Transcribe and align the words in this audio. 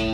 Hello, 0.00 0.12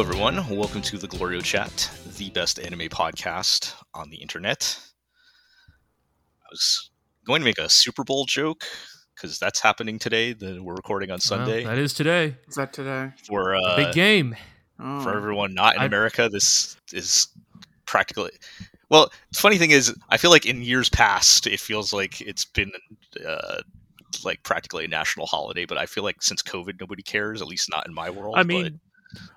everyone. 0.00 0.46
Welcome 0.50 0.82
to 0.82 0.98
the 0.98 1.08
Glorio 1.08 1.42
Chat, 1.42 1.90
the 2.18 2.28
best 2.28 2.58
anime 2.58 2.90
podcast 2.90 3.72
on 3.94 4.10
the 4.10 4.18
internet. 4.18 4.78
I 6.42 6.48
was 6.50 6.90
going 7.24 7.40
to 7.40 7.46
make 7.46 7.56
a 7.56 7.70
Super 7.70 8.04
Bowl 8.04 8.26
joke 8.26 8.64
because 9.16 9.38
that's 9.38 9.62
happening 9.62 9.98
today. 9.98 10.34
That 10.34 10.62
we're 10.62 10.74
recording 10.74 11.10
on 11.10 11.20
Sunday. 11.20 11.64
Well, 11.64 11.74
that 11.74 11.80
is 11.80 11.94
today. 11.94 12.36
Is 12.46 12.56
that 12.56 12.74
today? 12.74 13.12
for 13.26 13.56
uh, 13.56 13.76
Big 13.76 13.94
game. 13.94 14.36
Oh. 14.80 15.00
for 15.00 15.16
everyone 15.16 15.54
not 15.54 15.74
in 15.76 15.82
I- 15.82 15.86
America, 15.86 16.28
this 16.30 16.76
is 16.92 17.28
practically. 17.86 18.30
Well, 18.90 19.10
the 19.32 19.38
funny 19.38 19.58
thing 19.58 19.70
is, 19.70 19.94
I 20.08 20.16
feel 20.16 20.30
like 20.30 20.46
in 20.46 20.62
years 20.62 20.88
past, 20.88 21.46
it 21.46 21.60
feels 21.60 21.92
like 21.92 22.20
it's 22.20 22.44
been 22.44 22.70
uh, 23.26 23.58
like 24.24 24.42
practically 24.42 24.84
a 24.86 24.88
national 24.88 25.26
holiday. 25.26 25.66
But 25.66 25.76
I 25.78 25.84
feel 25.86 26.04
like 26.04 26.22
since 26.22 26.42
COVID, 26.42 26.80
nobody 26.80 27.02
cares. 27.02 27.42
At 27.42 27.48
least 27.48 27.68
not 27.70 27.86
in 27.86 27.92
my 27.92 28.08
world. 28.08 28.36
I 28.36 28.40
but- 28.42 28.46
mean, 28.46 28.80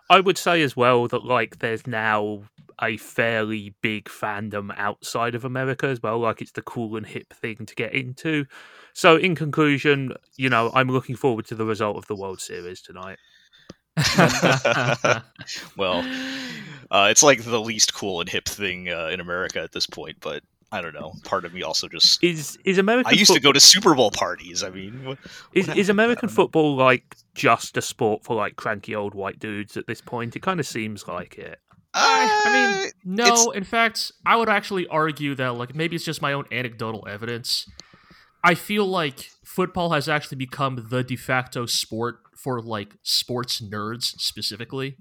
I 0.10 0.20
would 0.20 0.38
say 0.38 0.62
as 0.62 0.76
well 0.78 1.08
that 1.10 1.26
like 1.26 1.60
there's 1.60 1.86
now 1.88 2.44
a 2.82 2.98
fairly 2.98 3.76
big 3.82 4.06
fandom 4.06 4.74
outside 4.78 5.36
of 5.36 5.44
America 5.46 5.88
as 5.88 6.02
well. 6.02 6.20
Like 6.20 6.42
it's 6.42 6.52
the 6.54 6.62
cool 6.62 6.96
and 6.96 7.06
hip 7.06 7.34
thing 7.34 7.66
to 7.66 7.76
get 7.76 7.94
into. 7.94 8.46
So 8.94 9.18
in 9.18 9.36
conclusion, 9.36 10.14
you 10.36 10.50
know, 10.50 10.72
I'm 10.74 10.90
looking 10.90 11.16
forward 11.16 11.46
to 11.48 11.56
the 11.56 11.66
result 11.66 11.98
of 11.98 12.08
the 12.08 12.16
World 12.16 12.42
Series 12.42 12.82
tonight. 12.82 13.18
well, 15.78 16.00
uh, 16.92 17.08
it's 17.10 17.24
like 17.24 17.44
the 17.44 17.60
least 17.60 17.94
cool 17.94 18.20
and 18.22 18.30
hip 18.30 18.46
thing 18.48 18.90
uh, 18.90 19.08
in 19.12 19.20
America 19.20 19.62
at 19.62 19.72
this 19.72 19.86
point. 19.86 20.18
But 20.22 20.44
I 20.72 20.82
don't 20.82 20.94
know. 20.94 21.14
Part 21.24 21.46
of 21.46 21.54
me 21.54 21.64
also 21.64 21.88
just. 21.88 22.24
Is 22.24 22.58
is 22.64 22.78
American 22.78 23.14
I 23.14 23.18
used 23.18 23.34
to 23.34 23.40
go 23.40 23.52
to 23.52 23.60
Super 23.60 23.94
Bowl 23.94 24.12
parties. 24.12 24.64
I 24.64 24.70
mean, 24.70 25.04
what, 25.04 25.18
is, 25.54 25.68
what 25.68 25.78
is? 25.78 25.90
American 25.90 26.28
I 26.28 26.28
don't 26.28 26.32
know. 26.32 26.44
football 26.44 26.76
like 26.76 27.16
just 27.36 27.78
a 27.78 27.82
sport 27.82 28.24
for 28.24 28.36
like 28.36 28.56
cranky 28.56 28.96
old 28.96 29.14
white 29.14 29.40
dudes 29.40 29.76
at 29.78 29.88
this 29.88 30.02
point? 30.02 30.36
It 30.36 30.42
kind 30.42 30.60
of 30.60 30.66
seems 30.68 31.08
like 31.08 31.38
it. 31.38 31.60
I, 31.94 32.42
I 32.46 32.50
Uh, 32.50 32.82
mean, 32.84 32.92
no. 33.18 33.52
In 33.52 33.66
fact, 33.66 34.14
I 34.26 34.38
would 34.38 34.48
actually 34.48 34.88
argue 34.88 35.36
that 35.36 35.56
like 35.56 35.76
maybe 35.76 35.96
it's 35.98 36.06
just 36.06 36.22
my 36.22 36.32
own 36.34 36.46
anecdotal 36.52 37.06
evidence. 37.08 37.70
I 38.44 38.56
feel 38.56 38.86
like 38.86 39.30
football 39.46 39.92
has 39.92 40.10
actually 40.10 40.38
become 40.38 40.88
the 40.90 41.04
de 41.04 41.16
facto 41.16 41.66
sport 41.66 42.20
for 42.36 42.62
like 42.62 42.96
sports 43.04 43.62
nerds 43.62 44.20
specifically. 44.20 44.98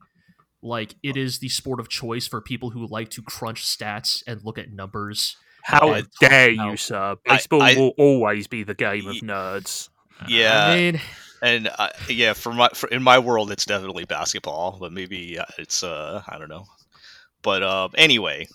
Like 0.63 0.95
it 1.03 1.17
is 1.17 1.39
the 1.39 1.49
sport 1.49 1.81
of 1.81 1.89
choice 1.89 2.27
for 2.27 2.41
people 2.43 2.71
who 2.71 2.87
like 2.87 3.09
to 3.11 3.23
crunch 3.23 3.65
stats 3.65 4.23
and 4.27 4.43
look 4.45 4.59
at 4.59 4.71
numbers. 4.73 5.37
How 5.63 6.03
dare 6.21 6.51
you, 6.51 6.77
sir? 6.77 7.17
Baseball 7.25 7.63
I- 7.63 7.75
will 7.75 7.95
always 7.99 8.47
be 8.47 8.63
the 8.63 8.75
game 8.75 9.07
of 9.07 9.17
nerds. 9.17 9.89
yeah. 10.29 10.67
I 10.67 10.75
mean, 10.77 11.01
and 11.43 11.71
uh, 11.79 11.89
yeah, 12.09 12.35
for 12.35 12.53
my 12.53 12.69
for, 12.75 12.89
in 12.91 13.03
my 13.03 13.19
world, 13.19 13.51
it's 13.51 13.65
definitely 13.65 14.05
basketball, 14.05 14.77
but 14.79 14.93
maybe 14.93 15.39
uh, 15.39 15.47
it's 15.59 15.83
uh, 15.83 16.23
I 16.29 16.39
don't 16.39 16.51
know. 16.51 16.67
But 17.43 17.63
uh, 17.63 17.89
anyway, 17.95 18.49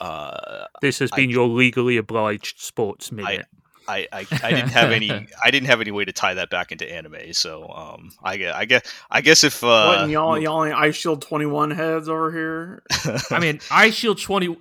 uh, 0.00 0.64
This 0.80 0.98
has 1.00 1.10
I- 1.12 1.16
been 1.16 1.30
your 1.30 1.48
legally 1.48 1.96
obliged 1.98 2.60
sports 2.60 3.12
minute. 3.12 3.46
I, 3.88 4.06
I, 4.12 4.26
I 4.42 4.50
didn't 4.50 4.70
have 4.70 4.90
any 4.90 5.10
I 5.10 5.50
didn't 5.50 5.66
have 5.66 5.80
any 5.80 5.90
way 5.90 6.04
to 6.04 6.12
tie 6.12 6.34
that 6.34 6.50
back 6.50 6.72
into 6.72 6.90
anime, 6.90 7.32
so 7.32 7.68
um, 7.68 8.12
I 8.22 8.36
guess 8.36 8.54
I 8.54 8.64
guess 8.64 8.82
I 9.10 9.20
guess 9.20 9.44
if 9.44 9.62
what, 9.62 9.70
uh, 9.70 10.02
and 10.02 10.12
y'all, 10.12 10.38
y'all 10.38 10.64
ain't 10.64 10.76
Eye 10.76 10.90
Shield 10.90 11.22
21 11.22 11.70
heads 11.72 12.08
over 12.08 12.30
here? 12.32 12.82
I 13.30 13.38
mean, 13.38 13.60
Eye 13.70 13.90
Shield 13.90 14.20
twenty. 14.20 14.56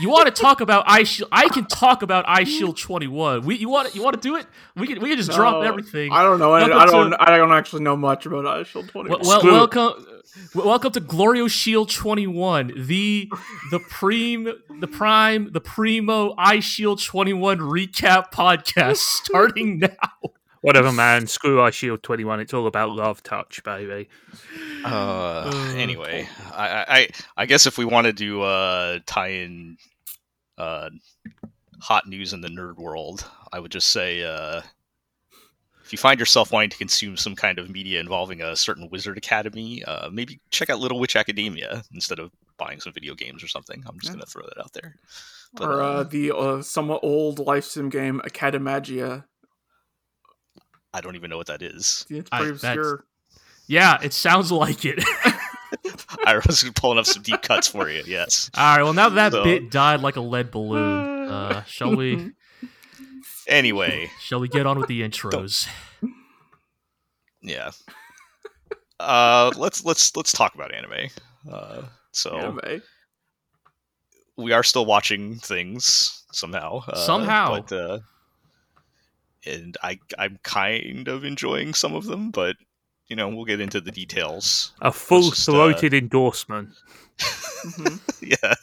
You 0.00 0.08
want 0.08 0.34
to 0.34 0.42
talk 0.42 0.60
about 0.60 0.84
Eye 0.88 1.02
Shield? 1.04 1.28
I 1.30 1.48
can 1.48 1.66
talk 1.66 2.02
about 2.02 2.24
Eye 2.26 2.44
Shield 2.44 2.76
twenty 2.78 3.06
one. 3.06 3.42
We 3.44 3.56
you 3.56 3.68
want 3.68 3.94
you 3.94 4.02
want 4.02 4.14
to 4.14 4.20
do 4.20 4.36
it? 4.36 4.46
We 4.76 4.86
can 4.86 5.00
we 5.00 5.10
can 5.10 5.18
just 5.18 5.30
drop 5.30 5.64
everything. 5.64 6.10
I 6.12 6.22
don't 6.22 6.38
know. 6.38 6.52
I, 6.52 6.60
Welcome 6.66 6.78
I 6.78 6.86
don't. 6.86 7.10
to- 7.10 7.22
I 7.22 7.36
don't 7.36 7.52
actually 7.52 7.82
know 7.82 7.96
much 7.96 8.26
about 8.26 8.46
Eye 8.46 8.62
Shield 8.64 8.88
21. 8.88 9.20
Well, 9.20 9.42
well, 9.42 9.52
welcome, 9.52 10.06
welcome 10.54 10.92
to 10.92 11.00
Glorio 11.00 11.50
Shield 11.50 11.90
twenty 11.90 12.26
one, 12.26 12.72
the 12.76 13.30
the 13.70 13.78
preem, 13.78 14.52
the 14.80 14.88
prime, 14.88 15.52
the 15.52 15.60
primo 15.60 16.34
Eye 16.38 16.60
Shield 16.60 17.02
twenty 17.02 17.32
one 17.34 17.58
recap 17.58 18.32
podcast 18.32 18.63
starting 18.94 19.78
now. 19.80 19.88
Whatever, 20.60 20.92
man. 20.92 21.26
Screw 21.26 21.60
Eye 21.60 21.70
Shield 21.70 22.02
21. 22.02 22.40
It's 22.40 22.54
all 22.54 22.66
about 22.66 22.90
love 22.90 23.22
touch, 23.22 23.62
baby. 23.64 24.08
uh, 24.84 24.88
Uh, 24.88 25.72
anyway, 25.76 26.26
I, 26.52 26.68
I 26.68 26.84
I- 26.88 27.08
I 27.36 27.46
guess 27.46 27.66
if 27.66 27.76
we 27.78 27.84
wanted 27.84 28.16
to 28.18 28.42
uh, 28.42 28.98
tie 29.06 29.28
in 29.28 29.76
uh, 30.56 30.88
hot 31.80 32.06
news 32.08 32.32
in 32.32 32.40
the 32.40 32.48
nerd 32.48 32.76
world, 32.76 33.26
I 33.52 33.60
would 33.60 33.70
just 33.72 33.88
say 33.88 34.22
uh, 34.22 34.62
if 35.84 35.92
you 35.92 35.98
find 35.98 36.18
yourself 36.18 36.50
wanting 36.50 36.70
to 36.70 36.78
consume 36.78 37.16
some 37.18 37.36
kind 37.36 37.58
of 37.58 37.68
media 37.68 38.00
involving 38.00 38.40
a 38.40 38.56
certain 38.56 38.88
wizard 38.90 39.18
academy, 39.18 39.84
uh, 39.84 40.08
maybe 40.10 40.40
check 40.50 40.70
out 40.70 40.78
Little 40.80 40.98
Witch 40.98 41.14
Academia 41.16 41.82
instead 41.92 42.18
of 42.18 42.30
buying 42.56 42.80
some 42.80 42.92
video 42.94 43.14
games 43.14 43.44
or 43.44 43.48
something. 43.48 43.82
I'm 43.86 43.98
just 44.00 44.06
Yeah. 44.12 44.14
gonna 44.14 44.26
throw 44.26 44.44
that 44.46 44.58
out 44.60 44.72
there. 44.72 44.94
But, 45.56 45.68
or 45.68 45.82
uh, 45.82 45.86
uh, 45.86 46.02
the 46.04 46.36
uh, 46.36 46.62
somewhat 46.62 47.00
old 47.02 47.38
life 47.38 47.64
sim 47.64 47.88
game 47.88 48.20
Academagia. 48.24 49.24
I 50.92 51.00
don't 51.00 51.16
even 51.16 51.30
know 51.30 51.36
what 51.36 51.46
that 51.48 51.62
is. 51.62 52.06
It's 52.08 52.28
pretty 52.30 52.52
that's- 52.52 52.62
obscure. 52.64 53.04
Yeah, 53.66 53.98
it 54.02 54.12
sounds 54.12 54.52
like 54.52 54.84
it. 54.84 55.02
I 56.26 56.36
was 56.46 56.68
pulling 56.76 56.98
up 56.98 57.06
some 57.06 57.22
deep 57.22 57.40
cuts 57.42 57.66
for 57.66 57.88
you. 57.88 58.02
Yes. 58.06 58.50
All 58.54 58.76
right. 58.76 58.82
Well, 58.82 58.92
now 58.92 59.08
that 59.08 59.32
So- 59.32 59.42
bit 59.44 59.70
died 59.70 60.00
like 60.00 60.16
a 60.16 60.20
lead 60.20 60.50
balloon, 60.50 61.28
uh, 61.30 61.62
shall 61.66 61.96
we? 61.96 62.32
Anyway, 63.48 64.10
Shall 64.20 64.40
we 64.40 64.48
get 64.48 64.66
on 64.66 64.78
with 64.78 64.88
the 64.88 65.02
intros? 65.08 65.68
yeah. 67.42 67.70
Uh, 69.00 69.50
let's 69.56 69.84
let's 69.84 70.14
let's 70.16 70.32
talk 70.32 70.54
about 70.54 70.72
anime. 70.74 71.08
Uh, 71.50 71.82
so 72.12 72.36
Anime. 72.36 72.82
We 74.36 74.52
are 74.52 74.62
still 74.62 74.84
watching 74.86 75.36
things 75.36 76.24
somehow. 76.32 76.82
Uh, 76.88 76.96
Somehow. 76.96 77.60
but 77.60 77.72
uh, 77.72 77.98
and 79.46 79.76
I 79.82 79.98
I'm 80.18 80.38
kind 80.42 81.08
of 81.08 81.24
enjoying 81.24 81.74
some 81.74 81.94
of 81.94 82.06
them, 82.06 82.30
but 82.30 82.56
you 83.08 83.16
know 83.16 83.28
we'll 83.28 83.44
get 83.44 83.60
into 83.60 83.80
the 83.80 83.90
details. 83.92 84.72
A 84.80 84.90
full 84.92 85.30
just, 85.30 85.48
uh, 85.48 85.52
throated 85.52 85.94
endorsement. 85.94 86.70
Mhm. 87.18 88.00
yeah. 88.42 88.54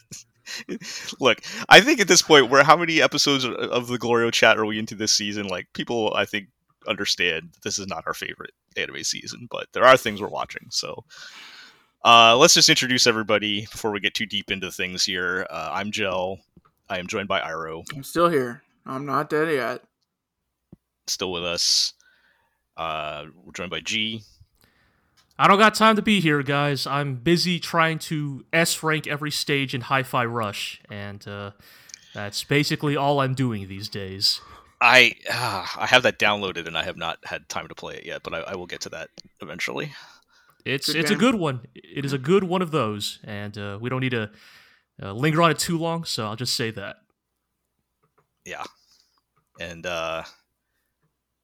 Look, 1.22 1.40
I 1.70 1.80
think 1.80 2.02
at 2.02 2.08
this 2.10 2.22
point, 2.22 2.50
we're 2.50 2.64
how 2.64 2.76
many 2.76 3.02
episodes 3.02 3.46
of- 3.46 3.54
of 3.56 3.88
the 3.88 3.98
Glorio 3.98 4.32
chat 4.34 4.58
are 4.58 4.66
we 4.66 4.80
into 4.80 4.96
this 4.96 5.14
season? 5.14 5.48
Like, 5.48 5.72
people, 5.74 6.14
I 6.14 6.26
think, 6.26 6.48
understand 6.88 7.52
this 7.64 7.80
is 7.80 7.88
not 7.88 8.04
our 8.06 8.14
favorite 8.14 8.52
anime 8.76 9.04
season, 9.04 9.48
but 9.50 9.68
there 9.72 9.86
are 9.86 9.96
things 9.96 10.20
we're 10.20 10.28
watching. 10.28 10.68
So, 10.70 11.06
uh, 12.04 12.36
let's 12.38 12.54
just 12.54 12.70
introduce 12.70 13.08
everybody 13.08 13.62
before 13.72 13.92
we 13.92 14.00
get 14.00 14.14
too 14.14 14.26
deep 14.26 14.52
into 14.52 14.72
things 14.72 15.06
here. 15.06 15.46
Uh, 15.50 15.70
I'm 15.72 15.92
Gel. 15.92 16.40
I 16.90 17.00
am 17.00 17.08
joined 17.08 17.28
by 17.28 17.40
Iro, 17.40 17.84
I'm 17.96 18.04
still 18.04 18.28
here. 18.30 18.64
I'm 18.86 19.06
not 19.06 19.30
dead 19.30 19.50
yet. 19.50 19.82
still 21.08 21.32
with 21.32 21.44
us. 21.46 21.94
Uh, 22.76 23.26
we're 23.46 23.54
joined 23.54 23.72
by 23.72 23.80
G. 23.80 24.24
I 25.40 25.48
don't 25.48 25.58
got 25.58 25.74
time 25.74 25.96
to 25.96 26.02
be 26.02 26.20
here, 26.20 26.44
guys. 26.44 26.86
I'm 26.86 27.16
busy 27.16 27.60
trying 27.60 28.00
to 28.00 28.46
S 28.52 28.84
rank 28.84 29.08
every 29.08 29.32
stage 29.32 29.74
in 29.74 29.82
Hi 29.82 30.04
Fi 30.04 30.26
Rush, 30.26 30.82
and 30.90 31.26
uh, 31.28 31.52
that's 32.14 32.44
basically 32.44 32.96
all 32.98 33.22
I'm 33.22 33.34
doing 33.34 33.68
these 33.68 33.88
days. 33.88 34.42
I 34.82 35.14
uh, 35.32 35.66
I 35.78 35.86
have 35.86 36.04
that 36.04 36.20
downloaded 36.20 36.68
and 36.68 36.78
I 36.78 36.84
have 36.84 36.98
not 36.98 37.20
had 37.24 37.48
time 37.48 37.68
to 37.68 37.76
play 37.76 37.96
it 37.96 38.06
yet, 38.06 38.24
but 38.24 38.34
I, 38.34 38.40
I 38.40 38.56
will 38.56 38.68
get 38.68 38.82
to 38.82 38.90
that 38.90 39.10
eventually. 39.42 39.94
It's 40.66 40.88
Good 40.88 40.96
it's 40.96 41.12
a 41.12 41.16
good 41.16 41.36
one. 41.36 41.62
It 41.76 42.06
is 42.06 42.14
a 42.14 42.18
good 42.18 42.44
one 42.44 42.62
of 42.62 42.72
those, 42.72 43.20
and 43.24 43.58
uh, 43.58 43.78
we 43.82 43.90
don't 43.90 44.02
need 44.02 44.12
to 44.12 44.30
uh, 45.02 45.14
linger 45.14 45.42
on 45.42 45.52
it 45.52 45.60
too 45.60 45.78
long. 45.78 46.04
So 46.04 46.26
I'll 46.26 46.36
just 46.36 46.56
say 46.56 46.72
that. 46.72 46.98
Yeah. 48.46 48.64
And 49.60 49.86
uh 49.86 50.24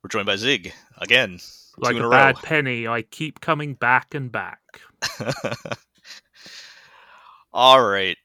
we're 0.04 0.10
joined 0.10 0.26
by 0.26 0.36
Zig 0.36 0.74
again. 0.98 1.40
Like 1.78 1.96
a 1.96 2.06
a 2.06 2.10
bad 2.10 2.36
row. 2.36 2.42
penny, 2.44 2.88
I 2.88 3.04
keep 3.04 3.40
coming 3.40 3.76
back 3.76 4.16
and 4.16 4.32
back. 4.32 4.60
All 7.54 7.84
right. 7.84 8.18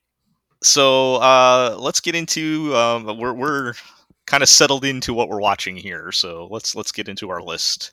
So 0.63 1.17
uh 1.17 1.77
let's 1.79 2.01
get 2.01 2.15
into 2.15 2.75
um 2.75 3.19
we're 3.19 3.35
we're 3.35 3.75
kind 4.27 4.43
of 4.43 4.49
settled 4.49 4.85
into 4.85 5.13
what 5.13 5.29
we're 5.29 5.41
watching 5.41 5.77
here. 5.77 6.13
So 6.13 6.49
let's 6.51 6.75
let's 6.75 6.93
get 6.93 7.09
into 7.09 7.31
our 7.31 7.43
list. 7.43 7.93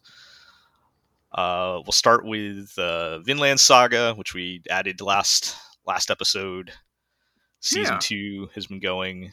Uh 1.31 1.79
we'll 1.85 1.91
start 1.91 2.25
with 2.25 2.77
uh 2.77 3.19
Vinland 3.19 3.59
Saga, 3.59 4.13
which 4.15 4.33
we 4.33 4.61
added 4.69 5.01
last 5.01 5.55
last 5.85 6.09
episode. 6.09 6.71
Season 7.59 7.95
Yeah. 7.95 7.99
2 8.01 8.49
has 8.55 8.67
been 8.67 8.79
going. 8.79 9.31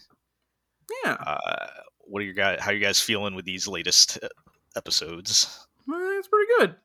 Yeah. 1.04 1.14
Uh 1.14 1.66
what 2.00 2.20
are 2.20 2.24
your 2.24 2.34
guys 2.34 2.58
how 2.60 2.70
are 2.70 2.74
you 2.74 2.80
guys 2.84 3.00
feeling 3.00 3.34
with 3.34 3.44
these 3.44 3.66
latest 3.66 4.18
uh, 4.22 4.28
episodes? 4.76 5.66
Well, 5.86 6.18
it's 6.18 6.28
pretty 6.28 6.50
good. 6.58 6.76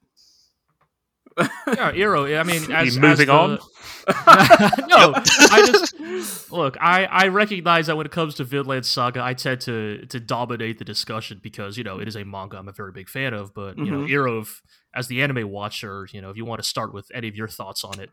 Yeah, 1.68 1.92
Iro. 1.96 2.26
I 2.26 2.44
mean, 2.44 2.72
as, 2.72 2.98
moving 2.98 3.10
as 3.12 3.18
the- 3.20 3.32
on? 3.32 3.60
no, 4.88 5.14
I 5.16 5.64
just 5.72 6.52
look. 6.52 6.76
I 6.82 7.06
I 7.06 7.28
recognize 7.28 7.88
that 7.88 7.96
when 7.98 8.06
it 8.06 8.12
comes 8.12 8.36
to 8.36 8.44
Vinland 8.44 8.86
Saga, 8.86 9.22
I 9.24 9.34
tend 9.34 9.62
to 9.62 10.06
to 10.08 10.20
dominate 10.20 10.80
the 10.80 10.86
discussion 10.86 11.40
because 11.42 11.78
you 11.78 11.84
know 11.84 12.00
it 12.00 12.08
is 12.08 12.16
a 12.16 12.26
manga 12.26 12.58
I'm 12.58 12.68
a 12.68 12.72
very 12.72 12.92
big 12.92 13.08
fan 13.10 13.34
of. 13.34 13.54
But 13.54 13.78
you 13.78 13.86
know, 13.92 14.00
Mhm. 14.00 14.10
Irov, 14.10 14.62
as 14.96 15.08
the 15.08 15.22
anime 15.22 15.50
watcher, 15.50 16.08
you 16.12 16.22
know, 16.22 16.30
if 16.32 16.38
you 16.38 16.46
want 16.46 16.62
to 16.64 16.68
start 16.68 16.94
with 16.94 17.12
any 17.14 17.28
of 17.28 17.36
your 17.36 17.48
thoughts 17.48 17.84
on 17.84 18.00
it, 18.00 18.10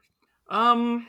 Um, 0.50 1.06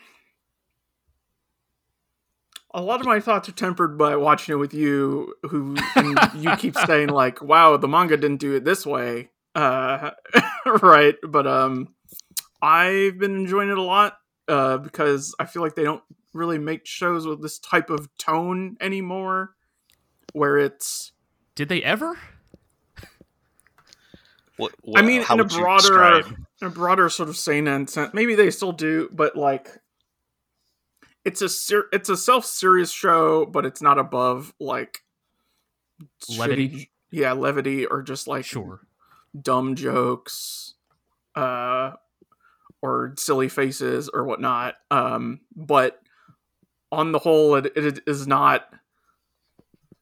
a 2.74 2.82
lot 2.82 3.00
of 3.00 3.06
my 3.06 3.20
thoughts 3.20 3.50
are 3.50 3.54
tempered 3.54 3.98
by 3.98 4.16
watching 4.16 4.54
it 4.54 4.58
with 4.58 4.74
you, 4.74 5.34
who 5.50 5.76
and 5.96 6.18
you 6.36 6.56
keep 6.56 6.76
saying 6.76 7.10
like, 7.10 7.42
"Wow, 7.42 7.78
the 7.78 7.88
manga 7.88 8.16
didn't 8.16 8.40
do 8.40 8.54
it 8.56 8.64
this 8.64 8.86
way." 8.86 9.30
Uh, 9.56 10.12
right, 10.82 11.16
but 11.28 11.48
um, 11.48 11.90
I've 12.62 13.18
been 13.18 13.36
enjoying 13.36 13.70
it 13.70 13.78
a 13.78 13.82
lot 13.82 14.18
uh, 14.48 14.78
because 14.78 15.36
I 15.40 15.46
feel 15.46 15.62
like 15.62 15.76
they 15.76 15.84
don't 15.84 16.04
really 16.34 16.58
make 16.58 16.86
shows 16.86 17.26
with 17.26 17.42
this 17.42 17.60
type 17.60 17.90
of 17.90 18.10
tone 18.18 18.78
anymore, 18.82 19.56
where 20.34 20.58
it's 20.58 21.12
did 21.56 21.70
they 21.70 21.82
ever? 21.84 22.18
What, 24.58 24.74
I 24.94 25.02
mean, 25.02 25.22
in 25.32 25.40
a 25.40 25.46
broader, 25.46 26.20
in 26.62 26.68
a 26.68 26.70
broader 26.70 27.10
sort 27.10 27.30
of 27.30 27.38
seinen 27.38 27.88
sense, 27.88 28.14
maybe 28.14 28.36
they 28.36 28.52
still 28.52 28.74
do, 28.74 29.08
but 29.12 29.38
like, 29.38 29.70
it's 31.24 31.42
a 31.42 31.48
ser- 31.48 31.88
it's 31.94 32.10
a 32.10 32.18
self 32.18 32.46
serious 32.46 32.92
show, 32.92 33.46
but 33.46 33.66
it's 33.66 33.82
not 33.82 33.98
above 33.98 34.54
like 34.60 35.04
Levity? 36.38 36.70
shitty- 36.70 36.90
yeah, 37.12 37.32
levity 37.32 37.86
or 37.86 38.02
just 38.02 38.28
like 38.28 38.44
Sure. 38.46 38.82
dumb 39.42 39.76
jokes, 39.76 40.74
uh, 41.36 41.94
or 42.82 43.14
silly 43.18 43.50
faces 43.50 44.10
or 44.10 44.24
whatnot. 44.24 44.76
Um, 44.92 45.42
but 45.56 46.02
on 46.92 47.12
the 47.12 47.20
whole, 47.20 47.56
it, 47.56 47.72
it 47.76 48.02
is 48.08 48.28
not. 48.28 48.74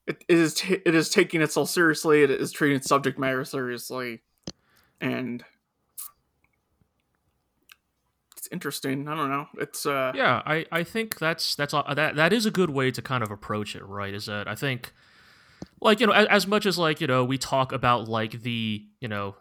It, 0.06 0.24
is 0.30 0.54
ta 0.54 0.76
it 0.86 0.96
is 0.96 1.10
taking 1.10 1.42
itself 1.42 1.70
seriously. 1.70 2.24
It 2.24 2.32
is 2.32 2.52
treating 2.52 2.82
subject 2.82 3.20
matter 3.20 3.44
seriously, 3.44 4.22
and 5.02 5.44
it's 8.48 8.48
interesting. 8.54 9.08
I 9.08 9.16
don't 9.16 9.30
know. 9.30 9.48
It's 9.60 9.86
uh, 9.86 10.14
Yeah, 10.16 10.42
I, 10.46 10.66
I 10.72 10.84
think 10.84 11.20
that's 11.20 11.56
that's 11.56 11.74
that 11.74 12.16
that 12.16 12.32
is 12.32 12.46
a 12.46 12.52
good 12.52 12.70
way 12.70 12.92
to 12.92 13.02
kind 13.02 13.22
of 13.22 13.32
approach 13.32 13.76
it, 13.76 13.84
right? 13.84 14.14
Is 14.14 14.28
that 14.28 14.48
I 14.48 14.56
think 14.56 14.94
like 15.82 16.00
you 16.00 16.08
know 16.08 16.14
as, 16.14 16.28
as 16.28 16.48
much 16.48 16.66
as 16.66 16.78
like 16.78 17.02
you 17.02 17.08
know 17.08 17.24
we 17.24 17.38
talk 17.38 17.72
about 17.72 18.08
like 18.08 18.42
the 18.42 18.84
you 19.00 19.08
know 19.08 19.36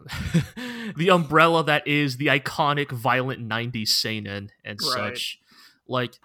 the 0.95 1.09
umbrella 1.09 1.63
that 1.63 1.87
is 1.87 2.17
the 2.17 2.27
iconic 2.27 2.91
violent 2.91 3.47
90s 3.47 3.89
seinen 3.89 4.49
and 4.63 4.79
Right. 4.81 4.93
such 4.93 5.39
like 5.87 6.19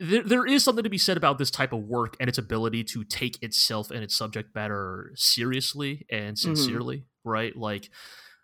there, 0.00 0.22
there 0.22 0.46
is 0.46 0.64
something 0.64 0.84
to 0.84 0.90
be 0.90 0.98
said 0.98 1.16
about 1.16 1.38
this 1.38 1.50
type 1.50 1.72
of 1.72 1.80
work 1.80 2.16
and 2.18 2.28
its 2.28 2.38
ability 2.38 2.82
to 2.84 3.04
take 3.04 3.42
itself 3.42 3.90
and 3.90 4.02
its 4.02 4.16
subject 4.16 4.54
matter 4.54 5.12
seriously 5.14 6.06
and 6.10 6.36
mm-hmm. 6.36 6.54
sincerely 6.54 7.04
right? 7.26 7.54
Like 7.56 7.90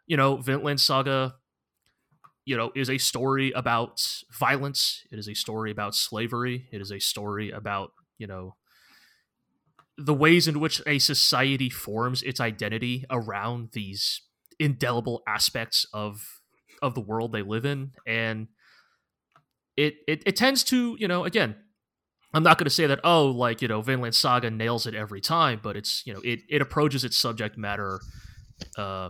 you 0.06 0.16
know 0.16 0.36
Vinland 0.36 0.80
Saga 0.80 1.36
you 2.44 2.56
know 2.56 2.72
is 2.74 2.90
a 2.90 2.98
story 2.98 3.52
about 3.52 4.02
violence. 4.32 5.04
It 5.10 5.18
is 5.18 5.28
a 5.28 5.34
story 5.34 5.70
about 5.70 5.94
slavery. 5.94 6.68
It 6.72 6.80
is 6.82 6.90
a 6.90 6.98
story 6.98 7.50
about 7.50 7.92
you 8.18 8.26
know 8.26 8.56
the 10.04 10.14
ways 10.14 10.48
in 10.48 10.58
which 10.60 10.80
a 10.86 10.98
society 10.98 11.70
forms 11.70 12.22
its 12.22 12.40
identity 12.40 13.04
around 13.10 13.70
these 13.72 14.22
indelible 14.58 15.22
aspects 15.26 15.86
of 15.92 16.40
of 16.82 16.94
the 16.94 17.00
world 17.00 17.32
they 17.32 17.42
live 17.42 17.64
in 17.64 17.92
and 18.06 18.48
it 19.76 19.94
it, 20.06 20.22
it 20.26 20.36
tends 20.36 20.62
to 20.64 20.96
you 20.98 21.08
know 21.08 21.24
again 21.24 21.54
i'm 22.34 22.42
not 22.42 22.58
going 22.58 22.64
to 22.66 22.70
say 22.70 22.86
that 22.86 23.00
oh 23.04 23.26
like 23.26 23.62
you 23.62 23.68
know 23.68 23.80
vinland 23.80 24.14
saga 24.14 24.50
nails 24.50 24.86
it 24.86 24.94
every 24.94 25.20
time 25.20 25.60
but 25.62 25.76
it's 25.76 26.02
you 26.06 26.12
know 26.12 26.20
it, 26.24 26.40
it 26.48 26.60
approaches 26.60 27.04
its 27.04 27.16
subject 27.16 27.56
matter 27.56 28.00
uh 28.76 29.08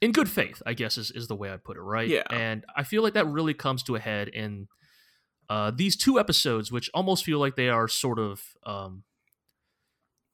in 0.00 0.12
good 0.12 0.28
faith 0.28 0.62
i 0.66 0.74
guess 0.74 0.98
is, 0.98 1.10
is 1.12 1.28
the 1.28 1.36
way 1.36 1.52
i 1.52 1.56
put 1.56 1.76
it 1.76 1.80
right 1.80 2.08
Yeah. 2.08 2.22
and 2.30 2.64
i 2.76 2.82
feel 2.82 3.02
like 3.02 3.14
that 3.14 3.26
really 3.26 3.54
comes 3.54 3.82
to 3.84 3.96
a 3.96 4.00
head 4.00 4.28
in 4.28 4.68
uh 5.48 5.70
these 5.74 5.96
two 5.96 6.18
episodes 6.20 6.70
which 6.70 6.90
almost 6.92 7.24
feel 7.24 7.38
like 7.38 7.56
they 7.56 7.68
are 7.68 7.88
sort 7.88 8.18
of 8.18 8.42
um 8.66 9.04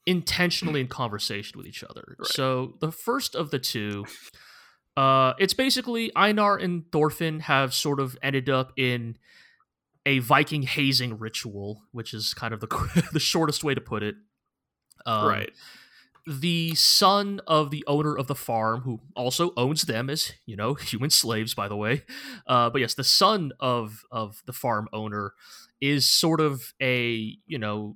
intentionally 0.09 0.81
in 0.81 0.89
conversation 0.89 1.59
with 1.59 1.67
each 1.67 1.85
other 1.85 2.17
Right. 2.19 2.27
so 2.29 2.75
the 2.81 2.91
first 2.91 3.35
of 3.35 3.51
the 3.51 3.59
two 3.59 4.05
uh, 4.97 5.35
it's 5.39 5.55
basically 5.55 6.11
Einar 6.17 6.57
and 6.57 6.91
Thorfinn 6.91 7.41
have 7.41 7.73
sort 7.73 8.01
of 8.01 8.19
ended 8.21 8.49
up 8.51 8.73
in 8.77 9.17
a 10.05 10.19
Viking 10.19 10.63
hazing 10.63 11.19
ritual, 11.21 11.83
which 11.93 12.13
is 12.13 12.35
kind 12.35 12.53
of 12.53 12.59
the 12.59 12.67
the 13.13 13.21
shortest 13.21 13.63
way 13.63 13.75
to 13.77 13.81
put 13.81 14.03
it. 14.03 14.17
Um, 15.07 15.29
right. 15.29 15.53
The 16.27 16.75
son 16.75 17.41
of 17.47 17.71
the 17.71 17.85
owner 17.87 18.17
of 18.19 18.27
the 18.27 18.35
farm, 18.35 18.81
who 18.81 19.01
also 19.15 19.53
owns 19.57 19.83
them 19.83 20.11
as 20.11 20.33
you 20.47 20.57
know 20.57 20.75
human 20.93 21.11
slaves, 21.11 21.55
by 21.55 21.69
the 21.69 21.77
way. 21.77 22.03
Uh, 22.47 22.69
but 22.69 22.81
yes, 22.81 22.95
the 22.95 23.05
son 23.05 23.53
of 23.61 24.03
of 24.11 24.43
the 24.47 24.53
farm 24.53 24.89
owner 24.93 25.33
is 25.81 26.07
sort 26.09 26.41
of 26.41 26.75
a 26.83 27.37
you 27.47 27.59
know 27.59 27.95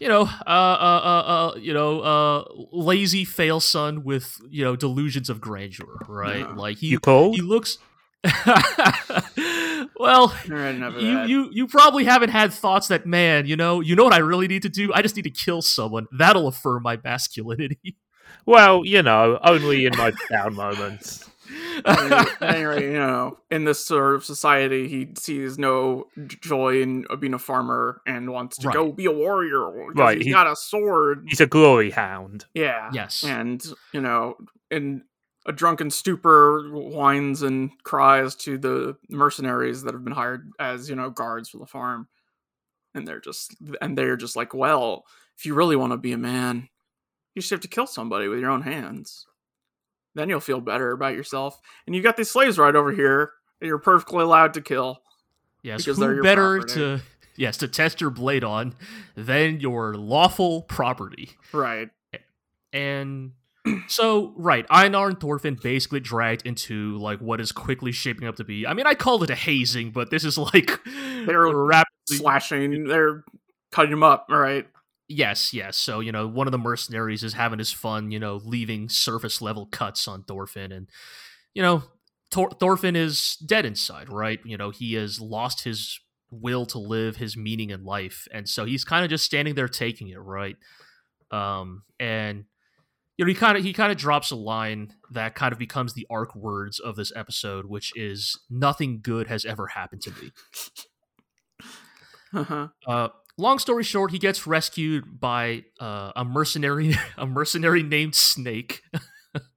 you 0.00 0.08
know, 0.08 0.22
uh, 0.22 0.48
uh, 0.48 1.00
uh, 1.04 1.52
uh, 1.54 1.54
you 1.58 1.72
know, 1.74 2.00
uh, 2.00 2.44
lazy 2.72 3.24
fail 3.24 3.60
son 3.60 4.04
with 4.04 4.38
you 4.48 4.64
know 4.64 4.76
delusions 4.76 5.28
of 5.30 5.40
grandeur, 5.40 5.98
right? 6.08 6.40
Yeah. 6.40 6.54
Like 6.54 6.78
he 6.78 6.88
You 6.88 7.00
called? 7.00 7.34
he 7.34 7.42
looks. 7.42 7.78
well, 9.96 10.32
All 10.32 10.34
right, 10.48 10.74
enough 10.74 10.94
of 10.96 11.02
you 11.02 11.20
you 11.22 11.48
you 11.52 11.66
probably 11.68 12.04
haven't 12.04 12.30
had 12.30 12.52
thoughts 12.52 12.88
that 12.88 13.06
man, 13.06 13.46
you 13.46 13.56
know, 13.56 13.80
you 13.80 13.94
know 13.94 14.04
what 14.04 14.12
I 14.12 14.18
really 14.18 14.48
need 14.48 14.62
to 14.62 14.68
do? 14.68 14.92
I 14.92 15.02
just 15.02 15.16
need 15.16 15.22
to 15.22 15.30
kill 15.30 15.62
someone. 15.62 16.06
That'll 16.12 16.48
affirm 16.48 16.82
my 16.82 16.98
masculinity. 17.02 17.96
Well, 18.44 18.84
you 18.84 19.02
know, 19.02 19.38
only 19.42 19.86
in 19.86 19.96
my 19.96 20.12
down 20.30 20.54
moments. 20.54 21.28
Anyway- 21.84 22.24
anyway, 22.40 22.84
you 22.84 22.92
know, 22.98 23.38
in 23.50 23.64
this 23.64 23.84
sort 23.84 24.14
of 24.14 24.24
society, 24.24 24.88
he 24.88 25.08
sees 25.18 25.58
no 25.58 26.06
joy 26.26 26.80
in 26.82 27.04
uh, 27.10 27.16
being 27.16 27.34
a 27.34 27.38
farmer 27.38 28.00
and 28.06 28.30
wants 28.32 28.56
to 28.58 28.68
Right. 28.68 28.74
go 28.74 28.92
be 28.92 29.06
a 29.06 29.12
warrior. 29.12 29.68
Right, 29.94 30.16
he's 30.18 30.26
he- 30.26 30.32
got 30.32 30.46
a 30.46 30.56
sword. 30.56 31.24
He's 31.28 31.40
a 31.40 31.46
glory 31.46 31.90
hound. 31.90 32.46
Yeah. 32.54 32.90
yes. 32.92 33.22
And, 33.24 33.64
you 33.92 34.00
know, 34.00 34.36
in 34.70 35.02
a 35.46 35.52
drunken 35.52 35.90
stupor, 35.90 36.68
whines 36.72 37.42
and 37.42 37.70
cries 37.84 38.34
to 38.36 38.58
the 38.58 38.96
mercenaries 39.08 39.82
that 39.82 39.94
have 39.94 40.02
been 40.04 40.12
hired 40.14 40.50
as, 40.58 40.88
you 40.90 40.96
know, 40.96 41.10
guards 41.10 41.48
for 41.48 41.58
the 41.58 41.66
farm. 41.66 42.08
And 42.94 43.06
they're 43.06 43.20
just, 43.20 43.54
and 43.80 43.96
they're 43.96 44.16
just 44.16 44.34
like, 44.36 44.54
well, 44.54 45.04
if 45.38 45.44
you 45.46 45.54
really 45.54 45.76
want 45.76 45.92
to 45.92 45.98
be 45.98 46.12
a 46.12 46.18
man, 46.18 46.68
you 47.34 47.42
just 47.42 47.50
have 47.50 47.60
to 47.60 47.68
kill 47.68 47.86
somebody 47.86 48.26
with 48.26 48.40
your 48.40 48.50
own 48.50 48.62
hands. 48.62 49.26
Then 50.16 50.30
you'll 50.30 50.40
feel 50.40 50.62
better 50.62 50.92
about 50.92 51.14
yourself. 51.14 51.60
And 51.86 51.94
you 51.94 52.02
got 52.02 52.16
these 52.16 52.30
slaves 52.30 52.58
right 52.58 52.74
over 52.74 52.90
here 52.90 53.32
that 53.60 53.66
you're 53.66 53.78
perfectly 53.78 54.22
allowed 54.22 54.54
to 54.54 54.62
kill. 54.62 55.02
Yes, 55.62 55.84
because 55.84 55.98
they're 55.98 56.14
your 56.14 56.22
better 56.22 56.58
property. 56.58 56.74
to 56.74 57.00
yes 57.36 57.58
to 57.58 57.68
test 57.68 58.00
your 58.00 58.10
blade 58.10 58.42
on 58.42 58.74
than 59.14 59.60
your 59.60 59.94
lawful 59.94 60.62
property? 60.62 61.32
Right. 61.52 61.90
And 62.72 63.32
so, 63.88 64.32
right, 64.36 64.64
Einar 64.70 65.08
and 65.08 65.20
Thorfinn 65.20 65.58
basically 65.62 66.00
dragged 66.00 66.46
into 66.46 66.96
like 66.96 67.20
what 67.20 67.40
is 67.40 67.52
quickly 67.52 67.92
shaping 67.92 68.26
up 68.26 68.36
to 68.36 68.44
be. 68.44 68.66
I 68.66 68.72
mean, 68.72 68.86
I 68.86 68.94
called 68.94 69.22
it 69.22 69.30
a 69.30 69.34
hazing, 69.34 69.90
but 69.90 70.10
this 70.10 70.24
is 70.24 70.38
like 70.38 70.80
They're 71.26 71.46
rapidly. 71.46 72.16
Slashing, 72.16 72.84
they're 72.84 73.22
cutting 73.70 73.90
them 73.90 74.02
up. 74.02 74.26
Right. 74.30 74.66
Yes, 75.08 75.52
yes. 75.54 75.76
So 75.76 76.00
you 76.00 76.10
know, 76.10 76.26
one 76.26 76.48
of 76.48 76.52
the 76.52 76.58
mercenaries 76.58 77.22
is 77.22 77.34
having 77.34 77.58
his 77.60 77.72
fun, 77.72 78.10
you 78.10 78.18
know, 78.18 78.40
leaving 78.44 78.88
surface 78.88 79.40
level 79.40 79.66
cuts 79.66 80.08
on 80.08 80.24
Thorfinn, 80.24 80.72
and 80.72 80.88
you 81.54 81.62
know, 81.62 81.84
Tor- 82.30 82.50
Thorfinn 82.60 82.96
is 82.96 83.36
dead 83.46 83.64
inside, 83.66 84.08
right? 84.10 84.40
You 84.44 84.56
know, 84.56 84.70
he 84.70 84.94
has 84.94 85.20
lost 85.20 85.64
his 85.64 86.00
will 86.30 86.66
to 86.66 86.78
live, 86.78 87.16
his 87.16 87.36
meaning 87.36 87.70
in 87.70 87.84
life, 87.84 88.28
and 88.32 88.48
so 88.48 88.64
he's 88.64 88.84
kind 88.84 89.04
of 89.04 89.10
just 89.10 89.24
standing 89.24 89.54
there 89.54 89.68
taking 89.68 90.08
it, 90.08 90.18
right? 90.18 90.56
Um, 91.30 91.84
and 92.00 92.44
you 93.18 93.24
know, 93.24 93.28
he 93.28 93.34
kind 93.34 93.58
of 93.58 93.64
he 93.64 93.72
kind 93.72 93.92
of 93.92 93.98
drops 93.98 94.30
a 94.32 94.36
line 94.36 94.94
that 95.12 95.34
kind 95.34 95.52
of 95.52 95.58
becomes 95.58 95.94
the 95.94 96.06
arc 96.10 96.34
words 96.36 96.80
of 96.80 96.96
this 96.96 97.12
episode, 97.16 97.66
which 97.66 97.92
is 97.96 98.38
"Nothing 98.50 99.00
good 99.02 99.28
has 99.28 99.44
ever 99.44 99.68
happened 99.68 100.02
to 100.02 100.12
me." 100.12 100.32
Uh-huh. 102.32 102.68
Uh, 102.86 103.08
long 103.38 103.58
story 103.58 103.84
short, 103.84 104.10
he 104.10 104.18
gets 104.18 104.46
rescued 104.46 105.20
by 105.20 105.64
uh, 105.80 106.12
a 106.16 106.24
mercenary, 106.24 106.94
a 107.16 107.26
mercenary 107.26 107.82
named 107.82 108.14
Snake, 108.14 108.82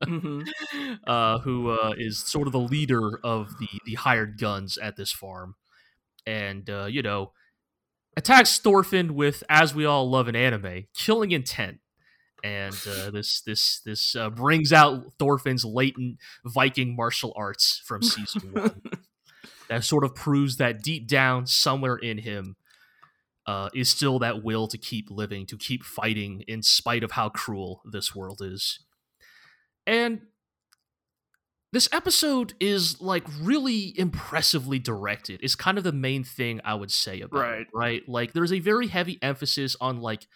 hmm 0.04 0.42
uh, 1.08 1.40
who 1.40 1.70
uh, 1.72 1.94
is 1.98 2.20
sort 2.20 2.48
of 2.48 2.54
the 2.54 2.60
leader 2.60 3.20
of 3.24 3.58
the 3.60 3.68
the 3.86 3.96
hired 3.96 4.40
guns 4.40 4.78
at 4.78 4.96
this 4.96 5.12
farm, 5.12 5.56
and 6.26 6.70
uh, 6.70 6.86
you 6.86 7.02
know, 7.02 7.32
attacks 8.18 8.58
Thorfinn 8.60 9.16
with, 9.16 9.44
as 9.50 9.74
we 9.74 9.86
all 9.86 10.10
love 10.10 10.28
in 10.28 10.36
anime, 10.36 10.86
killing 10.94 11.32
intent, 11.32 11.80
and 12.44 12.76
uh, 12.88 13.10
this 13.12 13.42
this 13.42 13.82
this 13.86 14.16
uh, 14.16 14.30
brings 14.30 14.74
out 14.74 15.14
Thorfinn's 15.18 15.66
latent 15.66 16.18
Viking 16.46 16.96
martial 16.96 17.34
arts 17.36 17.82
from 17.86 18.02
season 18.02 18.52
one. 18.54 18.82
that 19.70 19.84
sort 19.84 20.04
of 20.04 20.16
proves 20.16 20.58
that 20.58 20.82
deep 20.82 21.08
down, 21.08 21.46
somewhere 21.46 21.96
in 21.96 22.18
him, 22.18 22.56
uh, 23.50 23.70
is 23.74 23.90
still 23.90 24.20
that 24.20 24.44
will 24.44 24.68
to 24.68 24.78
keep 24.78 25.10
living, 25.10 25.44
to 25.48 25.58
keep 25.58 25.84
fighting, 25.84 26.44
in 26.48 26.62
spite 26.62 27.04
of 27.04 27.12
how 27.12 27.30
cruel 27.30 27.82
this 27.84 28.14
world 28.14 28.42
is. 28.44 28.80
And 29.88 30.22
this 31.74 31.90
episode 31.92 32.54
is 32.60 33.02
like 33.02 33.24
really 33.42 33.98
impressively 33.98 34.78
directed. 34.78 35.42
Is 35.42 35.56
kind 35.56 35.80
of 35.80 35.84
the 35.84 35.92
main 35.92 36.24
thing 36.24 36.62
I 36.64 36.76
would 36.76 36.92
say 36.92 37.22
about 37.22 37.40
Right. 37.40 37.62
it, 37.62 37.68
right? 37.74 38.04
Like 38.08 38.34
there's 38.34 38.54
a 38.54 38.60
very 38.60 38.86
heavy 38.88 39.18
emphasis 39.24 39.76
on 39.82 40.00
like 40.00 40.28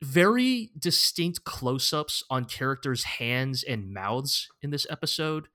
very 0.00 0.70
distinct 0.78 1.42
close-ups 1.42 2.22
on 2.30 2.44
characters' 2.44 3.02
hands 3.18 3.64
and 3.64 3.92
mouths 3.92 4.46
in 4.62 4.70
this 4.70 4.86
episode. 4.88 5.48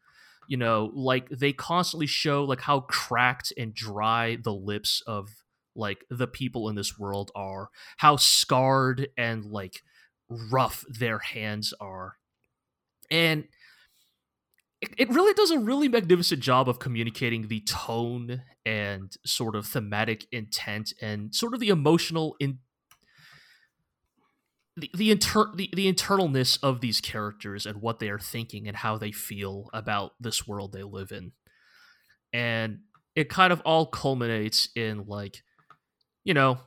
You 0.50 0.58
know, 0.58 0.92
like 0.94 1.30
they 1.30 1.54
constantly 1.54 2.08
show 2.08 2.44
like 2.44 2.60
how 2.60 2.82
cracked 2.82 3.54
and 3.58 3.74
dry 3.74 4.38
the 4.44 4.54
lips 4.54 5.02
of 5.08 5.30
like 5.76 6.06
the 6.10 6.28
people 6.28 6.70
in 6.70 6.76
this 6.76 6.98
world 6.98 7.32
are, 7.36 7.70
how 7.98 8.16
scarred 8.16 9.08
and 9.18 9.46
like 9.46 9.82
rough 10.30 10.84
their 10.90 11.20
hands 11.20 11.74
are. 11.80 12.16
And 13.12 13.46
it, 14.98 15.10
really 15.10 15.34
does 15.34 15.52
a 15.52 15.60
really 15.60 15.88
magnificent 15.88 16.42
job 16.42 16.68
of 16.68 16.80
communicating 16.80 17.48
the 17.48 17.62
tone 17.62 18.42
and 18.66 19.16
sort 19.26 19.56
of 19.56 19.66
thematic 19.66 20.26
intent 20.32 20.94
and 21.02 21.34
sort 21.34 21.54
of 21.54 21.60
the 21.60 21.70
emotional 21.70 22.36
in 22.40 22.60
the 24.76 24.90
the, 24.96 25.12
inter- 25.12 25.52
the 25.56 25.70
the 25.74 25.92
internalness 25.92 26.58
of 26.64 26.82
these 26.82 27.00
characters 27.00 27.66
and 27.66 27.82
what 27.82 28.00
they 28.00 28.10
are 28.10 28.20
thinking 28.20 28.68
and 28.68 28.78
how 28.78 28.98
they 28.98 29.12
feel 29.12 29.70
about 29.74 30.14
this 30.20 30.48
world 30.48 30.74
they 30.74 30.84
live 30.84 31.12
in. 31.12 31.32
And 32.32 32.80
it 33.16 33.30
kind 33.30 33.54
of 33.54 33.62
all 33.62 33.86
culminates 33.86 34.70
in 34.76 35.06
like 35.06 35.44
you 36.24 36.34
know, 36.34 36.60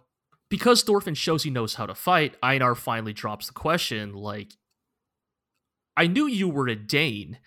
because 0.49 0.83
Thorfinn 0.83 1.15
shows 1.15 1.43
he 1.43 1.51
knows 1.51 1.75
how 1.75 1.87
to 1.87 1.95
fight, 1.95 2.37
Einar 2.43 2.75
finally 2.75 3.13
drops 3.13 3.47
the 3.49 3.53
question 3.53 4.13
like 4.15 4.53
I 5.97 6.07
knew 6.07 6.27
you 6.27 6.49
were 6.49 6.69
a 6.69 6.77
Dane. 6.77 7.39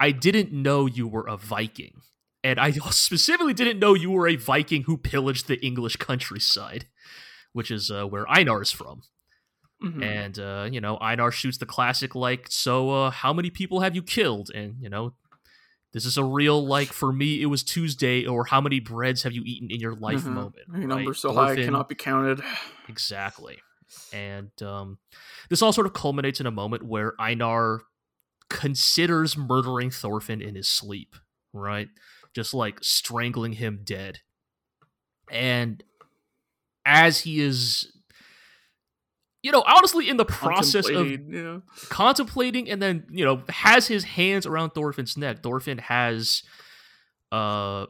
I 0.00 0.10
didn't 0.10 0.52
know 0.52 0.86
you 0.86 1.06
were 1.06 1.26
a 1.26 1.36
Viking. 1.36 2.00
And 2.42 2.58
I 2.58 2.70
specifically 2.90 3.54
didn't 3.54 3.78
know 3.78 3.94
you 3.94 4.10
were 4.10 4.26
a 4.28 4.36
Viking 4.36 4.84
who 4.84 4.96
pillaged 4.96 5.46
the 5.46 5.64
English 5.64 5.96
countryside, 5.96 6.86
which 7.52 7.70
is 7.70 7.90
uh, 7.90 8.04
where 8.06 8.28
Einar 8.28 8.62
is 8.62 8.72
from. 8.72 9.02
Mhm. 9.82 10.02
And 10.02 10.38
uh, 10.38 10.68
you 10.70 10.80
know, 10.80 10.96
Einar 11.00 11.30
shoots 11.32 11.58
the 11.58 11.66
classic 11.66 12.14
like, 12.14 12.46
"So, 12.50 12.90
uh, 12.90 13.10
how 13.10 13.32
many 13.32 13.50
people 13.50 13.80
have 13.80 13.96
you 13.96 14.02
killed?" 14.02 14.48
And 14.54 14.76
you 14.80 14.88
know, 14.88 15.14
this 15.92 16.04
is 16.06 16.16
a 16.16 16.24
real 16.24 16.64
like 16.66 16.88
for 16.92 17.12
me, 17.12 17.42
it 17.42 17.46
was 17.46 17.62
Tuesday, 17.62 18.26
or 18.26 18.44
how 18.46 18.60
many 18.60 18.80
breads 18.80 19.22
have 19.24 19.32
you 19.32 19.42
eaten 19.44 19.70
in 19.70 19.78
your 19.80 19.94
life 19.94 20.22
Mhm. 20.22 20.32
moment? 20.32 20.56
Your 20.68 20.78
right? 20.78 20.86
number 20.88 21.14
so 21.14 21.32
high 21.32 21.52
it 21.52 21.64
cannot 21.64 21.88
be 21.88 21.94
counted. 21.94 22.40
Exactly. 22.88 23.58
And 24.12 24.50
um, 24.62 24.98
this 25.50 25.62
all 25.62 25.72
sort 25.72 25.86
of 25.86 25.92
culminates 25.92 26.40
in 26.40 26.46
a 26.46 26.50
moment 26.50 26.82
where 26.82 27.12
Einar 27.20 27.82
considers 28.50 29.36
murdering 29.36 29.90
Thorfinn 29.90 30.42
in 30.42 30.54
his 30.54 30.68
sleep, 30.68 31.14
right? 31.52 31.88
Just 32.34 32.52
like 32.54 32.78
strangling 32.82 33.52
him 33.54 33.80
dead. 33.84 34.20
And 35.30 35.82
as 36.84 37.20
he 37.20 37.40
is, 37.40 37.92
you 39.42 39.50
know, 39.50 39.64
honestly, 39.66 40.08
in 40.08 40.16
the 40.16 40.24
process 40.24 40.88
of 40.88 40.94
Contemplating, 40.94 41.32
yeah. 41.32 41.58
contemplating 41.88 42.70
and 42.70 42.80
then 42.80 43.06
you 43.10 43.24
know 43.24 43.42
has 43.48 43.88
his 43.88 44.04
hands 44.04 44.46
around 44.46 44.70
Thorfinn's 44.70 45.16
neck. 45.16 45.42
Thorfinn 45.42 45.78
has 45.78 46.42
uh 47.32 47.86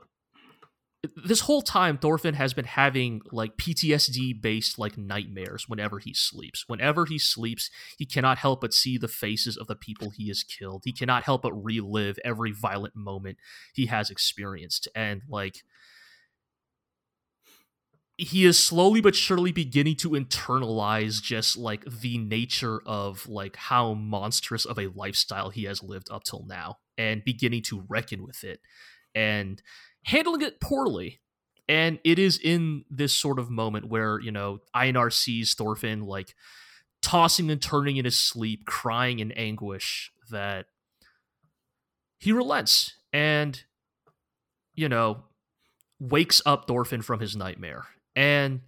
this 1.16 1.40
whole 1.40 1.62
time 1.62 1.99
Thorfinn 1.99 2.35
has 2.35 2.54
been 2.54 2.64
having 2.64 3.23
like 3.32 3.56
PTSD 3.56 4.40
based 4.40 4.78
like 4.78 4.97
nightmares 4.97 5.68
whenever 5.68 5.99
he 5.99 6.14
sleeps. 6.14 6.64
Whenever 6.68 7.06
he 7.06 7.18
sleeps, 7.18 7.71
he 7.99 8.06
cannot 8.06 8.38
help 8.38 8.61
but 8.61 8.73
see 8.73 8.97
the 8.97 9.09
faces 9.09 9.56
of 9.56 9.66
the 9.66 9.75
people 9.75 10.11
he 10.11 10.28
has 10.28 10.44
killed. 10.44 10.82
He 10.85 10.92
cannot 10.92 11.25
help 11.25 11.42
but 11.42 11.52
relive 11.52 12.18
every 12.25 12.52
violent 12.52 12.94
moment 12.94 13.38
he 13.75 13.87
has 13.87 14.11
experienced 14.11 14.87
and 14.94 15.23
like 15.28 15.56
he 18.19 18.45
is 18.45 18.59
slowly 18.59 19.00
but 19.00 19.14
surely 19.14 19.52
beginning 19.52 19.97
to 19.97 20.11
internalize 20.11 21.23
just 21.23 21.57
like 21.57 21.85
the 21.85 22.19
nature 22.19 22.81
of 22.85 23.28
like 23.28 23.57
how 23.57 23.95
monstrous 23.95 24.64
of 24.64 24.78
a 24.78 24.88
lifestyle 24.88 25.50
he 25.50 25.64
has 25.64 25.83
lived 25.83 26.09
up 26.11 26.23
till 26.25 26.45
now 26.47 26.78
and 26.99 27.25
beginning 27.25 27.62
to 27.62 27.85
reckon 27.88 28.23
with 28.23 28.45
it 28.45 28.61
and 29.14 29.62
handling 30.04 30.42
it 30.42 30.61
poorly. 30.61 31.21
And 31.69 32.00
it 32.04 32.19
is 32.19 32.38
in 32.38 32.85
this 32.90 33.14
sort 33.14 33.38
of 33.38 33.49
moment 33.49 33.88
where 33.88 34.21
you 34.21 34.31
know 34.31 34.59
Einar 34.75 35.11
sees 35.11 35.54
Thorfinn 35.54 36.02
like 36.02 36.35
tossing 37.00 37.50
and 37.50 37.62
turning 37.62 37.97
in 37.97 38.04
his 38.04 38.19
sleep 38.19 38.66
crying 38.66 39.21
in 39.21 39.33
anguish 39.33 40.12
that 40.31 40.66
he 42.19 42.31
relents 42.31 42.95
and 43.12 43.64
you 44.75 44.88
know 44.88 45.25
wakes 45.99 46.42
up 46.45 46.66
Thorfinn 46.66 47.02
from 47.02 47.21
his 47.21 47.35
nightmare 47.35 47.87
and 48.14 48.61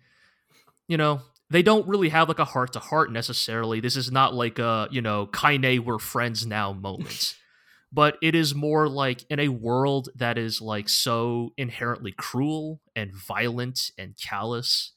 you 0.88 0.96
know 0.96 1.20
they 1.50 1.62
don't 1.62 1.86
really 1.86 2.08
have 2.08 2.28
like 2.28 2.38
a 2.38 2.44
heart 2.44 2.72
to 2.72 2.78
heart 2.78 3.12
necessarily. 3.12 3.80
This 3.80 3.96
is 3.96 4.10
not 4.10 4.34
like 4.34 4.58
a 4.58 4.88
you 4.90 5.02
know 5.02 5.26
kaine 5.26 5.84
we're 5.84 5.98
friends 5.98 6.46
now 6.46 6.72
moment 6.72 7.36
but 7.94 8.18
it 8.20 8.34
is 8.34 8.56
more 8.56 8.88
like 8.88 9.24
in 9.30 9.38
a 9.38 9.48
world 9.48 10.08
that 10.16 10.36
is 10.36 10.60
like 10.60 10.88
so 10.88 11.52
inherently 11.56 12.10
cruel 12.10 12.80
and 12.96 13.14
violent 13.14 13.92
and 13.96 14.16
callous 14.20 14.92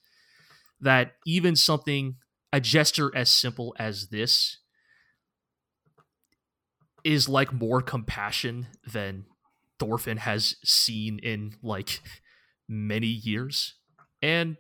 that 0.81 1.13
even 1.25 1.55
something 1.55 2.15
a 2.51 2.59
gesture 2.59 3.11
as 3.15 3.29
simple 3.29 3.75
as 3.77 4.07
this 4.07 4.57
is 7.03 7.29
like 7.29 7.53
more 7.53 7.81
compassion 7.81 8.65
than 8.91 9.25
Thorfinn 9.79 10.17
has 10.17 10.55
seen 10.63 11.19
in 11.19 11.53
like 11.61 12.01
many 12.67 13.07
years 13.07 13.75
and 14.27 14.57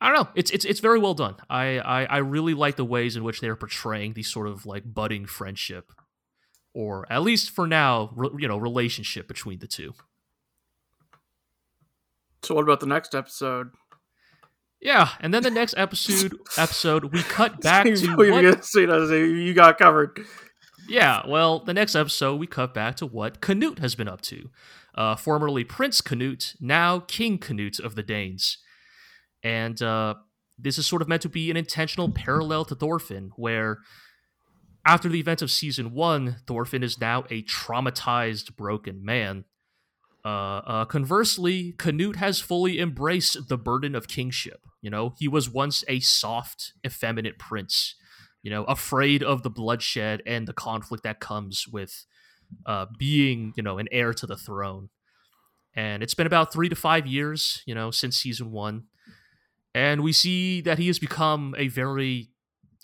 I 0.00 0.08
don't 0.08 0.24
know. 0.24 0.28
It's 0.34 0.50
it's 0.50 0.64
it's 0.64 0.80
very 0.80 0.98
well 0.98 1.14
done. 1.14 1.36
I, 1.50 1.78
I 1.78 2.04
I 2.04 2.16
really 2.18 2.54
like 2.54 2.76
the 2.76 2.84
ways 2.84 3.16
in 3.16 3.24
which 3.24 3.40
they 3.40 3.48
are 3.48 3.56
portraying 3.56 4.14
these 4.14 4.28
sort 4.32 4.46
of 4.46 4.64
like 4.64 4.82
budding 4.86 5.26
friendship, 5.26 5.92
or 6.72 7.10
at 7.12 7.22
least 7.22 7.50
for 7.50 7.66
now, 7.66 8.10
re- 8.14 8.30
you 8.38 8.48
know, 8.48 8.56
relationship 8.56 9.28
between 9.28 9.58
the 9.58 9.66
two. 9.66 9.92
So 12.42 12.54
what 12.54 12.62
about 12.62 12.80
the 12.80 12.86
next 12.86 13.14
episode? 13.14 13.72
Yeah, 14.80 15.10
and 15.20 15.34
then 15.34 15.42
the 15.42 15.50
next 15.50 15.74
episode 15.76 16.32
episode 16.56 17.12
we 17.12 17.22
cut 17.22 17.60
back 17.60 17.84
to 17.84 18.16
what, 18.16 18.28
gotta 18.42 18.62
say 18.62 18.86
that 18.86 19.00
as 19.00 19.10
a- 19.10 19.18
you 19.18 19.52
got 19.52 19.76
covered. 19.76 20.18
Yeah, 20.90 21.22
well, 21.24 21.60
the 21.60 21.72
next 21.72 21.94
episode 21.94 22.40
we 22.40 22.48
cut 22.48 22.74
back 22.74 22.96
to 22.96 23.06
what 23.06 23.40
Canute 23.40 23.78
has 23.78 23.94
been 23.94 24.08
up 24.08 24.22
to. 24.22 24.50
Uh, 24.92 25.14
formerly 25.14 25.62
Prince 25.62 26.00
Canute, 26.00 26.56
now 26.60 26.98
King 26.98 27.38
Canute 27.38 27.78
of 27.78 27.94
the 27.94 28.02
Danes. 28.02 28.58
And 29.44 29.80
uh, 29.80 30.14
this 30.58 30.78
is 30.78 30.88
sort 30.88 31.00
of 31.00 31.06
meant 31.06 31.22
to 31.22 31.28
be 31.28 31.48
an 31.48 31.56
intentional 31.56 32.10
parallel 32.10 32.64
to 32.64 32.74
Thorfinn, 32.74 33.30
where 33.36 33.78
after 34.84 35.08
the 35.08 35.20
events 35.20 35.42
of 35.42 35.52
season 35.52 35.94
one, 35.94 36.38
Thorfinn 36.48 36.82
is 36.82 37.00
now 37.00 37.20
a 37.30 37.44
traumatized, 37.44 38.56
broken 38.56 39.04
man. 39.04 39.44
Uh, 40.24 40.28
uh, 40.66 40.84
conversely, 40.86 41.72
Canute 41.78 42.16
has 42.16 42.40
fully 42.40 42.80
embraced 42.80 43.48
the 43.48 43.56
burden 43.56 43.94
of 43.94 44.08
kingship. 44.08 44.66
You 44.82 44.90
know, 44.90 45.14
he 45.20 45.28
was 45.28 45.48
once 45.48 45.84
a 45.86 46.00
soft, 46.00 46.72
effeminate 46.84 47.38
prince 47.38 47.94
you 48.42 48.50
know, 48.50 48.64
afraid 48.64 49.22
of 49.22 49.42
the 49.42 49.50
bloodshed 49.50 50.22
and 50.26 50.46
the 50.46 50.52
conflict 50.52 51.04
that 51.04 51.20
comes 51.20 51.66
with 51.68 52.06
uh, 52.66 52.86
being, 52.98 53.52
you 53.56 53.62
know, 53.62 53.78
an 53.78 53.88
heir 53.92 54.12
to 54.14 54.26
the 54.26 54.36
throne. 54.36 54.88
And 55.74 56.02
it's 56.02 56.14
been 56.14 56.26
about 56.26 56.52
three 56.52 56.68
to 56.68 56.74
five 56.74 57.06
years, 57.06 57.62
you 57.66 57.74
know, 57.74 57.90
since 57.90 58.16
season 58.16 58.50
one. 58.50 58.84
And 59.74 60.02
we 60.02 60.12
see 60.12 60.60
that 60.62 60.78
he 60.78 60.88
has 60.88 60.98
become 60.98 61.54
a 61.56 61.68
very 61.68 62.30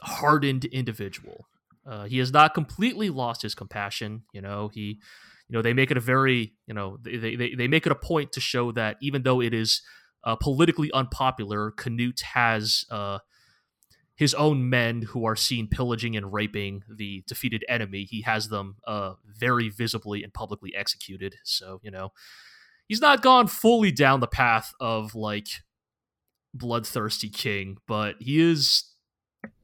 hardened 0.02 0.66
individual. 0.66 1.46
Uh, 1.84 2.04
he 2.04 2.18
has 2.18 2.32
not 2.32 2.54
completely 2.54 3.10
lost 3.10 3.42
his 3.42 3.54
compassion. 3.54 4.22
You 4.32 4.40
know, 4.40 4.68
he, 4.72 5.00
you 5.48 5.56
know, 5.56 5.62
they 5.62 5.72
make 5.72 5.90
it 5.90 5.96
a 5.96 6.00
very, 6.00 6.54
you 6.66 6.75
know, 6.75 6.98
they, 7.02 7.36
they, 7.36 7.54
they 7.54 7.68
make 7.68 7.86
it 7.86 7.92
a 7.92 7.96
point 7.96 8.32
to 8.32 8.40
show 8.40 8.72
that 8.72 8.96
even 9.00 9.22
though 9.22 9.40
it 9.40 9.54
is 9.54 9.82
uh, 10.25 10.36
politically 10.36 10.90
unpopular, 10.92 11.72
Canute 11.72 12.20
has 12.34 12.84
uh, 12.90 13.18
his 14.16 14.32
own 14.35 14.68
men 14.70 15.02
who 15.02 15.26
are 15.26 15.37
seen 15.37 15.68
pillaging 15.68 16.16
and 16.16 16.32
raping 16.32 16.82
the 16.88 17.23
defeated 17.26 17.64
enemy. 17.68 18.04
He 18.04 18.23
has 18.23 18.49
them 18.49 18.76
uh, 18.87 19.14
very 19.26 19.68
visibly 19.68 20.25
and 20.25 20.32
publicly 20.32 20.75
executed. 20.75 21.37
So, 21.44 21.80
you 21.82 21.90
know, 21.90 22.12
he's 22.88 23.00
not 23.00 23.20
gone 23.23 23.46
fully 23.46 23.92
down 23.92 24.20
the 24.20 24.26
path 24.26 24.73
of 24.80 25.14
like 25.14 25.49
bloodthirsty 26.54 27.28
king, 27.28 27.76
but 27.87 28.16
he 28.18 28.40
is 28.40 28.85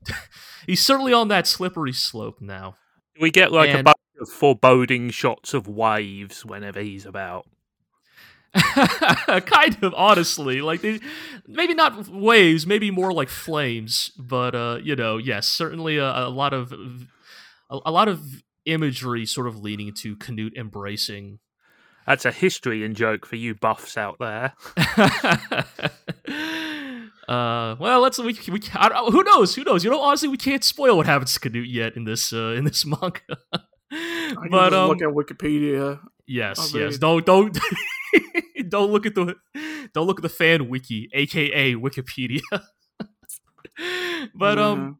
he's 0.67 0.85
certainly 0.85 1.15
on 1.15 1.29
that 1.29 1.47
slippery 1.47 1.93
slope 1.93 2.41
now. 2.41 2.77
We 3.21 3.31
get 3.31 3.53
like 3.53 3.71
a 3.71 3.83
bunch 3.83 3.97
of 4.21 4.29
foreboding 4.29 5.11
shots 5.11 5.55
of 5.55 5.67
waves 5.67 6.45
whenever 6.45 6.81
he's 6.81 7.07
about. 7.07 7.47
kind 9.47 9.79
of 9.83 9.95
honestly 9.97 10.61
like 10.61 10.83
they, 10.83 11.01
maybe 11.47 11.73
not 11.73 12.07
waves 12.09 12.67
maybe 12.67 12.91
more 12.91 13.13
like 13.13 13.31
flames 13.31 14.11
but 14.19 14.55
uh 14.55 14.79
you 14.83 14.95
know 14.95 15.17
yes 15.17 15.47
certainly 15.47 15.97
a, 15.97 16.05
a 16.05 16.29
lot 16.29 16.53
of 16.53 16.73
a, 17.71 17.79
a 17.87 17.91
lot 17.91 18.09
of 18.09 18.43
imagery 18.67 19.25
sort 19.25 19.47
of 19.47 19.59
leading 19.63 19.93
to 19.95 20.17
canute 20.17 20.53
embracing 20.55 21.39
That's 22.07 22.27
a 22.27 22.33
history 22.33 22.85
and 22.85 22.95
joke 22.95 23.25
for 23.27 23.37
you 23.37 23.55
buffs 23.55 23.97
out 23.97 24.19
there. 24.21 24.53
uh 27.29 27.77
well 27.79 28.01
let's 28.01 28.19
we, 28.19 28.37
we 28.51 28.61
I 28.75 29.09
who 29.11 29.23
knows 29.23 29.55
who 29.55 29.65
knows 29.65 29.85
you 29.85 29.91
know 29.91 30.01
honestly 30.01 30.29
we 30.29 30.37
can't 30.37 30.65
spoil 30.65 30.97
what 30.97 31.07
happens 31.07 31.33
to 31.35 31.41
canute 31.41 31.69
yet 31.69 31.97
in 31.97 32.05
this 32.05 32.33
uh 32.33 32.55
in 32.59 32.65
this 32.65 32.85
manga 32.93 33.21
I 33.93 34.35
can 34.35 34.49
but 34.51 34.71
just 34.71 34.75
um 34.75 34.89
look 34.89 35.03
at 35.03 35.09
Wikipedia. 35.09 36.01
Yes, 36.27 36.73
yes. 36.75 36.99
Don't 36.99 37.27
don't 37.27 37.59
don't 38.73 38.91
look 38.91 39.07
at 39.07 39.15
the 39.15 39.37
don't 39.95 40.07
look 40.07 40.19
at 40.19 40.23
the 40.23 40.29
fan 40.29 40.69
wiki, 40.69 41.09
aka 41.13 41.75
Wikipedia. 41.75 42.41
but 44.35 44.59
um 44.59 44.99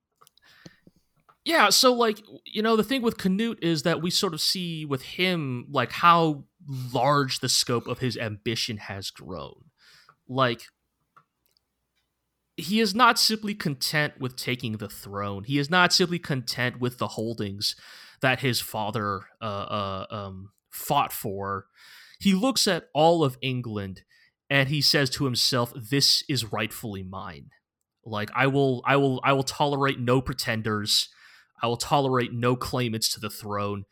yeah, 1.45 1.71
so 1.71 1.93
like 1.93 2.21
you 2.45 2.63
know 2.63 2.77
the 2.77 2.85
thing 2.85 3.03
with 3.03 3.19
Canute 3.19 3.59
is 3.63 3.83
that 3.83 4.01
we 4.01 4.11
sort 4.11 4.35
of 4.35 4.41
see 4.41 4.85
with 4.85 5.03
him 5.03 5.67
like 5.71 5.91
how 5.91 6.45
large 6.93 7.41
the 7.41 7.49
scope 7.49 7.89
of 7.89 7.99
his 7.99 8.17
ambition 8.17 8.77
has 8.77 9.11
grown. 9.11 9.65
Like 10.29 10.63
he 12.57 12.79
is 12.79 12.95
not 12.95 13.19
simply 13.19 13.55
content 13.55 14.21
with 14.21 14.37
taking 14.37 14.77
the 14.77 14.89
throne. 14.89 15.45
He 15.45 15.59
is 15.59 15.71
not 15.71 15.93
simply 15.93 16.19
content 16.19 16.79
with 16.79 16.99
the 16.99 17.09
holdings 17.09 17.75
that 18.21 18.41
his 18.41 18.61
father 18.61 19.23
uh, 19.41 19.45
uh, 19.45 20.07
um, 20.11 20.51
fought 20.71 21.13
for. 21.13 21.67
He 22.23 22.35
looks 22.35 22.69
at 22.69 22.85
all 22.95 23.25
of 23.25 23.37
England 23.43 24.03
and 24.49 24.69
he 24.69 24.81
says 24.81 25.11
to 25.11 25.25
himself, 25.25 25.73
"This 25.75 26.23
is 26.29 26.53
rightfully 26.53 27.03
mine. 27.03 27.51
Like 28.05 28.31
I 28.33 28.47
will, 28.47 28.81
I 28.87 28.97
will, 28.97 29.21
I 29.25 29.33
will 29.33 29.43
tolerate 29.43 29.99
no 29.99 30.21
pretenders. 30.21 31.09
I 31.61 31.67
will 31.67 31.77
tolerate 31.77 32.33
no 32.33 32.55
claimants 32.55 33.13
to 33.15 33.21
the 33.21 33.29
throne. 33.29 33.87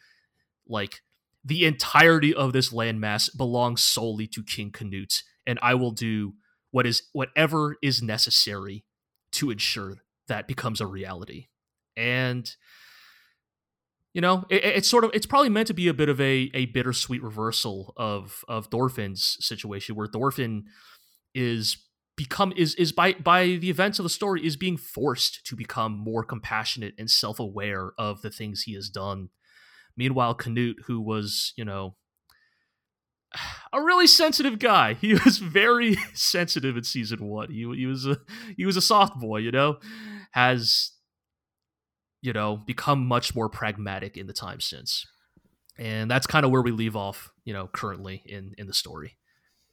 Like 0.65 1.01
the 1.45 1.65
entirety 1.65 2.33
of 2.33 2.53
this 2.53 2.73
landmass 2.73 3.37
belongs 3.37 3.83
solely 3.83 4.29
to 4.29 4.45
King 4.45 4.71
Canute, 4.71 5.25
and 5.45 5.59
I 5.61 5.75
will 5.75 5.91
do 5.91 6.35
what 6.71 6.87
is 6.87 7.03
whatever 7.13 7.79
is 7.83 8.01
necessary 8.01 8.85
to 9.33 9.51
ensure 9.51 10.05
that 10.29 10.47
becomes 10.47 10.81
a 10.81 10.87
reality." 10.87 11.49
And 11.97 12.49
you 14.13 14.21
know, 14.21 14.45
it, 14.49 14.65
it's 14.65 14.89
sort 14.89 15.05
of 15.05 15.11
it's 15.15 15.27
probably 15.27 15.49
meant 15.49 15.69
to 15.69 15.75
be 15.75 15.89
a 15.89 15.95
bit 15.95 16.09
of 16.09 16.21
a 16.21 16.51
a 16.55 16.67
bittersweet 16.67 17.23
reversal 17.23 17.93
of 17.97 18.45
of 18.49 18.67
Thorfinn's 18.67 19.37
situation, 19.41 19.95
where 19.95 20.07
Thorfinn 20.07 20.65
is 21.35 21.77
become 22.17 22.53
is 22.57 22.75
is 22.75 22.93
by 22.93 23.15
by 23.15 23.45
the 23.47 23.71
events 23.71 23.99
of 23.99 24.03
the 24.03 24.11
story 24.11 24.45
is 24.45 24.57
being 24.57 24.77
forced 24.77 25.45
to 25.47 25.57
become 25.57 25.97
more 25.97 26.25
compassionate 26.25 26.95
and 26.99 27.11
self 27.11 27.39
aware 27.39 27.93
of 27.99 28.23
the 28.23 28.31
things 28.31 28.63
he 28.63 28.75
has 28.75 28.89
done. 28.89 29.29
Meanwhile, 29.97 30.35
Canute, 30.35 30.79
who 30.87 31.01
was 31.01 31.53
you 31.57 31.65
know 31.65 31.95
a 33.73 33.81
really 33.81 34.07
sensitive 34.07 34.59
guy, 34.59 34.95
he 34.95 35.15
was 35.25 35.39
very 35.39 35.97
sensitive 36.15 36.77
in 36.77 36.85
season 36.85 37.25
one. 37.27 37.51
He 37.51 37.71
he 37.77 37.87
was 37.87 38.07
a 38.07 38.19
he 38.57 38.67
was 38.67 38.77
a 38.77 38.83
soft 38.83 39.19
boy, 39.21 39.39
you 39.39 39.53
know, 39.53 39.79
has 40.33 40.93
you 42.23 42.33
know, 42.33 42.57
become 42.57 43.07
much 43.07 43.35
more 43.35 43.49
pragmatic 43.49 44.17
in 44.17 44.27
the 44.27 44.33
time 44.33 44.61
since. 44.61 45.07
And 45.79 46.11
that's 46.11 46.27
kind 46.27 46.45
of 46.45 46.51
where 46.53 46.61
we 46.63 46.71
leave 46.73 46.95
off, 46.97 47.33
you 47.45 47.53
know, 47.53 47.69
currently 47.73 48.23
in 48.27 48.55
in 48.59 48.67
the 48.67 48.75
story. 48.75 49.17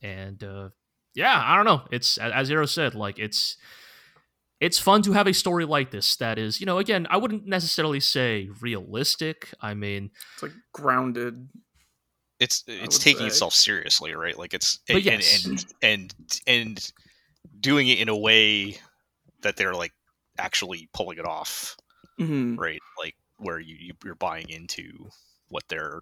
And 0.01 0.43
uh 0.43 0.69
yeah, 1.13 1.41
I 1.43 1.55
don't 1.55 1.65
know. 1.65 1.81
It's 1.91 2.17
a- 2.17 2.35
as 2.35 2.47
Zero 2.47 2.65
said, 2.65 2.95
like 2.95 3.19
it's 3.19 3.57
it's 4.59 4.79
fun 4.79 5.01
to 5.03 5.11
have 5.13 5.27
a 5.27 5.33
story 5.33 5.65
like 5.65 5.91
this 5.91 6.15
that 6.15 6.39
is, 6.39 6.59
you 6.59 6.65
know, 6.65 6.77
again, 6.79 7.05
I 7.09 7.17
wouldn't 7.17 7.45
necessarily 7.45 7.99
say 7.99 8.49
realistic. 8.61 9.53
I 9.61 9.73
mean, 9.73 10.09
It's 10.35 10.43
like 10.43 10.51
grounded. 10.73 11.49
it's 12.39 12.63
it's 12.67 12.97
taking 12.99 13.21
say. 13.21 13.27
itself 13.27 13.53
seriously, 13.53 14.13
right? 14.15 14.37
Like 14.37 14.53
it's 14.53 14.79
But 14.87 14.97
and, 14.97 15.05
yes. 15.05 15.45
and 15.45 15.65
and 15.81 16.15
and 16.47 16.91
doing 17.59 17.87
it 17.87 17.99
in 17.99 18.09
a 18.09 18.17
way 18.17 18.77
that 19.41 19.57
they're 19.57 19.73
like 19.75 19.93
actually 20.39 20.89
pulling 20.93 21.17
it 21.17 21.25
off, 21.25 21.75
Mhm. 22.19 22.57
right? 22.57 22.81
Like 22.97 23.15
where 23.37 23.59
you 23.59 23.75
you- 23.79 23.93
you're 24.03 24.15
buying 24.15 24.49
into 24.49 25.09
what 25.49 25.63
they're 25.69 26.01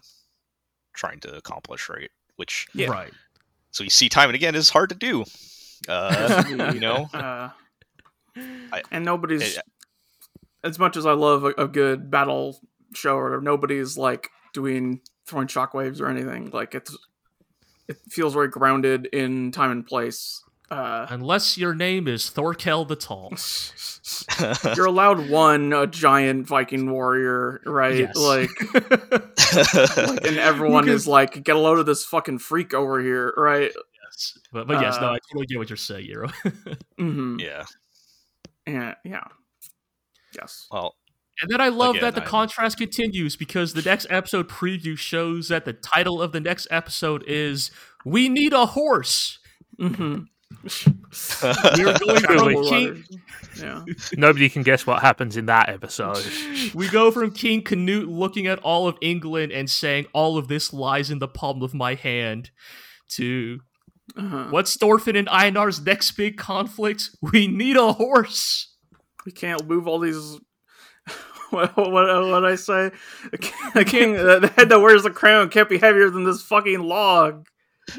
trying 0.93 1.19
to 1.21 1.36
accomplish, 1.36 1.89
right? 1.89 2.10
Which 2.38 2.67
Yeah. 2.73 2.88
right. 2.89 3.13
so 3.71 3.84
you 3.84 3.89
see 3.89 4.08
time 4.08 4.30
and 4.30 4.36
again 4.36 4.56
is 4.56 4.69
hard 4.69 4.89
to 4.89 4.95
do. 4.95 5.25
Uh, 5.88 6.43
you 6.73 6.80
know, 6.80 7.10
Uh, 7.13 7.49
I- 8.71 8.84
and 8.91 9.04
nobody's 9.06 9.58
I- 9.58 9.62
as 10.63 10.80
much 10.80 10.95
as 10.97 11.06
I 11.06 11.12
love 11.13 11.43
a, 11.43 11.49
a 11.58 11.67
good 11.67 12.10
battle 12.10 12.60
show 12.93 13.17
or 13.17 13.41
nobody's 13.41 13.97
like 13.97 14.30
doing 14.54 15.01
throwing 15.28 15.47
shockwaves 15.47 15.99
or 15.99 16.08
anything. 16.08 16.49
Like 16.51 16.73
it's 16.73 16.95
it 17.88 17.97
feels 18.10 18.34
very 18.34 18.47
grounded 18.47 19.08
in 19.08 19.51
time 19.51 19.71
and 19.71 19.86
place. 19.86 20.41
Uh, 20.71 21.06
Unless 21.10 21.58
your 21.58 21.75
name 21.75 22.08
is 22.08 22.23
Thorkell 22.32 22.88
the 22.88 22.95
Tall. 22.95 23.32
you're 24.75 24.86
allowed 24.88 25.30
one 25.30 25.71
a 25.73 25.86
giant 25.88 26.47
Viking 26.47 26.89
warrior, 26.89 27.62
right? 27.65 27.97
Yes. 27.97 28.15
Like, 28.17 28.49
like, 29.97 30.25
and 30.25 30.38
everyone 30.38 30.86
can- 30.86 30.93
is 30.93 31.08
like, 31.08 31.43
get 31.43 31.56
a 31.56 31.60
load 31.60 31.78
of 31.80 31.86
this 31.86 32.04
fucking 32.06 32.39
freak 32.39 32.73
over 32.73 32.99
here, 32.99 33.34
right? 33.38 33.71
yes. 34.04 34.38
But, 34.51 34.67
but 34.67 34.82
yes, 34.82 34.97
no, 34.99 35.08
Uh, 35.08 35.12
I 35.13 35.17
totally 35.32 35.45
get 35.45 35.58
what 35.60 35.69
you're 35.69 35.78
saying, 35.78 36.06
Hero. 36.06 36.30
Mm-hmm. 36.99 37.39
yeah. 37.39 37.65
Yeah, 38.67 38.95
yeah, 39.04 39.23
yes. 40.36 40.65
Well, 40.71 40.95
And 41.41 41.51
then 41.51 41.62
I 41.62 41.67
love 41.67 41.91
Again, 41.97 42.01
that 42.06 42.15
the 42.15 42.21
I'm- 42.21 42.30
contrast 42.30 42.78
continues 42.80 43.36
because 43.36 43.73
the 43.73 43.84
next 43.84 44.08
episode 44.10 44.49
preview 44.49 44.97
shows 44.97 45.49
that 45.49 45.65
the 45.65 45.73
title 45.73 46.19
of 46.21 46.32
the 46.32 46.39
next 46.39 46.65
episode 46.71 47.23
is 47.28 47.69
"We 48.04 48.30
Need 48.30 48.54
a 48.54 48.65
Horse." 48.65 49.38
Mm-hmm. 49.80 50.23
We're 50.63 51.94
going 52.28 52.63
from 52.63 52.63
King. 52.65 53.04
Yeah. 53.60 53.84
Nobody 54.18 54.50
can 54.50 54.63
guess 54.63 54.86
what 54.86 55.02
happens 55.02 55.38
in 55.38 55.46
that 55.48 55.70
episode. 55.70 56.24
We 56.74 56.89
go 56.89 57.12
from 57.12 57.32
King 57.32 57.62
Canute 57.62 58.10
looking 58.10 58.48
at 58.48 58.60
all 58.60 58.88
of 58.88 58.98
England 59.02 59.52
and 59.52 59.70
saying 59.70 60.08
all 60.13 60.38
of 60.38 60.48
this 60.48 60.74
lies 60.74 61.10
in 61.12 61.20
the 61.20 61.28
palm 61.28 61.62
of 61.62 61.74
my 61.74 61.94
hand, 61.96 62.52
to 63.10 63.60
Uh-huh. 64.18 64.48
what's 64.50 64.76
Thorfinn 64.76 65.15
and 65.15 65.28
Einar's 65.30 65.80
next 65.86 66.12
big 66.13 66.38
conflict? 66.38 67.12
We 67.22 67.48
need 67.48 67.78
a 67.78 67.94
horse. 67.94 68.74
we 69.26 69.32
can't 69.32 69.65
move 69.68 69.88
all 69.88 70.00
these. 70.00 70.39
What 71.52 71.78
what 71.78 71.91
what 71.91 72.44
I 72.44 72.56
say? 72.56 72.91
The 73.76 73.86
king, 73.86 74.13
the 74.13 74.52
head 74.58 74.68
that 74.70 74.80
wears 74.82 75.04
the 75.04 75.12
crown 75.12 75.50
can't 75.50 75.70
be 75.70 75.78
heavier 75.78 76.10
than 76.10 76.24
this 76.26 76.41
fucking 76.41 76.80
log. 76.82 77.46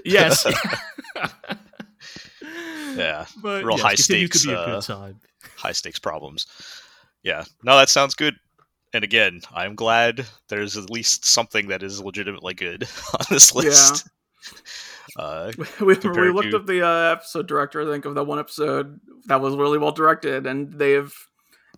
Yes. 0.04 0.44
yeah, 2.96 3.26
but 3.42 3.64
Real 3.64 3.76
yes, 3.76 3.82
high 3.82 3.94
stakes, 3.94 4.42
to 4.42 4.48
be 4.48 4.54
a 4.54 4.58
uh, 4.58 4.66
good 4.80 4.82
time. 4.86 5.20
high 5.56 5.72
stakes 5.72 5.98
problems. 5.98 6.46
Yeah, 7.22 7.44
no, 7.62 7.76
that 7.76 7.88
sounds 7.88 8.14
good. 8.14 8.34
And 8.92 9.02
again, 9.04 9.40
I'm 9.52 9.74
glad 9.74 10.24
there's 10.48 10.76
at 10.76 10.90
least 10.90 11.24
something 11.26 11.68
that 11.68 11.82
is 11.82 12.00
legitimately 12.02 12.54
good 12.54 12.84
on 13.18 13.26
this 13.30 13.52
Yeah. 13.54 13.60
list. 13.62 14.08
Uh, 15.16 15.50
We, 15.56 15.64
we 15.80 15.94
looked 16.30 16.50
to- 16.50 16.56
up 16.56 16.66
the 16.66 16.86
uh, 16.86 17.12
episode 17.12 17.46
director. 17.46 17.80
I 17.80 17.90
think 17.90 18.04
of 18.04 18.14
that 18.16 18.24
one 18.24 18.38
episode 18.38 19.00
that 19.26 19.40
was 19.40 19.54
really 19.56 19.78
well 19.78 19.92
directed, 19.92 20.46
and 20.46 20.72
they've 20.72 21.12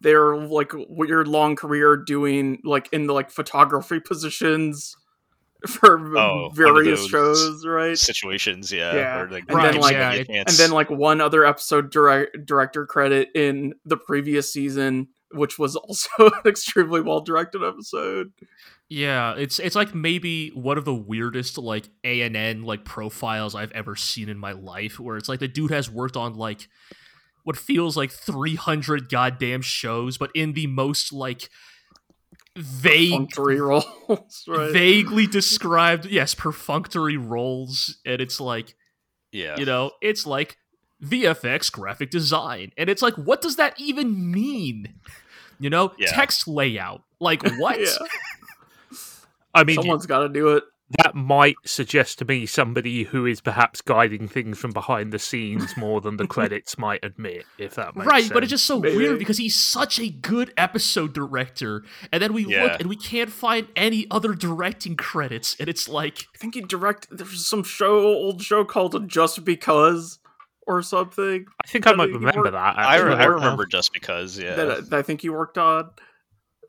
they're 0.01 0.37
like 0.37 0.73
weird 0.89 1.29
long 1.29 1.55
career 1.55 1.97
doing 1.97 2.59
like 2.65 2.89
in 2.93 3.07
the 3.07 3.13
like 3.13 3.31
photography 3.31 4.01
positions 4.05 4.97
for 5.67 5.99
Oh, 6.17 6.35
one 6.37 6.45
of 6.51 6.57
various 6.57 7.07
shows, 7.09 7.67
right? 7.67 7.99
situations, 7.99 8.71
yeah, 8.73 8.95
Yeah. 8.95 9.17
where 9.17 9.27
they 9.27 9.39
And 9.49 9.65
then, 9.65 9.77
like- 9.81 9.93
yeah, 9.93 10.13
it- 10.13 10.29
and 10.29 10.47
then 10.57 10.71
like 10.71 10.89
one 10.91 11.21
other 11.21 11.45
episode 11.45 11.91
direct, 11.91 12.45
director 12.47 12.87
credit 12.87 13.31
in 13.35 13.75
the 13.85 13.97
previous 13.97 14.53
season 14.53 15.09
which 15.33 15.59
was 15.59 15.77
also 15.77 16.09
an 16.21 16.33
extremely 16.47 17.03
well 17.03 17.21
directed 17.21 17.63
episode 17.63 18.33
Yeah, 18.89 19.35
it's 19.35 19.59
it's 19.59 19.77
like 19.77 19.95
maybe 19.95 20.49
one 20.51 20.79
of 20.79 20.87
the 20.87 20.95
weirdest 20.95 21.59
like 21.59 21.87
A 22.05 22.23
and 22.23 22.35
N 22.35 22.63
like 22.63 22.87
profiles 22.87 23.55
I've 23.55 23.73
ever 23.73 23.95
seen 23.95 24.31
in 24.31 24.39
my 24.39 24.53
life, 24.53 24.99
where 24.99 25.19
it's 25.19 25.29
like 25.29 25.41
the 25.41 25.49
dude 25.49 25.71
has 25.71 25.91
worked 25.91 26.17
on 26.17 26.33
like 26.35 26.67
what 27.45 27.59
feels 27.59 27.95
like 27.95 28.11
three 28.11 28.55
hundred 28.55 29.11
goddamn 29.11 29.61
shows, 29.61 30.17
but 30.17 30.31
in 30.35 30.55
the 30.55 30.67
most 30.67 31.13
like 31.13 31.51
vague, 32.59 33.13
functory 33.13 33.61
roles 34.09 34.45
right 34.49 34.73
vaguely 34.73 35.27
described, 35.27 36.07
yes, 36.07 36.35
perfunctory 36.35 37.17
roles, 37.17 37.99
and 38.05 38.21
it's 38.21 38.41
like 38.41 38.75
yeah, 39.33 39.57
you 39.59 39.65
know, 39.65 39.91
it's 40.01 40.27
like 40.27 40.57
VFX 41.03 41.71
graphic 41.71 42.11
design, 42.11 42.73
and 42.77 42.89
it's 42.91 43.03
like, 43.03 43.15
what 43.15 43.41
does 43.43 43.57
that 43.57 43.79
even 43.79 44.31
mean? 44.31 44.95
You 45.61 45.71
know, 45.71 45.93
Yeah. 45.99 46.11
text 46.13 46.47
layout. 46.49 47.03
Like 47.21 47.43
what? 47.59 47.81
Yeah. 47.81 47.87
I 49.55 49.65
mean, 49.65 49.77
Someone's 49.77 50.07
got 50.07 50.21
to 50.21 50.29
do 50.29 50.57
it. 50.57 50.65
That 50.97 51.15
might 51.15 51.57
suggest 51.67 52.19
to 52.19 52.25
me 52.25 52.47
somebody 52.47 53.05
who 53.05 53.27
is 53.27 53.41
perhaps 53.43 53.83
guiding 53.83 54.27
things 54.27 54.59
from 54.59 54.71
behind 54.71 55.13
the 55.13 55.19
scenes 55.19 55.77
more 55.77 56.01
than 56.01 56.17
the 56.17 56.27
credits 56.35 56.79
might 56.79 57.05
admit, 57.05 57.45
if 57.59 57.75
that 57.75 57.95
makes 57.95 58.07
right, 58.07 58.23
sense. 58.23 58.33
but 58.33 58.43
it's 58.43 58.51
just 58.51 58.65
so 58.65 58.81
Maybe. 58.81 58.97
weird 58.97 59.19
because 59.19 59.37
he's 59.37 59.55
such 59.55 59.99
a 59.99 60.09
good 60.09 60.53
episode 60.57 61.13
director, 61.13 61.85
and 62.11 62.23
then 62.23 62.33
we 62.33 62.47
Yeah. 62.47 62.63
look 62.65 62.81
and 62.81 62.89
we 62.89 62.97
can't 62.97 63.31
find 63.31 63.69
any 63.77 64.07
other 64.11 64.33
directing 64.35 64.97
credits, 64.97 65.57
and 65.61 65.69
it's 65.69 65.89
like, 65.89 66.27
I 66.35 66.39
think 66.39 66.55
he 66.55 66.63
direct. 66.63 67.07
There's 67.11 67.45
some 67.47 67.65
show, 67.65 67.99
old 68.01 68.43
show 68.43 68.65
called 68.65 69.09
Just 69.09 69.45
Because 69.45 70.19
or 70.67 70.83
something 70.83 71.47
I 71.65 71.67
think 71.69 71.87
I 71.87 71.93
I 71.93 71.95
might 71.95 72.11
remember 72.11 72.41
work- 72.43 72.53
that. 72.53 72.79
I, 72.79 72.95
Actually, 72.97 73.09
re- 73.17 73.23
I 73.23 73.25
remember 73.27 73.65
just 73.67 73.93
because, 73.93 74.39
yeah, 74.39 74.55
that, 74.55 74.91
that 74.91 74.99
I 74.99 75.03
think 75.03 75.23
he 75.23 75.29
worked 75.31 75.57
on. 75.59 75.91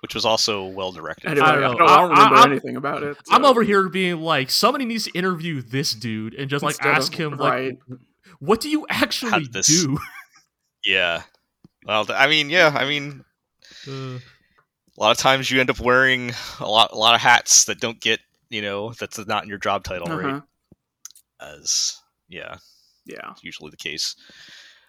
Which 0.02 0.14
was 0.16 0.26
also 0.26 0.66
well 0.68 0.92
directed. 0.92 1.28
I 1.28 1.32
I 1.32 1.36
don't 1.36 1.62
don't, 1.62 1.78
know. 1.80 1.86
I 1.86 1.98
don't 1.98 2.10
remember 2.12 2.36
I- 2.36 2.40
I'm- 2.42 2.52
anything 2.52 2.76
about 2.78 3.04
it. 3.04 3.18
I'm 3.30 3.46
over 3.46 3.64
here 3.64 3.88
being 3.90 4.22
like, 4.22 4.50
somebody 4.50 4.86
needs 4.86 5.06
to 5.06 5.12
interview 5.12 5.62
this 5.62 5.94
dude 5.94 6.34
and 6.36 6.50
just 6.50 6.64
like 6.64 6.76
Instead 6.76 6.90
of- 6.92 6.96
ask 6.98 7.14
him 7.14 7.32
like, 7.38 7.52
right. 7.52 7.78
what 8.40 8.62
do 8.62 8.70
you 8.70 8.86
actually 8.90 9.46
this- 9.52 9.68
do? 9.68 9.98
Yeah. 10.86 11.24
Well, 11.86 12.06
I 12.10 12.28
mean, 12.28 12.50
yeah, 12.50 12.74
I 12.74 12.88
mean, 12.88 13.26
Uh, 13.88 13.92
a 14.18 14.98
lot 14.98 15.12
of 15.12 15.18
times 15.18 15.50
you 15.52 15.60
end 15.60 15.70
up 15.70 15.80
wearing 15.80 16.32
a 16.60 16.70
lot, 16.70 16.92
a 16.94 16.98
lot 16.98 17.16
of 17.16 17.22
hats 17.22 17.66
that 17.66 17.80
don't 17.80 18.00
get, 18.00 18.20
you 18.50 18.62
know, 18.62 18.94
that's 18.94 19.18
not 19.28 19.44
in 19.44 19.50
your 19.50 19.58
job 19.58 19.84
title, 19.84 20.08
right? 20.08 20.26
Uh-huh. 20.36 20.42
As 21.42 22.00
yeah, 22.30 22.58
Yeah. 23.06 23.34
usually 23.42 23.72
the 23.72 23.78
case. 23.78 24.16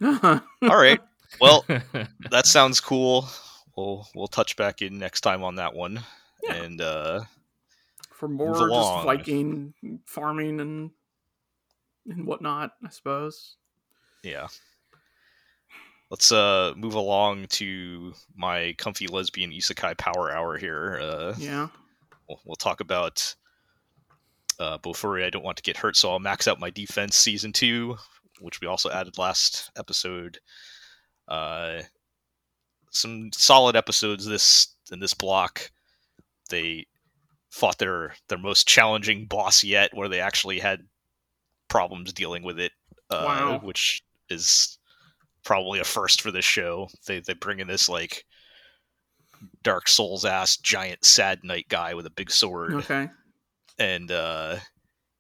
Uh-huh. 0.01 0.41
All 0.63 0.77
right. 0.77 1.01
Well, 1.41 1.65
that 2.31 2.47
sounds 2.47 2.81
cool. 2.81 3.29
We'll 3.77 4.07
we'll 4.15 4.29
touch 4.29 4.57
back 4.57 4.83
in 4.83 4.99
next 4.99 5.21
time 5.23 5.43
on 5.43 5.57
that 5.57 5.75
one. 5.75 6.01
Yeah. 6.43 6.55
And 6.55 6.81
uh 6.81 7.21
For 8.11 8.29
more 8.29 8.55
just. 8.55 9.05
Viking 9.05 9.75
farming 10.07 10.61
and 10.61 10.91
and 12.09 12.27
whatnot, 12.27 12.73
I 12.85 12.89
suppose. 12.91 13.57
yeah. 14.23 14.49
Let's 16.11 16.33
uh 16.33 16.73
move 16.77 16.95
along 16.95 17.47
to 17.51 18.13
my 18.35 18.75
comfy 18.79 19.07
lesbian 19.07 19.53
isekai 19.53 19.97
power 19.97 20.33
hour 20.33 20.59
here. 20.59 20.99
Uh 21.01 21.35
Yeah. 21.39 21.69
we'll, 22.29 22.41
we'll 22.45 22.57
talk 22.57 22.81
about 22.81 23.35
uh 24.59 24.79
Bofuri, 24.79 25.25
I 25.25 25.31
don't 25.31 25.45
want 25.45 25.57
to 25.59 25.63
get 25.63 25.77
hurt, 25.77 25.97
so 25.97 26.11
I'll 26.11 26.19
max 26.19 26.49
out 26.49 26.59
my 26.59 26.71
defense 26.71 27.17
season 27.17 27.53
two, 27.53 27.97
which 28.41 28.61
we 28.61 28.67
also 28.67 28.91
added 28.91 29.19
last 29.19 29.71
episode. 29.79 30.39
Uh 31.29 31.83
some 32.91 33.31
solid 33.33 33.77
episodes 33.77 34.25
this 34.27 34.75
in 34.93 34.99
this 35.01 35.15
block. 35.15 35.71
They 36.51 36.87
fought 37.51 37.79
their 37.79 38.15
their 38.29 38.39
most 38.39 38.67
challenging 38.69 39.27
boss 39.27 39.65
yet, 39.65 39.91
where 39.95 40.09
they 40.09 40.21
actually 40.21 40.59
had 40.59 40.81
problems 41.69 42.13
dealing 42.13 42.43
with 42.43 42.59
it, 42.59 42.73
uh, 43.11 43.23
Wow. 43.27 43.61
which 43.63 44.03
is 44.29 44.79
probably 45.45 45.81
a 45.81 45.85
first 45.85 46.21
for 46.21 46.31
this 46.31 46.45
show. 46.45 46.89
They 47.07 47.21
they 47.21 47.35
bring 47.35 47.61
in 47.61 47.69
this 47.69 47.89
like 47.89 48.25
Dark 49.63 49.89
Souls 49.89 50.25
ass 50.25 50.57
giant 50.57 51.05
sad 51.05 51.41
knight 51.45 51.67
guy 51.69 51.95
with 51.95 52.07
a 52.07 52.11
big 52.11 52.31
sword, 52.31 52.75
Okay. 52.75 53.09
and 53.79 54.11
uh, 54.11 54.57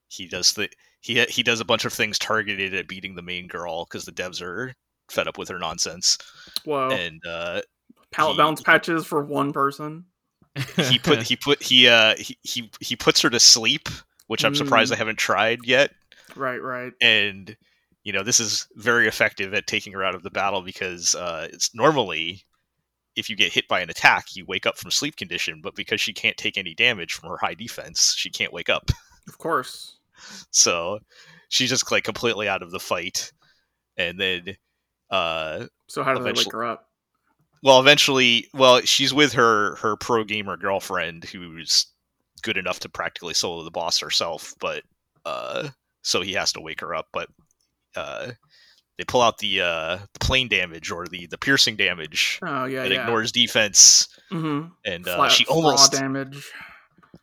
he 0.09 0.27
does 0.29 0.53
the 0.53 0.69
he 1.01 1.25
he 1.25 1.43
does 1.43 1.61
a 1.61 1.65
bunch 1.65 1.85
of 1.85 1.93
things 1.93 2.19
targeted 2.19 2.75
at 2.75 2.89
beating 2.89 3.15
the 3.15 3.23
main 3.23 3.47
girl 3.47 3.85
because 3.87 4.05
the 4.05 4.13
devs 4.13 4.43
are 4.43 4.75
fed 5.11 5.29
up 5.29 5.37
with 5.38 5.49
her 5.49 5.59
nonsense, 5.59 6.16
Whoa. 6.64 6.90
and 6.90 7.20
uh, 7.27 7.62
Palette 8.11 8.33
he- 8.33 8.38
balance 8.38 8.62
patches 8.62 9.05
for 9.07 9.25
one 9.25 9.53
person. 9.53 10.05
he 10.77 10.99
put 10.99 11.23
he 11.23 11.37
put 11.37 11.62
he 11.62 11.88
uh 11.88 12.14
he, 12.18 12.37
he 12.42 12.70
he 12.81 12.96
puts 12.96 13.20
her 13.23 13.31
to 13.31 13.40
sleep, 13.40 13.88
which 14.27 14.44
I'm 14.44 14.55
surprised 14.55 14.90
Mm. 14.92 14.96
I 14.96 14.99
haven't 14.99 15.18
tried 15.18 15.61
yet. 15.64 15.92
Right, 16.37 16.62
right. 16.62 16.92
And 17.01 17.57
you 18.05 18.12
know 18.12 18.23
this 18.23 18.40
is 18.40 18.66
very 18.77 19.07
effective 19.07 19.53
at 19.55 19.66
taking 19.66 19.92
her 19.92 20.03
out 20.05 20.14
of 20.14 20.23
the 20.23 20.31
battle 20.31 20.62
because 20.62 21.14
uh, 21.14 21.49
it's 21.53 21.75
normally 21.75 22.44
if 23.16 23.29
you 23.29 23.37
get 23.37 23.53
hit 23.53 23.66
by 23.68 23.81
an 23.81 23.90
attack, 23.90 24.25
you 24.37 24.44
wake 24.46 24.66
up 24.66 24.79
from 24.79 24.90
sleep 24.90 25.16
condition, 25.16 25.61
but 25.62 25.75
because 25.75 26.01
she 26.01 26.12
can't 26.12 26.37
take 26.37 26.57
any 26.57 26.75
damage 26.75 27.12
from 27.14 27.29
her 27.29 27.37
high 27.37 27.55
defense, 27.55 28.14
she 28.16 28.31
can't 28.31 28.53
wake 28.53 28.68
up. 28.68 28.90
Of 29.29 29.37
course. 29.38 29.99
So 30.51 31.01
she's 31.49 31.68
just 31.70 31.90
like 31.90 32.05
completely 32.05 32.49
out 32.49 32.62
of 32.62 32.70
the 32.70 32.79
fight. 32.81 33.33
And 33.96 34.18
then 34.18 34.57
uh 35.11 35.66
So 35.88 36.03
how 36.03 36.14
do 36.14 36.23
they 36.23 36.33
wake 36.33 36.53
her 36.53 36.64
up? 36.64 36.87
well 37.62 37.79
eventually 37.81 38.46
well 38.55 38.81
she's 38.83 39.12
with 39.12 39.33
her 39.35 39.77
her 39.77 39.96
pro 39.96 40.25
gamer 40.25 40.57
girlfriend 40.57 41.25
who's 41.25 41.87
good 42.42 42.57
enough 42.57 42.81
to 42.81 42.88
practically 42.88 43.35
solo 43.35 43.62
the 43.64 43.70
boss 43.70 43.99
herself 43.99 44.55
but 44.61 44.83
uh 45.27 45.68
so 46.03 46.23
he 46.23 46.33
has 46.33 46.53
to 46.53 46.61
wake 46.61 46.81
her 46.81 46.94
up 46.94 47.07
but 47.12 47.29
uh 47.96 48.31
they 48.96 49.05
pull 49.05 49.20
out 49.20 49.37
the 49.38 49.61
uh 49.61 49.99
the 50.14 50.18
plane 50.20 50.49
damage 50.49 50.90
or 50.90 51.07
the 51.07 51.27
the 51.27 51.37
piercing 51.38 51.77
damage 51.77 52.38
Oh 52.42 52.64
yeah, 52.64 52.83
that 52.85 52.92
yeah. 52.92 53.03
ignores 53.03 53.31
defense 53.33 54.09
mm-hmm. 54.33 54.68
and 54.87 55.07
uh, 55.09 55.29
she 55.29 55.44
almost 55.46 55.92
damage. 55.92 56.51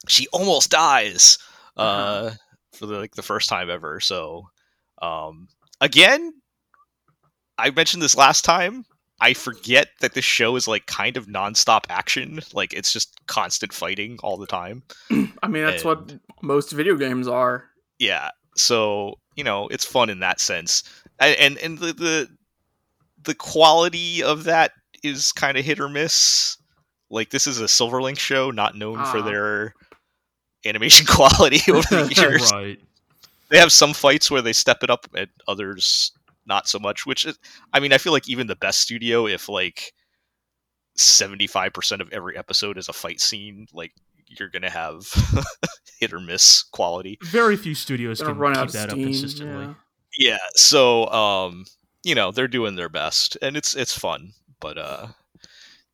she 0.07 0.27
almost 0.33 0.69
dies 0.69 1.37
uh 1.77 1.81
Uh-huh. 1.81 2.31
for 2.73 2.85
the, 2.85 2.99
like 2.99 3.15
the 3.15 3.23
first 3.23 3.49
time 3.49 3.71
ever 3.71 3.99
so 3.99 4.47
um 5.01 5.47
again 5.81 6.31
i 7.57 7.69
mentioned 7.71 8.01
this 8.03 8.15
last 8.15 8.43
time. 8.45 8.85
I 9.19 9.33
forget 9.33 9.87
that 10.01 10.13
this 10.13 10.23
show 10.25 10.55
is 10.57 10.67
like 10.67 10.85
kind 10.85 11.17
of 11.17 11.25
nonstop 11.25 11.85
action. 11.89 12.39
Like 12.53 12.71
it's 12.73 12.93
just 12.93 13.19
constant 13.25 13.73
fighting 13.73 14.19
all 14.21 14.37
the 14.37 14.45
time. 14.45 14.83
I 15.41 15.47
mean, 15.47 15.65
that's 15.65 15.83
what 15.83 16.13
most 16.43 16.71
video 16.71 16.95
games 16.95 17.27
are. 17.27 17.65
yeah. 17.97 18.29
So 18.55 19.15
you 19.35 19.43
know 19.43 19.67
it's 19.69 19.85
fun 19.85 20.09
in 20.11 20.19
that 20.19 20.39
sense. 20.39 20.83
And 21.19 21.35
and, 21.39 21.57
and 21.57 21.77
the, 21.79 21.93
the 21.93 22.29
the 23.23 23.33
quality 23.33 24.21
of 24.21 24.43
that 24.43 24.71
is 25.03 25.31
kind 25.31 25.57
of 25.57 25.65
hit 25.65 25.79
or 25.79 25.89
miss. 25.89 26.57
Like 27.09 27.31
this 27.31 27.47
is 27.47 27.59
a 27.59 27.67
Silver 27.67 28.01
Link 28.03 28.19
show 28.19 28.51
not 28.51 28.75
known 28.75 28.97
for 29.05 29.17
Ah. 29.17 29.21
their 29.23 29.73
animation 30.65 31.05
quality 31.09 31.59
over 31.71 31.81
the 32.05 32.13
years. 32.17 32.51
Right. 32.51 32.79
they 33.49 33.57
have 33.57 33.71
some 33.71 33.93
fights 33.93 34.29
where 34.29 34.41
they 34.43 34.53
step 34.53 34.83
it 34.83 34.89
up 34.91 35.07
and 35.15 35.27
others 35.47 36.11
not 36.47 36.67
so 36.67 36.79
much 36.79 37.05
which 37.05 37.25
is 37.25 37.37
i 37.73 37.79
mean 37.79 37.91
i 37.93 37.97
feel 37.97 38.13
like 38.13 38.27
even 38.29 38.47
the 38.47 38.55
best 38.55 38.79
studio 38.79 39.27
if 39.27 39.49
like 39.49 39.93
75% 40.97 41.99
of 42.01 42.11
every 42.11 42.35
episode 42.37 42.77
is 42.77 42.89
a 42.89 42.93
fight 42.93 43.21
scene 43.21 43.67
like 43.71 43.91
you're 44.27 44.49
gonna 44.49 44.69
have 44.69 45.05
hit 45.99 46.11
or 46.11 46.19
miss 46.19 46.63
quality 46.63 47.17
Very 47.21 47.55
few 47.55 47.75
studios 47.75 48.19
Gonna 48.19 48.33
can 48.33 48.39
run 48.39 48.53
keep 48.53 48.59
out 48.61 48.65
of 48.67 48.73
that 48.73 48.89
steam. 48.89 49.03
up 49.03 49.05
consistently. 49.11 49.65
yeah. 50.17 50.31
yeah 50.31 50.37
so 50.55 51.07
um 51.09 51.65
you 52.03 52.15
know 52.15 52.31
they're 52.31 52.47
doing 52.47 52.75
their 52.75 52.89
best 52.89 53.37
and 53.43 53.55
it's 53.55 53.75
it's 53.75 53.97
fun 53.97 54.31
but 54.59 54.77
uh 54.77 55.07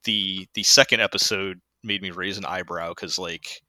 the 0.05 0.47
the 0.53 0.63
second 0.63 1.01
episode 1.01 1.59
made 1.83 2.01
me 2.01 2.11
raise 2.11 2.37
an 2.37 2.45
eyebrow 2.45 2.89
because 2.89 3.19
like 3.19 3.61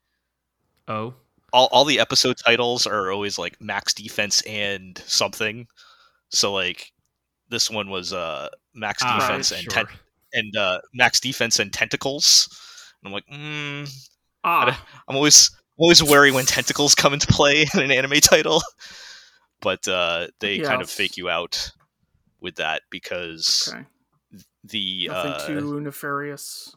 Oh, 0.86 1.14
all, 1.52 1.68
all 1.72 1.84
the 1.86 1.98
episode 1.98 2.36
titles 2.36 2.86
are 2.86 3.10
always 3.10 3.38
like 3.38 3.60
max 3.60 3.92
defense 3.94 4.40
and 4.42 5.02
something 5.06 5.66
so 6.30 6.52
like 6.52 6.92
this 7.48 7.70
one 7.70 7.88
was 7.90 8.12
uh 8.12 8.48
max 8.74 9.02
Ah, 9.04 9.18
defense 9.20 9.50
and 9.52 9.62
sure. 9.62 9.72
ten- 9.72 9.86
and 10.32 10.56
uh 10.56 10.80
max 10.92 11.20
defense 11.20 11.58
and 11.58 11.72
tentacles 11.72 12.48
and 13.02 13.08
i'm 13.08 13.12
like 13.12 13.26
mm, 13.32 13.88
Ah, 14.44 14.84
i'm 15.08 15.16
always 15.16 15.50
always 15.78 16.02
wary 16.02 16.30
when 16.32 16.44
tentacles 16.46 16.94
come 16.94 17.12
into 17.14 17.26
play 17.28 17.62
in 17.74 17.80
an 17.80 17.90
anime 17.90 18.20
title 18.20 18.62
but 19.60 19.86
uh 19.88 20.26
they 20.40 20.58
kind 20.60 20.82
of 20.82 20.90
fake 20.90 21.16
you 21.16 21.28
out 21.28 21.70
with 22.40 22.56
that 22.56 22.82
because 22.90 23.72
okay. 23.72 23.84
the 24.64 25.08
Nothing 25.08 25.32
uh 25.32 25.46
too 25.46 25.80
nefarious. 25.80 26.74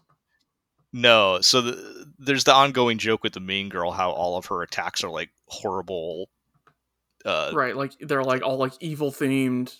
no 0.93 1.39
so 1.41 1.61
the, 1.61 2.05
there's 2.19 2.43
the 2.45 2.53
ongoing 2.53 2.97
joke 2.97 3.23
with 3.23 3.33
the 3.33 3.39
main 3.39 3.69
girl 3.69 3.91
how 3.91 4.11
all 4.11 4.37
of 4.37 4.45
her 4.47 4.61
attacks 4.61 5.03
are 5.03 5.09
like 5.09 5.29
horrible 5.47 6.29
uh 7.27 7.51
right, 7.53 7.75
like 7.75 7.91
they're 7.99 8.23
like 8.23 8.41
all 8.41 8.57
like 8.57 8.73
evil 8.79 9.11
themed 9.11 9.75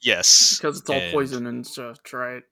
yes 0.00 0.58
because 0.58 0.80
it's 0.80 0.90
all 0.90 0.96
and- 0.96 1.12
poison 1.12 1.46
and 1.46 1.64
stuff, 1.66 1.98
right? 2.12 2.42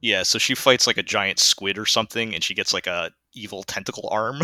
Yeah, 0.00 0.22
so 0.22 0.38
she 0.38 0.54
fights 0.54 0.86
like 0.86 0.98
a 0.98 1.02
giant 1.02 1.38
squid 1.38 1.78
or 1.78 1.86
something, 1.86 2.34
and 2.34 2.44
she 2.44 2.52
gets 2.54 2.74
like 2.74 2.86
a 2.86 3.10
evil 3.32 3.62
tentacle 3.62 4.08
arm. 4.12 4.38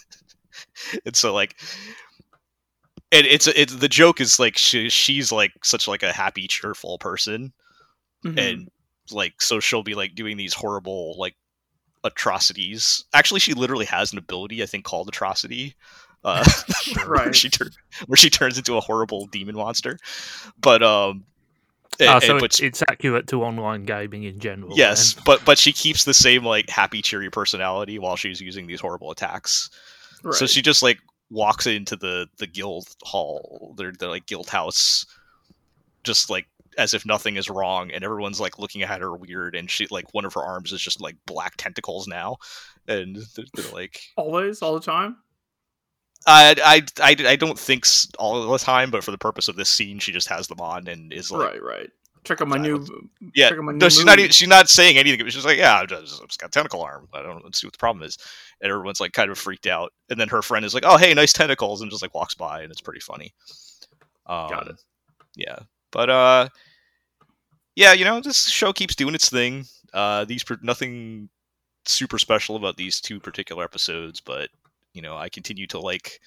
and 1.04 1.14
so 1.14 1.34
like, 1.34 1.56
and 3.12 3.26
it's 3.26 3.46
it's 3.48 3.74
the 3.76 3.88
joke 3.88 4.18
is 4.20 4.38
like 4.38 4.56
she, 4.56 4.88
she's 4.88 5.30
like 5.30 5.52
such 5.62 5.88
like 5.88 6.02
a 6.02 6.12
happy, 6.12 6.46
cheerful 6.46 6.98
person, 6.98 7.52
Mhm. 8.24 8.38
and 8.38 8.68
like 9.10 9.40
so 9.42 9.60
she'll 9.60 9.82
be 9.82 9.94
like 9.94 10.14
doing 10.14 10.36
these 10.38 10.54
horrible 10.54 11.16
like 11.18 11.34
atrocities. 12.04 13.04
Actually, 13.12 13.40
she 13.40 13.52
literally 13.54 13.86
has 13.86 14.12
an 14.12 14.18
ability 14.18 14.62
I 14.62 14.66
think 14.66 14.84
called 14.84 15.08
atrocity. 15.08 15.74
Uh, 16.24 16.44
where 16.96 17.06
Right. 17.06 17.34
she 17.36 17.48
tur- 17.48 17.70
where 18.06 18.16
she 18.16 18.30
turns 18.30 18.58
into 18.58 18.76
a 18.76 18.80
horrible 18.80 19.26
demon 19.26 19.54
monster, 19.56 19.98
but 20.60 20.82
um, 20.82 21.24
Ah, 22.00 22.20
so 22.20 22.36
it's, 22.36 22.60
it's 22.60 22.80
accurate 22.88 23.26
to 23.28 23.42
online 23.42 23.84
gaming 23.84 24.22
in 24.22 24.38
general. 24.38 24.76
yes, 24.76 25.14
but 25.14 25.44
but 25.44 25.58
she 25.58 25.72
keeps 25.72 26.04
the 26.04 26.14
same 26.14 26.44
like 26.44 26.68
happy, 26.68 27.02
cheery 27.02 27.28
personality 27.30 27.98
while 27.98 28.14
she's 28.14 28.40
using 28.40 28.66
these 28.68 28.80
horrible 28.80 29.10
attacks. 29.10 29.68
Right. 30.22 30.34
So 30.34 30.46
she 30.46 30.62
just 30.62 30.80
like 30.82 30.98
walks 31.30 31.66
into 31.66 31.96
the 31.96 32.28
the 32.38 32.46
guild 32.46 32.86
hall, 33.02 33.74
their 33.76 33.90
their 33.92 34.08
like 34.10 34.26
guild 34.26 34.48
house, 34.48 35.06
just 36.04 36.30
like 36.30 36.46
as 36.76 36.94
if 36.94 37.04
nothing 37.04 37.36
is 37.36 37.50
wrong, 37.50 37.90
and 37.90 38.04
everyone's 38.04 38.38
like 38.40 38.58
looking 38.60 38.82
at 38.82 39.00
her 39.00 39.14
weird, 39.16 39.56
and 39.56 39.68
she 39.68 39.86
like 39.90 40.12
one 40.14 40.24
of 40.24 40.34
her 40.34 40.42
arms 40.42 40.72
is 40.72 40.80
just 40.80 41.00
like 41.00 41.16
black 41.26 41.56
tentacles 41.56 42.06
now, 42.06 42.36
and 42.86 43.16
they're, 43.34 43.44
they're 43.54 43.72
like, 43.72 44.00
always, 44.16 44.62
all 44.62 44.74
the 44.74 44.80
time. 44.80 45.16
I, 46.26 46.54
I 46.64 46.82
I 47.02 47.16
I 47.30 47.36
don't 47.36 47.58
think 47.58 47.86
all 48.18 48.50
the 48.50 48.58
time, 48.58 48.90
but 48.90 49.04
for 49.04 49.10
the 49.10 49.18
purpose 49.18 49.48
of 49.48 49.56
this 49.56 49.68
scene, 49.68 49.98
she 49.98 50.12
just 50.12 50.28
has 50.28 50.48
them 50.48 50.60
on 50.60 50.86
and 50.88 51.12
is 51.12 51.30
like, 51.30 51.52
right, 51.52 51.62
right. 51.62 51.90
Check 52.24 52.42
out 52.42 52.48
my 52.48 52.58
new. 52.58 52.84
yeah, 53.34 53.48
check 53.48 53.58
out 53.58 53.64
my 53.64 53.72
no, 53.72 53.86
new 53.86 53.90
she's 53.90 54.04
not 54.04 54.18
even, 54.18 54.30
she's 54.30 54.48
not 54.48 54.68
saying 54.68 54.98
anything. 54.98 55.26
She's 55.28 55.44
like, 55.44 55.56
yeah, 55.56 55.76
I've 55.76 55.88
just, 55.88 56.20
I've 56.20 56.28
just 56.28 56.40
got 56.40 56.52
tentacle 56.52 56.82
arm. 56.82 57.08
I 57.14 57.22
don't 57.22 57.54
see 57.54 57.66
what 57.66 57.72
the 57.72 57.78
problem 57.78 58.04
is. 58.04 58.18
And 58.60 58.70
everyone's 58.70 59.00
like 59.00 59.12
kind 59.12 59.30
of 59.30 59.38
freaked 59.38 59.66
out. 59.66 59.92
And 60.10 60.20
then 60.20 60.28
her 60.28 60.42
friend 60.42 60.64
is 60.64 60.74
like, 60.74 60.84
oh, 60.84 60.98
hey, 60.98 61.14
nice 61.14 61.32
tentacles, 61.32 61.80
and 61.80 61.90
just 61.90 62.02
like 62.02 62.14
walks 62.14 62.34
by, 62.34 62.62
and 62.62 62.70
it's 62.70 62.80
pretty 62.80 63.00
funny. 63.00 63.32
Um, 64.26 64.50
Got 64.50 64.68
it. 64.68 64.82
Yeah, 65.36 65.60
but 65.92 66.10
uh, 66.10 66.48
yeah, 67.76 67.92
you 67.92 68.04
know, 68.04 68.20
this 68.20 68.48
show 68.48 68.72
keeps 68.72 68.96
doing 68.96 69.14
its 69.14 69.30
thing. 69.30 69.64
Uh, 69.94 70.24
these 70.24 70.44
nothing 70.62 71.28
super 71.86 72.18
special 72.18 72.56
about 72.56 72.76
these 72.76 73.00
two 73.00 73.20
particular 73.20 73.64
episodes, 73.64 74.20
but 74.20 74.50
you 74.98 75.02
know, 75.02 75.16
I 75.16 75.28
continue 75.28 75.68
to 75.68 75.78
like 75.78 76.18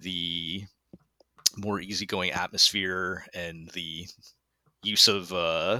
the 0.00 0.64
more 1.56 1.78
easygoing 1.80 2.32
atmosphere 2.32 3.24
and 3.32 3.70
the 3.70 4.08
use 4.82 5.06
of 5.06 5.32
uh 5.32 5.78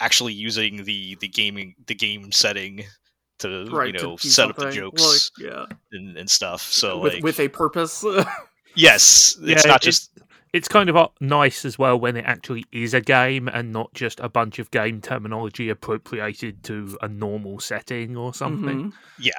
actually 0.00 0.32
using 0.32 0.84
the 0.84 1.16
the 1.20 1.28
gaming 1.28 1.74
the 1.86 1.94
game 1.94 2.32
setting 2.32 2.82
to 3.40 3.66
right 3.70 3.88
you 3.88 3.92
know 3.92 4.16
do 4.16 4.28
set 4.30 4.48
up 4.48 4.56
the 4.56 4.70
jokes 4.70 5.30
Like, 5.38 5.46
yeah, 5.52 5.66
and, 5.92 6.16
and 6.16 6.30
stuff 6.30 6.62
so 6.62 6.98
with 6.98 7.12
like 7.12 7.22
with 7.22 7.38
a 7.40 7.48
purpose. 7.48 8.02
yes 8.74 9.36
it's 9.42 9.64
Yeah, 9.66 9.70
not 9.70 9.82
it- 9.82 9.90
just 9.90 10.10
It's 10.54 10.68
kind 10.68 10.88
of 10.88 10.96
uh, 10.96 11.08
nice 11.20 11.66
as 11.66 11.78
well 11.78 12.00
when 12.00 12.16
it 12.16 12.24
actually 12.26 12.64
is 12.72 12.94
a 12.94 13.00
game 13.02 13.48
and 13.48 13.70
not 13.72 13.92
just 13.92 14.18
a 14.20 14.28
bunch 14.30 14.58
of 14.58 14.70
game 14.70 15.02
terminology 15.02 15.68
appropriated 15.68 16.62
to 16.64 16.96
a 17.02 17.08
normal 17.08 17.60
setting 17.60 18.16
or 18.16 18.32
something. 18.32 18.92
Mhm. 18.92 19.30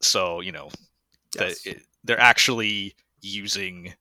so 0.00 0.40
you 0.40 0.50
know 0.50 0.68
that 1.38 1.56
it, 1.64 1.82
they're 2.04 2.20
actually 2.20 2.94
using 3.20 3.94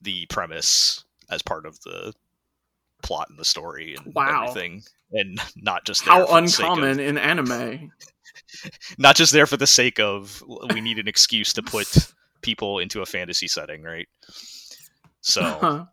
the 0.00 0.26
premise 0.26 1.04
as 1.30 1.42
part 1.42 1.66
of 1.66 1.80
the 1.82 2.12
plot 3.02 3.28
and 3.30 3.38
the 3.38 3.44
story 3.44 3.94
and 3.96 4.14
Wow. 4.14 4.44
everything 4.48 4.82
and 5.12 5.40
not 5.56 5.84
just 5.84 6.02
How 6.02 6.20
sake 6.20 6.28
of- 6.30 6.36
uncommon 6.36 7.00
in 7.00 7.18
anime. 7.18 7.92
not 8.98 9.16
just 9.16 9.32
there 9.32 9.46
for 9.46 9.56
the 9.56 9.66
sake 9.66 9.98
of 10.00 10.42
we 10.72 10.80
need 10.80 10.98
an 10.98 11.08
excuse 11.08 11.52
to 11.54 11.62
put 11.62 12.12
people 12.42 12.78
into 12.78 13.00
a 13.02 13.06
fantasy 13.06 13.46
setting 13.48 13.82
right? 13.82 14.08
So 15.20 15.40
uh-huh. 15.42 15.84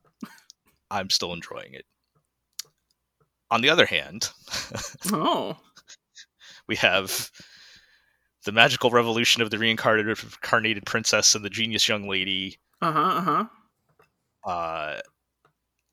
i'm 0.90 1.10
still 1.10 1.34
enjoying 1.34 1.74
it. 1.74 1.86
On 3.50 3.62
the 3.62 3.70
other 3.70 3.86
hand 3.86 4.30
oh, 5.12 5.58
we 6.68 6.76
have 6.78 7.30
the 8.46 8.52
magical 8.52 8.90
revolution 8.90 9.42
of 9.42 9.50
the 9.52 9.58
reincarnated 9.58 10.08
reincarnated 10.24 10.86
princess 10.86 11.36
and 11.36 11.44
the 11.46 11.50
genius 11.50 11.88
young 11.88 12.08
lady 12.08 12.58
uh 12.82 12.92
huh, 12.92 13.00
uh 13.02 13.22
huh. 13.22 14.50
uh 14.50 15.00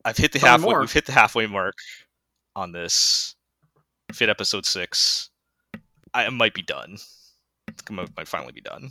i've 0.05 0.17
hit 0.17 0.33
the 0.33 0.39
Tell 0.39 0.51
halfway 0.51 0.71
more. 0.71 0.81
we've 0.81 0.93
hit 0.93 1.07
the 1.07 1.13
halfway 1.13 1.47
mark 1.47 1.75
on 2.57 2.73
this 2.73 3.35
We've 4.09 4.19
hit 4.19 4.29
episode 4.31 4.65
six 4.67 5.31
i 6.15 6.29
might 6.31 6.55
be 6.55 6.63
done 6.63 6.97
I 7.89 7.93
might, 7.93 8.09
might 8.17 8.29
finally 8.29 8.53
be 8.53 8.61
done 8.63 8.91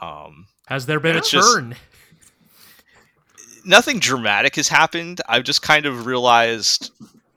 um 0.00 0.46
Has 0.66 0.86
there 0.86 1.00
been 1.00 1.16
a 1.16 1.18
It's 1.20 1.30
just- 1.30 1.54
turn? 1.54 1.74
nothing 3.64 3.98
dramatic 3.98 4.56
has 4.56 4.68
happened 4.68 5.20
i've 5.28 5.44
just 5.44 5.62
kind 5.62 5.86
of 5.86 6.06
realized 6.06 6.90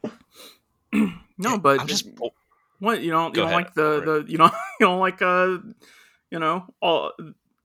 No, 1.38 1.58
but 1.58 1.80
i'm 1.80 1.88
just 1.88 2.14
bo- 2.16 2.34
what 2.82 3.02
you 3.02 3.12
don't 3.12 3.34
Go 3.34 3.44
you 3.44 3.48
don't 3.48 3.54
ahead, 3.54 3.66
like 3.66 3.74
the 3.74 4.00
Robert. 4.06 4.26
the 4.26 4.32
you 4.32 4.38
don't 4.38 4.54
you 4.80 4.86
don't 4.88 5.00
like 5.00 5.22
uh 5.22 5.58
you 6.30 6.40
know 6.40 6.66
all 6.82 7.14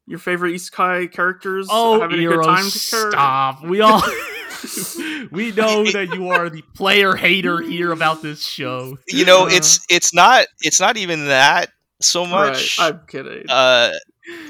your 0.07 0.21
favorite 0.21 0.53
isekai 0.55 1.11
characters 1.11 1.67
Oh, 1.69 2.01
having 2.01 2.21
a 2.25 2.29
good 2.29 2.45
time 2.45 2.65
to 2.65 2.79
stop. 2.79 3.65
We 3.65 3.81
all 3.81 4.01
we 5.33 5.53
know 5.53 5.85
that 5.91 6.11
you 6.15 6.29
are 6.31 6.49
the 6.49 6.63
player 6.75 7.15
hater 7.17 7.61
here 7.61 7.93
about 7.93 8.23
this 8.23 8.43
show. 8.43 8.97
you 9.09 9.25
know 9.25 9.45
Uh. 9.47 9.51
it's 9.51 9.85
it's 9.91 10.15
not 10.15 10.47
it's 10.61 10.81
not 10.81 10.97
even 10.97 11.27
that 11.27 11.71
so 12.01 12.25
much 12.27 12.79
Right, 12.79 12.89
I'm 12.93 13.01
kidding. 13.07 13.45
uh 13.49 13.91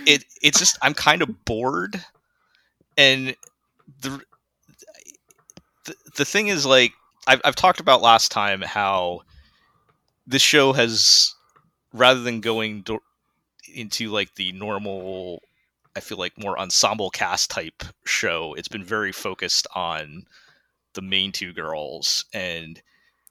it 0.07 0.25
it's 0.43 0.59
just 0.59 0.79
i'm 0.83 0.95
kind 0.95 1.23
of 1.23 1.45
bored 1.45 2.03
and 2.97 3.35
the 4.01 4.21
the, 5.85 5.95
the 6.17 6.25
thing 6.25 6.49
is 6.49 6.65
like 6.67 6.93
I've, 7.27 7.41
I've 7.45 7.57
talked 7.57 7.81
about 7.81 8.03
last 8.03 8.31
time 8.31 8.63
how 8.63 9.21
this 10.27 10.43
show 10.43 10.73
has 10.73 11.35
rather 11.93 12.21
than 12.21 12.41
going 12.41 12.83
do- 12.83 12.99
into 13.75 14.11
like 14.11 14.35
the 14.35 14.53
normal 14.53 15.43
i 15.97 16.01
feel 16.01 16.19
like 16.19 16.33
more 16.39 16.59
ensemble 16.59 17.11
cast 17.11 17.51
type 17.51 17.83
show 18.05 18.55
it's 18.55 18.69
been 18.69 18.85
very 18.85 19.13
focused 19.13 19.67
on 19.75 20.25
the 20.95 21.03
main 21.03 21.33
two 21.33 21.53
girls 21.53 22.25
and 22.33 22.81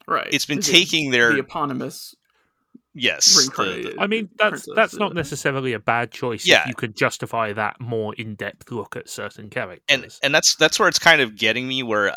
right, 0.08 0.28
it's 0.32 0.46
been 0.46 0.58
the- 0.60 0.64
taking 0.64 1.12
their 1.12 1.34
the 1.34 1.40
eponymous 1.40 2.16
yes 2.94 3.34
the- 3.36 3.40
reincarnated. 3.42 3.98
I 4.00 4.08
mean, 4.08 4.30
that's 4.38 4.50
princess, 4.52 4.74
that's 4.76 4.94
not 4.96 5.12
uh, 5.12 5.16
necessarily 5.16 5.74
a 5.74 5.80
bad 5.80 6.12
choice 6.12 6.46
Yeah. 6.48 6.62
if 6.62 6.68
you 6.68 6.76
could 6.76 6.96
justify 6.96 7.52
that 7.54 7.80
more 7.82 8.14
in 8.16 8.36
depth 8.36 8.72
look 8.72 8.96
at 8.96 9.10
certain 9.10 9.50
characters. 9.50 9.84
and 9.90 10.08
and 10.24 10.34
that's 10.36 10.56
that's 10.56 10.80
where 10.80 10.88
it's 10.88 11.00
kind 11.00 11.22
of 11.22 11.36
getting 11.36 11.68
me 11.68 11.82
where 11.84 12.14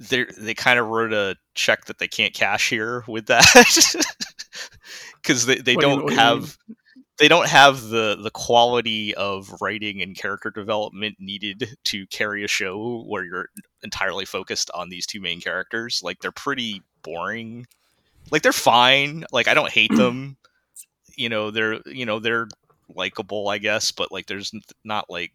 they 0.00 0.24
they 0.38 0.54
kind 0.54 0.78
of 0.78 0.88
wrote 0.88 1.12
a 1.12 1.36
check 1.54 1.84
that 1.86 1.98
they 1.98 2.08
can't 2.08 2.34
cash 2.34 2.70
here 2.70 3.04
with 3.06 3.26
that. 3.26 3.46
Because 5.22 5.44
they, 5.44 5.56
they 5.56 5.76
What 5.76 5.82
do 5.82 5.88
don't 5.88 6.06
do 6.06 6.14
you 6.14 6.18
have 6.18 6.56
they 7.18 7.28
don't 7.28 7.46
have 7.46 7.82
the 7.82 8.16
the 8.20 8.30
quality 8.30 9.14
of 9.14 9.54
writing 9.60 10.00
and 10.00 10.16
character 10.16 10.50
development 10.50 11.16
needed 11.20 11.76
to 11.84 12.06
carry 12.06 12.42
a 12.42 12.48
show 12.48 13.04
where 13.06 13.24
you're 13.24 13.48
entirely 13.82 14.24
focused 14.24 14.70
on 14.72 14.88
these 14.88 15.06
two 15.06 15.20
main 15.20 15.40
characters. 15.40 16.00
Like 16.02 16.20
they're 16.20 16.32
pretty 16.32 16.82
boring. 17.02 17.66
Like 18.30 18.42
they're 18.42 18.52
fine. 18.52 19.24
Like 19.30 19.46
i 19.46 19.54
don't 19.54 19.70
hate 19.70 19.94
them. 19.94 20.38
You 21.16 21.28
know 21.28 21.50
they're 21.50 21.80
you 21.86 22.06
know 22.06 22.18
they're 22.18 22.48
likable 22.96 23.48
i 23.48 23.58
guess 23.58 23.92
but 23.92 24.10
like 24.10 24.26
there's 24.26 24.52
not 24.84 25.08
like 25.08 25.32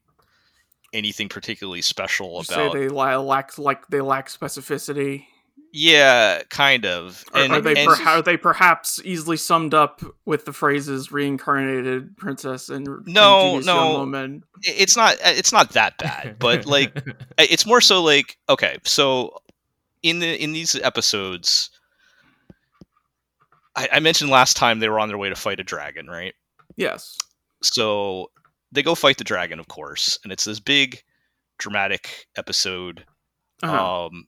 anything 0.96 1.30
particularly 1.30 1.82
special 1.82 2.40
about 2.42 2.74
they 2.74 2.88
lack 2.90 3.58
like 3.58 3.88
they 3.88 4.02
lack 4.02 4.30
specificity. 4.30 5.26
yeah 5.74 6.42
kind 6.50 6.86
of 6.86 7.24
Are, 7.34 7.42
and, 7.44 7.54
are 7.54 7.62
they 7.62 7.76
and- 7.76 7.88
per- 7.88 8.04
are 8.10 8.22
they 8.22 8.38
perhaps 8.38 9.02
easily 9.04 9.38
summed 9.38 9.74
up 9.74 10.02
with 10.26 10.46
the 10.46 10.54
phrases 10.54 11.12
"reincarnated 11.12 12.16
princess" 12.18 12.70
and 12.70 12.88
and 12.88 13.06
No, 13.08 13.56
young 13.56 13.66
no. 13.66 14.00
woman"? 14.00 14.44
it's 14.64 14.96
not 14.96 15.16
uh, 15.16 15.34
it's 15.36 15.52
not 15.52 15.72
that 15.74 15.98
bad 15.98 16.38
but 16.40 16.66
like 16.66 16.98
it's 17.38 17.66
more 17.66 17.82
so 17.82 18.02
like 18.02 18.38
okay 18.50 18.78
so 18.84 19.38
in 20.02 20.20
the 20.20 20.42
in 20.44 20.54
these 20.54 20.76
episodes 20.76 21.70
I, 23.76 23.90
I 23.94 24.00
mentioned 24.00 24.30
last 24.30 24.56
time 24.56 24.80
they 24.80 24.88
were 24.90 25.00
on 25.00 25.10
their 25.10 25.18
way 25.18 25.30
to 25.30 25.36
fight 25.36 25.60
a 25.60 25.64
dragon 25.64 26.08
right 26.08 26.34
Yes. 26.78 27.18
so 27.62 28.30
they 28.72 28.84
go 28.84 28.96
fight 28.96 29.18
the 29.18 29.24
dragon 29.24 29.60
of 29.60 29.68
course 29.68 30.18
and 30.24 30.32
it's 30.34 30.46
this 30.46 30.60
big 30.60 31.02
dramatic 31.60 32.26
episode 32.38 33.06
Uh-huh. 33.64 34.06
um 34.08 34.26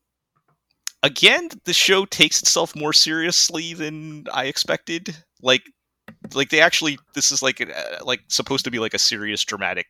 again 1.03 1.49
the 1.65 1.73
show 1.73 2.05
takes 2.05 2.41
itself 2.41 2.75
more 2.75 2.93
seriously 2.93 3.73
than 3.73 4.25
i 4.33 4.45
expected 4.45 5.15
like 5.41 5.61
like 6.33 6.49
they 6.49 6.59
actually 6.61 6.97
this 7.13 7.31
is 7.31 7.41
like 7.43 7.61
uh, 7.61 8.03
like 8.03 8.21
supposed 8.29 8.63
to 8.65 8.71
be 8.71 8.79
like 8.79 8.93
a 8.93 8.99
serious 8.99 9.43
dramatic 9.43 9.87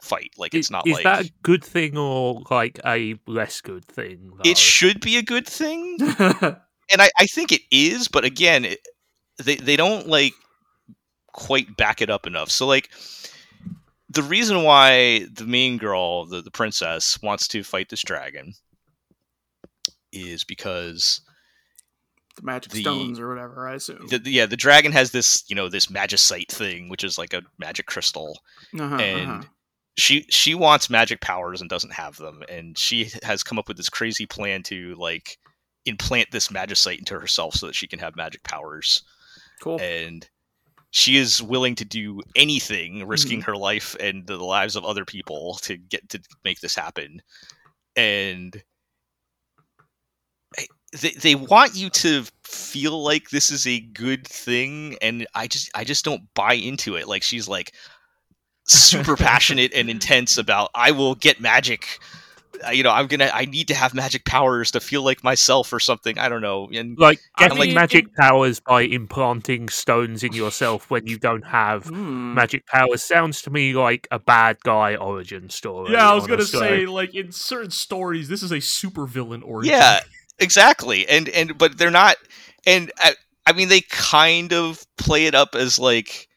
fight 0.00 0.30
like 0.36 0.52
it's 0.52 0.70
not 0.70 0.84
is 0.86 0.94
like 0.94 1.04
that 1.04 1.26
a 1.26 1.30
good 1.42 1.62
thing 1.64 1.96
or 1.96 2.42
like 2.50 2.80
a 2.84 3.14
less 3.28 3.60
good 3.60 3.84
thing? 3.84 4.32
though? 4.36 4.50
it 4.50 4.58
should 4.58 5.00
be 5.00 5.16
a 5.16 5.22
good 5.22 5.46
thing 5.46 5.96
and 6.18 7.00
I, 7.00 7.08
I 7.18 7.26
think 7.26 7.52
it 7.52 7.62
is 7.70 8.08
but 8.08 8.24
again 8.24 8.64
it, 8.64 8.80
they, 9.42 9.54
they 9.56 9.76
don't 9.76 10.08
like 10.08 10.34
quite 11.32 11.76
back 11.76 12.02
it 12.02 12.10
up 12.10 12.26
enough 12.26 12.50
so 12.50 12.66
like 12.66 12.90
the 14.12 14.22
reason 14.22 14.62
why 14.64 15.26
the 15.32 15.44
mean 15.44 15.78
girl 15.78 16.26
the, 16.26 16.42
the 16.42 16.50
princess 16.50 17.18
wants 17.22 17.46
to 17.48 17.62
fight 17.62 17.88
this 17.88 18.02
dragon 18.02 18.52
is 20.12 20.44
because 20.44 21.20
the 22.36 22.42
magic 22.42 22.72
The- 22.72 22.80
stones 22.82 23.18
or 23.18 23.28
whatever. 23.28 23.68
I 23.68 23.74
assume. 23.74 24.06
the, 24.08 24.18
the- 24.18 24.30
yeah 24.30 24.46
the 24.46 24.56
dragon 24.56 24.92
has 24.92 25.10
this 25.10 25.44
you 25.48 25.56
know 25.56 25.68
this 25.68 25.86
magicite 25.86 26.48
thing 26.48 26.88
which 26.88 27.04
is 27.04 27.18
like 27.18 27.32
a 27.32 27.42
magic 27.58 27.86
crystal 27.86 28.40
Uh-huh, 28.78 28.96
and 28.96 29.30
uh-huh. 29.30 29.42
she 29.96 30.26
she 30.28 30.54
wants 30.54 30.90
magic 30.90 31.20
powers 31.20 31.60
and 31.60 31.70
doesn't 31.70 31.92
have 31.92 32.16
them 32.16 32.42
and 32.48 32.76
she 32.78 33.10
has 33.22 33.42
come 33.42 33.58
up 33.58 33.68
with 33.68 33.76
this 33.76 33.88
crazy 33.88 34.26
plan 34.26 34.62
to 34.64 34.94
like 34.96 35.38
implant 35.84 36.30
this 36.30 36.48
magicite 36.48 36.98
into 36.98 37.18
herself 37.18 37.54
so 37.54 37.66
that 37.66 37.74
she 37.74 37.86
can 37.86 37.98
have 37.98 38.16
magic 38.16 38.42
powers 38.44 39.02
Cool. 39.60 39.80
and 39.80 40.28
she 40.92 41.16
is 41.16 41.42
willing 41.42 41.74
to 41.74 41.86
do 41.86 42.20
anything 42.36 43.06
risking 43.06 43.40
mm-hmm. 43.40 43.50
her 43.50 43.56
life 43.56 43.96
and 43.98 44.26
the 44.26 44.36
lives 44.36 44.76
of 44.76 44.84
other 44.84 45.06
people 45.06 45.58
to 45.62 45.76
get 45.78 46.06
to 46.10 46.20
make 46.44 46.60
this 46.60 46.74
happen. 46.74 47.22
And 47.96 48.62
they, 51.00 51.10
they 51.10 51.34
want 51.34 51.74
you 51.74 51.88
to 51.88 52.24
feel 52.44 53.02
like 53.02 53.30
this 53.30 53.48
is 53.50 53.66
a 53.66 53.80
good 53.80 54.28
thing 54.28 54.94
and 55.00 55.26
i 55.34 55.46
just 55.46 55.70
i 55.74 55.82
just 55.82 56.04
don't 56.04 56.22
buy 56.34 56.52
into 56.52 56.94
it. 56.96 57.08
Like 57.08 57.22
she's 57.22 57.48
like 57.48 57.72
super 58.66 59.16
passionate 59.16 59.72
and 59.74 59.88
intense 59.88 60.36
about 60.36 60.70
i 60.74 60.90
will 60.90 61.14
get 61.14 61.40
magic 61.40 61.98
you 62.72 62.82
know 62.82 62.90
i'm 62.90 63.06
gonna 63.06 63.30
i 63.32 63.44
need 63.44 63.68
to 63.68 63.74
have 63.74 63.94
magic 63.94 64.24
powers 64.24 64.70
to 64.70 64.80
feel 64.80 65.02
like 65.02 65.22
myself 65.24 65.72
or 65.72 65.80
something 65.80 66.18
i 66.18 66.28
don't 66.28 66.42
know 66.42 66.68
and 66.72 66.96
Like 66.98 67.18
getting 67.38 67.58
mean, 67.58 67.74
magic 67.74 68.14
powers 68.14 68.60
by 68.60 68.82
implanting 68.82 69.68
stones 69.68 70.22
in 70.22 70.32
yourself 70.32 70.90
when 70.90 71.06
you 71.06 71.18
don't 71.18 71.44
have 71.46 71.86
Hmm. 71.86 72.34
magic 72.34 72.66
powers 72.66 73.02
sounds 73.02 73.42
to 73.42 73.50
me 73.50 73.72
like 73.72 74.06
a 74.10 74.18
bad 74.18 74.58
guy 74.64 74.96
origin 74.96 75.50
story. 75.50 75.92
Yeah, 75.92 76.10
I 76.10 76.14
was 76.14 76.26
gonna 76.26 76.44
say, 76.44 76.86
like 76.86 77.14
in 77.14 77.32
certain 77.32 77.70
stories, 77.70 78.28
this 78.28 78.42
is 78.42 78.52
a 78.52 78.56
supervillain 78.58 79.42
origin. 79.44 79.74
Yeah, 79.74 80.00
exactly. 80.38 81.08
And 81.08 81.28
and 81.28 81.58
but 81.58 81.78
they're 81.78 81.90
not. 81.90 82.16
And 82.66 82.92
I, 82.98 83.14
I 83.46 83.52
mean, 83.52 83.68
they 83.68 83.80
kind 83.80 84.52
of 84.52 84.84
play 84.96 85.26
it 85.26 85.34
up 85.34 85.54
as 85.54 85.78
like, 85.78 86.28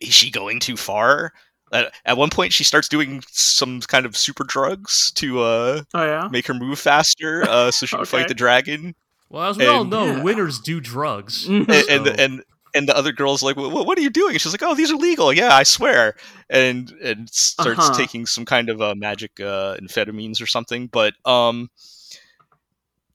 is 0.00 0.14
she 0.14 0.30
going 0.30 0.60
too 0.60 0.76
far? 0.76 1.32
At, 1.72 1.92
at 2.04 2.16
one 2.16 2.30
point, 2.30 2.52
she 2.52 2.62
starts 2.64 2.88
doing 2.88 3.22
some 3.30 3.80
kind 3.80 4.06
of 4.06 4.16
super 4.16 4.44
drugs 4.44 5.10
to 5.12 5.40
uh, 5.40 5.82
Oh 5.94 6.04
yeah. 6.04 6.28
make 6.30 6.46
her 6.46 6.54
move 6.54 6.78
faster, 6.78 7.42
uh, 7.48 7.70
so 7.70 7.86
she 7.86 7.96
can 7.96 8.04
fight 8.04 8.28
the 8.28 8.34
dragon. 8.34 8.94
Well, 9.30 9.50
as 9.50 9.56
we 9.56 9.66
all 9.66 9.84
know, 9.84 10.06
Yeah. 10.06 10.22
winners 10.22 10.60
do 10.60 10.80
drugs. 10.80 11.48
Mhm. 11.48 11.68
And 11.68 11.88
and, 11.90 12.06
So- 12.06 12.12
and 12.22 12.44
and 12.76 12.88
the 12.88 12.96
other 12.96 13.12
girl's 13.12 13.40
like, 13.42 13.56
what, 13.56 13.86
what 13.86 13.96
are 13.98 14.00
you 14.02 14.10
doing? 14.10 14.32
And 14.34 14.40
she's 14.40 14.52
like, 14.52 14.62
oh, 14.62 14.74
these 14.74 14.90
are 14.90 14.96
legal. 14.96 15.32
Yeah, 15.32 15.54
I 15.54 15.62
swear. 15.62 16.16
And 16.50 16.90
and 17.02 17.28
starts 17.30 17.78
Uh-huh. 17.80 17.94
taking 17.96 18.26
some 18.26 18.44
kind 18.44 18.68
of 18.68 18.80
uh, 18.82 18.94
magic 18.96 19.40
uh, 19.40 19.76
amphetamines 19.80 20.40
or 20.42 20.46
something. 20.46 20.88
But 20.88 21.14
um, 21.24 21.70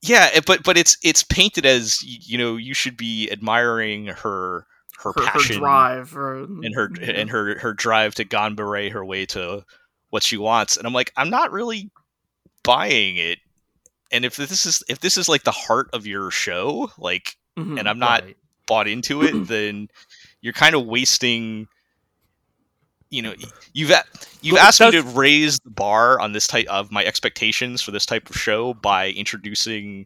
yeah, 0.01 0.39
but 0.45 0.63
but 0.63 0.77
it's 0.77 0.97
it's 1.03 1.23
painted 1.23 1.65
as 1.65 2.01
you 2.03 2.37
know 2.37 2.55
you 2.55 2.73
should 2.73 2.95
be 2.97 3.29
admiring 3.31 4.07
her 4.07 4.65
her, 5.03 5.13
her, 5.15 5.25
her 5.27 5.39
drive 5.39 6.15
or, 6.15 6.43
and 6.43 6.75
her 6.75 6.89
yeah. 6.99 7.11
and 7.11 7.29
her 7.29 7.57
her 7.59 7.73
drive 7.73 8.15
to 8.15 8.25
ganbare 8.25 8.91
her 8.91 9.05
way 9.05 9.25
to 9.27 9.63
what 10.09 10.23
she 10.23 10.37
wants. 10.37 10.77
And 10.77 10.85
I'm 10.87 10.93
like, 10.93 11.11
I'm 11.17 11.29
not 11.29 11.51
really 11.51 11.89
buying 12.63 13.17
it. 13.17 13.39
And 14.11 14.25
if 14.25 14.35
this 14.35 14.65
is 14.65 14.83
if 14.89 14.99
this 14.99 15.17
is 15.17 15.29
like 15.29 15.43
the 15.43 15.51
heart 15.51 15.89
of 15.93 16.05
your 16.07 16.31
show, 16.31 16.91
like, 16.97 17.35
Mhm. 17.57 17.79
and 17.79 17.87
I'm 17.87 17.99
not 17.99 18.23
Right. 18.23 18.37
bought 18.67 18.87
into 18.87 19.21
it, 19.23 19.33
then 19.47 19.87
you're 20.41 20.53
kind 20.53 20.75
of 20.75 20.85
wasting. 20.85 21.67
You 23.11 23.23
know, 23.23 23.33
you've 23.73 23.91
you've 24.41 24.53
Well, 24.53 24.63
asked 24.67 24.79
me 24.81 24.91
to 24.91 25.01
raise 25.01 25.57
the 25.63 25.71
bar 25.71 26.19
on 26.19 26.31
this 26.33 26.45
type 26.45 26.67
of 26.67 26.91
my 26.91 27.03
expectations 27.03 27.81
for 27.81 27.89
this 27.89 28.05
type 28.05 28.29
of 28.29 28.35
show 28.35 28.75
by 28.75 29.09
introducing, 29.09 30.05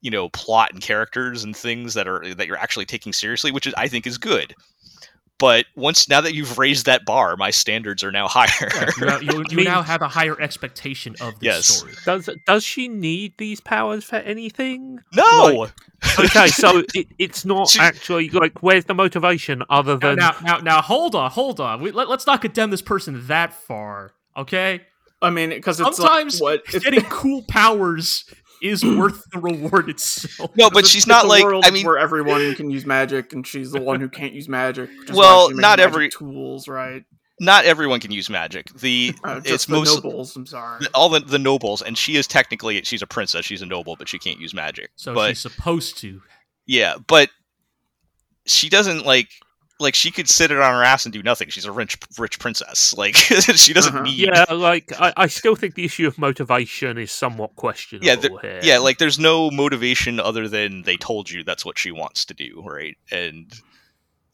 you 0.00 0.10
know, 0.10 0.28
plot 0.30 0.72
and 0.72 0.80
characters 0.80 1.44
and 1.44 1.56
things 1.56 1.94
that 1.94 2.06
are 2.06 2.34
that 2.34 2.46
you're 2.46 2.56
actually 2.58 2.86
taking 2.86 3.12
seriously, 3.12 3.50
which 3.52 3.66
is 3.66 3.74
I 3.76 3.88
think 3.88 4.06
is 4.06 4.18
good. 4.18 4.54
But 5.38 5.66
once 5.76 6.08
now 6.08 6.22
that 6.22 6.32
you've 6.32 6.56
raised 6.56 6.86
that 6.86 7.04
bar, 7.04 7.36
my 7.36 7.50
standards 7.50 8.02
are 8.02 8.10
now 8.10 8.26
higher. 8.30 8.70
Yeah, 8.74 8.90
you, 8.98 9.06
now, 9.06 9.18
you, 9.18 9.44
you 9.50 9.56
mean- 9.58 9.66
now 9.66 9.82
have 9.82 10.00
a 10.00 10.08
higher 10.08 10.40
expectation 10.40 11.14
of 11.20 11.34
this 11.40 11.42
Yes. 11.42 11.66
story. 11.66 11.92
Does 12.06 12.30
does 12.46 12.64
she 12.64 12.88
need 12.88 13.34
these 13.36 13.60
powers 13.60 14.02
for 14.04 14.16
anything? 14.16 15.00
no, 15.14 15.66
Okay, 16.18 16.48
so 16.48 16.82
it, 16.94 17.06
it's 17.18 17.44
not 17.44 17.68
She- 17.68 17.80
actually 17.80 18.30
like 18.30 18.62
where's 18.62 18.86
the 18.86 18.94
motivation 18.94 19.62
other 19.68 19.96
than 19.98 20.16
now, 20.16 20.34
now, 20.42 20.58
now, 20.58 20.80
hold 20.80 21.14
on, 21.14 21.30
hold 21.30 21.60
on. 21.60 21.82
We, 21.82 21.90
let, 21.90 22.08
us 22.08 22.26
not 22.26 22.40
condemn 22.40 22.70
this 22.70 22.82
person 22.82 23.26
that 23.26 23.52
far, 23.52 24.12
okay? 24.36 24.82
I 25.20 25.30
mean, 25.30 25.50
because 25.50 25.80
it's 25.80 25.96
Sometimes 25.96 26.40
like, 26.40 26.64
what 26.66 26.74
it's, 26.74 26.84
getting 26.84 27.02
cool 27.02 27.42
powers 27.48 28.24
is 28.62 28.84
worth 28.84 29.22
the 29.32 29.38
reward 29.40 29.88
itself. 29.88 30.50
no, 30.56 30.70
but 30.70 30.86
she's 30.86 31.06
not 31.06 31.26
like. 31.26 31.44
world 31.44 31.64
I 31.66 31.70
mean, 31.70 31.86
where 31.86 31.98
everyone 31.98 32.54
can 32.54 32.70
use 32.70 32.84
magic, 32.86 33.32
and 33.32 33.46
she's 33.46 33.70
the 33.72 33.80
one 33.80 34.00
who 34.00 34.08
can't 34.08 34.32
use 34.32 34.48
magic. 34.48 34.88
which 34.98 35.10
is 35.10 35.16
why 35.16 35.20
Well, 35.22 35.50
not 35.50 35.80
every- 35.80 36.08
tools, 36.08 36.68
right? 36.68 37.04
not 37.38 37.66
everyone 37.66 38.00
can 38.00 38.10
use 38.10 38.30
magic. 38.30 38.72
The 38.78 39.14
Uh, 39.24 39.40
just 39.40 39.46
it's 39.54 39.64
the 39.66 39.72
most 39.74 40.02
nobles. 40.02 40.34
I'm 40.36 40.46
sorry. 40.46 40.86
all 40.94 41.08
the, 41.10 41.20
the 41.20 41.38
nobles, 41.38 41.82
and 41.82 41.96
she 41.98 42.16
is 42.16 42.26
technically 42.26 42.80
she's 42.82 43.02
a 43.02 43.06
princess. 43.06 43.44
She's 43.44 43.60
a 43.62 43.66
noble, 43.66 43.94
but 43.96 44.08
she 44.08 44.18
can't 44.18 44.40
use 44.40 44.54
magic. 44.54 44.90
So 44.96 45.12
but 45.14 45.28
she's 45.30 45.40
supposed 45.40 45.98
to. 45.98 46.22
yeah, 46.66 46.94
but 47.06 47.28
she 48.46 48.68
doesn't 48.70 49.04
like 49.04 49.28
like 49.78 49.94
she 49.94 50.10
could 50.10 50.28
sit 50.28 50.50
it 50.50 50.58
on 50.58 50.72
her 50.72 50.82
ass 50.82 51.04
and 51.04 51.12
do 51.12 51.22
nothing. 51.22 51.48
She's 51.50 51.66
a 51.66 51.72
rich 51.72 51.98
rich 52.18 52.38
princess. 52.38 52.94
Like 52.98 53.14
she 53.64 53.72
doesn't 53.72 53.94
Uh-huh. 53.94 54.04
need. 54.04 54.18
yeah, 54.18 54.44
like 54.50 54.92
I, 54.98 55.12
I 55.16 55.26
still 55.26 55.54
think 55.54 55.74
the 55.74 55.84
issue 55.84 56.06
of 56.06 56.16
motivation 56.18 56.96
is 56.98 57.12
somewhat 57.12 57.54
questionable 57.56 58.06
Yeah, 58.06 58.16
the- 58.16 58.38
here. 58.40 58.60
yeah, 58.62 58.78
like 58.78 58.98
there's 58.98 59.18
no 59.18 59.50
motivation 59.50 60.18
other 60.20 60.48
than 60.48 60.82
they 60.82 60.96
told 60.96 61.30
you 61.30 61.44
that's 61.44 61.64
what 61.64 61.78
she 61.78 61.90
wants 61.92 62.24
to 62.26 62.34
do, 62.34 62.62
right? 62.66 62.96
And 63.12 63.52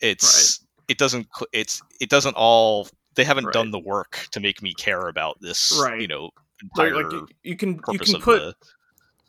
it's 0.00 0.60
it 0.88 0.98
doesn't 0.98 1.26
it's 1.52 1.82
it 2.00 2.08
doesn't 2.10 2.34
all 2.36 2.88
they 3.14 3.24
haven't 3.24 3.46
Right. 3.46 3.52
done 3.52 3.70
the 3.70 3.78
work 3.78 4.26
to 4.32 4.40
make 4.40 4.62
me 4.62 4.74
care 4.74 5.08
about 5.08 5.38
this, 5.40 5.72
Right. 5.82 6.00
you 6.00 6.08
know, 6.08 6.30
Like, 6.76 6.88
entire 6.92 7.02
like, 7.02 7.12
you, 7.12 7.28
you 7.42 7.56
can 7.56 7.80
you 7.90 7.98
can 7.98 8.20
put 8.20 8.40
the 8.40 8.54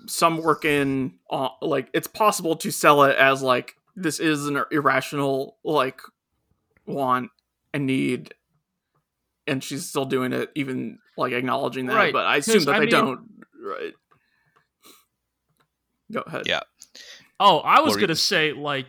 some 0.07 0.37
work 0.41 0.65
in. 0.65 1.13
Uh, 1.29 1.49
like 1.61 1.89
it's 1.93 2.07
possible 2.07 2.55
to 2.57 2.71
sell 2.71 3.03
it 3.03 3.17
as 3.17 3.41
like 3.41 3.75
Mm. 3.97 4.03
this 4.03 4.19
is 4.19 4.47
an 4.47 4.63
irrational 4.71 5.57
like 5.63 6.01
want 6.85 7.29
and 7.73 7.85
need, 7.85 8.33
and 9.47 9.63
she's 9.63 9.87
still 9.89 10.05
doing 10.05 10.33
it, 10.33 10.51
even 10.55 10.99
like 11.17 11.33
acknowledging 11.33 11.85
that. 11.87 11.95
Right, 11.95 12.13
But 12.13 12.25
i 12.25 12.37
assume 12.37 12.63
that 12.65 12.75
I 12.75 12.79
they 12.79 12.85
mean- 12.85 12.91
don't. 12.91 13.19
Right. 13.63 13.93
Go 16.11 16.21
ahead. 16.21 16.43
Yeah. 16.45 16.61
Oh, 17.39 17.59
I 17.59 17.81
was 17.81 17.95
gonna 17.97 18.15
say 18.15 18.51
like 18.53 18.87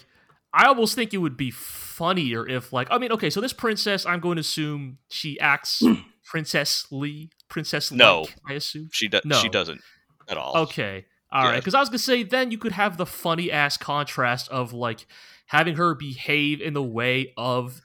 I 0.52 0.66
almost 0.66 0.94
think 0.94 1.14
it 1.14 1.18
would 1.18 1.36
be 1.36 1.50
funnier 1.50 2.46
if 2.48 2.72
like 2.72 2.88
I 2.90 2.98
mean 2.98 3.12
okay, 3.12 3.30
so 3.30 3.40
this 3.40 3.52
princess 3.52 4.04
I'm 4.06 4.20
going 4.20 4.36
to 4.36 4.40
assume 4.40 4.98
she 5.08 5.38
acts 5.40 5.82
princessly, 6.24 7.30
princess 7.48 7.90
No. 7.90 8.26
I 8.48 8.54
assume. 8.54 8.88
she 8.92 9.08
does 9.08 9.22
No. 9.24 9.36
she 9.36 9.48
doesn't 9.48 9.80
at 10.28 10.36
all. 10.36 10.56
Okay. 10.64 11.06
All 11.34 11.44
right. 11.44 11.54
Yeah. 11.54 11.58
Because 11.60 11.74
I 11.74 11.80
was 11.80 11.88
gonna 11.90 11.98
say 11.98 12.22
then 12.22 12.50
you 12.50 12.58
could 12.58 12.72
have 12.72 12.96
the 12.96 13.04
funny 13.06 13.50
ass 13.50 13.76
contrast 13.76 14.48
of 14.50 14.72
like 14.72 15.06
having 15.46 15.76
her 15.76 15.94
behave 15.94 16.60
in 16.62 16.72
the 16.72 16.82
way 16.82 17.32
of 17.36 17.80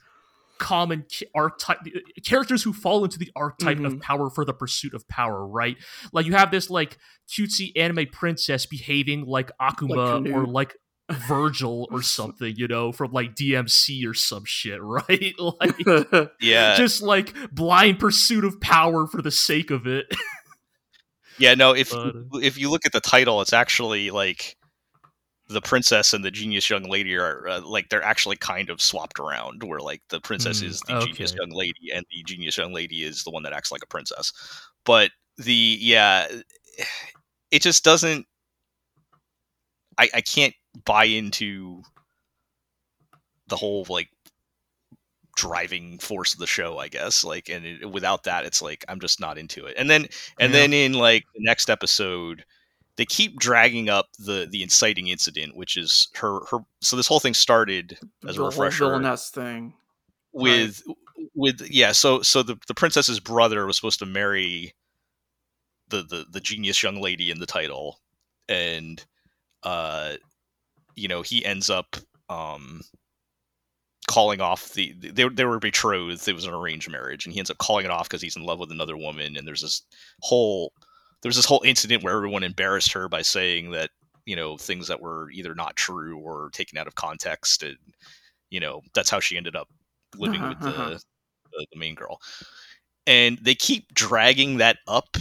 common 0.58 1.06
archetype 1.34 1.78
characters 2.24 2.62
who 2.62 2.72
fall 2.72 3.02
into 3.04 3.18
the 3.18 3.30
archetype 3.34 3.78
of 3.80 3.94
Mhm. 3.94 4.00
power 4.02 4.28
for 4.30 4.44
the 4.44 4.52
pursuit 4.52 4.92
of 4.94 5.08
power, 5.08 5.46
right? 5.46 5.76
Like 6.12 6.26
you 6.26 6.32
have 6.32 6.50
this 6.50 6.68
like 6.70 6.98
cutesy 7.28 7.72
anime 7.76 8.06
princess 8.12 8.66
behaving 8.66 9.24
like 9.24 9.50
Akuma 9.60 10.16
Canute. 10.22 10.34
or 10.34 10.44
like 10.46 10.76
Vergil 11.10 11.86
or 11.90 12.02
something, 12.02 12.54
you 12.56 12.68
know, 12.68 12.92
from 12.92 13.10
like 13.12 13.34
DMC 13.34 14.06
or 14.06 14.12
some 14.14 14.44
shit, 14.44 14.78
right? 14.82 15.34
Like 15.38 15.82
Yeah. 16.40 16.76
just 16.76 17.00
like 17.02 17.34
blind 17.52 17.98
pursuit 17.98 18.44
of 18.44 18.60
power 18.60 19.06
for 19.06 19.22
the 19.22 19.30
sake 19.30 19.70
of 19.70 19.86
it. 19.86 20.14
Yeah, 21.40 21.54
no, 21.54 21.72
if 21.74 21.96
But, 22.02 22.14
if 22.34 22.58
you 22.58 22.70
look 22.70 22.86
at 22.86 22.92
the 22.92 23.00
title, 23.00 23.40
it's 23.42 23.54
actually 23.54 24.10
like 24.10 24.56
the 25.48 25.62
princess 25.62 26.14
and 26.14 26.24
the 26.24 26.30
genius 26.30 26.70
young 26.70 26.84
lady 26.84 27.16
are 27.16 27.48
uh, 27.48 27.60
like 27.62 27.88
they're 27.90 28.02
actually 28.04 28.36
kind 28.36 28.70
of 28.70 28.80
swapped 28.82 29.20
around 29.20 29.62
where 29.64 29.80
like 29.80 30.02
the 30.10 30.20
princess 30.20 30.62
Hmm, 30.62 30.62
is 30.62 30.82
the 30.88 30.96
genius 30.96 31.32
young 31.40 31.50
lady 31.50 31.90
and 31.94 32.06
the 32.12 32.22
genius 32.24 32.56
young 32.58 32.72
lady 32.72 33.04
is 33.04 33.24
the 33.24 33.30
one 33.32 33.42
that 33.44 33.52
acts 33.54 33.72
like 33.72 33.82
a 33.84 33.88
princess. 33.88 34.32
But 34.86 35.12
the 35.38 35.78
yeah, 35.80 36.28
it 37.52 37.62
just 37.62 37.84
doesn't 37.84 38.26
I 39.98 40.10
I 40.14 40.20
can't 40.20 40.54
buy 40.84 41.04
into 41.04 41.82
the 43.48 43.56
whole 43.56 43.86
like 43.88 44.08
driving 45.40 45.98
force 45.98 46.34
of 46.34 46.38
the 46.38 46.46
show 46.46 46.78
i 46.78 46.86
guess 46.88 47.24
like 47.24 47.48
and 47.48 47.64
it, 47.64 47.90
without 47.90 48.24
that 48.24 48.44
it's 48.44 48.60
like 48.60 48.84
i'm 48.88 49.00
just 49.00 49.20
not 49.20 49.38
into 49.38 49.64
it 49.64 49.74
and 49.78 49.88
then 49.88 50.02
and 50.38 50.52
Yeah. 50.52 50.60
then 50.60 50.72
in 50.74 50.92
like 50.92 51.24
the 51.34 51.42
next 51.42 51.70
episode 51.70 52.44
they 52.96 53.06
keep 53.06 53.38
dragging 53.38 53.88
up 53.88 54.06
the 54.18 54.46
the 54.50 54.62
inciting 54.62 55.08
incident 55.08 55.56
which 55.56 55.78
is 55.78 56.08
her 56.14 56.44
her 56.50 56.58
so 56.82 56.94
this 56.96 57.06
whole 57.06 57.20
thing 57.20 57.32
started 57.32 57.98
as 58.28 58.36
the 58.36 58.42
a 58.42 58.44
whole 58.44 58.50
refresher 58.50 58.84
villainess 58.84 59.30
thing. 59.30 59.72
with 60.32 60.82
with 61.34 61.66
yeah 61.70 61.92
so 61.92 62.20
so 62.20 62.42
the, 62.42 62.56
the 62.68 62.74
princess's 62.74 63.18
brother 63.20 63.64
was 63.66 63.76
supposed 63.76 63.98
to 64.00 64.06
marry 64.06 64.74
the, 65.88 66.02
the 66.02 66.26
the 66.30 66.40
genius 66.40 66.82
young 66.82 67.00
lady 67.00 67.30
in 67.30 67.38
the 67.38 67.46
title 67.46 67.98
and 68.48 69.06
uh 69.62 70.12
you 70.96 71.08
know 71.08 71.22
he 71.22 71.42
ends 71.46 71.70
up 71.70 71.96
um 72.28 72.82
calling 74.10 74.40
off 74.40 74.72
the 74.74 74.92
they, 74.98 75.28
they 75.28 75.44
were 75.44 75.60
betrothed 75.60 76.28
it 76.28 76.34
was 76.34 76.44
an 76.46 76.52
arranged 76.54 76.90
marriage 76.90 77.24
and 77.24 77.32
he 77.32 77.38
ends 77.40 77.50
up 77.50 77.58
calling 77.58 77.84
it 77.84 77.90
off 77.90 78.08
because 78.08 78.22
he's 78.22 78.36
in 78.36 78.44
love 78.44 78.58
with 78.58 78.72
another 78.72 78.96
woman 78.96 79.36
and 79.36 79.46
there's 79.46 79.62
this 79.62 79.82
whole 80.22 80.72
there 81.22 81.28
was 81.28 81.36
this 81.36 81.46
whole 81.46 81.62
incident 81.64 82.02
where 82.02 82.16
everyone 82.16 82.42
embarrassed 82.42 82.92
her 82.92 83.08
by 83.08 83.22
saying 83.22 83.70
that 83.72 83.90
you 84.26 84.36
know 84.36 84.56
things 84.56 84.88
that 84.88 85.00
were 85.00 85.30
either 85.32 85.54
not 85.54 85.76
true 85.76 86.18
or 86.18 86.50
taken 86.52 86.78
out 86.78 86.86
of 86.86 86.94
context, 86.94 87.62
and 87.62 87.76
you 88.50 88.60
know 88.60 88.80
that's 88.94 89.10
how 89.10 89.20
she 89.20 89.36
ended 89.36 89.56
up 89.56 89.68
living 90.16 90.40
Uh-huh, 90.42 90.48
with 90.50 90.60
the, 90.60 90.68
uh-huh. 90.68 90.98
the 91.52 91.66
the 91.72 91.78
main 91.78 91.94
girl. 91.94 92.20
And 93.06 93.38
they 93.42 93.54
keep 93.54 93.92
dragging 93.94 94.58
that 94.58 94.78
up 94.88 95.16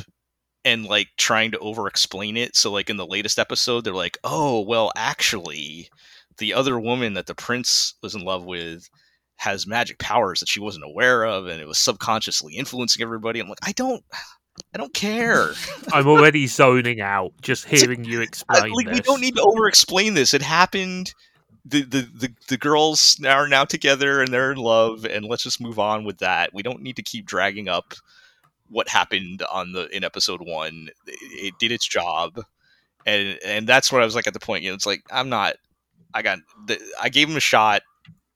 and 0.65 0.85
like 0.85 1.09
trying 1.17 1.51
to 1.51 1.59
over 1.59 1.87
explain 1.87 2.37
it. 2.37 2.55
So 2.55 2.71
like 2.71 2.89
in 2.89 2.97
the 2.97 3.05
latest 3.07 3.39
episode, 3.39 3.83
they're 3.83 3.93
like, 3.93 4.17
"Oh, 4.23 4.61
well, 4.61 4.91
actually, 4.97 5.89
the 6.39 6.53
other 6.53 6.79
woman 6.79 7.13
that 7.13 7.27
the 7.27 7.35
prince 7.35 7.95
was 8.01 8.15
in 8.15 8.21
love 8.21 8.45
with." 8.45 8.89
has 9.39 9.65
magic 9.65 9.97
powers 9.99 10.41
that 10.41 10.49
she 10.49 10.59
wasn't 10.59 10.83
aware 10.83 11.23
of 11.23 11.47
and 11.47 11.61
it 11.61 11.67
was 11.67 11.79
subconsciously 11.79 12.55
influencing 12.55 13.01
everybody. 13.01 13.39
I'm 13.39 13.47
like, 13.47 13.59
I 13.63 13.71
don't 13.71 14.03
I 14.73 14.77
don't 14.77 14.93
care. 14.93 15.51
I'm 15.93 16.07
already 16.07 16.45
zoning 16.47 17.01
out 17.01 17.33
just 17.41 17.65
hearing 17.65 18.03
you 18.03 18.21
explain 18.21 18.73
like, 18.73 18.73
we 18.73 18.99
don't 18.99 19.21
need 19.21 19.35
to 19.35 19.41
over 19.41 19.67
explain 19.67 20.13
this. 20.13 20.33
It 20.33 20.41
happened. 20.41 21.13
The, 21.65 21.83
the 21.83 22.01
the 22.13 22.33
the 22.47 22.57
girls 22.57 23.19
are 23.25 23.47
now 23.47 23.63
together 23.63 24.21
and 24.21 24.33
they're 24.33 24.51
in 24.51 24.57
love 24.57 25.05
and 25.05 25.25
let's 25.25 25.43
just 25.43 25.61
move 25.61 25.79
on 25.79 26.03
with 26.03 26.17
that. 26.19 26.53
We 26.53 26.63
don't 26.63 26.81
need 26.81 26.95
to 26.97 27.03
keep 27.03 27.25
dragging 27.25 27.67
up 27.67 27.93
what 28.69 28.89
happened 28.89 29.43
on 29.51 29.71
the 29.71 29.87
in 29.95 30.03
episode 30.03 30.41
1. 30.41 30.89
It, 31.07 31.17
it 31.21 31.53
did 31.59 31.71
its 31.71 31.87
job. 31.87 32.43
And 33.05 33.39
and 33.45 33.67
that's 33.67 33.91
what 33.91 34.01
I 34.01 34.05
was 34.05 34.15
like 34.15 34.27
at 34.27 34.33
the 34.33 34.39
point, 34.39 34.63
you 34.63 34.71
know, 34.71 34.75
it's 34.75 34.85
like 34.85 35.03
I'm 35.11 35.29
not 35.29 35.55
I 36.13 36.21
got 36.21 36.39
the, 36.67 36.79
I 37.01 37.09
gave 37.09 37.27
them 37.27 37.37
a 37.37 37.41
shot. 37.41 37.81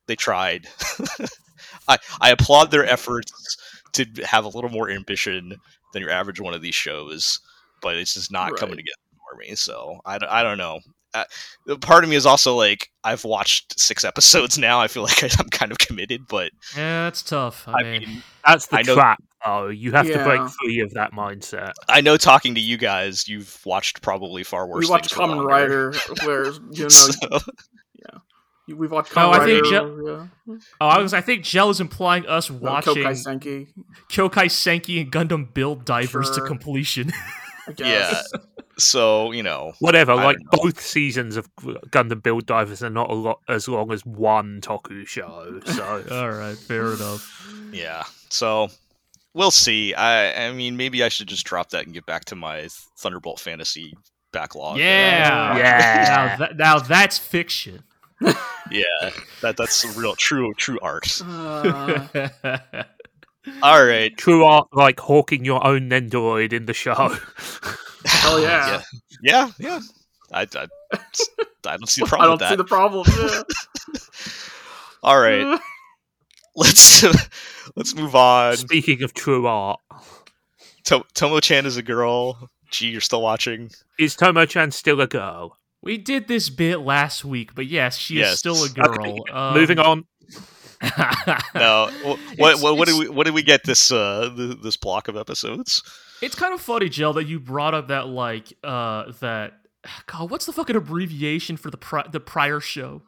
They 0.07 0.15
tried. 0.15 0.67
I 1.87 1.97
I 2.21 2.31
applaud 2.31 2.71
their 2.71 2.85
efforts 2.85 3.57
to 3.93 4.05
have 4.25 4.45
a 4.45 4.49
little 4.49 4.69
more 4.69 4.89
ambition 4.89 5.55
than 5.93 6.01
your 6.01 6.11
average 6.11 6.39
one 6.41 6.53
of 6.53 6.61
these 6.61 6.75
shows, 6.75 7.39
but 7.81 7.95
it's 7.95 8.13
just 8.15 8.31
not 8.31 8.55
coming 8.57 8.75
together 8.77 8.95
for 9.29 9.37
me. 9.37 9.55
So 9.55 9.99
I, 10.05 10.17
don't- 10.17 10.31
I 10.31 10.43
don't 10.43 10.57
know. 10.57 10.79
Uh, 11.15 11.25
part 11.81 12.03
of 12.03 12.09
me 12.09 12.15
is 12.15 12.25
also 12.25 12.55
like 12.55 12.89
I've 13.03 13.23
watched 13.23 13.79
six 13.79 14.03
episodes 14.11 14.57
now. 14.57 14.79
I 14.81 14.87
feel 14.87 15.03
like 15.03 15.23
I'm 15.39 15.49
kind 15.49 15.71
of 15.71 15.77
committed, 15.77 16.21
but 16.27 16.51
Yeah, 16.75 17.03
that's 17.05 17.21
tough. 17.21 17.67
I, 17.67 17.71
I 17.73 17.83
mean, 17.83 18.01
mean, 18.01 18.23
That's 18.45 18.65
the 18.67 18.77
I 18.77 18.81
know- 18.81 18.95
trap, 18.95 19.21
though. 19.45 19.67
You 19.67 19.91
have 19.93 20.07
to 20.07 20.23
break 20.23 20.41
free 20.61 20.79
of 20.81 20.93
that 20.93 21.11
mindset. 21.13 21.73
I 21.89 22.01
know 22.01 22.17
talking 22.17 22.55
to 22.55 22.61
you 22.61 22.77
guys, 22.77 23.27
you've 23.27 23.59
watched 23.65 24.01
probably 24.01 24.43
far 24.43 24.67
worse. 24.67 24.85
we 24.85 24.89
watched 24.89 25.13
things 25.13 25.29
Kamen. 25.31 25.45
Rider, 25.45 25.93
where 26.25 26.45
you 26.71 26.83
know 26.83 26.89
So- 26.89 27.11
we've 28.67 28.91
watched 28.91 29.15
No, 29.15 29.29
Kamen 29.29 29.39
I 29.39 29.45
think 29.45 29.65
Je- 29.65 29.71
yeah. 29.73 30.57
oh, 30.81 30.87
I 30.87 30.99
was. 31.01 31.13
I 31.13 31.21
think 31.21 31.43
Gel 31.43 31.69
is 31.69 31.81
implying 31.81 32.25
us 32.27 32.49
No, 32.49 32.57
watching 32.57 32.95
Kokai 32.95 33.11
Senki. 33.11 33.67
Kyokai 34.09 34.45
Senki 34.45 35.01
and 35.01 35.11
Gundam 35.11 35.53
Build 35.53 35.83
Divers 35.85 36.29
to 36.31 36.41
completion. 36.41 37.11
yeah. 37.77 38.21
so 38.77 39.31
you 39.33 39.43
know, 39.43 39.73
Whatever, 39.79 40.13
I 40.13 40.23
like 40.23 40.37
know. 40.39 40.49
both 40.63 40.79
seasons 40.79 41.35
of 41.35 41.53
Gundam 41.57 42.23
Build 42.23 42.45
Divers 42.45 42.81
are 42.81 42.89
not 42.89 43.09
a 43.09 43.13
lot 43.13 43.39
as 43.49 43.67
long 43.67 43.91
as 43.91 44.05
one 44.05 44.61
Toku 44.61 45.05
show. 45.05 45.59
So 45.65 46.03
All 46.11 46.31
right, 46.31 46.57
fair 46.57 46.93
enough. 46.93 47.53
yeah. 47.73 48.03
So 48.29 48.69
we'll 49.33 49.51
see. 49.51 49.93
I 49.93 50.47
I 50.47 50.51
mean, 50.51 50.77
maybe 50.77 51.03
I 51.03 51.09
should 51.09 51.27
just 51.27 51.45
drop 51.45 51.69
that 51.69 51.85
and 51.85 51.93
get 51.93 52.05
back 52.05 52.25
to 52.25 52.35
my 52.35 52.67
Thunderbolt 52.97 53.39
fantasy 53.39 53.93
backlog. 54.31 54.77
Yeah, 54.77 55.57
Yeah. 55.57 56.05
Now, 56.05 56.35
that, 56.37 56.57
now 56.57 56.79
that's 56.79 57.17
fiction. 57.17 57.83
yeah. 58.71 58.83
That 59.41 59.57
that's 59.57 59.85
real, 59.97 60.15
true, 60.15 60.53
true 60.55 60.79
art. 60.81 61.21
Uh, 61.23 62.29
All 63.61 63.85
right. 63.85 64.15
true 64.17 64.45
art 64.45 64.67
like 64.73 64.99
hawking 64.99 65.43
your 65.45 65.65
own 65.65 65.89
Nendoroid 65.89 66.53
in 66.53 66.65
the 66.65 66.73
show. 66.73 67.15
Hell 68.05 68.39
yeah. 68.41 68.81
yeah, 69.21 69.21
yeah, 69.21 69.51
yeah. 69.59 69.79
I, 70.31 70.41
I, 70.41 70.67
I 70.93 71.77
don't 71.77 71.87
see 71.87 72.01
the 72.01 72.07
problem. 72.07 72.21
I 72.21 72.25
don't 72.25 72.41
with 72.41 72.49
see 72.49 72.55
the 72.55 72.63
problem. 72.63 73.05
Yeah. 73.17 73.41
All 75.03 75.19
right, 75.19 75.59
let's 76.55 77.03
let's 77.75 77.95
move 77.95 78.15
on. 78.15 78.57
Speaking 78.57 79.03
of 79.03 79.13
true 79.13 79.47
art, 79.47 79.79
To- 80.85 81.05
Tomo 81.13 81.39
Chan 81.39 81.65
is 81.65 81.77
a 81.77 81.83
girl. 81.83 82.49
Gee, 82.71 82.87
you're 82.87 83.01
still 83.01 83.21
watching. 83.21 83.69
is 83.99 84.15
Tomo-chan 84.15 84.71
still 84.71 84.99
a 85.01 85.07
girl? 85.07 85.57
we 85.83 85.97
did 85.97 86.27
this 86.29 86.49
bit 86.49 86.77
last 86.79 87.23
week, 87.25 87.53
but 87.55 87.65
yes, 87.67 87.97
she 87.97 88.15
Yes. 88.15 88.33
is 88.33 88.39
still 88.39 88.63
a 88.63 88.69
girl. 88.69 89.15
Um, 89.31 89.53
Moving 89.53 89.79
on. 89.79 90.05
No, 91.55 91.87
wh- 92.03 92.05
what 92.39 92.51
It's- 92.53 92.61
what, 92.61 92.77
what 92.77 92.87
did 92.87 92.97
we 92.99 93.07
what 93.09 93.25
did 93.25 93.33
we 93.33 93.41
get 93.43 93.63
this 93.63 93.91
uh 93.91 94.33
th- 94.35 94.57
this 94.61 94.75
block 94.75 95.07
of 95.07 95.15
episodes? 95.15 95.81
It's 96.21 96.35
kind 96.35 96.53
of 96.53 96.59
funny, 96.61 96.89
Jill, 96.89 97.13
that 97.13 97.25
you 97.25 97.39
brought 97.39 97.73
up 97.73 97.87
that 97.89 98.07
like 98.07 98.51
uh 98.63 99.11
that 99.21 99.53
God, 100.07 100.29
what's 100.29 100.45
the 100.45 100.51
fucking 100.53 100.75
abbreviation 100.75 101.55
for 101.57 101.69
the 101.69 101.77
pri- 101.77 102.07
the 102.11 102.19
prior 102.19 102.59
show? 102.59 103.01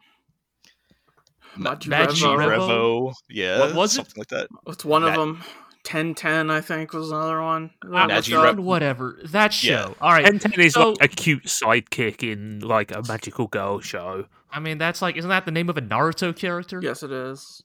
Magi 1.58 1.90
Magi 1.90 2.12
Revo. 2.14 2.38
Revo. 2.38 2.68
Revo, 2.68 3.14
yeah, 3.30 3.60
What 3.60 3.76
was 3.76 3.94
it? 3.94 3.96
something 3.98 4.14
like 4.18 4.28
that. 4.30 4.48
It's 4.68 4.86
one 4.86 5.04
of 5.04 5.14
them. 5.16 5.44
Ten 5.84 6.16
ten, 6.16 6.50
I 6.50 6.62
think, 6.62 6.94
was 6.94 7.12
another 7.12 7.42
one. 7.44 7.70
Magi 7.84 8.36
Look 8.36 8.58
whatever 8.58 9.20
that 9.26 9.54
show. 9.54 9.72
Yeah. 9.72 9.94
All 10.02 10.12
right, 10.12 10.26
Ten 10.26 10.40
Ten 10.40 10.60
is 10.60 10.74
so- 10.74 10.92
like 11.00 11.04
a 11.04 11.08
cute 11.08 11.44
sidekick 11.46 12.24
in 12.24 12.60
like 12.62 12.92
a 12.96 13.04
magical 13.08 13.48
girl 13.48 13.80
show. 13.82 14.26
I 14.52 14.60
mean 14.60 14.78
that's 14.78 15.02
like 15.02 15.16
isn't 15.18 15.30
that 15.30 15.46
the 15.46 15.52
name 15.52 15.70
of 15.70 15.78
a 15.78 15.82
Naruto 15.82 16.36
character? 16.36 16.80
Yes, 16.82 17.04
it 17.04 17.12
is. 17.12 17.62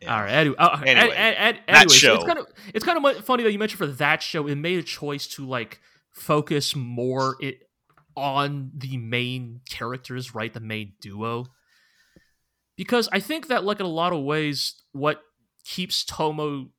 Yeah. 0.00 0.14
All 0.16 0.22
right. 0.22 0.30
Anyway, 0.32 0.56
uh, 0.58 0.80
Anyway, 0.86 1.14
anyway, 1.14 1.60
so 1.86 1.88
show. 1.88 2.14
it's 2.14 2.24
kind 2.24 2.38
of 2.38 2.46
it's 2.74 2.84
kind 2.84 3.04
of 3.04 3.24
funny 3.24 3.42
that 3.44 3.52
you 3.52 3.58
mentioned 3.58 3.78
for 3.78 3.86
that 3.86 4.22
show. 4.22 4.46
It 4.48 4.56
made 4.56 4.78
a 4.78 4.82
choice 4.82 5.26
to 5.28 5.46
like 5.46 5.80
focus 6.10 6.74
more 6.74 7.36
it 7.40 7.68
on 8.16 8.72
the 8.74 8.96
main 8.96 9.60
characters, 9.68 10.34
right? 10.34 10.52
The 10.52 10.60
main 10.60 10.94
duo, 11.00 11.46
because 12.80 13.10
I 13.12 13.20
think 13.20 13.48
that 13.48 13.62
like 13.62 13.78
in 13.78 13.84
a 13.84 13.90
lot 13.90 14.14
of 14.14 14.22
ways, 14.22 14.74
what 14.92 15.20
keeps 15.66 16.02
Tomo 16.02 16.70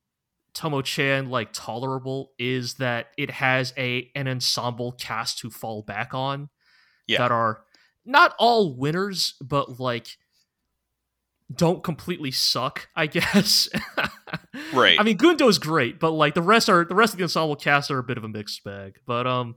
Tomo 0.52 0.82
Chan 0.82 1.30
like 1.30 1.50
tolerable 1.52 2.32
is 2.40 2.74
that 2.74 3.06
it 3.16 3.30
has 3.30 3.72
a 3.78 4.10
an 4.16 4.26
ensemble 4.26 4.90
cast 4.98 5.38
to 5.38 5.48
fall 5.50 5.82
back 5.82 6.12
on 6.12 6.48
Yeah. 7.06 7.18
that 7.18 7.30
are 7.30 7.62
not 8.04 8.34
all 8.36 8.76
winners, 8.76 9.34
but 9.40 9.78
like 9.78 10.08
don't 11.54 11.84
completely 11.84 12.32
suck, 12.32 12.88
I 12.96 13.06
guess. 13.18 13.68
Right. 14.72 14.98
I 14.98 15.04
mean, 15.04 15.16
Gundo's 15.18 15.58
great, 15.58 16.00
but 16.00 16.10
like 16.10 16.34
the 16.34 16.42
rest 16.42 16.68
are 16.68 16.84
the 16.84 16.96
rest 16.96 17.12
of 17.14 17.18
the 17.18 17.24
ensemble 17.24 17.54
cast 17.54 17.92
are 17.92 17.98
a 18.00 18.02
bit 18.02 18.18
of 18.18 18.24
a 18.24 18.28
mixed 18.28 18.64
bag. 18.64 18.98
But 19.06 19.28
um, 19.28 19.54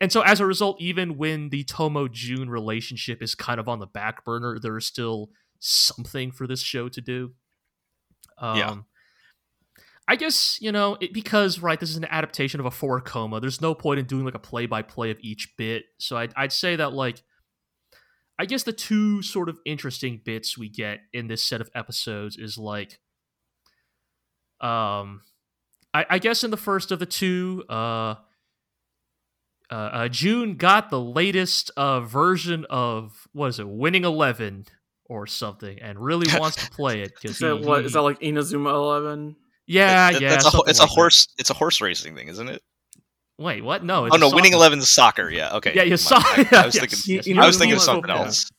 and 0.00 0.12
so 0.12 0.20
as 0.20 0.38
a 0.38 0.46
result, 0.46 0.80
even 0.80 1.16
when 1.18 1.48
the 1.48 1.64
Tomo 1.64 2.06
Jun 2.06 2.48
relationship 2.48 3.20
is 3.20 3.34
kind 3.34 3.58
of 3.58 3.68
on 3.68 3.80
the 3.80 3.86
back 3.86 4.24
burner, 4.24 4.58
there 4.60 4.76
is 4.76 4.86
still 4.86 5.30
something 5.62 6.32
for 6.32 6.46
this 6.46 6.60
show 6.60 6.88
to 6.88 7.00
do. 7.00 7.32
Um, 8.38 8.58
Yeah. 8.58 8.76
I 10.08 10.16
guess 10.16 10.58
you 10.60 10.72
know 10.72 10.98
it, 11.00 11.14
because 11.14 11.60
right, 11.60 11.78
this 11.78 11.88
is 11.88 11.96
an 11.96 12.04
adaptation 12.06 12.58
of 12.58 12.66
a 12.66 12.72
four 12.72 13.00
koma. 13.00 13.40
There's 13.40 13.60
no 13.60 13.72
point 13.72 14.00
in 14.00 14.04
doing 14.04 14.24
like 14.24 14.34
a 14.34 14.40
play 14.40 14.66
by 14.66 14.82
play 14.82 15.10
of 15.12 15.18
each 15.20 15.54
bit. 15.56 15.84
So 15.98 16.16
I'd, 16.16 16.32
I'd 16.36 16.52
say 16.52 16.74
that 16.74 16.92
like, 16.92 17.22
I 18.36 18.44
guess 18.44 18.64
the 18.64 18.72
two 18.72 19.22
sort 19.22 19.48
of 19.48 19.60
interesting 19.64 20.20
bits 20.24 20.58
we 20.58 20.68
get 20.68 20.98
in 21.12 21.28
this 21.28 21.44
set 21.44 21.60
of 21.60 21.70
episodes 21.74 22.36
is 22.36 22.58
like, 22.58 22.98
um, 24.60 25.22
I, 25.94 26.04
I 26.10 26.18
guess 26.18 26.42
in 26.42 26.50
the 26.50 26.56
first 26.56 26.90
of 26.90 26.98
the 26.98 27.06
two, 27.06 27.64
uh, 27.70 28.16
uh, 29.70 29.74
uh, 29.74 30.08
Jun 30.08 30.56
got 30.56 30.90
the 30.90 31.00
latest 31.00 31.70
uh, 31.76 32.00
version 32.00 32.66
of 32.68 33.28
what 33.32 33.46
is 33.46 33.60
it, 33.60 33.68
Winning 33.68 34.04
Eleven 34.04 34.66
or 35.12 35.26
something, 35.26 35.78
and 35.80 35.98
really 35.98 36.26
wants 36.38 36.56
to 36.64 36.70
play 36.70 37.02
it 37.02 37.12
because 37.20 37.32
Is 37.32 37.38
that 37.40 37.60
what? 37.60 37.84
Is 37.84 37.92
that 37.92 38.02
like 38.02 38.20
Inazuma 38.20 38.72
Eleven? 38.72 39.36
yeah, 39.66 40.12
That- 40.12 40.20
yeah. 40.20 40.28
that's 40.30 40.44
a, 40.46 40.50
ho- 40.50 40.58
something 40.58 40.70
it's 40.70 40.78
a 40.78 40.82
like 40.82 40.90
that. 40.90 40.94
horse. 40.94 41.26
It's 41.38 41.50
a 41.50 41.54
horse 41.54 41.80
racing 41.80 42.14
thing, 42.16 42.28
isn't 42.28 42.48
it? 42.48 42.62
Wait, 43.38 43.62
what? 43.64 43.82
No. 43.84 44.08
Oh 44.10 44.16
no, 44.16 44.28
winning 44.28 44.52
soccer. 44.52 44.56
eleven 44.56 44.78
is 44.78 44.90
soccer. 44.94 45.30
Yeah, 45.30 45.56
okay. 45.56 45.72
Yeah, 45.74 45.82
you 45.82 45.92
My- 45.92 45.96
saw. 45.96 46.16
I, 46.18 46.46
I 46.52 46.66
was 46.66 46.74
yes, 46.74 46.78
thinking. 47.04 47.32
yes, 47.34 47.38
I 47.38 47.46
was 47.46 47.58
thinking 47.58 47.76
of 47.76 47.82
something 47.82 48.02
football. 48.04 48.24
else. 48.26 48.50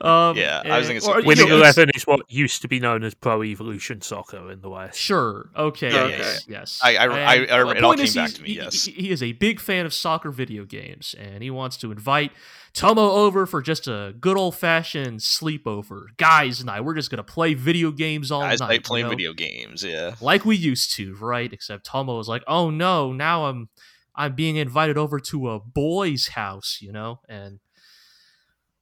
Um, 0.00 0.36
Yeah, 0.36 0.62
I 0.64 0.78
was 0.78 0.86
eh, 0.86 0.92
thinking 0.92 0.96
or, 0.96 1.00
something- 1.00 1.22
you 1.22 1.26
Winning 1.28 1.48
Eleven 1.48 1.90
is 1.94 2.06
what 2.06 2.20
used 2.30 2.62
to 2.62 2.68
be 2.68 2.78
known 2.80 3.02
as 3.02 3.14
Pro 3.14 3.42
Evolution 3.42 4.00
Soccer 4.00 4.50
in 4.50 4.60
the 4.60 4.68
West. 4.70 4.98
Sure. 4.98 5.50
Okay. 5.56 5.90
Yeah, 5.92 6.06
yeah, 6.08 6.16
yes. 6.18 6.44
Yes. 6.48 6.80
I- 6.82 6.96
I- 6.96 7.06
I- 7.06 7.32
I- 7.34 7.36
the 7.38 7.44
it 7.44 7.84
all 7.84 7.90
point 7.90 7.98
came 7.98 8.04
is 8.06 8.14
back 8.14 8.30
to 8.32 8.42
me, 8.42 8.52
yes. 8.52 8.84
He, 8.84 8.92
he 8.92 9.10
is 9.10 9.22
a 9.22 9.32
big 9.32 9.58
fan 9.60 9.86
of 9.86 9.92
soccer 9.94 10.30
video 10.30 10.64
games, 10.64 11.14
and 11.18 11.42
he 11.42 11.50
wants 11.50 11.76
to 11.78 11.90
invite 11.90 12.32
Tomo 12.76 13.10
over 13.10 13.46
for 13.46 13.62
just 13.62 13.88
a 13.88 14.14
good 14.20 14.36
old 14.36 14.54
fashioned 14.54 15.20
sleepover. 15.20 16.08
Guys 16.18 16.60
and 16.60 16.68
I, 16.68 16.82
we're 16.82 16.94
just 16.94 17.10
gonna 17.10 17.24
play 17.24 17.54
video 17.54 17.90
games 17.90 18.30
all 18.30 18.42
Guys 18.42 18.60
night. 18.60 18.68
like 18.68 18.84
playing 18.84 19.06
you 19.06 19.10
know? 19.10 19.16
video 19.16 19.32
games. 19.32 19.82
Yeah. 19.82 20.14
like 20.20 20.44
we 20.44 20.56
used 20.56 20.94
to, 20.96 21.14
right? 21.14 21.50
Except 21.50 21.86
Tomo 21.86 22.18
was 22.18 22.28
like, 22.28 22.42
"Oh 22.46 22.68
no, 22.68 23.14
now 23.14 23.46
I'm 23.46 23.70
I'm 24.14 24.34
being 24.34 24.56
invited 24.56 24.98
over 24.98 25.18
to 25.20 25.52
a 25.52 25.58
boy's 25.58 26.28
house, 26.28 26.78
you 26.82 26.92
know." 26.92 27.20
And 27.30 27.60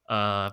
uh 0.08 0.50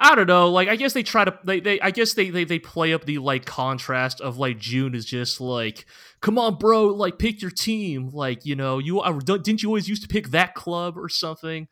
I 0.00 0.14
don't 0.16 0.26
know. 0.26 0.50
Like, 0.50 0.68
I 0.68 0.76
guess 0.76 0.92
they 0.92 1.04
try 1.04 1.24
to. 1.24 1.38
They, 1.44 1.60
they 1.60 1.80
I 1.80 1.90
guess 1.90 2.14
they, 2.14 2.30
they 2.30 2.44
they 2.44 2.58
play 2.58 2.92
up 2.94 3.04
the 3.04 3.18
like 3.18 3.44
contrast 3.44 4.20
of 4.20 4.38
like 4.38 4.58
Jun 4.58 4.94
is 4.94 5.04
just 5.04 5.40
like, 5.40 5.86
come 6.20 6.38
on, 6.38 6.56
bro, 6.56 6.86
like 6.86 7.18
pick 7.18 7.40
your 7.40 7.52
team. 7.52 8.08
Like, 8.08 8.44
you 8.44 8.56
know, 8.56 8.78
you 8.78 9.00
uh, 9.00 9.12
didn't 9.20 9.62
you 9.62 9.68
always 9.68 9.88
used 9.88 10.02
to 10.02 10.08
pick 10.08 10.28
that 10.30 10.54
club 10.54 10.98
or 10.98 11.08
something. 11.08 11.68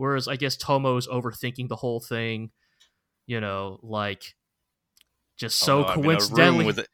Whereas 0.00 0.26
I 0.26 0.36
guess 0.36 0.56
Tomo's 0.56 1.06
overthinking 1.06 1.68
the 1.68 1.76
whole 1.76 2.00
thing. 2.00 2.50
You 3.26 3.40
know, 3.40 3.78
like 3.82 4.34
just 5.36 5.58
so 5.58 5.78
Oh, 5.78 5.82
no, 5.82 5.86
I'm 5.88 5.98
in 5.98 6.04
a 6.04 6.08
room 6.08 6.16
coincidentally. 6.16 6.64
with 6.64 6.78
it. 6.78 6.88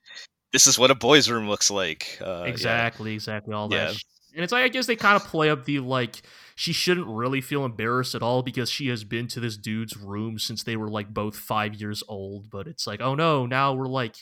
This 0.53 0.67
is 0.67 0.77
what 0.79 0.91
a 0.91 0.95
boys' 0.97 1.31
room 1.31 1.49
looks 1.49 1.71
like. 1.71 2.19
Uh, 2.21 2.43
yeah. 2.43 2.51
exactly, 2.51 3.15
exactly, 3.15 3.55
all 3.55 3.69
that. 3.69 3.93
Yeah. 3.93 3.99
And 4.35 4.43
it's 4.43 4.53
like 4.53 4.65
I 4.65 4.69
guess 4.69 4.87
they 4.87 4.97
kind 4.97 5.17
of 5.17 5.25
play 5.25 5.51
up 5.51 5.65
the 5.65 5.79
like 5.79 6.21
she 6.57 6.73
shouldn't 6.73 7.07
really 7.07 7.41
feel 7.41 7.65
embarrassed 7.65 8.17
at 8.17 8.23
all 8.23 8.43
because 8.43 8.69
she 8.69 8.89
has 8.89 9.05
been 9.05 9.29
to 9.29 9.41
this 9.41 9.57
dude's 9.57 9.97
room 9.97 10.39
since 10.39 10.65
they 10.65 10.77
were 10.77 10.91
like 10.91 11.15
both 11.15 11.37
five 11.37 11.75
years 11.77 12.03
old. 12.09 12.51
But 12.51 12.67
it's 12.67 12.87
like, 12.89 13.01
oh 13.01 13.15
no, 13.15 13.47
now 13.47 13.73
we're 13.73 13.87
like, 13.87 14.17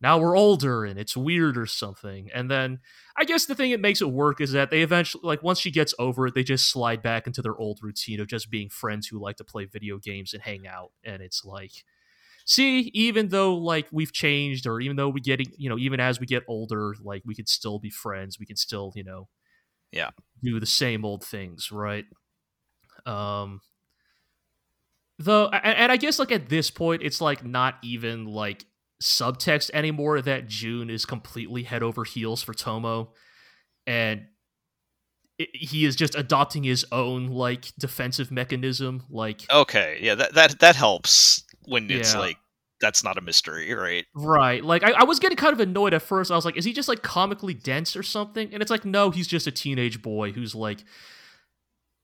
now 0.00 0.18
we're 0.18 0.36
older 0.36 0.84
and 0.84 0.98
it's 0.98 1.16
weird 1.16 1.58
or 1.58 1.66
something. 1.66 2.30
And 2.32 2.50
then 2.50 2.80
I 3.16 3.24
guess 3.24 3.46
the 3.46 3.54
thing 3.54 3.70
that 3.72 3.80
makes 3.80 4.00
it 4.00 4.10
work 4.10 4.40
is 4.40 4.52
that 4.52 4.70
they 4.70 4.82
eventually, 4.82 5.22
like, 5.24 5.42
once 5.42 5.60
she 5.60 5.70
gets 5.70 5.94
over 5.98 6.26
it, 6.26 6.34
they 6.34 6.42
just 6.42 6.70
slide 6.70 7.02
back 7.02 7.26
into 7.26 7.42
their 7.42 7.56
old 7.58 7.80
routine 7.82 8.20
of 8.20 8.26
just 8.28 8.50
being 8.50 8.70
friends 8.70 9.06
who 9.08 9.18
like 9.20 9.36
to 9.36 9.44
play 9.44 9.66
video 9.66 9.98
games 9.98 10.32
and 10.32 10.42
hang 10.42 10.66
out. 10.66 10.92
And 11.04 11.22
it's 11.22 11.44
like, 11.44 11.72
see, 12.46 12.90
even 12.94 13.28
though 13.28 13.56
like 13.56 13.88
we've 13.92 14.12
changed, 14.12 14.66
or 14.66 14.80
even 14.80 14.96
though 14.96 15.08
we 15.08 15.20
getting, 15.20 15.46
you 15.56 15.68
know, 15.68 15.78
even 15.78 16.00
as 16.00 16.20
we 16.20 16.26
get 16.26 16.44
older, 16.48 16.94
like 17.02 17.22
we 17.26 17.34
could 17.34 17.48
still 17.48 17.78
be 17.78 17.90
friends. 17.90 18.38
We 18.38 18.46
can 18.46 18.56
still, 18.56 18.92
you 18.96 19.04
know, 19.04 19.28
Yeah. 19.92 20.10
do 20.42 20.60
the 20.60 20.66
same 20.66 21.04
old 21.04 21.24
things, 21.24 21.70
right? 21.72 22.04
Um, 23.06 23.60
though, 25.18 25.48
and 25.48 25.92
I 25.92 25.96
guess 25.96 26.18
like 26.18 26.32
at 26.32 26.48
this 26.48 26.70
point, 26.70 27.02
it's 27.02 27.20
like 27.20 27.44
not 27.44 27.76
even 27.82 28.26
like 28.26 28.64
subtext 29.02 29.70
anymore 29.72 30.20
that 30.20 30.46
Jun 30.46 30.90
is 30.90 31.04
completely 31.06 31.62
head 31.64 31.82
over 31.82 32.04
heels 32.04 32.42
for 32.42 32.54
Tomo, 32.54 33.12
and 33.86 34.26
i 35.40 35.46
he 35.52 35.84
is 35.86 35.96
just 35.96 36.14
adopting 36.14 36.64
his 36.64 36.84
own 36.92 37.28
like 37.28 37.72
defensive 37.78 38.30
mechanism, 38.30 39.04
like. 39.10 39.42
Okay, 39.50 39.98
yeah, 40.02 40.14
that 40.14 40.34
that 40.34 40.58
that 40.60 40.76
helps 40.76 41.44
when 41.64 41.90
it's 41.90 42.12
Yeah. 42.12 42.20
like 42.20 42.36
that's 42.80 43.04
not 43.04 43.18
a 43.18 43.20
mystery, 43.20 43.72
right? 43.74 44.06
Right. 44.14 44.64
Like 44.64 44.82
I, 44.82 44.92
I 44.92 45.04
was 45.04 45.18
getting 45.18 45.36
kind 45.36 45.52
of 45.52 45.60
annoyed 45.60 45.92
at 45.94 46.00
first. 46.02 46.30
I 46.30 46.36
was 46.36 46.46
like, 46.46 46.56
is 46.56 46.64
he 46.64 46.72
just 46.72 46.88
like 46.88 47.02
comically 47.02 47.52
dense 47.54 47.94
or 47.94 48.02
something? 48.02 48.48
And 48.52 48.62
it's 48.62 48.70
like, 48.70 48.86
no, 48.86 49.10
he's 49.10 49.26
just 49.26 49.46
a 49.46 49.50
teenage 49.50 50.00
boy 50.00 50.32
who's 50.32 50.54
like 50.54 50.84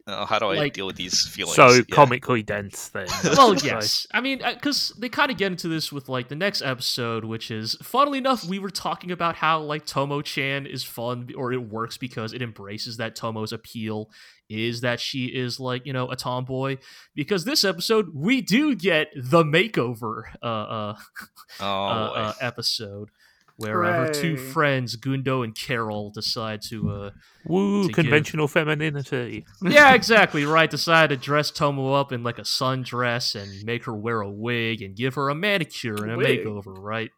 Uh, 0.08 0.24
how 0.24 0.38
do 0.38 0.46
I 0.46 0.54
Like- 0.56 0.72
deal 0.72 0.86
with 0.86 0.94
these 0.96 1.26
feelings? 1.26 1.56
So 1.56 1.68
Yeah. 1.68 1.82
comically 1.90 2.42
dense 2.42 2.88
then. 2.88 3.08
well, 3.36 3.56
yes. 3.56 4.06
I 4.14 4.20
mean, 4.20 4.38
because 4.38 4.90
they 4.98 5.08
kind 5.08 5.32
of 5.32 5.36
get 5.36 5.50
into 5.50 5.66
this 5.66 5.90
with 5.92 6.08
like 6.08 6.28
the 6.28 6.36
next 6.36 6.62
episode, 6.62 7.24
which 7.24 7.50
is 7.50 7.76
funnily 7.82 8.18
enough, 8.18 8.44
we 8.44 8.60
were 8.60 8.70
talking 8.70 9.10
about 9.10 9.34
how 9.34 9.60
like 9.60 9.84
Tomo 9.84 10.22
Chan 10.22 10.66
is 10.66 10.84
fun 10.84 11.30
or 11.36 11.52
it 11.52 11.56
works 11.68 11.96
because 11.96 12.32
it 12.32 12.40
embraces 12.40 12.98
that 12.98 13.16
Tomo's 13.16 13.52
appeal 13.52 14.08
is 14.48 14.80
that 14.82 15.00
she 15.00 15.24
is 15.26 15.58
like 15.58 15.84
you 15.84 15.92
know 15.92 16.08
a 16.08 16.14
tomboy. 16.14 16.76
Because 17.16 17.44
this 17.44 17.64
episode, 17.64 18.10
we 18.14 18.40
do 18.42 18.76
get 18.76 19.08
the 19.16 19.42
makeover 19.42 20.22
uh, 20.40 20.46
uh, 20.46 20.96
Oh, 21.60 21.64
uh, 21.66 22.12
uh, 22.14 22.32
episode. 22.40 23.10
Where 23.58 23.84
uh, 23.84 23.92
her 24.06 24.12
two 24.12 24.36
friends, 24.36 24.96
Gundo 24.98 25.42
and 25.42 25.54
Carol, 25.54 26.10
decide 26.10 26.60
to 26.68 26.90
uh, 26.90 27.10
Woo, 27.46 27.82
to 27.84 27.88
give- 27.88 27.94
conventional 27.94 28.48
femininity. 28.48 29.46
yeah, 29.62 29.94
exactly 30.00 30.44
right. 30.44 30.70
Decide 30.70 31.08
to 31.08 31.16
dress 31.16 31.50
Tomo 31.50 31.94
up 31.94 32.12
in 32.12 32.22
like 32.22 32.38
a 32.38 32.42
sundress 32.42 33.34
and 33.34 33.64
make 33.64 33.84
her 33.86 33.94
wear 33.94 34.20
a 34.20 34.30
wig 34.30 34.82
and 34.82 34.94
give 34.94 35.14
her 35.14 35.30
a 35.30 35.34
manicure 35.34 35.94
and 35.94 36.12
a 36.12 36.16
Wig. 36.18 36.40
makeover, 36.44 36.74
right? 36.78 37.10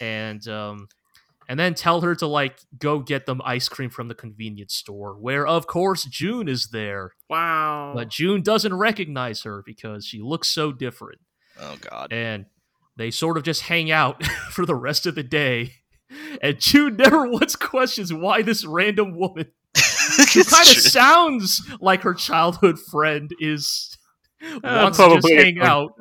And 0.00 0.46
um, 0.46 0.86
and 1.48 1.58
then 1.58 1.74
tell 1.74 2.02
her 2.02 2.14
to 2.14 2.26
like 2.28 2.60
go 2.78 3.00
get 3.00 3.26
them 3.26 3.40
ice 3.44 3.68
cream 3.68 3.90
from 3.90 4.06
the 4.06 4.14
convenience 4.14 4.74
store, 4.74 5.14
where 5.14 5.44
of 5.46 5.66
course 5.66 6.04
Jun 6.04 6.46
is 6.48 6.68
there, 6.68 7.12
Wow. 7.28 7.94
but 7.96 8.10
Jun 8.10 8.42
doesn't 8.42 8.74
recognize 8.74 9.42
her 9.42 9.62
because 9.66 10.06
she 10.06 10.20
looks 10.20 10.46
so 10.48 10.70
different, 10.70 11.18
oh 11.60 11.76
God. 11.80 12.12
and 12.12 12.46
they 12.98 13.10
sort 13.10 13.38
of 13.38 13.44
just 13.44 13.62
hang 13.62 13.90
out 13.90 14.22
for 14.50 14.66
the 14.66 14.74
rest 14.74 15.06
of 15.06 15.14
the 15.14 15.22
day. 15.22 15.72
And 16.42 16.58
Jun 16.60 16.96
never 16.96 17.26
once 17.30 17.56
questions 17.56 18.12
why 18.12 18.42
this 18.42 18.64
random 18.64 19.16
woman 19.16 19.46
who 20.34 20.44
kind 20.44 20.68
of 20.68 20.76
sounds 20.76 21.62
like 21.80 22.02
her 22.02 22.14
childhood 22.14 22.78
friend 22.90 23.30
is 23.40 23.96
Uh, 24.42 24.58
wants 24.62 24.98
to 24.98 25.04
just 25.04 25.26
probably 25.26 25.34
hang 25.36 25.60
out. 25.60 25.92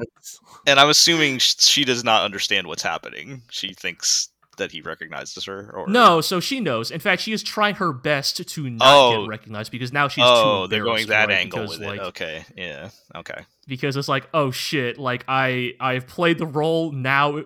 and 0.65 0.79
I'm 0.79 0.89
assuming 0.89 1.39
she 1.39 1.83
does 1.85 2.03
not 2.03 2.23
understand 2.23 2.67
what's 2.67 2.83
happening. 2.83 3.41
She 3.49 3.73
thinks 3.73 4.29
that 4.57 4.71
he 4.71 4.81
recognizes 4.81 5.45
her. 5.45 5.71
Or 5.73 5.87
No, 5.87 6.21
so 6.21 6.39
she 6.39 6.59
knows. 6.59 6.91
In 6.91 6.99
fact, 6.99 7.21
she 7.21 7.33
is 7.33 7.41
trying 7.43 7.75
her 7.75 7.93
best 7.93 8.47
to 8.47 8.69
not 8.69 8.87
Oh. 8.87 9.21
get 9.21 9.29
recognized 9.29 9.71
because 9.71 9.93
now 9.93 10.07
she's. 10.07 10.23
Oh, 10.27 10.65
too 10.65 10.69
they're 10.69 10.83
going 10.83 11.07
that 11.07 11.29
right? 11.29 11.37
angle 11.37 11.61
because, 11.61 11.79
with 11.79 11.87
like, 11.87 11.99
it. 11.99 12.03
Okay. 12.07 12.45
Yeah. 12.55 12.89
Okay. 13.15 13.45
Because 13.67 13.95
it's 13.95 14.07
like, 14.07 14.27
oh 14.33 14.51
shit, 14.51 14.97
like 14.97 15.23
I 15.27 15.73
I've 15.79 16.07
played 16.07 16.37
the 16.37 16.45
role 16.45 16.91
now. 16.91 17.43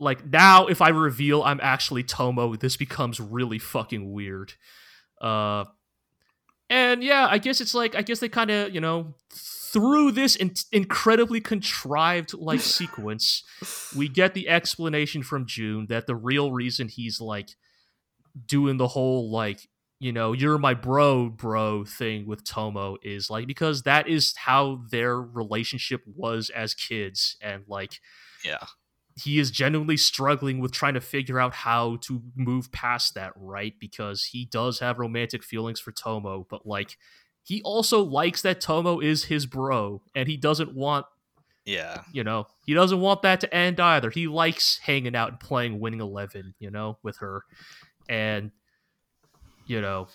Like 0.00 0.26
now, 0.26 0.66
if 0.66 0.82
I 0.82 0.88
reveal 0.88 1.42
I'm 1.42 1.60
actually 1.62 2.02
Tomo, 2.02 2.56
this 2.56 2.76
becomes 2.76 3.20
really 3.20 3.58
fucking 3.58 4.12
weird. 4.12 4.52
Uh, 5.20 5.64
and 6.68 7.02
yeah, 7.02 7.28
I 7.30 7.38
guess 7.38 7.60
it's 7.60 7.74
like 7.74 7.94
I 7.94 8.02
guess 8.02 8.18
they 8.18 8.28
kind 8.28 8.50
of 8.50 8.74
you 8.74 8.80
know 8.80 9.14
through 9.74 10.12
this 10.12 10.36
in- 10.36 10.54
incredibly 10.72 11.40
contrived 11.42 12.32
like 12.32 12.60
sequence, 12.60 13.42
we 13.94 14.08
get 14.08 14.32
the 14.32 14.48
explanation 14.48 15.22
from 15.22 15.44
Jun 15.46 15.86
that 15.90 16.06
the 16.06 16.16
real 16.16 16.50
reason 16.52 16.88
he's 16.88 17.20
like 17.20 17.50
doing 18.46 18.78
the 18.78 18.88
whole 18.88 19.30
like 19.30 19.68
you 20.00 20.12
know 20.12 20.32
you're 20.32 20.58
my 20.58 20.74
bro 20.74 21.28
bro 21.28 21.84
thing 21.84 22.26
with 22.26 22.44
Tomo 22.44 22.96
is 23.02 23.30
like 23.30 23.46
because 23.46 23.82
that 23.82 24.08
is 24.08 24.34
how 24.36 24.80
their 24.90 25.20
relationship 25.20 26.02
was 26.06 26.50
as 26.50 26.74
kids 26.74 27.36
and 27.42 27.62
like 27.68 28.00
Yeah. 28.44 28.64
he 29.16 29.38
is 29.38 29.52
genuinely 29.52 29.96
struggling 29.96 30.58
with 30.58 30.72
trying 30.72 30.94
to 30.94 31.00
figure 31.00 31.38
out 31.38 31.54
how 31.54 31.96
to 32.02 32.22
move 32.34 32.72
past 32.72 33.14
that, 33.14 33.32
right? 33.36 33.74
Because 33.78 34.24
he 34.32 34.44
does 34.44 34.80
have 34.80 34.98
romantic 34.98 35.44
feelings 35.44 35.78
for 35.78 35.92
Tomo, 35.92 36.44
but 36.50 36.66
like 36.66 36.96
he 37.44 37.60
also 37.62 38.02
likes 38.02 38.42
that 38.42 38.60
Tomo 38.60 39.00
is 39.00 39.24
his 39.24 39.46
bro 39.46 40.02
and 40.14 40.28
he 40.28 40.36
doesn't 40.36 40.74
want, 40.74 41.06
Yeah. 41.64 42.02
you 42.12 42.24
know, 42.24 42.46
he 42.66 42.74
doesn't 42.74 43.00
want 43.00 43.22
that 43.22 43.40
to 43.40 43.54
end 43.54 43.78
either. 43.80 44.10
He 44.10 44.26
likes 44.26 44.78
hanging 44.82 45.14
out 45.14 45.30
and 45.30 45.40
playing 45.40 45.78
winning 45.78 46.00
11, 46.00 46.54
you 46.58 46.70
know, 46.70 46.98
with 47.02 47.18
her. 47.18 47.42
And 48.08 48.50
you 49.66 49.80
know, 49.80 50.08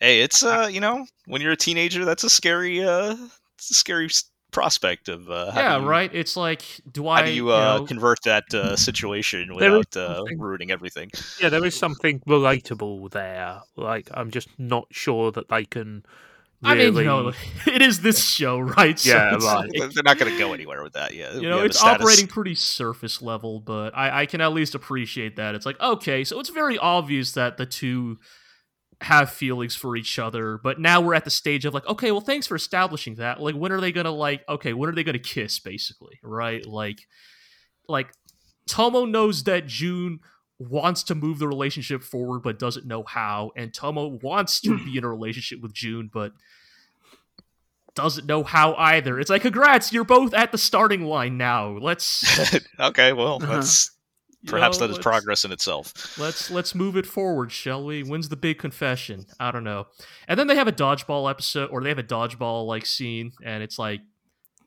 Hey, 0.00 0.20
it's 0.20 0.42
uh, 0.44 0.68
you 0.70 0.80
know, 0.80 1.06
when 1.26 1.42
you're 1.42 1.52
a 1.52 1.56
teenager, 1.56 2.04
that's 2.04 2.22
a 2.24 2.30
scary 2.30 2.84
uh, 2.84 3.16
it's 3.56 3.70
a 3.70 3.74
scary 3.74 4.08
prospect 4.50 5.08
of 5.08 5.28
uh, 5.30 5.52
yeah, 5.54 5.78
you, 5.78 5.86
right? 5.86 6.10
It's 6.14 6.36
like 6.36 6.62
do 6.90 7.08
I 7.08 7.20
How 7.20 7.26
do 7.26 7.32
you 7.32 7.50
uh 7.52 7.78
know, 7.78 7.84
convert 7.86 8.22
that 8.24 8.44
uh, 8.54 8.76
situation 8.76 9.54
without 9.54 9.96
uh, 9.96 10.22
ruining 10.36 10.70
everything? 10.70 11.10
Yeah, 11.40 11.48
there 11.48 11.64
is 11.64 11.76
something 11.76 12.20
relatable 12.20 13.10
there. 13.10 13.60
Like, 13.76 14.08
I'm 14.14 14.30
just 14.30 14.48
not 14.58 14.86
sure 14.90 15.32
that 15.32 15.48
they 15.48 15.64
can. 15.64 16.04
I 16.64 16.74
mean, 16.74 16.94
you 16.94 17.04
know, 17.04 17.28
it 17.66 17.82
is 17.82 18.00
this 18.00 18.24
show, 18.24 18.58
right? 18.58 19.04
Yeah, 19.06 19.34
it's 19.36 19.44
right. 19.44 19.68
like- 19.78 19.92
They're 19.92 20.02
not 20.02 20.18
going 20.18 20.32
to 20.32 20.38
go 20.38 20.52
anywhere 20.52 20.82
with 20.82 20.94
that. 20.94 21.14
Yeah, 21.14 21.34
you 21.34 21.48
know 21.48 21.58
have 21.58 21.66
it's 21.66 21.78
status- 21.78 22.02
operating 22.02 22.26
pretty 22.26 22.54
surface 22.56 23.22
level 23.22 23.60
but 23.60 23.96
I, 23.96 24.22
I 24.22 24.26
can 24.26 24.40
at 24.40 24.52
least 24.52 24.74
appreciate 24.74 25.36
that 25.36 25.54
it's 25.54 25.64
like 25.66 25.80
okay 25.80 26.24
so 26.24 26.40
it's 26.40 26.48
very 26.48 26.76
obvious 26.78 27.32
that 27.32 27.56
the 27.58 27.66
two 27.66 28.18
have 29.00 29.30
feelings 29.30 29.76
for 29.76 29.94
each 29.96 30.18
other 30.18 30.58
but 30.62 30.80
now 30.80 31.00
we're 31.00 31.14
at 31.14 31.24
the 31.24 31.30
stage 31.30 31.64
of 31.64 31.72
like 31.74 31.86
okay 31.86 32.10
well 32.10 32.20
thanks 32.20 32.48
for 32.48 32.56
establishing 32.56 33.14
that 33.16 33.40
like 33.40 33.54
when 33.54 33.70
are 33.70 33.80
they 33.80 33.92
gonna 33.92 34.10
like 34.10 34.42
okay 34.48 34.72
when 34.72 34.88
are 34.90 34.94
they 34.94 35.04
gonna 35.04 35.18
kiss 35.20 35.60
basically 35.60 36.18
right 36.24 36.66
like 36.66 36.98
like 37.88 38.08
tomo 38.66 39.04
knows 39.04 39.44
that 39.44 39.66
jun 39.66 40.18
wants 40.58 41.02
to 41.04 41.14
move 41.14 41.38
the 41.38 41.46
relationship 41.48 42.02
forward 42.02 42.40
but 42.40 42.58
doesn't 42.58 42.86
know 42.86 43.04
how 43.04 43.52
and 43.56 43.72
tomo 43.72 44.06
wants 44.22 44.60
to 44.60 44.76
be 44.84 44.96
in 44.98 45.04
a 45.04 45.08
relationship 45.08 45.60
with 45.60 45.72
jun 45.72 46.10
but 46.12 46.32
doesn't 47.94 48.26
know 48.26 48.44
how 48.44 48.74
either 48.74 49.18
it's 49.18 49.30
like 49.30 49.42
congrats 49.42 49.92
you're 49.92 50.04
both 50.04 50.32
at 50.34 50.52
the 50.52 50.58
starting 50.58 51.04
line 51.04 51.36
now 51.36 51.70
let's 51.78 52.24
okay, 52.80 53.12
well, 53.12 53.42
Uh-huh. 53.42 53.54
that's 53.56 53.90
you 54.42 54.50
perhaps 54.50 54.78
know, 54.78 54.86
that 54.86 54.92
is 54.92 54.98
progress 55.00 55.44
in 55.44 55.50
itself. 55.50 56.16
Let's 56.16 56.48
let's 56.48 56.72
move 56.72 56.96
it 56.96 57.06
forward, 57.06 57.50
shall 57.50 57.84
we? 57.84 58.04
When's 58.04 58.28
the 58.28 58.36
big 58.36 58.58
confession? 58.58 59.26
I 59.40 59.50
don't 59.50 59.64
know. 59.64 59.88
And 60.28 60.38
then 60.38 60.46
they 60.46 60.54
have 60.54 60.68
a 60.68 60.72
dodgeball 60.72 61.28
episode, 61.28 61.70
or 61.72 61.82
they 61.82 61.88
have 61.88 61.98
a 61.98 62.04
dodgeball 62.04 62.64
like 62.68 62.86
scene, 62.86 63.32
and 63.42 63.64
it's 63.64 63.80
like 63.80 64.00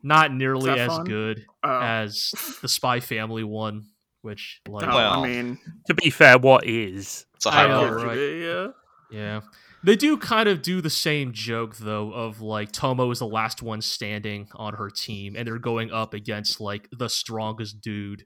not 0.02 0.30
nearly 0.30 0.78
as 0.78 0.88
fun? 0.88 1.04
good 1.06 1.46
Oh. 1.64 1.80
as 1.80 2.34
the 2.60 2.68
Spy 2.68 3.00
Family 3.00 3.44
one, 3.44 3.86
which 4.22 4.60
like 4.68 4.86
Oh, 4.86 4.94
Well, 4.96 5.22
I 5.24 5.28
mean, 5.28 5.58
To 5.86 5.94
be 5.94 6.10
fair, 6.10 6.38
what 6.38 6.66
is? 6.66 7.26
It's 7.36 7.46
a 7.46 7.50
I 7.50 7.52
high 7.52 7.68
know, 7.68 7.80
bar. 7.82 7.96
right. 8.06 8.18
yeah. 8.18 8.68
Yeah. 9.10 9.40
They 9.84 9.96
do 9.96 10.16
kind 10.16 10.48
of 10.48 10.62
do 10.62 10.80
the 10.80 10.90
same 10.90 11.32
joke 11.32 11.76
though 11.76 12.12
of 12.12 12.40
like 12.40 12.70
Tomo 12.72 13.10
is 13.10 13.18
the 13.18 13.26
last 13.26 13.62
one 13.62 13.80
standing 13.82 14.48
on 14.54 14.74
her 14.74 14.88
team 14.90 15.34
and 15.36 15.46
they're 15.46 15.58
going 15.58 15.90
up 15.90 16.14
against 16.14 16.60
like 16.60 16.88
the 16.96 17.08
strongest 17.08 17.80
dude 17.80 18.24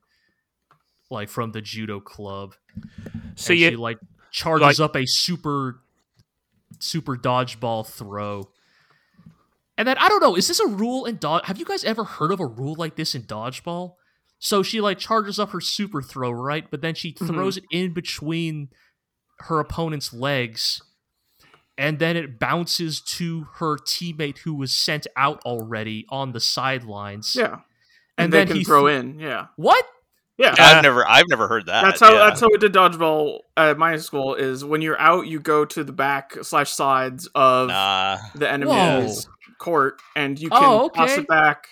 like 1.11 1.28
from 1.30 1.53
the 1.53 1.62
judo 1.62 1.99
club. 1.99 2.55
So 3.36 3.53
and 3.53 3.61
you, 3.61 3.70
she 3.70 3.76
like 3.76 3.99
charges 4.30 4.80
up 4.80 4.97
a 4.97 5.07
super 5.07 5.80
super 6.78 7.16
dodgeball 7.16 7.86
throw. 7.86 8.51
And 9.78 9.88
then 9.88 9.97
I 9.99 10.09
don't 10.09 10.20
know, 10.20 10.36
is 10.36 10.49
this 10.49 10.61
a 10.61 10.66
rule 10.66 11.07
in 11.07 11.16
dodge 11.16 11.47
have 11.47 11.59
you 11.59 11.64
guys 11.64 11.84
ever 11.84 12.05
heard 12.05 12.32
of 12.32 12.40
a 12.40 12.47
rule 12.47 12.74
like 12.78 12.97
this 12.97 13.14
in 13.14 13.22
dodgeball? 13.22 13.94
So 14.39 14.62
she 14.62 14.80
like 14.80 14.99
charges 14.99 15.39
up 15.39 15.51
her 15.51 15.61
super 15.61 16.03
throw, 16.03 16.30
right? 16.30 16.70
But 16.70 16.82
then 16.82 16.95
she 16.95 17.12
Mhm. 17.12 17.26
throws 17.26 17.57
it 17.57 17.64
in 17.70 17.93
between 17.93 18.68
her 19.41 19.61
opponent's 19.61 20.12
legs 20.12 20.80
and 21.78 21.99
then 21.99 22.16
it 22.16 22.39
bounces 22.39 23.01
to 23.03 23.49
her 23.57 23.76
teammate 23.76 24.39
who 24.39 24.55
was 24.55 24.72
sent 24.72 25.07
out 25.16 25.41
already 25.45 26.07
on 26.09 26.32
the 26.32 26.41
sidelines. 26.41 27.34
Yeah, 27.37 27.45
and, 27.47 27.61
And 28.18 28.32
they 28.32 28.39
then 28.39 28.47
can 28.49 28.57
he 28.57 28.64
throw 28.64 28.87
th- 28.89 28.99
in. 29.01 29.18
Yeah, 29.20 29.47
What? 29.57 29.84
yeah. 30.39 30.55
I've 30.59 30.82
never 30.82 31.07
I've 31.07 31.28
never 31.28 31.49
heard 31.49 31.66
that. 31.66 31.82
that's 31.82 32.01
how 32.01 32.12
yeah. 32.12 32.18
that's 32.30 32.41
how 32.41 32.49
we 32.51 32.57
did 32.59 32.72
dodgeball 32.72 33.41
at 33.59 33.76
my 33.76 33.97
school. 33.99 34.34
Is 34.34 34.64
when 34.64 34.80
you're 34.80 34.99
out, 34.99 35.26
you 35.26 35.39
go 35.39 35.64
to 35.66 35.84
the 35.84 35.93
back 35.93 36.37
slash 36.43 36.70
sides 36.70 37.28
of 37.34 37.68
Nah. 37.68 38.16
the 38.34 38.51
enemy's 38.51 39.28
court, 39.61 40.01
and 40.14 40.39
you 40.39 40.49
can 40.49 40.62
Oh, 40.62 40.89
toss 40.89 41.16
it 41.18 41.26
back. 41.28 41.68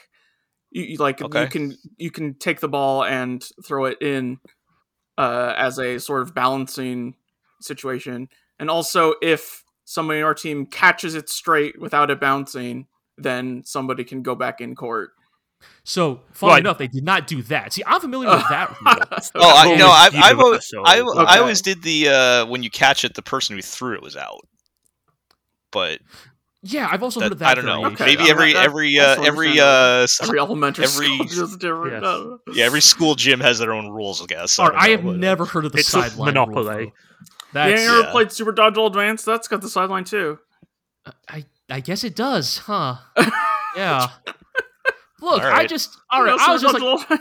You, 0.74 0.82
you 0.84 0.96
like 0.98 1.22
Okay. 1.22 1.42
you 1.42 1.48
can 1.48 1.76
you 1.96 2.10
can 2.10 2.34
take 2.34 2.60
the 2.60 2.68
ball 2.68 3.04
and 3.04 3.42
throw 3.64 3.86
it 3.86 4.02
in 4.02 4.38
uh, 5.16 5.54
as 5.56 5.78
a 5.78 5.98
sort 5.98 6.22
of 6.22 6.34
balancing 6.34 7.14
situation, 7.62 8.28
and 8.58 8.68
also 8.68 9.14
if 9.22 9.62
somebody 9.86 10.18
in 10.18 10.24
our 10.24 10.34
team 10.34 10.66
catches 10.66 11.14
it 11.14 11.28
straight 11.28 11.80
without 11.80 12.10
it 12.10 12.20
bouncing, 12.20 12.86
then 13.16 13.62
somebody 13.64 14.02
can 14.02 14.22
go 14.22 14.34
back 14.34 14.60
in 14.60 14.74
court. 14.74 15.10
So, 15.84 16.22
funny 16.32 16.54
Right. 16.54 16.60
enough, 16.60 16.78
they 16.78 16.88
did 16.88 17.04
not 17.04 17.26
do 17.26 17.42
that. 17.42 17.72
See, 17.72 17.82
I'm 17.86 18.00
familiar 18.00 18.30
with 18.30 18.48
that 18.48 18.70
rule. 18.80 18.98
Oh, 19.36 19.56
I 19.56 19.64
Rule 19.64 19.76
no, 19.76 19.90
I've, 19.90 20.14
I've 20.14 20.40
always. 20.40 20.72
I, 20.84 21.00
Okay. 21.00 21.24
I 21.26 21.38
always 21.38 21.62
did 21.62 21.82
the 21.82 22.08
uh, 22.08 22.46
when 22.46 22.62
you 22.62 22.70
catch 22.70 23.04
it, 23.04 23.14
the 23.14 23.22
person 23.22 23.56
who 23.56 23.62
threw 23.62 23.94
it 23.94 24.02
was 24.02 24.16
out. 24.16 24.46
But 25.70 26.00
Yeah, 26.66 26.88
I've 26.90 27.02
also 27.02 27.20
that, 27.20 27.26
heard 27.26 27.32
of 27.32 27.38
that. 27.40 27.48
I 27.50 27.54
don't 27.54 27.66
know. 27.66 27.84
Okay, 27.88 28.06
Maybe 28.06 28.30
every 28.30 28.54
that- 28.54 28.64
every 28.64 28.98
uh, 28.98 29.22
every 29.22 29.60
uh, 29.60 30.06
Every 30.22 30.38
elementary 30.38 30.84
Every- 30.86 31.06
school 31.28 31.44
is 31.44 31.56
different. 31.58 31.92
Yes. 31.92 32.02
No. 32.02 32.38
yeah, 32.54 32.64
every 32.64 32.80
school 32.80 33.14
gym 33.14 33.38
has 33.40 33.58
their 33.58 33.72
own 33.74 33.90
rules. 33.90 34.22
I 34.22 34.26
guess. 34.26 34.58
All 34.58 34.68
right, 34.68 34.76
I 34.82 34.86
don't 34.88 34.96
have 34.96 35.04
know, 35.04 35.12
never 35.12 35.44
heard 35.44 35.66
of 35.66 35.72
the 35.72 35.78
It's 35.80 35.88
sideline 35.88 36.26
Monopoly. 36.28 36.54
Rule, 36.56 36.64
though. 36.64 36.78
Yeah, 36.80 36.90
That's, 37.52 37.82
you 37.82 37.88
ever 37.88 38.00
Yeah. 38.00 38.10
played 38.12 38.32
Super 38.32 38.52
Dodgeball 38.52 38.86
Advance? 38.88 39.24
That's 39.24 39.46
got 39.46 39.60
the 39.60 39.68
sideline 39.68 40.04
too. 40.04 40.38
I 41.28 41.44
I 41.70 41.80
guess 41.80 42.02
it 42.02 42.16
does, 42.16 42.58
huh? 42.58 42.96
Yeah. 43.76 44.08
Look, 45.20 45.42
All 45.42 45.48
I 45.52 45.66
just 45.66 45.96
all 46.10 46.22
right. 46.22 46.32
You 46.38 46.38
I 46.46 46.52
was 46.52 46.62
just 46.62 46.74
like, 46.74 47.20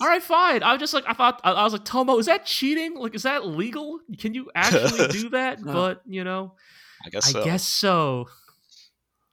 all 0.00 0.08
right, 0.08 0.22
fine. 0.22 0.62
I 0.62 0.72
was 0.72 0.80
just 0.80 0.94
like, 0.94 1.04
I 1.06 1.12
thought, 1.14 1.40
I, 1.44 1.52
I 1.52 1.64
was 1.64 1.72
like, 1.72 1.84
Tomo, 1.84 2.18
is 2.18 2.26
that 2.26 2.46
cheating? 2.46 2.94
Like, 2.96 3.14
is 3.14 3.24
that 3.24 3.46
legal? 3.46 3.98
Can 4.18 4.32
you 4.34 4.50
actually 4.54 5.08
do 5.08 5.28
that? 5.30 5.60
No. 5.62 5.72
But 5.72 6.02
you 6.06 6.22
know, 6.24 6.54
I 7.04 7.10
guess. 7.10 7.30
So. 7.32 7.40
I 7.40 7.44
guess 7.44 7.64
so. 7.66 8.28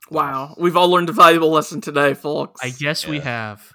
Wow, 0.10 0.56
we've 0.58 0.76
all 0.78 0.90
learned 0.90 1.10
a 1.10 1.14
valuable 1.14 1.50
lesson 1.52 1.82
today, 1.82 2.14
folks. 2.14 2.60
I 2.64 2.70
guess 2.70 3.06
we 3.08 3.20
have. 3.20 3.72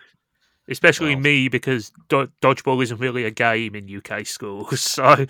especially 0.68 1.14
Well. 1.14 1.22
me 1.22 1.48
because 1.48 1.92
do- 2.08 2.30
dodgeball 2.40 2.82
isn't 2.82 2.98
really 2.98 3.24
a 3.24 3.30
game 3.30 3.74
in 3.74 3.88
UK 3.94 4.26
schools. 4.26 4.80
So 4.92 5.26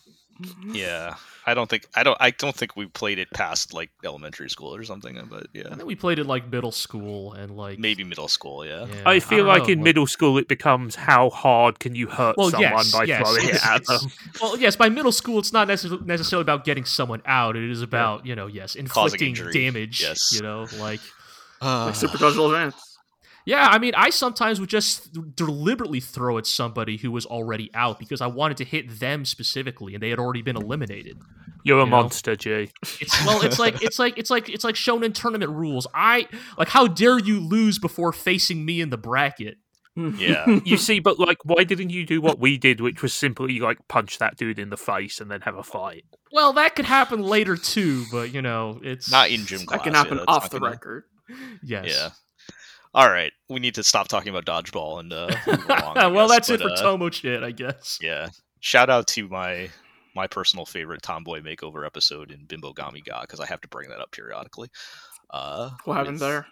Yeah, 0.72 1.16
I 1.44 1.54
don't 1.54 1.68
think 1.68 1.86
I 1.94 2.02
don't 2.04 2.16
I 2.20 2.30
don't 2.30 2.54
think 2.54 2.76
we 2.76 2.86
played 2.86 3.18
it 3.18 3.30
past 3.32 3.74
like 3.74 3.90
elementary 4.04 4.48
school 4.48 4.74
or 4.74 4.84
something. 4.84 5.18
But 5.28 5.44
I 5.44 5.46
yeah, 5.52 5.68
think 5.74 5.84
we 5.84 5.96
played 5.96 6.18
it 6.18 6.24
like 6.26 6.50
middle 6.50 6.70
school 6.72 7.32
and 7.32 7.56
like 7.56 7.78
maybe 7.78 8.04
middle 8.04 8.28
school. 8.28 8.64
Yeah. 8.64 8.86
yeah, 8.86 9.02
I 9.04 9.18
feel 9.20 9.38
don't 9.38 9.48
like 9.48 9.62
know, 9.64 9.72
in 9.72 9.82
middle 9.82 10.06
school 10.06 10.38
it 10.38 10.46
becomes 10.48 10.94
how 10.94 11.30
hard 11.30 11.80
can 11.80 11.94
you 11.94 12.06
hurt 12.06 12.36
Well, 12.36 12.50
someone 12.50 12.70
yes, 12.70 12.92
by 12.92 13.04
yes, 13.04 13.20
throwing 13.22 13.44
it 13.44 13.54
it's- 13.56 13.66
at 13.66 13.86
them. 13.86 14.10
Well, 14.40 14.58
yes, 14.58 14.76
by 14.76 14.88
middle 14.88 15.12
school, 15.12 15.38
it's 15.40 15.52
not 15.52 15.66
necess- 15.68 16.04
necessarily 16.06 16.42
about 16.42 16.64
getting 16.64 16.84
someone 16.84 17.22
out. 17.26 17.56
It 17.56 17.68
is 17.70 17.82
about 17.82 18.24
you 18.24 18.36
know, 18.36 18.46
yes, 18.46 18.74
inflicting 18.76 19.34
damage. 19.34 20.00
Yes. 20.00 20.32
You 20.32 20.42
know, 20.42 20.66
like 20.78 21.00
like 21.60 21.94
Super 21.96 22.18
Dodgeball 22.18 22.46
Advance. 22.46 22.91
Yeah. 23.46 23.68
I 23.68 23.78
mean, 23.78 23.94
I 23.96 24.10
sometimes 24.10 24.60
would 24.60 24.68
just 24.68 25.12
deliberately 25.36 26.00
throw 26.00 26.38
at 26.38 26.46
somebody 26.46 26.96
who 26.96 27.10
was 27.10 27.26
already 27.26 27.70
out 27.74 27.98
because 27.98 28.20
I 28.20 28.26
wanted 28.26 28.56
to 28.58 28.64
hit 28.64 29.00
them 29.00 29.24
specifically, 29.24 29.94
and 29.94 30.02
they 30.02 30.10
had 30.10 30.18
already 30.18 30.42
been 30.42 30.56
eliminated. 30.56 31.18
You're 31.64 31.80
a 31.80 31.84
know? 31.84 31.90
monster, 31.90 32.36
Jay. 32.36 32.70
It's 33.00 33.24
well, 33.24 33.42
it's 33.42 33.58
like 33.58 33.82
it's 33.82 33.98
like 33.98 34.18
it's 34.18 34.30
like 34.30 34.48
it's 34.48 34.64
like 34.64 34.74
shonen 34.74 35.14
tournament 35.14 35.52
rules. 35.52 35.86
I 35.94 36.28
like 36.58 36.68
how 36.68 36.86
dare 36.86 37.18
you 37.18 37.40
lose 37.40 37.78
before 37.78 38.12
facing 38.12 38.64
me 38.64 38.80
in 38.80 38.90
the 38.90 38.98
bracket? 38.98 39.58
Hmm. 39.94 40.14
Yeah. 40.16 40.46
You 40.64 40.76
see, 40.76 41.00
but 41.00 41.18
like, 41.18 41.38
why 41.44 41.64
didn't 41.64 41.90
you 41.90 42.06
do 42.06 42.20
what 42.20 42.38
we 42.38 42.56
did, 42.56 42.80
which 42.80 43.02
was 43.02 43.12
simply 43.12 43.60
like 43.60 43.86
punch 43.88 44.18
that 44.18 44.36
dude 44.36 44.58
in 44.58 44.70
the 44.70 44.76
face 44.76 45.20
and 45.20 45.30
then 45.30 45.42
have 45.42 45.56
a 45.56 45.62
fight? 45.62 46.04
Well, 46.32 46.54
that 46.54 46.74
could 46.74 46.86
happen 46.86 47.22
later 47.22 47.56
too, 47.56 48.04
but 48.10 48.32
you 48.32 48.40
know, 48.42 48.80
it's 48.82 49.10
Not 49.10 49.30
in 49.30 49.44
gym 49.44 49.66
class. 49.66 49.80
that 49.80 49.84
can 49.84 49.94
happen 49.94 50.16
that's 50.16 50.28
off 50.28 50.50
the 50.50 50.60
record. 50.60 51.04
Yes. 51.62 51.86
Yeah. 51.88 52.08
All 52.94 53.08
right, 53.08 53.32
we 53.48 53.58
need 53.58 53.74
to 53.76 53.82
stop 53.82 54.08
talking 54.08 54.28
about 54.34 54.44
dodgeball 54.44 55.00
and 55.00 55.12
uh, 55.12 55.34
along, 55.46 55.94
well, 56.14 56.28
guess, 56.28 56.48
that's 56.48 56.50
it 56.50 56.60
for 56.60 56.70
uh, 56.70 56.76
Tomo 56.76 57.08
shit, 57.10 57.42
I 57.42 57.50
guess. 57.50 57.98
Yeah. 58.02 58.28
Shout 58.60 58.90
out 58.90 59.06
to 59.08 59.28
my 59.28 59.70
my 60.14 60.26
personal 60.26 60.66
favorite 60.66 61.00
tomboy 61.02 61.40
makeover 61.40 61.86
episode 61.86 62.30
in 62.30 62.46
Binbougami 62.46 63.02
ga 63.02 63.22
because 63.22 63.40
I 63.40 63.46
have 63.46 63.62
to 63.62 63.68
bring 63.68 63.88
that 63.88 63.98
up 64.00 64.12
periodically. 64.12 64.68
Uh, 65.30 65.70
What 65.84 65.96
happened 65.96 66.18
there? 66.18 66.46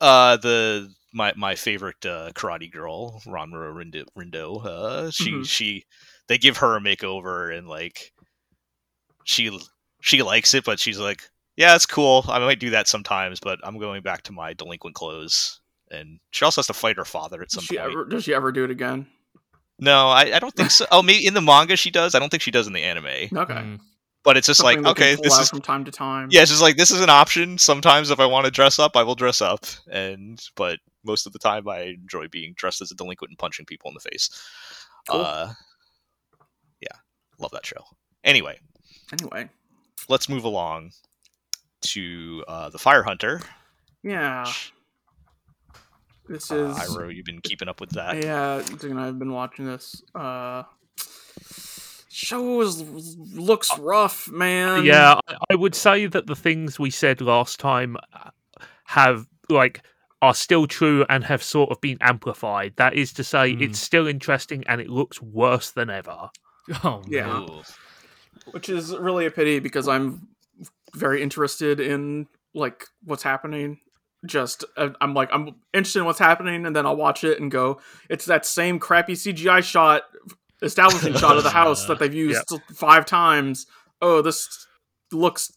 Uh, 0.00 0.36
the 0.38 0.92
my 1.12 1.32
my 1.36 1.54
favorite 1.54 2.04
uh, 2.04 2.32
karate 2.34 2.70
girl, 2.70 3.20
Ranmaru 3.24 3.72
Rindo. 3.72 4.04
Rindo 4.18 4.66
uh, 4.66 5.10
she 5.12 5.30
Mhm. 5.30 5.46
she 5.48 5.84
they 6.26 6.38
give 6.38 6.56
her 6.58 6.76
a 6.76 6.80
makeover 6.80 7.56
and 7.56 7.68
like 7.68 8.12
she 9.24 9.58
she 10.02 10.22
likes 10.22 10.54
it, 10.54 10.64
but 10.64 10.78
she's 10.80 10.98
like, 10.98 11.22
yeah, 11.56 11.74
it's 11.74 11.86
cool. 11.86 12.24
I 12.28 12.38
might 12.38 12.60
do 12.60 12.70
that 12.70 12.88
sometimes, 12.88 13.40
but 13.40 13.58
I'm 13.62 13.78
going 13.78 14.02
back 14.02 14.22
to 14.24 14.32
my 14.32 14.52
delinquent 14.52 14.94
clothes. 14.96 15.60
And 15.90 16.18
she 16.30 16.44
also 16.44 16.60
has 16.60 16.66
to 16.68 16.74
fight 16.74 16.96
her 16.96 17.04
father 17.04 17.42
at 17.42 17.50
some 17.52 17.60
Does 17.60 17.66
she 17.68 17.76
point. 17.76 17.90
ever? 17.92 18.04
Does 18.06 18.24
she 18.24 18.34
ever 18.34 18.50
do 18.52 18.64
it 18.64 18.70
again? 18.70 19.06
No, 19.78 20.08
I, 20.08 20.36
I 20.36 20.38
don't 20.38 20.54
think 20.54 20.70
so. 20.70 20.86
Oh, 20.90 21.02
maybe 21.02 21.26
in 21.26 21.34
the 21.34 21.40
manga 21.40 21.76
she 21.76 21.90
does. 21.90 22.14
I 22.14 22.18
don't 22.18 22.30
think 22.30 22.42
she 22.42 22.50
does 22.50 22.66
in 22.66 22.72
the 22.72 22.82
anime. 22.82 23.06
Okay. 23.06 23.54
Mm. 23.54 23.80
But 24.22 24.38
it's 24.38 24.46
just 24.46 24.60
Something 24.60 24.82
like, 24.82 24.90
okay, 24.92 25.16
this 25.22 25.38
is 25.38 25.50
from 25.50 25.60
time 25.60 25.84
to 25.84 25.90
time. 25.90 26.28
yeah, 26.30 26.40
it's 26.40 26.50
just 26.50 26.62
like 26.62 26.76
this 26.78 26.90
is 26.90 27.02
an 27.02 27.10
option. 27.10 27.58
Sometimes 27.58 28.10
if 28.10 28.18
I 28.18 28.24
want 28.24 28.46
to 28.46 28.50
dress 28.50 28.78
up, 28.78 28.96
I 28.96 29.02
will 29.02 29.14
dress 29.14 29.42
up, 29.42 29.66
and 29.92 30.42
but 30.56 30.78
most 31.04 31.26
of 31.26 31.34
the 31.34 31.38
time 31.38 31.68
I 31.68 31.80
enjoy 31.80 32.28
being 32.28 32.54
dressed 32.56 32.80
as 32.80 32.90
a 32.90 32.94
delinquent 32.94 33.32
and 33.32 33.38
punching 33.38 33.66
people 33.66 33.90
in 33.90 33.94
the 33.94 34.00
face. 34.08 34.30
Cool. 35.10 35.20
Uh, 35.20 35.52
yeah, 36.80 36.96
love 37.38 37.50
that 37.50 37.66
show. 37.66 37.84
Anyway, 38.24 38.58
Anyway, 39.12 39.50
let's 40.08 40.30
move 40.30 40.44
along 40.44 40.92
to 41.92 42.44
uh, 42.48 42.68
the 42.70 42.78
Fire 42.78 43.02
Hunter. 43.02 43.40
yeah. 44.02 44.44
This 46.28 46.50
Uh, 46.50 46.74
is 46.80 46.94
Iro, 46.96 47.08
you've 47.10 47.26
been 47.26 47.42
keeping 47.42 47.68
up 47.68 47.80
with 47.80 47.90
that. 47.90 48.22
Yeah, 48.24 48.62
Dig 48.80 48.90
and 48.90 48.98
I 48.98 49.06
have 49.06 49.18
been 49.18 49.32
watching 49.32 49.66
this. 49.66 50.02
Uh, 50.14 50.62
show 52.08 52.60
is, 52.62 52.82
looks 53.34 53.76
rough, 53.78 54.28
man. 54.30 54.84
yeah, 54.84 55.18
I, 55.28 55.36
I 55.50 55.54
would 55.54 55.74
say 55.74 56.06
that 56.06 56.26
the 56.26 56.36
things 56.36 56.78
we 56.78 56.90
said 56.90 57.20
last 57.20 57.60
time 57.60 57.96
uh, 58.14 58.30
have 58.84 59.26
like 59.50 59.82
are 60.22 60.32
still 60.34 60.66
true 60.66 61.04
and 61.10 61.22
have 61.24 61.42
sort 61.42 61.70
of 61.70 61.80
been 61.82 61.98
amplified. 62.00 62.72
That 62.76 62.94
is 62.94 63.12
to 63.14 63.24
say, 63.24 63.52
Hmm. 63.54 63.62
it's 63.62 63.78
still 63.78 64.06
interesting 64.06 64.64
and 64.66 64.80
it 64.80 64.88
looks 64.88 65.20
worse 65.20 65.70
than 65.72 65.90
ever. 65.90 66.30
Oh 66.82 67.02
Yeah. 67.06 67.26
man. 67.26 67.42
Ooh. 67.50 67.62
which 68.52 68.70
is 68.70 68.96
really 68.96 69.26
a 69.26 69.30
pity 69.30 69.58
because 69.58 69.86
I'm 69.88 70.26
very 70.94 71.22
interested 71.22 71.80
in 71.80 72.26
like 72.54 72.86
what's 73.02 73.22
happening. 73.22 73.80
Just 74.24 74.64
uh, 74.76 74.90
I'm 75.00 75.12
like 75.14 75.28
I'm 75.32 75.56
interested 75.72 76.00
in 76.00 76.06
what's 76.06 76.18
happening, 76.18 76.64
and 76.64 76.74
then 76.74 76.86
I'll 76.86 76.96
watch 76.96 77.24
it 77.24 77.40
and 77.40 77.50
go, 77.50 77.80
it's 78.08 78.24
that 78.26 78.46
same 78.46 78.78
crappy 78.78 79.12
CGI 79.14 79.62
shot, 79.62 80.02
establishing 80.62 81.14
shot 81.14 81.36
of 81.36 81.42
the 81.42 81.50
house 81.62 81.86
that 81.86 81.98
they've 81.98 82.14
used 82.14 82.50
five 82.72 83.04
times. 83.04 83.66
Oh, 84.00 84.22
this 84.22 84.66
looks. 85.12 85.52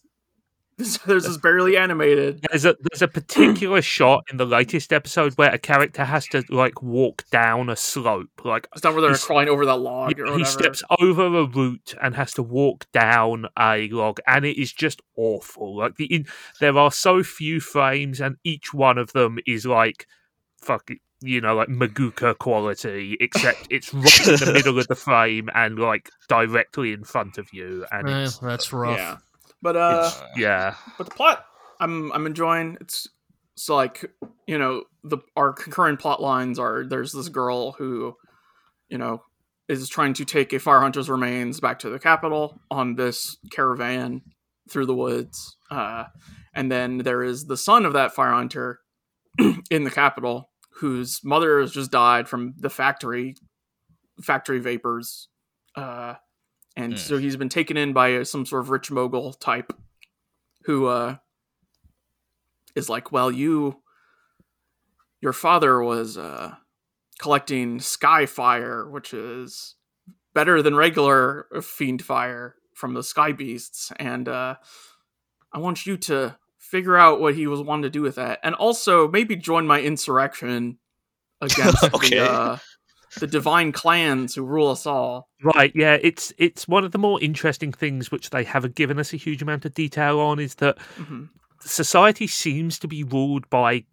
This, 0.88 0.96
this 0.98 1.24
is 1.26 1.38
barely 1.38 1.76
animated. 1.76 2.46
There's 2.48 2.64
a 2.64 2.76
there's 2.80 3.02
a 3.02 3.08
particular 3.08 3.82
shot 3.96 4.22
in 4.30 4.36
the 4.36 4.44
latest 4.46 4.92
episode 4.92 5.34
where 5.34 5.52
a 5.52 5.58
character 5.58 6.04
has 6.04 6.24
to 6.28 6.44
like 6.50 6.80
walk 6.82 7.24
down 7.32 7.68
a 7.68 7.74
slope, 7.74 8.30
like 8.44 8.68
It's 8.74 8.84
not 8.84 8.92
where 8.92 9.02
they're 9.02 9.10
He's- 9.10 9.24
crawling 9.24 9.48
over 9.48 9.66
that 9.66 9.76
log 9.78 10.18
or 10.20 10.22
whatever. 10.24 10.38
he 10.38 10.44
steps 10.44 10.84
over 11.00 11.26
a 11.26 11.44
root 11.46 11.94
and 12.00 12.14
has 12.14 12.32
to 12.34 12.44
walk 12.44 12.86
down 12.92 13.46
a 13.58 13.88
log, 13.88 14.20
and 14.26 14.44
it 14.44 14.56
is 14.56 14.72
just 14.72 15.02
awful. 15.16 15.76
Like 15.78 15.96
the 15.96 16.04
in, 16.14 16.26
there 16.60 16.78
are 16.78 16.92
so 16.92 17.24
few 17.24 17.58
frames, 17.58 18.20
and 18.20 18.36
each 18.44 18.72
one 18.72 18.98
of 18.98 19.12
them 19.12 19.38
is 19.48 19.66
like 19.66 20.06
fucking 20.62 20.98
you 21.20 21.40
know, 21.40 21.56
like 21.56 21.66
Maguka 21.66 22.38
quality, 22.38 23.16
except 23.18 23.66
it's 23.70 23.92
right 23.92 24.28
in 24.28 24.36
the 24.36 24.52
middle 24.52 24.78
of 24.78 24.86
the 24.86 24.94
frame 24.94 25.50
and 25.52 25.76
like 25.76 26.08
directly 26.28 26.92
in 26.92 27.02
front 27.02 27.36
of 27.38 27.48
you, 27.52 27.84
and 27.90 28.08
Eh, 28.08 28.22
it's, 28.22 28.38
that's 28.38 28.72
rough. 28.72 28.96
Yeah, 28.96 29.16
but 29.62 29.76
uh, 29.76 30.04
it's 30.04 30.22
yeah, 30.36 30.74
but 30.96 31.04
the 31.08 31.14
plot 31.14 31.44
I'm 31.80 32.12
I'm 32.12 32.26
enjoying. 32.26 32.76
It's 32.80 33.08
so 33.56 33.74
like 33.76 34.04
you 34.46 34.58
know 34.58 34.84
the 35.04 35.18
our 35.36 35.52
concurrent 35.52 36.00
plot 36.00 36.20
lines 36.20 36.58
are 36.58 36.84
there's 36.84 37.12
this 37.12 37.28
girl 37.28 37.72
who 37.72 38.14
you 38.88 38.98
know 38.98 39.22
is 39.68 39.88
trying 39.88 40.14
to 40.14 40.24
take 40.24 40.52
a 40.52 40.58
fire 40.58 40.80
hunter's 40.80 41.10
remains 41.10 41.60
back 41.60 41.78
to 41.80 41.90
the 41.90 41.98
capital 41.98 42.58
on 42.70 42.94
this 42.94 43.36
caravan 43.50 44.22
through 44.68 44.86
the 44.86 44.94
woods. 44.94 45.56
Uh, 45.70 46.04
and 46.54 46.72
then 46.72 46.98
there 46.98 47.22
is 47.22 47.46
the 47.46 47.56
son 47.56 47.84
of 47.84 47.92
that 47.92 48.14
fire 48.14 48.32
hunter 48.32 48.80
in 49.70 49.84
the 49.84 49.90
capital 49.90 50.50
whose 50.80 51.20
mother 51.22 51.60
has 51.60 51.72
just 51.72 51.90
died 51.90 52.28
from 52.28 52.54
the 52.58 52.70
factory 52.70 53.36
factory 54.22 54.58
vapors. 54.58 55.28
Uh, 55.74 56.14
and 56.78 56.92
Hmm. 56.92 56.96
so 56.96 57.18
he's 57.18 57.36
been 57.36 57.48
taken 57.50 57.76
in 57.76 57.92
by 57.92 58.22
some 58.22 58.46
sort 58.46 58.62
of 58.62 58.70
rich 58.70 58.90
mogul 58.90 59.32
type 59.34 59.72
who 60.64 60.86
uh, 60.86 61.16
is 62.74 62.88
like, 62.88 63.12
well, 63.12 63.30
you, 63.30 63.82
your 65.20 65.32
father 65.32 65.82
was 65.82 66.16
uh, 66.16 66.54
collecting 67.18 67.80
sky 67.80 68.26
fire, 68.26 68.88
which 68.88 69.12
is 69.12 69.74
better 70.34 70.62
than 70.62 70.74
regular 70.76 71.46
fiend 71.62 72.02
fire 72.02 72.54
from 72.74 72.94
the 72.94 73.02
sky 73.02 73.32
beasts, 73.32 73.90
and 73.98 74.28
uh, 74.28 74.54
I 75.52 75.58
want 75.58 75.84
you 75.84 75.96
to 75.96 76.38
figure 76.58 76.96
out 76.96 77.20
what 77.20 77.34
he 77.34 77.46
was 77.48 77.60
wanting 77.60 77.82
to 77.84 77.90
do 77.90 78.02
with 78.02 78.14
that, 78.16 78.38
and 78.44 78.54
also 78.54 79.08
maybe 79.08 79.34
join 79.34 79.66
my 79.66 79.80
insurrection 79.80 80.78
against 81.40 81.82
Okay. 81.94 82.10
the 82.10 82.22
uh, 82.22 82.58
the 83.20 83.26
divine 83.26 83.72
clans 83.72 84.34
who 84.34 84.42
rule 84.44 84.68
us 84.68 84.86
all. 84.86 85.28
right, 85.42 85.72
yeah. 85.74 85.98
It's 86.02 86.32
it's 86.38 86.66
one 86.68 86.84
of 86.84 86.92
the 86.92 86.98
more 86.98 87.20
interesting 87.22 87.72
things 87.72 88.10
which 88.10 88.30
they 88.30 88.44
haven't 88.44 88.74
given 88.74 88.98
us 88.98 89.12
a 89.12 89.16
huge 89.16 89.42
amount 89.42 89.64
of 89.64 89.74
detail 89.74 90.18
on 90.20 90.38
is 90.38 90.56
that 90.56 90.78
Mhm. 90.96 91.28
society 91.60 92.26
seems 92.26 92.78
to 92.80 92.88
be 92.88 93.02
ruled 93.04 93.48
by 93.50 93.84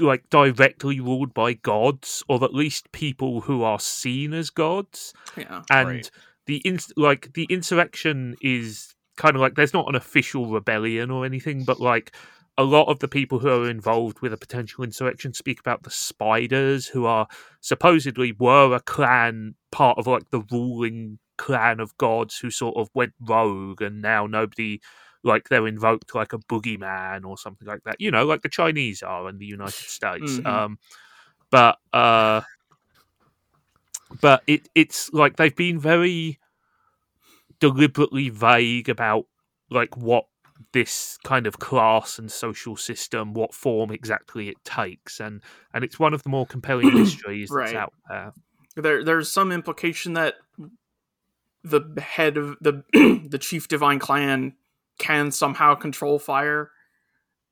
like 0.00 0.28
directly 0.30 1.00
ruled 1.00 1.34
by 1.34 1.52
gods 1.54 2.22
or 2.28 2.42
at 2.44 2.54
least 2.54 2.92
people 2.92 3.40
who 3.42 3.62
are 3.64 3.80
seen 3.80 4.32
as 4.32 4.48
gods 4.50 5.12
Yeah. 5.36 5.62
and 5.70 5.88
Right. 5.88 6.10
the 6.46 6.58
ins- 6.58 6.92
like 6.96 7.32
the 7.34 7.44
insurrection 7.50 8.36
is 8.40 8.94
kind 9.16 9.34
of 9.34 9.40
like 9.42 9.56
there's 9.56 9.74
not 9.74 9.88
an 9.88 9.96
official 9.96 10.46
rebellion 10.46 11.10
or 11.10 11.24
anything 11.26 11.64
but 11.64 11.80
like 11.80 12.12
a 12.58 12.64
lot 12.64 12.88
of 12.88 12.98
the 12.98 13.08
people 13.08 13.38
who 13.38 13.48
are 13.48 13.70
involved 13.70 14.20
with 14.20 14.32
a 14.32 14.36
potential 14.36 14.82
insurrection 14.82 15.32
speak 15.32 15.60
about 15.60 15.84
the 15.84 15.90
spiders 15.90 16.88
who 16.88 17.06
are 17.06 17.28
supposedly 17.60 18.32
were 18.32 18.74
a 18.74 18.80
clan 18.80 19.54
part 19.70 19.96
of 19.96 20.08
like 20.08 20.28
the 20.30 20.42
ruling 20.50 21.20
clan 21.38 21.78
of 21.78 21.96
gods 21.98 22.36
who 22.36 22.50
sort 22.50 22.76
of 22.76 22.90
went 22.94 23.12
rogue 23.20 23.80
and 23.80 24.02
now 24.02 24.26
nobody 24.26 24.80
like 25.22 25.48
they're 25.48 25.68
invoked 25.68 26.14
like 26.16 26.32
a 26.32 26.38
boogeyman 26.38 27.24
or 27.24 27.38
something 27.38 27.68
like 27.68 27.82
that 27.84 28.00
you 28.00 28.10
know 28.10 28.24
like 28.26 28.42
the 28.42 28.48
chinese 28.48 29.02
are 29.04 29.28
in 29.28 29.38
the 29.38 29.46
united 29.46 29.72
states 29.88 30.40
Mhm. 30.40 30.46
um 30.46 30.78
but 31.50 31.78
uh 31.92 32.40
but 34.20 34.42
it 34.46 34.68
it's 34.74 35.12
like 35.12 35.36
they've 35.36 35.54
been 35.54 35.78
very 35.78 36.38
deliberately 37.60 38.28
vague 38.28 38.88
about 38.88 39.26
like 39.70 39.96
what 39.96 40.26
this 40.72 41.18
kind 41.24 41.46
of 41.46 41.58
class 41.58 42.18
and 42.18 42.30
social 42.30 42.76
system 42.76 43.32
what 43.32 43.54
form 43.54 43.90
exactly 43.90 44.48
it 44.48 44.56
takes 44.64 45.20
and 45.20 45.42
and 45.72 45.84
it's 45.84 45.98
one 45.98 46.12
of 46.12 46.22
the 46.22 46.28
more 46.28 46.46
compelling 46.46 46.86
mysteries 46.94 47.50
that's 47.54 47.74
out 47.74 47.92
there. 48.08 48.32
There 48.76 49.04
there's 49.04 49.30
some 49.30 49.52
implication 49.52 50.14
that 50.14 50.34
the 51.64 52.00
head 52.00 52.36
of 52.36 52.56
the 52.60 52.84
the 53.28 53.38
chief 53.38 53.68
divine 53.68 53.98
clan 53.98 54.54
can 54.98 55.30
somehow 55.30 55.74
control 55.74 56.18
fire 56.18 56.70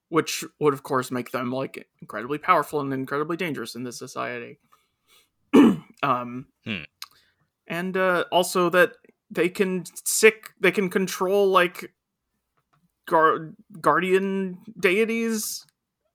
which 0.09 0.44
would 0.61 0.74
of 0.74 0.82
course 0.82 1.11
make 1.11 1.30
them 1.32 1.50
like 1.50 1.88
incredibly 2.00 2.38
powerful 2.38 2.80
and 2.80 2.92
incredibly 2.92 3.36
dangerous 3.36 3.74
in 3.74 3.82
this 3.82 3.98
society. 3.98 4.59
Um 6.02 6.46
Hmm. 6.66 6.82
and 7.66 7.96
uh 7.96 8.24
also 8.30 8.68
that 8.68 8.92
they 9.30 9.48
can 9.48 9.84
sick 10.04 10.50
they 10.61 10.70
can 10.70 10.90
control 10.90 11.48
like 11.48 11.94
guard 13.07 13.57
guardian 13.80 14.59
deities 14.80 15.64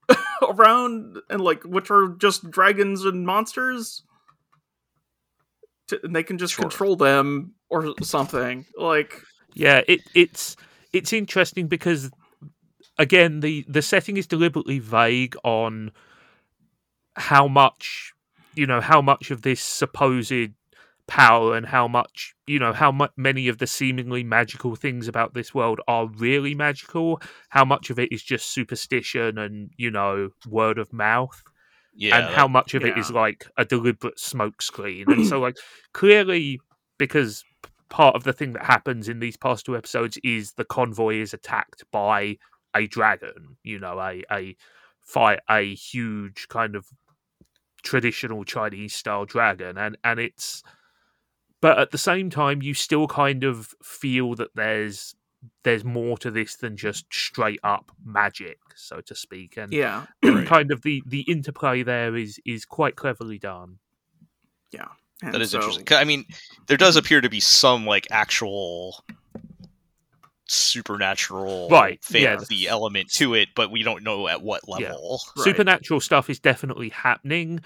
around 0.49 1.17
and 1.29 1.41
like 1.41 1.63
which 1.63 1.91
are 1.91 2.09
just 2.19 2.49
dragons 2.51 3.05
and 3.05 3.25
monsters 3.25 4.03
to, 5.87 5.99
and 6.03 6.15
they 6.15 6.23
can 6.23 6.37
just 6.37 6.55
Sure. 6.55 6.65
control 6.69 6.95
them 6.95 7.53
or 7.69 7.93
something 8.01 8.65
like 8.77 9.21
Yeah, 9.53 9.81
it 9.87 10.01
it's 10.13 10.55
it's 10.93 11.13
interesting 11.13 11.67
because 11.67 12.11
again 12.97 13.41
the 13.41 13.65
the 13.67 13.81
setting 13.81 14.17
is 14.17 14.27
deliberately 14.27 14.79
vague 14.79 15.35
on 15.43 15.91
how 17.15 17.47
much 17.47 18.13
you 18.55 18.65
know 18.65 18.81
how 18.81 19.01
much 19.01 19.31
of 19.31 19.41
this 19.41 19.61
supposed 19.61 20.31
power 21.11 21.55
and 21.57 21.65
how 21.65 21.87
much 21.87 22.33
you 22.47 22.57
know 22.57 22.71
how 22.71 22.91
mu- 22.91 23.07
many 23.17 23.49
of 23.49 23.57
the 23.57 23.67
seemingly 23.67 24.23
magical 24.23 24.75
things 24.75 25.07
about 25.09 25.33
this 25.33 25.53
world 25.53 25.79
are 25.87 26.07
really 26.07 26.55
magical 26.55 27.21
how 27.49 27.65
much 27.65 27.89
of 27.89 27.99
it 27.99 28.09
is 28.11 28.23
just 28.23 28.53
superstition 28.53 29.37
and 29.37 29.71
you 29.77 29.91
know 29.91 30.29
word 30.47 30.77
of 30.77 30.93
mouth 30.93 31.43
Yeah, 31.93 32.15
and 32.17 32.25
how 32.33 32.47
much 32.47 32.73
of 32.73 32.83
it 32.85 32.95
yeah. 32.95 32.99
is 33.01 33.11
like 33.11 33.41
a 33.57 33.65
deliberate 33.65 34.17
smokescreen. 34.17 35.05
And 35.13 35.27
so, 35.27 35.39
like, 35.47 35.57
clearly, 35.93 36.59
because 36.97 37.43
part 37.89 38.15
of 38.15 38.23
the 38.23 38.31
thing 38.33 38.53
that 38.53 38.63
happens 38.65 39.09
in 39.09 39.19
these 39.19 39.35
past 39.35 39.65
two 39.65 39.75
episodes 39.75 40.17
is 40.23 40.53
the 40.53 40.63
convoy 40.63 41.15
is 41.21 41.33
attacked 41.33 41.83
by 41.91 42.37
a 42.73 42.87
dragon, 42.87 43.57
you 43.63 43.77
know, 43.79 43.99
a 43.99 44.23
a 44.31 44.55
fight 45.01 45.39
a 45.49 45.75
huge 45.75 46.47
kind 46.47 46.73
of 46.77 46.85
traditional 47.83 48.43
Chinese 48.45 48.93
style 48.93 49.25
dragon, 49.25 49.77
and 49.77 49.97
and 50.03 50.17
it's. 50.19 50.63
But 51.61 51.77
at 51.79 51.91
the 51.91 51.97
same 51.97 52.29
time, 52.29 52.61
you 52.61 52.73
still 52.73 53.07
kind 53.07 53.43
of 53.43 53.73
feel 53.83 54.35
that 54.35 54.55
there's 54.55 55.15
there's 55.63 55.83
more 55.83 56.17
to 56.19 56.29
this 56.29 56.55
than 56.55 56.75
just 56.77 57.11
straight 57.11 57.59
up 57.63 57.91
magic, 58.05 58.59
so 58.75 59.01
to 59.01 59.15
speak. 59.15 59.57
And 59.57 59.71
yeah 59.73 60.05
Right. 60.23 60.45
kind 60.47 60.71
of 60.71 60.81
the 60.81 61.01
the 61.05 61.21
interplay 61.21 61.83
there 61.83 62.15
is 62.15 62.39
is 62.45 62.65
quite 62.65 62.95
cleverly 62.95 63.37
done. 63.39 63.77
and 65.23 65.33
that 65.35 65.41
is 65.41 65.51
so- 65.51 65.59
interesting. 65.59 65.85
'Cause, 65.85 65.97
I 65.99 66.03
mean, 66.03 66.25
there 66.65 66.77
does 66.77 66.95
appear 66.95 67.21
to 67.21 67.29
be 67.29 67.39
some 67.39 67.85
like 67.85 68.07
actual 68.09 69.03
supernatural 70.47 71.69
Right, 71.69 71.99
yeah. 72.09 72.31
fantasy 72.35 72.67
element 72.67 73.11
to 73.13 73.35
it, 73.35 73.49
but 73.55 73.71
we 73.71 73.83
don't 73.83 74.03
know 74.03 74.27
at 74.27 74.41
what 74.41 74.61
Yeah. 74.67 74.89
level. 74.93 75.21
Right. 75.37 75.43
Supernatural 75.43 75.99
stuff 76.01 76.29
is 76.29 76.39
definitely 76.39 76.89
happening, 76.89 77.61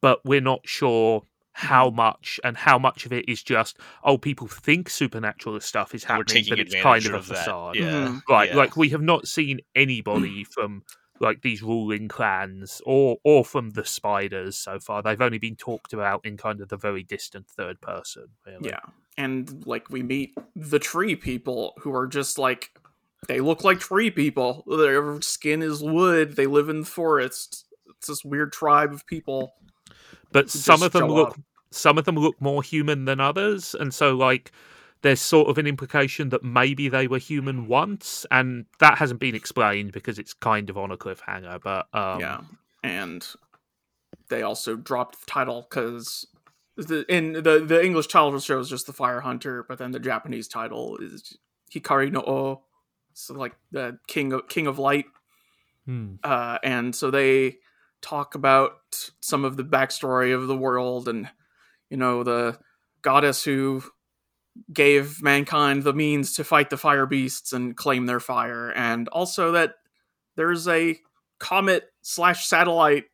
but 0.00 0.24
we're 0.24 0.40
not 0.40 0.60
sure 0.66 1.22
how 1.56 1.88
much 1.88 2.40
and 2.42 2.56
how 2.56 2.78
much 2.78 3.06
of 3.06 3.12
it 3.12 3.28
is 3.28 3.40
just 3.42 3.78
oh 4.02 4.18
people 4.18 4.48
think 4.48 4.90
supernatural 4.90 5.58
stuff 5.60 5.94
is 5.94 6.02
happening, 6.04 6.44
but 6.48 6.58
it's 6.58 6.74
kind 6.74 7.06
of 7.06 7.12
a 7.14 7.16
of 7.16 7.28
that. 7.28 7.36
facade. 7.38 7.76
Yeah, 7.76 7.82
Mhm. 8.08 8.22
Right, 8.28 8.50
yeah. 8.50 8.56
like 8.56 8.76
we 8.76 8.88
have 8.90 9.00
not 9.02 9.28
seen 9.28 9.60
anybody 9.74 10.42
from 10.44 10.82
like 11.20 11.42
these 11.42 11.62
ruling 11.62 12.08
clans 12.08 12.82
or 12.84 13.18
or 13.22 13.44
from 13.44 13.70
the 13.70 13.84
spiders 13.84 14.56
so 14.56 14.80
far. 14.80 15.00
They've 15.00 15.20
only 15.20 15.38
been 15.38 15.54
talked 15.54 15.92
about 15.92 16.26
in 16.26 16.36
kind 16.36 16.60
of 16.60 16.68
the 16.70 16.76
very 16.76 17.04
distant 17.04 17.48
third 17.48 17.80
person. 17.80 18.26
Really. 18.44 18.70
Yeah. 18.70 18.80
And 19.16 19.64
like 19.64 19.88
we 19.90 20.02
meet 20.02 20.34
the 20.56 20.80
tree 20.80 21.14
people 21.14 21.74
who 21.78 21.94
are 21.94 22.08
just 22.08 22.36
like 22.36 22.72
they 23.28 23.40
look 23.40 23.62
like 23.62 23.78
tree 23.78 24.10
people. 24.10 24.64
Their 24.66 25.20
skin 25.22 25.62
is 25.62 25.82
wood. 25.84 26.34
They 26.34 26.46
live 26.46 26.68
in 26.68 26.80
the 26.80 26.86
forest. 26.86 27.64
It's 27.96 28.08
this 28.08 28.24
weird 28.24 28.52
tribe 28.52 28.92
of 28.92 29.06
people. 29.06 29.54
But 30.34 30.50
some 30.50 30.82
of 30.82 30.92
them 30.92 31.08
look 31.08 31.30
up. 31.30 31.40
some 31.70 31.96
of 31.96 32.04
them 32.04 32.16
look 32.16 32.38
more 32.40 32.62
human 32.62 33.06
than 33.06 33.20
others 33.20 33.74
and 33.74 33.94
so 33.94 34.14
like 34.14 34.52
there's 35.00 35.20
sort 35.20 35.48
of 35.48 35.56
an 35.56 35.66
implication 35.66 36.28
that 36.28 36.42
maybe 36.42 36.88
they 36.90 37.06
were 37.06 37.18
human 37.18 37.66
once 37.66 38.26
and 38.30 38.66
that 38.80 38.98
hasn't 38.98 39.20
been 39.20 39.34
explained 39.34 39.92
because 39.92 40.18
it's 40.18 40.34
kind 40.34 40.68
of 40.68 40.76
on 40.76 40.90
a 40.90 40.96
cliffhanger 40.96 41.58
but 41.62 41.86
um 41.94 42.20
yeah. 42.20 42.40
And 42.84 43.26
they 44.28 44.42
also 44.42 44.76
dropped 44.76 45.24
the 45.24 45.30
title 45.30 45.66
because 45.68 46.26
the 46.76 47.04
in 47.08 47.32
the 47.32 47.64
the 47.66 47.82
English 47.82 48.08
title 48.08 48.38
shows 48.40 48.68
just 48.68 48.86
the 48.86 48.92
fire 48.92 49.20
hunter, 49.20 49.64
but 49.66 49.78
then 49.78 49.92
the 49.92 50.00
Japanese 50.00 50.48
title 50.48 50.98
is 50.98 51.36
Hikari 51.72 52.12
no 52.12 52.20
O. 52.20 52.62
So 53.14 53.34
like 53.34 53.54
the 53.70 53.98
king 54.06 54.32
of 54.32 54.48
king 54.48 54.66
of 54.66 54.78
light. 54.78 55.06
hmm. 55.86 56.16
uh, 56.22 56.58
and 56.62 56.94
so 56.94 57.10
they 57.10 57.56
talk 58.04 58.34
about 58.34 58.72
some 59.20 59.44
of 59.44 59.56
the 59.56 59.64
backstory 59.64 60.34
of 60.34 60.46
the 60.46 60.56
world 60.56 61.08
and 61.08 61.28
you 61.88 61.96
know 61.96 62.22
the 62.22 62.58
goddess 63.02 63.42
who 63.44 63.82
gave 64.72 65.22
mankind 65.22 65.82
the 65.82 65.92
means 65.92 66.34
to 66.34 66.44
fight 66.44 66.70
the 66.70 66.76
fire 66.76 67.06
beasts 67.06 67.52
and 67.52 67.76
claim 67.76 68.06
their 68.06 68.20
fire. 68.20 68.70
And 68.70 69.08
also 69.08 69.52
that 69.52 69.74
there's 70.36 70.68
a 70.68 70.98
comet 71.38 71.84
slash 72.02 72.46
satellite 72.46 73.04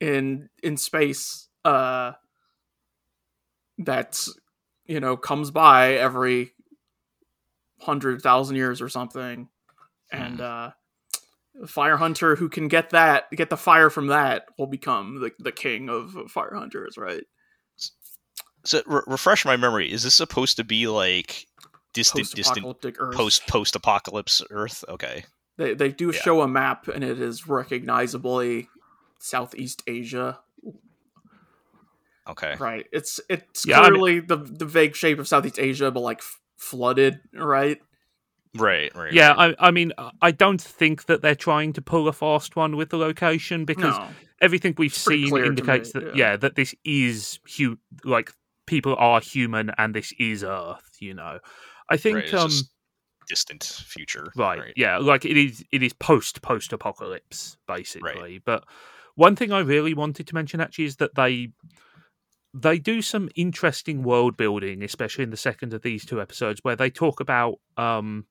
in 0.00 0.48
in 0.62 0.76
space 0.76 1.48
uh 1.64 2.12
that's 3.78 4.34
you 4.86 5.00
know 5.00 5.16
comes 5.16 5.50
by 5.50 5.94
every 5.94 6.52
hundred 7.80 8.22
thousand 8.22 8.56
years 8.56 8.80
or 8.80 8.88
something. 8.88 9.48
And 10.12 10.40
uh 10.40 10.70
fire 11.66 11.96
hunter 11.96 12.36
who 12.36 12.48
can 12.48 12.68
get 12.68 12.90
that 12.90 13.30
get 13.30 13.48
the 13.50 13.56
fire 13.56 13.88
from 13.90 14.08
that 14.08 14.44
will 14.58 14.66
become 14.66 15.20
the, 15.20 15.30
the 15.38 15.52
king 15.52 15.88
of 15.88 16.12
fire 16.30 16.54
hunters 16.54 16.96
right 16.98 17.24
So 18.64 18.82
re- 18.86 19.00
refresh 19.06 19.44
my 19.44 19.56
memory. 19.56 19.90
Is 19.92 20.02
this 20.02 20.14
supposed 20.14 20.56
to 20.56 20.64
be 20.64 20.86
like 20.88 21.46
distant, 21.94 22.30
distant 22.34 22.64
post-apocalyptic 22.64 22.96
Earth. 23.00 23.14
post 23.16 23.46
post 23.46 23.76
apocalypse 23.76 24.42
Earth? 24.50 24.84
Okay. 24.88 25.24
They 25.56 25.72
they 25.74 25.90
do 25.92 26.06
Yeah. 26.12 26.20
show 26.20 26.42
a 26.42 26.48
map, 26.48 26.88
and 26.88 27.02
it 27.04 27.20
is 27.20 27.46
recognizably 27.48 28.68
Southeast 29.20 29.82
Asia. 29.86 30.40
Okay. 32.28 32.56
Right. 32.58 32.86
It's 32.92 33.20
it's 33.30 33.64
Yeah, 33.66 33.80
I 33.80 33.82
mean- 33.90 34.00
clearly 34.00 34.20
the 34.20 34.36
the 34.36 34.64
vague 34.66 34.96
shape 34.96 35.18
of 35.18 35.28
Southeast 35.28 35.58
Asia, 35.58 35.90
but 35.90 36.00
like 36.00 36.18
f- 36.18 36.40
flooded. 36.56 37.20
Right. 37.32 37.80
Right. 38.58 38.94
Right. 38.94 39.12
Yeah, 39.12 39.32
right. 39.34 39.54
I, 39.58 39.68
I 39.68 39.70
mean, 39.70 39.92
I 40.20 40.30
don't 40.30 40.60
think 40.60 41.06
that 41.06 41.22
they're 41.22 41.34
trying 41.34 41.72
to 41.74 41.82
pull 41.82 42.08
a 42.08 42.12
fast 42.12 42.56
one 42.56 42.76
with 42.76 42.90
the 42.90 42.96
location 42.98 43.64
because 43.64 43.96
No. 43.96 44.08
everything 44.40 44.74
we've 44.78 44.96
pretty 45.04 45.28
seen 45.28 45.36
indicates 45.44 45.94
me, 45.94 46.00
that 46.00 46.16
yeah. 46.16 46.30
yeah. 46.32 46.36
that 46.36 46.54
this 46.54 46.74
is 46.84 47.38
hu- 47.56 47.78
like 48.04 48.32
people 48.66 48.94
are 48.98 49.20
human 49.20 49.70
and 49.78 49.94
this 49.94 50.12
is 50.18 50.42
Earth. 50.42 50.96
You 51.00 51.14
know, 51.14 51.38
I 51.88 51.96
think 51.96 52.16
Right, 52.16 52.34
um 52.34 52.50
distant 53.28 53.64
future. 53.64 54.32
right, 54.36 54.72
yeah, 54.76 54.98
like 54.98 55.24
it 55.24 55.36
is 55.36 55.64
it 55.72 55.82
is 55.82 55.92
post 55.92 56.42
post 56.42 56.72
apocalypse 56.72 57.56
basically. 57.66 58.40
But 58.44 58.64
one 59.14 59.34
thing 59.36 59.52
I 59.52 59.60
really 59.60 59.94
wanted 59.94 60.26
to 60.28 60.34
mention 60.34 60.60
actually 60.60 60.84
is 60.84 60.96
that 60.96 61.14
they 61.14 61.52
they 62.54 62.78
do 62.78 63.02
some 63.02 63.28
interesting 63.34 64.02
world 64.02 64.36
building, 64.36 64.82
especially 64.82 65.24
in 65.24 65.30
the 65.30 65.36
second 65.36 65.74
of 65.74 65.82
these 65.82 66.06
two 66.06 66.20
episodes, 66.20 66.60
where 66.62 66.76
they 66.76 66.90
talk 66.90 67.20
about 67.20 67.58
um 67.76 68.26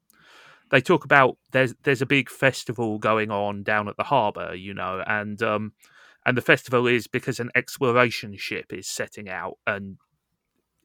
they 0.71 0.81
talk 0.81 1.05
about 1.05 1.37
there's 1.51 1.73
there's 1.83 2.01
a 2.01 2.07
big 2.07 2.29
festival 2.29 2.97
going 2.97 3.31
on 3.31 3.63
down 3.63 3.87
at 3.87 3.97
the 3.97 4.03
harbour, 4.03 4.55
you 4.55 4.73
know, 4.73 5.03
and 5.05 5.41
um 5.41 5.73
and 6.25 6.35
the 6.37 6.41
festival 6.41 6.87
is 6.87 7.07
because 7.07 7.39
an 7.39 7.51
exploration 7.55 8.35
ship 8.35 8.73
is 8.73 8.87
setting 8.87 9.29
out 9.29 9.57
and 9.67 9.97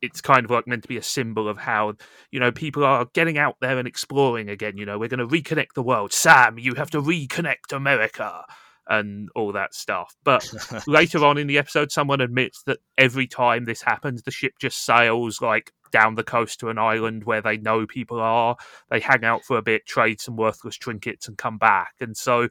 it's 0.03 0.21
kind 0.21 0.45
of 0.45 0.51
like 0.51 0.67
meant 0.67 0.83
to 0.83 0.89
be 0.89 0.97
a 0.97 1.03
symbol 1.03 1.49
of 1.49 1.59
how 1.59 1.95
you 2.31 2.41
know 2.41 2.53
people 2.53 2.85
are 2.85 3.07
getting 3.15 3.39
out 3.39 3.57
there 3.61 3.79
and 3.79 3.89
exploring 3.89 4.49
again 4.49 4.77
you 4.77 4.87
know 4.87 4.99
we're 4.99 5.09
going 5.09 5.19
to 5.19 5.27
reconnect 5.27 5.75
the 5.75 5.83
world. 5.83 6.13
Sam 6.13 6.59
you 6.59 6.75
have 6.75 6.91
to 6.91 7.01
reconnect 7.01 7.73
america 7.73 8.45
and 8.91 9.31
all 9.35 9.53
that 9.53 9.73
stuff 9.73 10.15
but 10.25 10.47
later 10.87 11.25
on 11.25 11.39
in 11.39 11.47
the 11.47 11.59
episode, 11.59 11.91
someone 11.91 12.21
admits 12.21 12.63
that 12.65 12.79
every 12.99 13.27
time 13.27 13.65
this 13.65 13.83
happens, 13.83 14.23
the 14.23 14.31
ship 14.31 14.53
just 14.61 14.85
sails 14.85 15.41
like 15.41 15.73
down 15.91 16.15
the 16.15 16.23
coast 16.23 16.61
to 16.61 16.69
an 16.69 16.79
island 16.79 17.25
where 17.25 17.43
they 17.43 17.57
know 17.57 17.87
people 17.87 18.21
are. 18.21 18.57
They 18.91 19.01
hang 19.01 19.25
out 19.25 19.45
for 19.45 19.57
a 19.57 19.63
bit, 19.63 19.87
trade 19.87 20.21
some 20.21 20.37
worthless 20.37 20.77
trinkets, 20.77 21.27
and 21.27 21.37
come 21.37 21.59
back. 21.59 21.95
And 22.01 22.17
so 22.17 22.49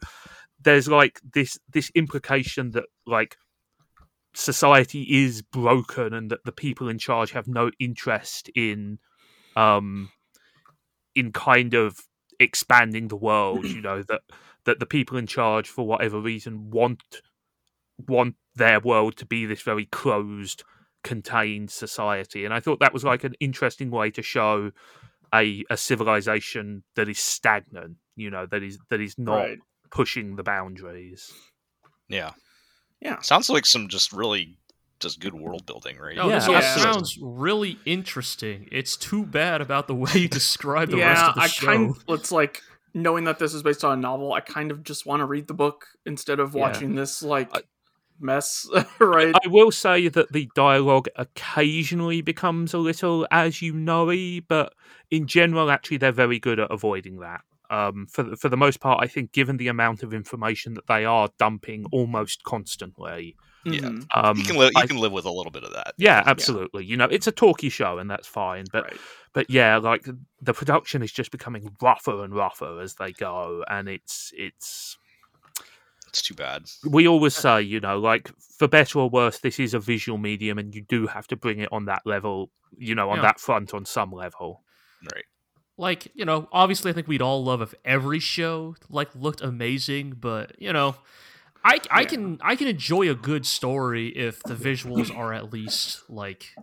there's 0.61 0.87
like 0.87 1.19
this 1.33 1.57
this 1.71 1.91
implication 1.95 2.71
that 2.71 2.85
like 3.05 3.37
society 4.33 5.03
is 5.03 5.41
broken 5.41 6.13
and 6.13 6.31
that 6.31 6.43
the 6.45 6.51
people 6.51 6.89
in 6.89 6.97
charge 6.97 7.31
have 7.31 7.47
no 7.47 7.71
interest 7.79 8.49
in 8.55 8.99
um 9.55 10.09
in 11.15 11.31
kind 11.31 11.73
of 11.73 11.97
expanding 12.39 13.07
the 13.07 13.15
world 13.15 13.65
you 13.75 13.81
know 13.81 14.03
that 14.03 14.21
that 14.65 14.79
the 14.79 14.85
people 14.85 15.17
in 15.17 15.27
charge 15.27 15.67
for 15.69 15.85
whatever 15.85 16.19
reason 16.19 16.69
want 16.69 17.21
want 18.07 18.35
their 18.55 18.79
world 18.79 19.15
to 19.17 19.25
be 19.25 19.45
this 19.45 19.61
very 19.61 19.85
closed 19.85 20.63
contained 21.03 21.69
society 21.71 22.45
and 22.45 22.53
i 22.53 22.59
thought 22.59 22.79
that 22.79 22.93
was 22.93 23.03
like 23.03 23.23
an 23.23 23.33
interesting 23.39 23.89
way 23.89 24.11
to 24.11 24.21
show 24.21 24.71
a 25.33 25.63
a 25.69 25.77
civilization 25.77 26.83
that 26.95 27.07
is 27.09 27.19
stagnant 27.19 27.95
you 28.15 28.29
know 28.29 28.45
that 28.45 28.63
is 28.63 28.77
that 28.89 28.99
is 28.99 29.17
not 29.17 29.35
Right. 29.35 29.59
pushing 29.91 30.35
the 30.35 30.43
boundaries 30.43 31.31
yeah. 32.09 32.31
Yeah. 33.01 33.19
Sounds 33.21 33.49
like 33.49 33.65
some 33.65 33.87
just 33.87 34.11
really 34.11 34.57
just 34.99 35.19
good 35.19 35.33
world 35.33 35.65
building, 35.65 35.97
right? 35.97 36.15
No, 36.15 36.29
this 36.29 36.45
Yeah, 36.47 36.49
all 36.51 36.55
absolutely. 36.57 36.93
sounds 36.93 37.17
really 37.21 37.79
interesting. 37.85 38.67
It's 38.71 38.97
too 38.97 39.25
bad 39.25 39.61
about 39.61 39.87
the 39.87 39.95
way 40.03 40.11
you 40.13 40.27
describe 40.27 40.89
the 40.91 40.97
yeah, 40.97 41.09
rest 41.11 41.23
of 41.25 41.35
the 41.35 41.41
I 41.41 41.47
show. 41.47 41.65
kind 41.65 41.95
it's 42.09 42.31
like 42.31 42.61
knowing 42.93 43.23
that 43.25 43.39
this 43.39 43.53
is 43.53 43.63
based 43.63 43.83
on 43.83 43.97
a 43.97 44.01
novel. 44.01 44.33
I 44.33 44.39
kind 44.41 44.71
of 44.71 44.83
just 44.83 45.05
want 45.05 45.19
to 45.21 45.25
read 45.25 45.47
the 45.47 45.53
book 45.53 45.85
instead 46.05 46.39
of 46.39 46.53
Yeah. 46.55 46.61
watching 46.61 46.95
this 46.95 47.21
like 47.21 47.49
I- 47.55 47.61
mess. 48.19 48.67
right. 48.99 49.33
I 49.43 49.47
will 49.47 49.71
say 49.71 50.07
that 50.09 50.31
the 50.33 50.49
dialogue 50.55 51.07
occasionally 51.15 52.21
becomes 52.21 52.73
a 52.73 52.77
little 52.77 53.27
as 53.31 53.61
you 53.61 53.73
know 53.73 54.07
but 54.47 54.73
in 55.11 55.25
general, 55.27 55.71
actually, 55.71 55.97
they're 55.97 56.11
very 56.11 56.39
good 56.39 56.59
at 56.59 56.69
avoiding 56.71 57.19
that. 57.19 57.41
Um, 57.71 58.07
for 58.11 58.23
the, 58.23 58.35
for 58.35 58.49
the 58.49 58.57
most 58.57 58.79
part, 58.79 58.99
I 59.03 59.07
think, 59.07 59.31
given 59.31 59.57
the 59.57 59.67
amount 59.67 60.01
of 60.03 60.13
information 60.13 60.73
that 60.75 60.87
they 60.87 61.05
are 61.05 61.29
dumping 61.37 61.85
almost 61.91 62.43
constantly, 62.43 63.35
Yeah. 63.65 63.79
Mhm. 63.81 64.05
um, 64.15 64.37
you 64.37 64.43
can 64.45 64.55
live. 64.55 64.71
You 64.75 64.81
I- 64.81 64.87
can 64.87 64.97
live 64.97 65.11
with 65.11 65.25
a 65.25 65.31
little 65.31 65.51
bit 65.51 65.63
of 65.63 65.73
that. 65.73 65.93
yeah, 65.97 66.23
absolutely. 66.25 66.85
You 66.85 66.95
know, 66.97 67.05
it's 67.05 67.27
a 67.27 67.31
talky 67.31 67.69
show, 67.69 67.97
and 67.97 68.09
that's 68.09 68.27
fine. 68.27 68.65
But 68.71 68.83
right. 68.85 68.97
but 69.33 69.49
yeah, 69.49 69.77
like 69.77 70.07
the 70.41 70.53
production 70.53 71.01
is 71.03 71.11
just 71.11 71.29
becoming 71.31 71.75
rougher 71.81 72.23
and 72.23 72.33
rougher 72.33 72.79
as 72.79 72.95
they 72.95 73.11
go, 73.11 73.63
and 73.69 73.89
it's 73.89 74.31
it's 74.37 74.97
It's 76.07 76.21
too 76.21 76.33
bad. 76.33 76.63
we 76.89 77.07
always 77.07 77.35
say, 77.35 77.61
you 77.61 77.79
know, 77.79 77.99
like 77.99 78.31
for 78.57 78.67
better 78.67 78.99
or 78.99 79.09
worse, 79.09 79.39
this 79.39 79.59
is 79.59 79.73
a 79.73 79.79
visual 79.79 80.17
medium, 80.17 80.57
and 80.57 80.73
you 80.73 80.81
do 80.81 81.05
have 81.07 81.27
to 81.27 81.35
bring 81.35 81.59
it 81.59 81.69
on 81.71 81.85
that 81.85 82.01
level, 82.05 82.49
you 82.77 82.95
know, 82.95 83.09
on 83.09 83.17
Yeah. 83.17 83.23
that 83.23 83.39
front 83.39 83.73
on 83.73 83.85
some 83.85 84.11
level. 84.11 84.63
Right. 85.13 85.23
like 85.77 86.11
you 86.13 86.25
know 86.25 86.49
obviously 86.51 86.91
i 86.91 86.93
think 86.93 87.07
we'd 87.07 87.21
all 87.21 87.41
love 87.41 87.61
if 87.61 87.73
every 87.85 88.19
show 88.19 88.75
like 88.89 89.07
looked 89.15 89.39
amazing 89.39 90.11
but 90.19 90.51
you 90.61 90.73
know 90.73 90.93
i 91.63 91.79
i 91.91 92.01
Yeah. 92.01 92.07
can 92.07 92.39
i 92.41 92.55
can 92.55 92.67
enjoy 92.67 93.09
a 93.09 93.15
good 93.15 93.45
story 93.45 94.07
if 94.09 94.41
the 94.43 94.55
visuals 94.55 95.15
are 95.15 95.33
at 95.33 95.51
least 95.53 96.09
like 96.09 96.53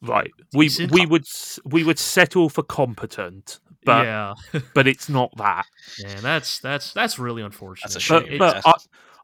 Right. 0.00 0.30
We 0.54 0.66
Decent. 0.66 0.92
we 0.92 1.06
would 1.06 1.26
we 1.64 1.82
would 1.82 1.98
settle 1.98 2.48
for 2.48 2.62
competent, 2.62 3.58
but 3.84 4.04
yeah 4.04 4.34
but 4.74 4.86
it's 4.86 5.08
not 5.08 5.36
that. 5.38 5.66
and 6.06 6.20
that's 6.20 6.60
that's 6.60 6.92
that's 6.92 7.18
really 7.18 7.42
unfortunate 7.42 7.88
That's 7.92 7.96
a 7.96 8.00
shame. 8.00 8.22
It's- 8.22 8.38
but 8.38 8.62
I, 8.64 8.74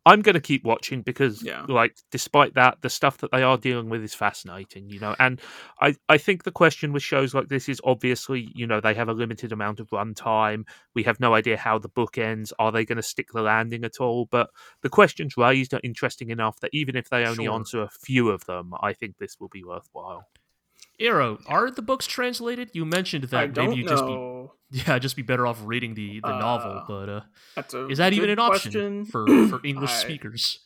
I'm 0.07 0.21
going 0.23 0.35
to 0.35 0.41
keep 0.41 0.65
watching 0.65 1.01
because, 1.03 1.43
Yeah. 1.43 1.65
like, 1.69 1.97
despite 2.11 2.55
that, 2.55 2.79
the 2.83 2.91
stuff 2.91 3.19
that 3.19 3.31
they 3.33 3.43
are 3.43 3.57
dealing 3.57 3.89
with 3.89 4.03
is 4.03 4.15
fascinating, 4.15 4.91
you 4.91 4.99
know. 5.01 5.15
And 5.19 5.41
I, 5.81 5.95
I 6.09 6.19
think 6.19 6.43
the 6.45 6.51
question 6.53 6.93
with 6.93 7.03
shows 7.03 7.35
like 7.35 7.49
this 7.49 7.69
is 7.69 7.81
obviously, 7.85 8.51
you 8.55 8.67
know, 8.67 8.81
they 8.81 8.95
have 8.95 9.09
a 9.09 9.15
limited 9.15 9.53
amount 9.53 9.81
of 9.81 9.89
runtime. 9.89 10.65
We 10.95 11.05
have 11.05 11.21
no 11.21 11.35
idea 11.35 11.57
how 11.57 11.79
the 11.79 11.89
book 11.89 12.19
ends. 12.19 12.53
Are 12.59 12.71
they 12.73 12.85
going 12.85 12.97
to 12.97 13.03
stick 13.03 13.29
the 13.33 13.43
landing 13.43 13.85
at 13.85 13.99
all? 14.01 14.27
But 14.31 14.51
the 14.83 14.91
questions 14.91 15.37
raised 15.37 15.73
are 15.75 15.81
interesting 15.83 16.31
enough 16.31 16.61
that 16.61 16.71
even 16.75 16.97
if 16.97 17.09
they 17.09 17.25
only 17.25 17.45
Sure. 17.45 17.55
answer 17.55 17.83
a 17.83 17.89
few 17.91 18.29
of 18.31 18.45
them, 18.47 18.73
I 18.83 18.93
think 18.93 19.17
this 19.19 19.37
will 19.41 19.49
be 19.49 19.65
worthwhile. 19.65 20.29
Eero, 21.01 21.41
are 21.47 21.71
the 21.71 21.83
books 21.83 22.07
translated 22.07 22.71
you 22.73 22.85
mentioned 22.85 23.25
that 23.25 23.53
don't 23.53 23.71
maybe 23.71 23.83
you 23.83 23.89
just 23.89 24.05
be 24.07 24.47
yeah 24.87 24.99
just 24.99 25.17
be 25.17 25.23
better 25.23 25.47
off 25.47 25.61
reading 25.65 25.95
the 25.95 26.21
the 26.21 26.39
novel 26.39 26.71
Uh, 26.79 26.85
but 26.87 27.09
uh 27.75 27.87
is 27.89 27.99
that 27.99 28.13
even 28.13 28.29
good 28.29 28.39
an 28.39 28.39
option 28.39 28.73
question. 28.73 29.05
for 29.07 29.27
for 29.49 29.61
english 29.67 29.91
I- 29.91 29.95
speakers 29.95 30.61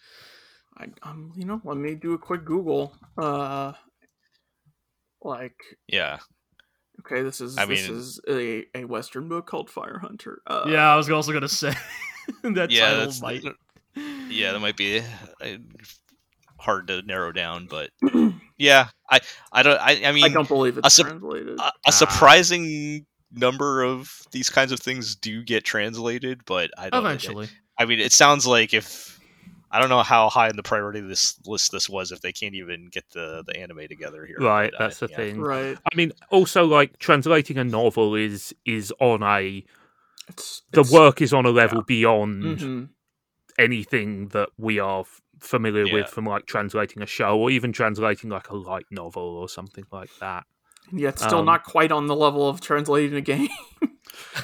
I, 0.80 0.86
um, 1.02 1.32
you 1.36 1.44
know, 1.44 1.60
let 1.64 1.76
me 1.76 1.96
do 1.96 2.12
a 2.14 2.18
quick 2.18 2.44
Google. 2.44 2.94
Uh, 3.20 3.72
like, 5.22 5.56
Yeah. 5.88 6.18
okay, 7.00 7.22
this 7.22 7.40
is 7.40 7.58
I 7.58 7.64
this 7.66 7.88
mean- 7.88 7.98
is 7.98 8.20
a, 8.28 8.64
a 8.76 8.84
Western 8.84 9.28
book 9.28 9.46
called 9.46 9.70
Fire 9.70 9.98
Hunter. 9.98 10.40
Uh, 10.46 10.66
yeah 10.68 10.92
i 10.92 10.94
was 10.96 11.10
also 11.10 11.32
gonna 11.32 11.48
say 11.64 11.74
that 12.44 12.70
yeah. 12.70 12.90
title 12.90 13.00
That's, 13.06 13.20
might 13.20 13.42
yeah. 14.30 14.52
That 14.52 14.60
might 14.60 14.76
be 14.76 15.00
uh, 15.00 15.46
hard 16.60 16.86
to 16.88 17.02
narrow 17.02 17.32
down, 17.32 17.66
but 17.68 17.90
yeah. 18.58 18.88
I. 19.10 19.20
I 19.52 19.62
don't. 19.62 19.80
I. 19.80 20.00
I 20.04 20.12
mean, 20.12 20.24
I 20.24 20.28
don't 20.28 20.48
believe 20.48 20.78
it's 20.78 20.94
sup- 20.94 21.06
translated. 21.06 21.58
a, 21.58 21.72
a 21.86 21.92
surprising 21.92 23.06
number 23.32 23.82
of 23.82 24.22
these 24.32 24.48
kinds 24.50 24.72
of 24.72 24.80
things 24.80 25.14
do 25.16 25.42
get 25.42 25.64
translated, 25.64 26.40
but 26.46 26.70
I 26.78 26.90
don't. 26.90 27.04
eventually 27.04 27.48
I 27.78 27.84
mean, 27.84 28.00
it 28.00 28.12
sounds 28.12 28.46
like 28.46 28.74
if 28.74 29.20
I 29.70 29.80
don't 29.80 29.88
know 29.90 30.02
how 30.02 30.28
high 30.30 30.48
in 30.48 30.56
the 30.56 30.62
priority 30.62 31.00
this 31.00 31.38
list 31.46 31.72
this 31.72 31.88
was 31.88 32.10
if 32.10 32.20
they 32.22 32.32
can't 32.32 32.54
even 32.54 32.88
get 32.90 33.04
the 33.12 33.42
the 33.46 33.56
anime 33.58 33.86
together 33.88 34.24
here. 34.26 34.36
Right, 34.40 34.70
but, 34.72 34.80
uh, 34.80 34.84
that's 34.88 34.98
the 35.00 35.08
yeah. 35.10 35.16
thing. 35.16 35.40
right. 35.40 35.76
I 35.92 35.96
mean, 35.96 36.12
also 36.30 36.64
like 36.64 36.98
translating 36.98 37.58
a 37.58 37.64
novel 37.64 38.14
is 38.14 38.54
is 38.64 38.92
on 38.98 39.22
a 39.22 39.64
It's, 40.28 40.62
the 40.72 40.80
it's, 40.80 40.90
work 40.92 41.20
is 41.22 41.32
on 41.32 41.44
a 41.46 41.50
level 41.50 41.82
beyond 41.82 42.42
Mhm. 42.42 42.88
anything 43.58 44.28
that 44.28 44.48
we 44.58 44.78
are 44.78 45.00
f- 45.00 45.20
familiar 45.40 45.84
Yeah. 45.86 45.94
with 45.94 46.08
from 46.08 46.24
like 46.26 46.46
translating 46.46 47.02
a 47.02 47.06
show 47.06 47.38
or 47.38 47.50
even 47.50 47.72
translating 47.72 48.30
like 48.30 48.48
a 48.50 48.56
light 48.56 48.86
novel 48.90 49.22
or 49.22 49.48
something 49.48 49.84
like 49.92 50.10
that. 50.20 50.44
Yet 50.92 51.18
still 51.18 51.40
Um, 51.40 51.44
not 51.46 51.64
quite 51.64 51.92
on 51.92 52.06
the 52.06 52.16
level 52.16 52.48
of 52.48 52.60
translating 52.60 53.14
a 53.16 53.20
game. 53.20 53.48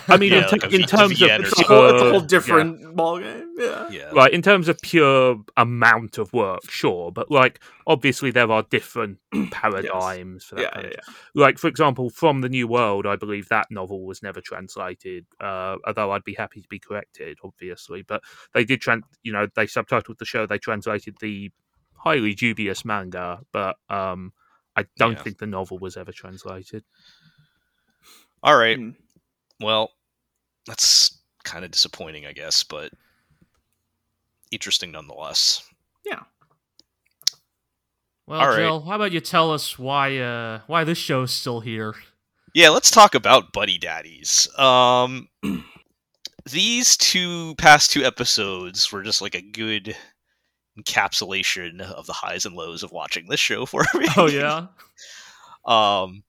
I 0.09 0.17
mean, 0.17 0.33
Yeah, 0.33 0.39
in, 0.43 0.45
ter- 0.49 0.57
like 0.57 0.73
in 0.73 0.81
V- 0.81 0.87
terms 0.87 1.23
of 1.23 1.29
It's 1.31 1.61
a 1.61 1.65
whole, 1.65 1.85
it's 1.87 2.03
a 2.03 2.11
whole 2.11 2.11
pure- 2.21 2.27
different 2.27 2.97
ballgame. 2.97 3.47
Yeah. 3.57 3.89
Yeah. 3.91 4.11
Right, 4.13 4.33
in 4.33 4.43
terms 4.43 4.69
of 4.69 4.79
pure 4.81 5.37
amount 5.57 6.19
of 6.19 6.33
work, 6.33 6.69
sure, 6.69 7.13
but 7.13 7.31
like 7.31 7.61
obviously 7.87 8.31
there 8.31 8.51
are 8.51 8.63
different 8.65 9.19
paradigms 9.51 10.45
for 10.45 10.57
that. 10.57 10.63
Yeah, 10.63 10.71
kind 10.71 10.85
yeah, 10.85 10.91
of 10.91 10.95
yeah. 11.09 11.15
Like 11.43 11.59
for 11.59 11.69
example, 11.69 12.11
from 12.11 12.41
the 12.41 12.49
New 12.49 12.67
World, 12.67 13.07
I 13.07 13.17
believe 13.17 13.49
that 13.49 13.67
novel 13.71 14.05
was 14.05 14.23
never 14.23 14.41
translated. 14.41 15.27
Uh, 15.41 15.77
although 15.87 16.11
I'd 16.13 16.25
be 16.25 16.35
happy 16.35 16.61
to 16.63 16.69
be 16.69 16.79
corrected, 16.81 17.39
obviously, 17.45 18.03
but 18.03 18.23
they 18.53 18.65
did 18.65 18.81
trans. 18.81 19.05
You 19.23 19.33
know, 19.33 19.47
they 19.55 19.67
subtitled 19.67 20.19
the 20.19 20.25
show. 20.25 20.47
They 20.47 20.59
translated 20.59 21.17
the 21.21 21.51
highly 21.95 22.35
dubious 22.35 22.85
manga, 22.85 23.41
but 23.53 23.77
um, 23.89 24.33
I 24.77 24.85
don't 24.99 25.13
Yeah. 25.13 25.23
think 25.23 25.39
the 25.39 25.47
novel 25.47 25.79
was 25.79 25.97
ever 25.97 26.13
translated. 26.13 26.85
All 28.43 28.57
right. 28.59 28.79
Mm. 28.79 28.95
Well, 29.61 29.91
that's 30.67 31.19
kind 31.45 31.65
of 31.65 31.71
disappointing, 31.71 32.27
I 32.27 32.33
guess, 32.33 32.63
but 32.63 32.93
interesting 34.51 34.93
nonetheless. 34.93 35.63
Yeah. 36.05 36.21
Well, 38.27 38.41
All 38.41 38.49
right. 38.49 38.57
Jill, 38.57 38.81
how 38.83 38.97
about 38.97 39.13
you 39.13 39.21
tell 39.21 39.53
us 39.53 39.79
why 39.79 40.19
uh 40.19 40.61
why 40.67 40.85
this 40.85 40.99
show's 40.99 41.33
still 41.33 41.61
here? 41.61 41.95
Yeah, 42.55 42.69
let's 42.71 42.91
talk 42.91 43.15
about 43.15 43.53
buddy 43.53 43.79
daddies. 43.79 44.49
Um, 44.57 45.29
these 46.51 46.97
two 46.97 47.55
past 47.57 47.91
two 47.91 48.05
episodes 48.05 48.91
were 48.93 49.03
just 49.03 49.21
like 49.21 49.35
a 49.35 49.43
good 49.43 49.97
encapsulation 50.79 51.81
of 51.81 52.07
the 52.07 52.13
highs 52.13 52.47
and 52.47 52.55
lows 52.55 52.83
of 52.83 52.93
watching 52.93 53.27
this 53.29 53.41
show 53.41 53.67
for 53.67 53.83
me. 53.95 54.07
Oh 54.17 54.29
yeah. 54.29 54.67
um, 55.67 56.23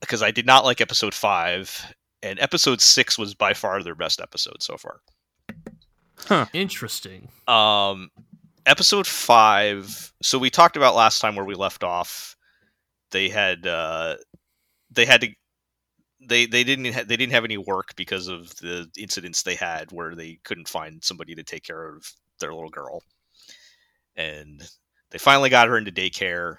because 0.00 0.22
I 0.22 0.30
did 0.30 0.46
not 0.46 0.64
like 0.64 0.80
episode 0.80 1.14
five, 1.14 1.94
and 2.22 2.38
episode 2.40 2.80
six 2.80 3.18
was 3.18 3.34
by 3.34 3.54
far 3.54 3.82
their 3.82 3.94
best 3.94 4.20
episode 4.20 4.62
so 4.62 4.76
far. 4.76 5.00
Huh. 6.18 6.46
Interesting. 6.52 7.28
Um, 7.46 8.10
episode 8.66 9.06
five. 9.06 10.12
So 10.22 10.38
we 10.38 10.50
talked 10.50 10.76
about 10.76 10.94
last 10.94 11.20
time 11.20 11.36
where 11.36 11.44
we 11.44 11.54
left 11.54 11.84
off. 11.84 12.36
They 13.10 13.28
had 13.28 13.66
uh, 13.66 14.16
they 14.90 15.06
had 15.06 15.20
to 15.22 15.28
they 16.20 16.46
they 16.46 16.64
didn't 16.64 16.92
ha- 16.92 17.04
they 17.06 17.16
didn't 17.16 17.32
have 17.32 17.44
any 17.44 17.56
work 17.56 17.94
because 17.96 18.28
of 18.28 18.54
the 18.56 18.88
incidents 18.98 19.42
they 19.42 19.54
had 19.54 19.90
where 19.92 20.14
they 20.14 20.38
couldn't 20.44 20.68
find 20.68 21.02
somebody 21.02 21.34
to 21.34 21.42
take 21.42 21.62
care 21.62 21.94
of 21.94 22.12
their 22.40 22.52
little 22.52 22.70
girl, 22.70 23.02
and 24.16 24.68
they 25.10 25.18
finally 25.18 25.50
got 25.50 25.68
her 25.68 25.78
into 25.78 25.92
daycare, 25.92 26.56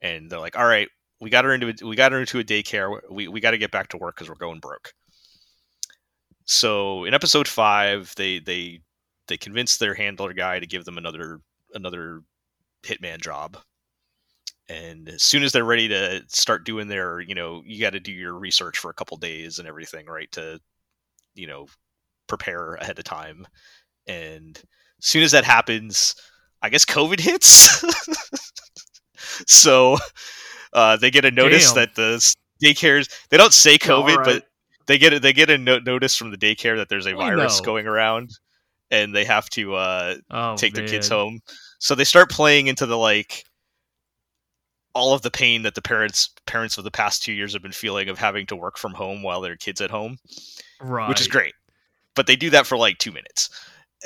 and 0.00 0.30
they're 0.30 0.40
like, 0.40 0.56
all 0.56 0.66
right. 0.66 0.88
We 1.20 1.30
got 1.30 1.44
her 1.44 1.52
into 1.52 1.68
a, 1.68 1.86
we 1.86 1.96
got 1.96 2.12
her 2.12 2.20
into 2.20 2.38
a 2.38 2.44
daycare. 2.44 3.00
We 3.10 3.28
we 3.28 3.40
got 3.40 3.52
to 3.52 3.58
get 3.58 3.70
back 3.70 3.88
to 3.88 3.96
work 3.96 4.16
because 4.16 4.28
we're 4.28 4.36
going 4.36 4.60
broke. 4.60 4.92
So 6.44 7.04
in 7.04 7.14
episode 7.14 7.48
five, 7.48 8.14
they 8.16 8.38
they 8.38 8.80
they 9.26 9.36
convinced 9.36 9.80
their 9.80 9.94
handler 9.94 10.32
guy 10.32 10.60
to 10.60 10.66
give 10.66 10.84
them 10.84 10.98
another 10.98 11.40
another 11.74 12.22
hitman 12.84 13.20
job 13.20 13.58
and 14.68 15.08
as 15.08 15.22
soon 15.22 15.42
as 15.42 15.52
they're 15.52 15.64
ready 15.64 15.88
to 15.88 16.22
start 16.28 16.64
doing 16.64 16.88
their 16.88 17.20
you 17.20 17.34
know 17.34 17.62
you 17.64 17.80
got 17.80 17.92
to 17.92 18.00
do 18.00 18.12
your 18.12 18.34
research 18.34 18.78
for 18.78 18.90
a 18.90 18.94
couple 18.94 19.16
days 19.16 19.58
and 19.58 19.66
everything 19.66 20.06
right 20.06 20.30
to 20.32 20.60
you 21.34 21.46
know 21.46 21.66
prepare 22.26 22.74
ahead 22.74 22.98
of 22.98 23.04
time 23.04 23.46
and 24.06 24.58
as 24.98 25.06
soon 25.06 25.22
as 25.22 25.32
that 25.32 25.44
happens 25.44 26.14
i 26.62 26.68
guess 26.68 26.84
covid 26.84 27.20
hits 27.20 27.82
so 29.46 29.96
uh, 30.78 30.96
they 30.96 31.10
get 31.10 31.24
a 31.24 31.30
notice 31.30 31.72
Damn. 31.72 31.76
that 31.82 31.94
the 31.94 32.34
daycares 32.62 33.08
they 33.30 33.36
don't 33.36 33.52
say 33.52 33.76
covid 33.78 34.16
right. 34.16 34.24
but 34.24 34.44
they 34.86 34.98
get 34.98 35.12
a, 35.12 35.20
they 35.20 35.32
get 35.32 35.50
a 35.50 35.58
no- 35.58 35.78
notice 35.80 36.16
from 36.16 36.30
the 36.30 36.36
daycare 36.38 36.76
that 36.76 36.88
there's 36.88 37.06
a 37.06 37.10
I 37.10 37.14
virus 37.14 37.58
know. 37.60 37.64
going 37.66 37.86
around 37.86 38.30
and 38.90 39.14
they 39.14 39.24
have 39.24 39.48
to 39.50 39.74
uh, 39.74 40.14
Oh, 40.30 40.56
take 40.56 40.72
their 40.74 40.88
kids 40.88 41.08
home. 41.08 41.40
So 41.78 41.94
they 41.94 42.04
start 42.04 42.30
playing 42.30 42.68
into 42.68 42.86
the 42.86 42.96
like 42.96 43.44
all 44.94 45.12
of 45.12 45.22
the 45.22 45.30
pain 45.30 45.62
that 45.62 45.74
the 45.74 45.82
parents 45.82 46.30
parents 46.46 46.78
of 46.78 46.84
the 46.84 46.90
past 46.90 47.22
two 47.22 47.32
years 47.34 47.52
have 47.52 47.62
been 47.62 47.72
feeling 47.72 48.08
of 48.08 48.18
having 48.18 48.46
to 48.46 48.56
work 48.56 48.78
from 48.78 48.94
home 48.94 49.22
while 49.22 49.40
their 49.42 49.56
kids 49.56 49.80
at 49.80 49.90
home, 49.90 50.16
Right. 50.80 51.08
which 51.08 51.20
is 51.20 51.28
great. 51.28 51.54
But 52.16 52.26
they 52.26 52.34
do 52.36 52.50
that 52.50 52.66
for 52.66 52.76
like 52.78 52.98
two 52.98 53.12
minutes. 53.12 53.50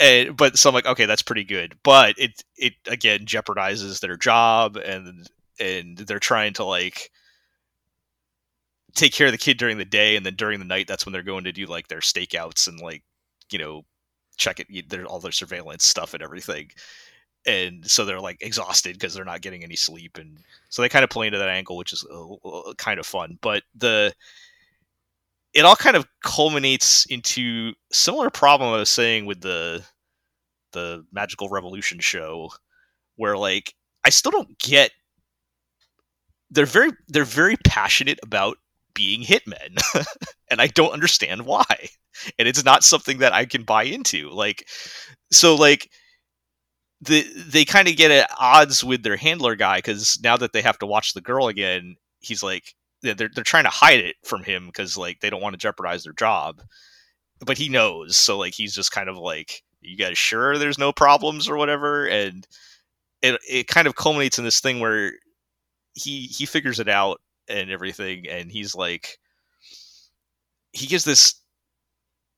And, 0.01 0.37
but 0.37 0.59
so 0.59 0.69
I'm 0.69 0.75
like, 0.75 0.87
okay, 0.87 1.07
that's 1.07 1.23
pretty 1.23 1.45
good. 1.45 1.77
But 1.85 2.17
it 2.19 2.33
it 2.57 2.73
again 2.89 3.21
jeopardizes 3.25 4.01
their 4.01 4.17
job 4.17 4.77
and 4.77 5.29
and 5.63 5.97
they're 5.99 6.19
trying 6.19 6.53
to 6.55 6.65
like 6.65 7.11
take 8.95 9.13
care 9.13 9.27
of 9.27 9.33
the 9.33 9.39
kid 9.39 9.57
during 9.57 9.79
the 9.79 9.85
day 9.85 10.17
and 10.17 10.27
then 10.27 10.35
during 10.35 10.59
the 10.59 10.65
night 10.65 10.87
that's 10.87 11.07
when 11.07 11.13
they're 11.13 11.23
going 11.23 11.45
to 11.45 11.53
do 11.53 11.67
like 11.67 11.89
their 11.89 12.01
stakeouts 12.01 12.69
and 12.69 12.81
like 12.81 13.03
you 13.51 13.59
know 13.59 13.83
check 14.37 14.61
it 14.61 14.91
their 14.91 15.05
all 15.07 15.21
their 15.21 15.33
surveillance 15.33 15.85
stuff 15.85 16.15
and 16.15 16.23
everything. 16.23 16.71
And 17.47 17.89
so 17.91 18.05
they're 18.05 18.21
like 18.21 18.39
exhausted 18.41 18.95
because 18.95 19.15
they're 19.15 19.25
not 19.25 19.41
getting 19.41 19.65
any 19.65 19.77
sleep 19.77 20.19
and 20.19 20.39
so 20.69 20.83
they 20.83 20.89
kind 20.89 21.05
of 21.05 21.11
play 21.11 21.27
into 21.27 21.39
that 21.39 21.49
angle 21.49 21.77
which 21.77 21.93
is 21.93 22.05
uh, 22.13 22.35
uh, 22.35 22.75
kind 22.75 23.01
of 23.01 23.07
fun. 23.07 23.39
But 23.41 23.63
the 23.75 24.15
it 25.55 25.65
all 25.65 25.77
kind 25.77 25.97
of 25.97 26.07
culminates 26.25 27.05
into 27.07 27.73
similar 27.93 28.31
problem 28.31 28.73
i 28.73 28.79
was 28.79 28.91
saying 28.91 29.27
with 29.27 29.41
the 29.41 29.83
the 30.73 31.05
magical 31.13 31.49
revolution 31.49 31.99
show 32.01 32.51
where 33.17 33.37
like 33.37 33.75
i 34.05 34.11
still 34.11 34.31
don't 34.31 34.59
get 34.59 34.93
they're 36.53 36.67
very 36.67 36.91
they're 37.09 37.25
very 37.25 37.57
passionate 37.67 38.21
about 38.23 38.59
being 38.95 39.23
hitmen 39.23 39.81
and 40.51 40.61
i 40.61 40.67
don't 40.69 40.93
understand 40.93 41.47
why. 41.47 41.65
And 42.39 42.47
it's 42.47 42.65
not 42.65 42.85
something 42.85 43.19
that 43.19 43.33
i 43.33 43.45
can 43.47 43.65
buy 43.65 43.85
into. 43.85 44.31
Like 44.31 44.69
so 45.31 45.55
like 45.55 45.91
the 47.01 47.27
they 47.49 47.65
kind 47.65 47.89
of 47.89 47.97
get 47.97 48.11
at 48.11 48.31
odds 48.39 48.85
with 48.85 49.03
their 49.03 49.17
handler 49.17 49.57
guy 49.57 49.79
because 49.79 50.21
now 50.23 50.37
that 50.37 50.53
they 50.53 50.63
have 50.63 50.79
to 50.79 50.87
watch 50.87 51.15
the 51.15 51.21
girl 51.21 51.49
again 51.49 51.97
he's 52.21 52.43
like 52.43 52.75
they're, 53.03 53.15
they're 53.15 53.45
trying 53.45 53.65
to 53.65 53.71
hide 53.71 53.99
it 53.99 54.17
from 54.23 54.45
him 54.45 54.67
because 54.67 54.97
like 54.97 55.21
they 55.21 55.31
don't 55.31 55.43
want 55.43 55.55
to 55.55 55.59
jeopardize 55.59 56.05
their 56.05 56.13
job. 56.13 56.63
But 57.45 57.59
he 57.59 57.69
knows 57.69 58.17
so 58.17 58.39
like 58.39 58.55
he's 58.55 58.75
just 58.75 58.93
kind 58.93 59.09
of 59.09 59.17
like 59.17 59.63
you 59.81 59.97
guys 59.97 60.17
sure 60.17 60.57
there's 60.57 60.79
no 60.79 60.93
problems 60.93 61.49
or 61.49 61.57
whatever? 61.57 62.07
And 62.07 62.47
it, 63.21 63.41
it 63.49 63.67
kind 63.67 63.87
of 63.87 63.97
culminates 63.97 64.39
in 64.39 64.45
this 64.45 64.61
thing 64.61 64.79
where 64.79 65.13
he 65.95 66.27
he 66.27 66.47
figures 66.47 66.81
it 66.81 66.89
out 66.89 67.21
and 67.49 67.71
everything 67.71 68.27
and 68.29 68.51
he's 68.51 68.75
like 68.75 69.19
he 70.73 70.87
gives 70.87 71.05
this 71.05 71.35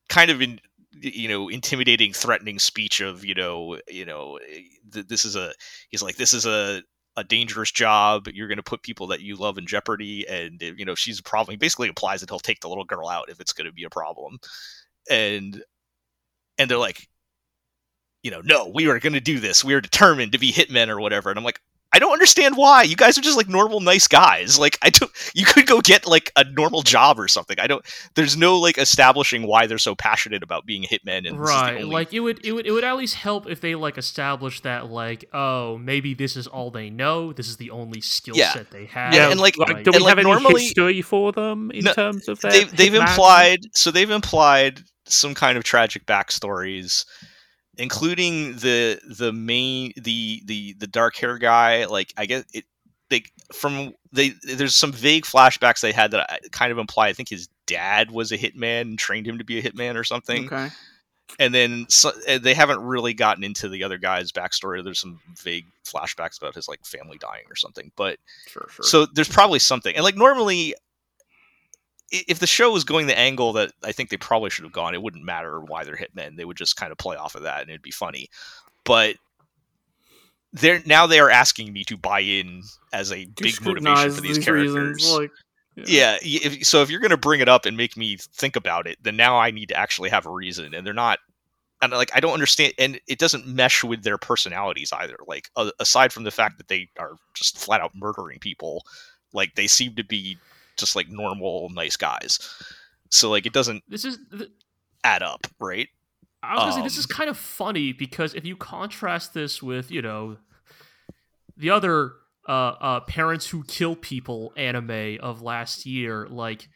kind 0.08 0.30
of 0.30 0.42
in 0.42 0.60
you 0.92 1.28
know 1.28 1.48
intimidating 1.48 2.12
threatening 2.12 2.58
speech 2.58 3.00
of 3.00 3.24
you 3.24 3.34
know 3.34 3.78
you 3.88 4.04
know 4.04 4.38
eh, 4.48 4.60
th- 4.92 5.06
this 5.08 5.24
is 5.24 5.36
a 5.36 5.52
he's 5.90 6.02
like 6.02 6.16
this 6.16 6.32
is 6.32 6.46
a 6.46 6.82
a 7.16 7.22
dangerous 7.22 7.70
job. 7.70 8.26
You're 8.32 8.48
going 8.48 8.56
to 8.56 8.62
put 8.62 8.82
people 8.82 9.06
that 9.08 9.20
you 9.20 9.36
love 9.36 9.56
in 9.56 9.66
jeopardy. 9.66 10.26
And 10.28 10.62
eh, 10.62 10.72
you 10.76 10.84
know 10.84 10.94
she's 10.94 11.20
a 11.20 11.22
problem 11.22 11.52
he 11.52 11.56
basically 11.56 11.88
implies 11.88 12.20
that 12.20 12.30
he'll 12.30 12.38
take 12.38 12.60
the 12.60 12.68
little 12.68 12.84
girl 12.84 13.08
out 13.08 13.30
if 13.30 13.40
it's 13.40 13.52
going 13.52 13.66
to 13.66 13.72
be 13.72 13.84
a 13.84 13.90
problem. 13.90 14.38
And 15.10 15.62
and 16.58 16.70
they're 16.70 16.78
like 16.78 17.08
you 18.22 18.30
know 18.30 18.40
no 18.44 18.70
we 18.74 18.88
are 18.88 18.98
going 18.98 19.12
to 19.14 19.20
do 19.20 19.38
this. 19.40 19.64
We 19.64 19.74
are 19.74 19.80
determined 19.80 20.32
to 20.32 20.38
be 20.38 20.52
hitmen 20.52 20.88
or 20.88 21.00
whatever. 21.00 21.30
And 21.30 21.38
i'm 21.38 21.44
like 21.44 21.60
I 21.94 21.98
don't 22.00 22.12
understand 22.12 22.56
why. 22.56 22.82
You 22.82 22.96
guys 22.96 23.16
are 23.16 23.20
just 23.22 23.36
like 23.36 23.48
normal, 23.48 23.80
nice 23.80 24.06
guys. 24.08 24.58
Like 24.58 24.78
I 24.82 24.90
don't. 24.90 25.10
You 25.36 25.44
could 25.46 25.66
go 25.66 25.80
get 25.80 26.06
like 26.06 26.30
a 26.36 26.44
normal 26.44 26.82
job 26.82 27.18
or 27.18 27.28
something. 27.28 27.58
I 27.58 27.66
don't. 27.66 27.84
There's 28.14 28.36
no 28.36 28.58
like 28.58 28.78
establishing 28.78 29.46
why 29.46 29.66
they're 29.66 29.78
so 29.78 29.94
passionate 29.94 30.42
about 30.42 30.66
being 30.66 30.82
hitmen. 30.82 31.26
And 31.26 31.26
this 31.26 31.32
is 31.32 31.38
the 31.38 31.42
right 31.44 31.74
only- 31.82 31.84
like 31.94 32.12
it 32.12 32.20
would 32.20 32.44
it 32.44 32.52
would 32.52 32.66
it 32.66 32.72
would 32.72 32.84
at 32.84 32.96
least 32.96 33.14
help 33.14 33.48
if 33.48 33.60
they 33.60 33.74
like 33.74 33.96
establish 33.96 34.60
that 34.62 34.90
like 34.90 35.24
oh 35.32 35.78
maybe 35.78 36.14
this 36.14 36.36
is 36.36 36.46
all 36.46 36.70
they 36.70 36.90
know 36.90 37.32
this 37.32 37.48
is 37.48 37.56
the 37.56 37.70
only 37.70 38.00
skill 38.00 38.36
Yeah. 38.36 38.52
set 38.52 38.70
they 38.70 38.86
have 38.86 39.14
Yeah, 39.14 39.30
and, 39.30 39.40
like- 39.40 39.56
Like, 39.56 39.84
do 39.84 39.90
and, 39.92 39.94
we 39.96 40.00
like, 40.00 40.08
have 40.10 40.18
any 40.18 40.30
normally- 40.30 40.62
history 40.62 41.00
for 41.02 41.32
them 41.32 41.70
in 41.70 41.84
No, 41.84 41.92
terms 41.92 42.28
of 42.28 42.40
their 42.40 42.50
they've 42.52 42.76
they've 42.76 42.94
implied. 42.94 43.60
So 43.72 43.90
they've 43.90 44.10
implied 44.10 44.80
some 45.06 45.34
kind 45.34 45.56
of 45.58 45.64
tragic 45.64 46.06
backstories, 46.06 47.04
including 47.78 48.56
the 48.56 49.00
the 49.08 49.32
main 49.32 49.92
the 49.96 50.42
the 50.44 50.74
the 50.78 50.86
dark 50.86 51.16
hair 51.16 51.38
guy. 51.38 51.86
Like 51.86 52.12
I 52.16 52.26
guess 52.26 52.44
it. 52.52 52.64
They 53.10 53.24
from 53.52 53.92
they 54.12 54.30
there's 54.44 54.74
some 54.74 54.90
vague 54.90 55.24
flashbacks 55.24 55.80
they 55.80 55.92
had 55.92 56.12
that 56.12 56.30
I 56.30 56.38
kind 56.52 56.72
of 56.72 56.78
imply. 56.78 57.08
I 57.08 57.12
think 57.12 57.28
his 57.28 57.48
dad 57.66 58.10
was 58.10 58.32
a 58.32 58.38
hitman 58.38 58.80
and 58.82 58.98
trained 58.98 59.26
him 59.26 59.38
to 59.38 59.44
be 59.44 59.58
a 59.58 59.62
hitman 59.62 59.96
or 59.96 60.04
something. 60.04 60.46
Okay. 60.46 60.68
and 61.38 61.54
then 61.54 61.84
so, 61.90 62.12
they 62.40 62.54
haven't 62.54 62.80
really 62.80 63.12
gotten 63.12 63.44
into 63.44 63.68
the 63.68 63.84
other 63.84 63.98
guy's 63.98 64.32
backstory. 64.32 64.82
There's 64.82 65.00
some 65.00 65.20
vague 65.42 65.66
flashbacks 65.84 66.38
about 66.38 66.54
his 66.54 66.66
like 66.66 66.84
family 66.84 67.18
dying 67.18 67.44
or 67.50 67.56
something, 67.56 67.92
but 67.94 68.18
Sure, 68.48 68.66
sure. 68.70 68.84
so 68.84 69.06
there's 69.14 69.28
probably 69.28 69.58
something. 69.58 69.94
And 69.94 70.02
like 70.02 70.16
normally, 70.16 70.74
if 72.28 72.38
the 72.38 72.46
show 72.46 72.72
was 72.72 72.84
going 72.84 73.06
the 73.06 73.18
angle 73.18 73.52
that 73.54 73.72
I 73.82 73.92
think 73.92 74.10
they 74.10 74.16
probably 74.16 74.50
should 74.50 74.64
have 74.64 74.72
gone, 74.72 74.94
it 74.94 75.02
wouldn't 75.02 75.24
matter 75.24 75.60
why 75.60 75.84
they're 75.84 75.96
hitmen. 75.96 76.36
They 76.36 76.44
would 76.44 76.56
just 76.56 76.76
kind 76.76 76.92
of 76.92 76.98
play 76.98 77.16
off 77.16 77.34
of 77.34 77.42
that, 77.42 77.60
and 77.62 77.70
it'd 77.70 77.82
be 77.82 77.90
funny. 77.90 78.28
But 78.84 79.16
they're 80.52 80.82
now 80.86 81.06
they 81.06 81.18
are 81.18 81.30
asking 81.30 81.72
me 81.72 81.84
to 81.84 81.96
buy 81.96 82.20
in 82.20 82.62
as 82.92 83.10
a 83.10 83.24
Do 83.24 83.44
big 83.44 83.60
motivation 83.64 84.10
for 84.12 84.20
these 84.20 84.36
these 84.36 84.44
characters. 84.44 84.74
reasons, 84.74 85.12
like 85.12 85.30
yeah. 85.76 86.12
y- 86.12 86.18
If, 86.42 86.66
so 86.66 86.82
if 86.82 86.90
you're 86.90 87.00
gonna 87.00 87.16
bring 87.16 87.40
it 87.40 87.48
up 87.48 87.66
and 87.66 87.76
make 87.76 87.96
me 87.96 88.16
think 88.18 88.54
about 88.56 88.86
it, 88.86 88.98
then 89.02 89.16
now 89.16 89.36
I 89.36 89.50
need 89.50 89.68
to 89.70 89.76
actually 89.76 90.10
have 90.10 90.26
a 90.26 90.30
reason, 90.30 90.74
and 90.74 90.86
they're 90.86 90.94
not. 90.94 91.18
And 91.82 91.92
like 91.92 92.10
I 92.14 92.20
don't 92.20 92.32
understand, 92.34 92.72
and 92.78 93.00
it 93.08 93.18
doesn't 93.18 93.46
mesh 93.48 93.82
with 93.82 94.04
their 94.04 94.16
personalities 94.16 94.92
either. 94.92 95.16
Like 95.26 95.50
a 95.56 95.72
aside 95.80 96.12
from 96.12 96.22
the 96.22 96.30
fact 96.30 96.58
that 96.58 96.68
they 96.68 96.88
are 96.98 97.16
just 97.34 97.58
flat 97.58 97.80
out 97.80 97.90
murdering 97.94 98.38
people, 98.38 98.84
like 99.32 99.56
they 99.56 99.66
seem 99.66 99.96
to 99.96 100.04
be 100.04 100.38
just 100.76 100.96
like 100.96 101.08
normal, 101.08 101.68
nice 101.70 101.96
guys. 101.96 102.38
So 103.10 103.30
like 103.30 103.46
it 103.46 103.52
doesn't 103.52 103.82
This 103.88 104.04
is 104.04 104.18
th- 104.36 104.50
add 105.02 105.22
up, 105.22 105.46
right? 105.60 105.88
I 106.42 106.54
was 106.54 106.62
gonna 106.62 106.72
say 106.72 106.82
this 106.82 106.98
is 106.98 107.06
Um, 107.06 107.16
kind 107.16 107.30
of 107.30 107.36
funny 107.38 107.92
because 107.92 108.34
if 108.34 108.44
you 108.44 108.56
contrast 108.56 109.34
this 109.34 109.62
with 109.62 109.90
you 109.90 110.02
know 110.02 110.36
the 111.56 111.70
other 111.70 112.12
uh, 112.48 112.52
uh, 112.80 113.00
parents 113.00 113.48
who 113.48 113.64
kill 113.64 113.96
people 113.96 114.52
anime 114.56 115.18
of 115.20 115.40
last 115.40 115.86
year, 115.86 116.26
like 116.28 116.68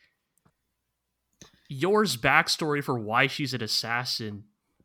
yours 1.68 2.16
backstory 2.16 2.82
for 2.82 2.98
why 2.98 3.26
she's 3.26 3.52
an 3.52 3.62
assassin 3.62 4.44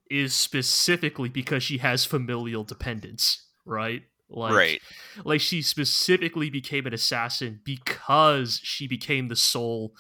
is 0.10 0.34
specifically 0.34 1.30
because 1.30 1.64
she 1.64 1.78
has 1.78 2.04
familial 2.06 2.64
dependence, 2.64 3.48
right? 3.66 4.04
Like, 4.34 4.54
right. 4.54 4.82
like 5.24 5.42
she 5.42 5.62
specifically 5.62 6.50
became 6.50 6.86
an 6.88 6.94
assassin 6.94 7.60
because 7.64 8.60
she 8.64 8.88
became 8.88 9.28
the 9.28 9.36
sole 9.36 9.94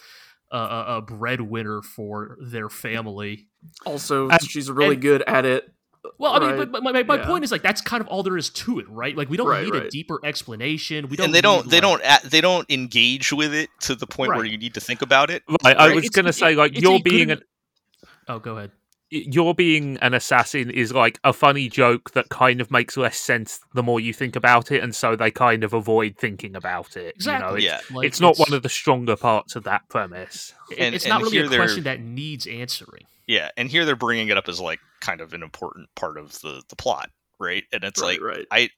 uh, 0.51 0.55
uh, 0.55 0.57
uh, 0.59 1.01
breadwinner 1.01 1.81
for 1.81 2.37
their 2.41 2.69
family. 2.69 3.47
Also, 3.85 4.29
And- 4.29 4.41
she's 4.43 4.69
really 4.69 4.95
and- 4.95 5.01
good 5.01 5.23
at 5.27 5.45
it. 5.45 5.69
Well, 6.17 6.33
I 6.33 6.39
mean, 6.39 6.49
Right. 6.49 6.57
but, 6.57 6.71
but 6.71 6.83
my, 6.83 7.03
my 7.03 7.15
Yeah. 7.15 7.25
point 7.25 7.45
is 7.45 7.51
like 7.51 7.61
that's 7.61 7.79
kind 7.79 8.01
of 8.01 8.07
all 8.07 8.23
there 8.23 8.35
is 8.37 8.49
to 8.49 8.77
it, 8.79 8.89
right? 8.89 9.15
Like 9.15 9.29
we 9.29 9.37
don't 9.37 9.47
Right, 9.47 9.63
need 9.63 9.73
a 9.73 9.89
deeper 9.89 10.19
explanation. 10.25 11.07
We 11.07 11.15
don't. 11.15 11.27
and 11.27 11.33
they 11.33 11.39
don't 11.39 11.65
need, 11.65 11.71
they 11.71 11.77
like- 11.79 12.01
don't 12.01 12.25
a- 12.25 12.29
they 12.29 12.41
don't 12.41 12.69
engage 12.69 13.31
with 13.31 13.53
it 13.53 13.69
to 13.81 13.95
the 13.95 14.05
point 14.05 14.35
where 14.35 14.43
you 14.43 14.57
need 14.57 14.73
to 14.73 14.81
think 14.81 15.01
about 15.01 15.29
it. 15.29 15.43
Right, 15.63 15.77
I 15.77 15.93
was 15.95 16.09
going 16.09 16.25
to 16.25 16.33
say, 16.33 16.55
like, 16.55 16.73
it's 16.73 16.81
you're 16.81 16.95
a 16.95 16.97
good 16.99 17.03
being 17.05 17.31
en- 17.31 17.37
an 17.37 17.43
Oh, 18.27 18.39
go 18.39 18.57
ahead. 18.57 18.71
You're 19.13 19.53
being 19.53 19.97
an 20.01 20.13
assassin 20.13 20.69
is 20.71 20.91
like 20.91 21.19
a 21.23 21.33
funny 21.33 21.69
joke 21.69 22.11
that 22.11 22.29
kind 22.29 22.59
of 22.61 22.71
makes 22.71 22.97
less 22.97 23.17
sense 23.17 23.59
the 23.73 23.83
more 23.83 23.99
you 23.99 24.13
think 24.13 24.35
about 24.35 24.71
it, 24.71 24.83
and 24.83 24.95
so 24.95 25.15
they 25.15 25.29
kind 25.31 25.63
of 25.63 25.73
avoid 25.73 26.17
thinking 26.17 26.55
about 26.55 26.97
it. 26.97 27.15
Exactly. 27.15 27.63
You 27.63 27.69
know, 27.69 27.75
it's, 27.77 27.89
Yeah. 27.91 27.95
Like, 27.95 28.07
it's 28.07 28.19
not 28.19 28.37
one 28.37 28.53
of 28.53 28.63
the 28.63 28.69
stronger 28.69 29.15
parts 29.15 29.55
of 29.55 29.63
that 29.65 29.87
premise. 29.89 30.53
and- 30.77 30.95
it's 30.95 31.05
and 31.05 31.09
not 31.11 31.21
really 31.21 31.37
here 31.37 31.45
a 31.45 31.49
they're- 31.49 31.59
question 31.59 31.83
that 31.83 31.99
needs 32.01 32.47
answering. 32.47 33.05
Yeah, 33.27 33.49
and 33.55 33.69
here 33.69 33.85
they're 33.85 33.95
bringing 33.95 34.27
it 34.29 34.37
up 34.37 34.49
as 34.49 34.59
like 34.59 34.79
kind 34.99 35.21
of 35.21 35.33
an 35.33 35.43
important 35.43 35.87
part 35.95 36.17
of 36.17 36.33
the 36.41 36.61
the 36.67 36.75
plot, 36.75 37.09
right? 37.39 37.63
And 37.71 37.83
it's 37.83 38.01
right, 38.01 38.19
like 38.21 38.49
right. 38.51 38.69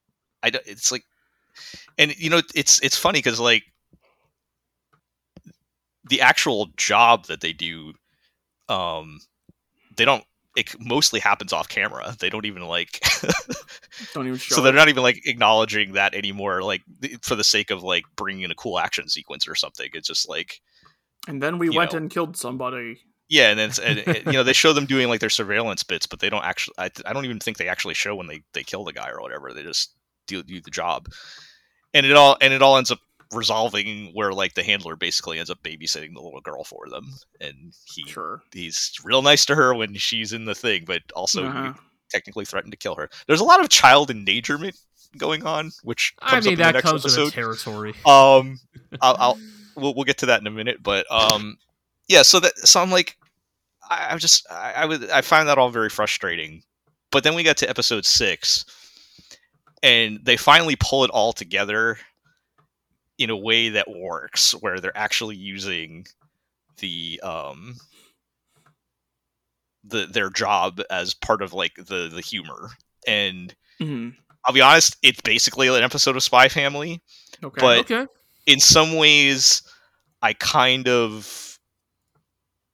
I 0.44 0.50
don't, 0.52 0.64
it's 0.68 0.92
like, 0.92 1.04
and 1.98 2.16
you 2.18 2.30
know, 2.30 2.42
it's 2.54 2.80
it's 2.84 2.96
funny 2.98 3.18
because 3.20 3.40
like 3.40 3.64
the 6.08 6.22
actual 6.22 6.68
job 6.78 7.26
that 7.26 7.42
they 7.42 7.54
do, 7.54 7.94
um, 8.70 9.20
they 9.98 10.06
don't. 10.06 10.24
It 10.56 10.74
mostly 10.80 11.20
happens 11.20 11.52
off 11.52 11.68
camera. 11.68 12.16
They 12.20 12.30
don't 12.30 12.46
even 12.46 12.64
like. 12.64 13.02
Don't 14.14 14.28
even 14.28 14.38
show. 14.40 14.56
so 14.56 14.62
they're 14.62 14.74
it. 14.74 14.76
not 14.76 14.90
even 14.90 15.04
like 15.04 15.26
acknowledging 15.26 15.94
that 15.94 16.14
anymore. 16.14 16.62
Like 16.62 16.82
for 17.22 17.36
the 17.36 17.44
sake 17.44 17.72
of 17.72 17.82
like 17.84 18.04
bringing 18.16 18.44
in 18.44 18.52
a 18.52 18.56
cool 18.56 18.78
action 18.80 19.08
sequence 19.08 19.48
or 19.48 19.56
something. 19.56 19.90
It's 19.94 20.08
just 20.08 20.28
like 20.30 20.62
And 21.28 21.42
then 21.42 21.58
we 21.60 21.70
went 21.70 21.94
know. 21.94 21.98
and 22.00 22.10
killed 22.10 22.36
somebody. 22.38 23.02
yeah, 23.30 23.50
and 23.52 23.60
then 23.60 23.72
and, 23.84 24.00
and, 24.00 24.26
you 24.28 24.34
know 24.34 24.44
they 24.44 24.54
show 24.64 24.74
them 24.74 24.86
doing 24.86 25.08
like 25.08 25.20
their 25.22 25.30
surveillance 25.30 25.84
bits, 25.84 26.06
but 26.08 26.20
they 26.20 26.30
don't 26.30 26.44
actually. 26.44 26.76
I, 26.78 26.90
I 27.06 27.14
don't 27.14 27.26
even 27.26 27.40
think 27.40 27.58
they 27.58 27.68
actually 27.70 27.94
show 27.94 28.16
when 28.16 28.28
they 28.28 28.44
they 28.54 28.64
kill 28.64 28.84
the 28.84 28.94
guy 28.94 29.10
or 29.10 29.22
whatever. 29.22 29.54
They 29.54 29.64
just 29.64 29.94
do 30.28 30.44
do 30.44 30.60
the 30.62 30.72
job, 30.72 31.08
and 31.94 32.06
it 32.06 32.14
all 32.14 32.38
and 32.42 32.54
it 32.54 32.62
all 32.62 32.78
ends 32.78 32.92
up 32.92 33.00
resolving 33.34 34.12
where 34.14 34.32
like 34.34 34.54
the 34.54 34.64
handler 34.64 34.96
basically 34.96 35.40
ends 35.40 35.50
up 35.50 35.62
babysitting 35.64 36.14
the 36.14 36.22
little 36.22 36.42
girl 36.42 36.64
for 36.64 36.88
them, 36.90 37.06
and 37.42 37.74
he 37.86 38.04
Sure. 38.08 38.42
he's 38.54 38.92
real 39.04 39.22
nice 39.22 39.46
to 39.46 39.56
her 39.56 39.74
when 39.74 39.96
she's 39.96 40.32
in 40.34 40.46
the 40.46 40.56
thing, 40.56 40.84
but 40.86 41.02
also 41.16 41.46
Uh-huh. 41.46 41.74
technically 42.10 42.46
threatened 42.46 42.72
to 42.72 42.78
kill 42.78 42.96
her. 42.96 43.10
There's 43.28 43.40
a 43.42 43.46
lot 43.46 43.60
of 43.62 43.70
child 43.70 44.12
endangerment 44.12 44.76
going 45.18 45.46
on, 45.46 45.72
which 45.84 46.14
I 46.22 46.32
mean, 46.32 46.38
up 46.40 46.46
in 46.46 46.50
the 46.52 46.64
that 46.64 46.72
next 46.74 46.86
comes 46.86 47.04
with 47.04 47.14
episode. 47.14 47.26
the 47.28 47.32
territory. 47.32 47.94
Um, 48.06 48.60
I'll, 49.02 49.16
I'll 49.20 49.40
we'll, 49.76 49.94
we'll 49.96 50.04
get 50.06 50.18
to 50.20 50.26
that 50.28 50.42
in 50.42 50.48
a 50.48 50.52
minute, 50.52 50.84
but 50.84 51.06
um, 51.12 51.58
yeah. 52.08 52.22
So 52.22 52.40
that 52.42 52.58
so 52.60 52.82
I'm 52.82 52.92
like, 52.92 53.18
I, 53.90 54.10
I 54.14 54.18
just 54.18 54.46
I, 54.52 54.74
I 54.78 54.86
would 54.86 55.10
I 55.10 55.22
find 55.22 55.48
that 55.48 55.58
all 55.58 55.70
very 55.70 55.90
frustrating. 55.90 56.62
But 57.12 57.24
then 57.24 57.34
we 57.34 57.44
got 57.44 57.58
to 57.58 57.70
episode 57.70 58.06
six, 58.06 58.66
and 59.84 60.20
they 60.24 60.38
finally 60.38 60.76
pull 60.80 61.04
it 61.06 61.12
all 61.12 61.34
together 61.34 61.98
in 63.18 63.30
a 63.30 63.38
way 63.38 63.70
that 63.70 63.88
works, 63.90 64.52
where 64.62 64.80
they're 64.80 64.98
actually 64.98 65.36
using 65.36 66.06
the 66.78 67.20
um 67.24 67.76
the 69.84 70.06
their 70.08 70.30
job 70.30 70.82
as 70.90 71.14
part 71.14 71.42
of 71.42 71.54
like 71.54 71.76
the 71.76 72.10
the 72.14 72.22
humor 72.22 72.70
and 73.08 73.56
hmm 73.80 74.10
I'll 74.48 74.54
be 74.54 74.62
honest, 74.62 74.96
it's 75.02 75.22
basically 75.22 75.68
an 75.70 75.82
episode 75.84 76.16
of 76.16 76.22
Spy 76.22 76.50
Family 76.50 77.02
Okay. 77.44 77.62
But- 77.62 77.80
okay. 77.92 78.08
in 78.46 78.60
some 78.60 78.96
ways 78.96 79.62
i 80.22 80.34
kind 80.34 80.88
of 80.88 81.58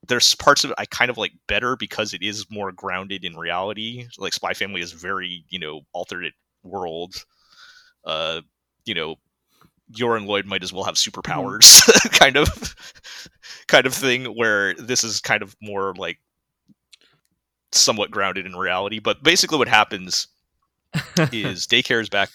there's 0.08 0.36
parts 0.36 0.64
of 0.64 0.72
it 0.72 0.76
i 0.78 0.86
kind 0.86 1.10
of 1.10 1.18
like 1.18 1.32
better 1.48 1.76
because 1.76 2.14
it 2.14 2.22
is 2.22 2.46
more 2.52 2.72
grounded 2.72 3.24
in 3.26 3.36
reality 3.36 4.06
like 4.18 4.34
spy 4.34 4.54
family 4.54 4.82
is 4.82 4.92
very 4.92 5.44
you 5.50 5.58
know 5.60 5.82
alternate 5.94 6.34
world 6.64 7.26
uh 8.06 8.42
you 8.86 8.94
know 8.94 9.16
Yor 9.96 10.16
and 10.18 10.28
Loid 10.28 10.46
might 10.46 10.64
as 10.64 10.72
well 10.74 10.84
have 10.84 10.96
superpowers 10.96 11.82
kind 12.20 12.38
of 12.38 12.48
kind 13.68 13.86
of 13.86 13.94
thing 13.94 14.26
where 14.26 14.74
this 14.76 15.04
is 15.04 15.20
kind 15.20 15.42
of 15.42 15.56
more 15.62 15.94
like 15.98 16.18
somewhat 17.72 18.12
grounded 18.12 18.46
in 18.46 18.56
reality 18.56 19.00
but 19.00 19.24
basically 19.24 19.58
what 19.58 19.68
happens 19.68 20.28
is 21.32 21.66
daycare 21.68 22.02
is 22.02 22.10
back 22.10 22.30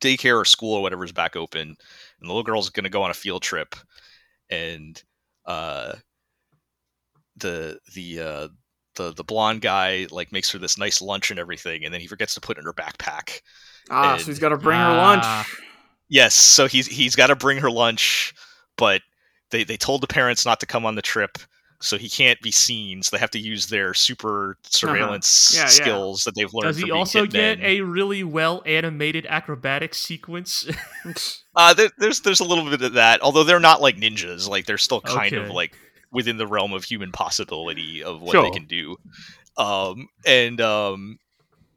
daycare 0.00 0.40
or 0.40 0.44
school 0.44 0.74
or 0.74 0.82
whatever 0.82 1.04
is 1.04 1.12
back 1.12 1.34
open 1.36 1.62
and 1.68 1.76
the 2.20 2.26
little 2.28 2.42
girl's 2.44 2.70
going 2.70 2.84
to 2.84 2.90
go 2.90 3.02
on 3.02 3.10
a 3.10 3.14
field 3.14 3.42
trip 3.42 3.74
and 4.50 5.02
uh 5.46 5.92
the 7.36 7.78
the 7.94 8.20
uh 8.20 8.48
the 8.94 9.12
the 9.14 9.24
blonde 9.24 9.60
guy 9.62 10.06
like 10.10 10.30
makes 10.32 10.50
her 10.50 10.58
this 10.58 10.78
nice 10.78 11.00
lunch 11.02 11.30
and 11.30 11.40
everything 11.40 11.84
and 11.84 11.92
then 11.92 12.00
he 12.00 12.06
forgets 12.06 12.34
to 12.34 12.40
put 12.40 12.56
it 12.56 12.60
in 12.60 12.66
her 12.66 12.72
backpack 12.72 13.40
ah, 13.90 14.12
and- 14.12 14.20
so 14.20 14.26
he's 14.26 14.38
got 14.38 14.50
to 14.50 14.56
bring 14.56 14.78
her 14.78 14.84
Ah. 14.84 14.96
lunch. 15.44 15.56
Yes 16.12 16.34
so 16.34 16.66
he's 16.66 16.86
he's 16.86 17.16
got 17.16 17.26
to 17.28 17.36
bring 17.36 17.58
her 17.58 17.70
lunch 17.70 18.32
but 18.76 19.02
they 19.50 19.64
they 19.64 19.76
told 19.76 20.00
the 20.02 20.06
parents 20.06 20.44
not 20.46 20.60
to 20.60 20.66
come 20.66 20.84
on 20.86 20.94
the 20.94 21.02
trip 21.02 21.38
so 21.80 21.98
he 21.98 22.08
can't 22.08 22.40
be 22.40 22.52
seen 22.52 23.02
so 23.02 23.16
they 23.16 23.20
have 23.20 23.30
to 23.30 23.40
use 23.40 23.66
their 23.66 23.92
super 23.94 24.56
surveillance 24.62 25.52
Yeah, 25.56 25.62
yeah. 25.62 25.66
skills 25.68 26.22
that 26.24 26.34
they've 26.36 26.52
learned 26.54 26.68
Does 26.68 26.76
from 26.76 26.84
he 26.86 26.90
being 26.92 26.98
also 26.98 27.26
get 27.26 27.58
hitmen. 27.58 27.64
a 27.64 27.80
really 27.80 28.22
well 28.22 28.62
animated 28.66 29.26
acrobatic 29.26 29.94
sequence? 29.94 30.68
Uh, 31.54 31.74
there, 31.74 31.90
there's 31.98 32.20
there's 32.22 32.40
a 32.40 32.44
little 32.44 32.64
bit 32.70 32.80
of 32.80 32.94
that, 32.94 33.20
although 33.20 33.44
they're 33.44 33.60
not 33.60 33.82
like 33.82 33.96
ninjas. 33.96 34.48
Like 34.48 34.64
they're 34.64 34.78
still 34.78 35.02
kind 35.02 35.34
of 35.34 35.50
like 35.50 35.76
within 36.10 36.38
the 36.38 36.46
realm 36.46 36.72
of 36.72 36.82
human 36.84 37.12
possibility 37.12 38.02
of 38.02 38.22
what 38.22 38.32
Sure. 38.32 38.44
they 38.44 38.50
can 38.50 38.64
do. 38.64 38.96
Um, 39.58 40.08
and 40.24 40.60
um, 40.62 41.18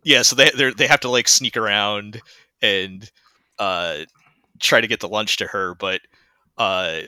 yeah, 0.03 0.21
so 0.21 0.33
they 0.37 0.49
they 0.55 0.69
they 0.71 0.87
have 0.87 1.01
to 1.01 1.09
like 1.09 1.27
sneak 1.27 1.57
around 1.57 2.21
and 2.61 3.11
uh 3.59 4.05
try 4.59 4.81
to 4.81 4.87
get 4.87 4.99
the 4.99 5.07
lunch 5.09 5.37
to 5.37 5.47
her, 5.47 5.75
but 5.75 6.01
uh, 6.57 7.01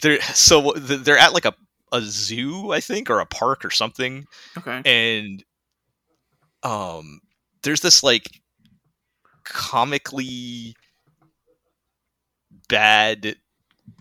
they're 0.00 0.20
so 0.22 0.72
they're 0.76 1.18
at 1.18 1.32
like 1.34 1.44
a 1.44 1.54
a 1.92 2.00
zoo, 2.02 2.72
I 2.72 2.80
think, 2.80 3.08
or 3.10 3.20
a 3.20 3.26
park 3.26 3.64
or 3.64 3.70
something, 3.70 4.26
okay. 4.58 4.82
and 4.84 5.44
um 6.62 7.20
there's 7.62 7.80
this 7.80 8.02
like 8.02 8.40
comically 9.44 10.74
bad 12.68 13.36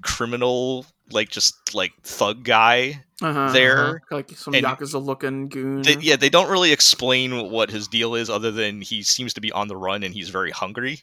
criminal 0.01 0.85
like 1.11 1.29
just 1.29 1.75
like 1.75 1.91
thug 2.03 2.43
guy 2.43 3.03
Uh-huh, 3.21 3.51
there, 3.51 3.77
uh-huh. 3.87 4.15
like 4.15 4.31
some 4.31 4.55
and- 4.55 4.65
yakuza 4.65 5.03
looking 5.03 5.47
goon. 5.49 5.83
they, 5.83 5.97
yeah 5.97 6.15
they 6.15 6.29
don't 6.29 6.49
really 6.49 6.71
explain 6.71 7.51
what 7.51 7.69
his 7.69 7.87
deal 7.87 8.15
is 8.15 8.29
other 8.29 8.51
than 8.51 8.81
he 8.81 9.03
seems 9.03 9.33
to 9.35 9.41
be 9.41 9.51
on 9.51 9.67
the 9.67 9.77
run 9.77 10.01
and 10.03 10.13
he's 10.15 10.29
very 10.29 10.51
hungry 10.51 11.01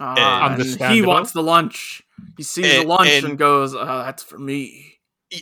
And 0.00 0.62
he 0.92 1.02
wants 1.02 1.32
the 1.32 1.42
lunch. 1.42 2.02
He 2.36 2.42
sees 2.42 2.64
the 2.64 2.84
lunch 2.84 3.08
and- 3.10 3.24
and, 3.26 3.38
goes, 3.38 3.74
uh, 3.74 4.02
"That's 4.04 4.22
for 4.22 4.38
me." 4.38 4.86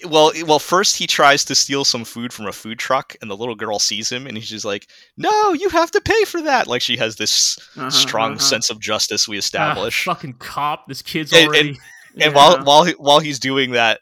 Well 0.05 0.33
well 0.47 0.59
first 0.59 0.97
he 0.97 1.07
tries 1.07 1.47
to 1.47 1.55
steal 1.55 1.83
some 1.83 2.05
food 2.05 2.31
from 2.31 2.47
a 2.47 2.53
food 2.53 2.79
truck 2.79 3.17
and 3.23 3.31
the 3.31 3.37
little 3.37 3.55
girl 3.55 3.79
sees 3.79 4.13
him 4.13 4.27
and 4.27 4.37
he's 4.37 4.51
just 4.51 4.67
like 4.67 4.87
no 5.17 5.55
you 5.55 5.71
have 5.71 5.91
to 5.93 6.01
pay 6.03 6.25
for 6.25 6.43
that 6.43 6.67
like 6.67 6.83
she 6.83 6.99
has 6.99 7.17
this 7.17 7.57
Uh-huh, 7.75 7.89
strong 7.89 8.33
uh-huh. 8.33 8.39
sense 8.41 8.69
of 8.69 8.81
justice 8.81 9.27
we 9.27 9.37
Ah, 9.37 9.39
establish 9.39 10.05
fucking 10.05 10.35
cop. 10.35 10.87
This 10.89 11.01
kid's 11.01 11.33
And- 11.33 11.47
already. 11.49 11.69
and 11.71 11.79
Yeah. 12.17 12.29
while 12.29 12.63
while 12.65 12.85
he- 12.85 12.93
while 12.99 13.21
he's 13.21 13.39
doing 13.39 13.71
that, 13.71 14.01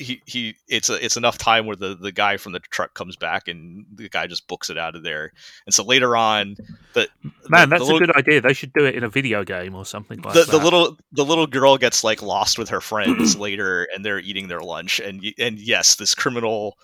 he 0.00 0.22
he 0.26 0.56
it's 0.68 0.88
a 0.88 1.04
it's 1.04 1.16
enough 1.16 1.38
time 1.38 1.66
where 1.66 1.76
the 1.76 1.94
the 1.94 2.10
guy 2.10 2.36
from 2.36 2.52
the 2.52 2.60
truck 2.60 2.94
comes 2.94 3.16
back 3.16 3.48
and 3.48 3.84
the 3.94 4.08
guy 4.08 4.26
just 4.26 4.48
books 4.48 4.70
it 4.70 4.78
out 4.78 4.96
of 4.96 5.02
there. 5.02 5.32
And 5.66 5.74
so 5.74 5.84
later 5.84 6.16
on, 6.16 6.56
the 6.94 7.08
Man, 7.48 7.68
the, 7.68 7.76
that's 7.76 7.88
the 7.88 7.96
a 7.96 7.98
good 7.98 8.16
idea. 8.16 8.40
They 8.40 8.54
should 8.54 8.72
do 8.72 8.84
it 8.84 8.94
in 8.94 9.04
a 9.04 9.08
video 9.08 9.44
game 9.44 9.74
or 9.74 9.84
something 9.84 10.20
like 10.22 10.34
the, 10.34 10.40
that. 10.44 10.50
the 10.50 10.58
little 10.58 10.98
the 11.12 11.24
little 11.24 11.46
girl 11.46 11.76
gets 11.76 12.02
like 12.02 12.22
lost 12.22 12.58
with 12.58 12.70
her 12.70 12.80
friends 12.80 13.36
later, 13.38 13.86
and 13.94 14.04
they're 14.04 14.20
eating 14.20 14.48
their 14.48 14.60
lunch. 14.60 14.98
And 15.00 15.24
and 15.38 15.58
yes, 15.58 15.96
this 15.96 16.14
criminal 16.14 16.78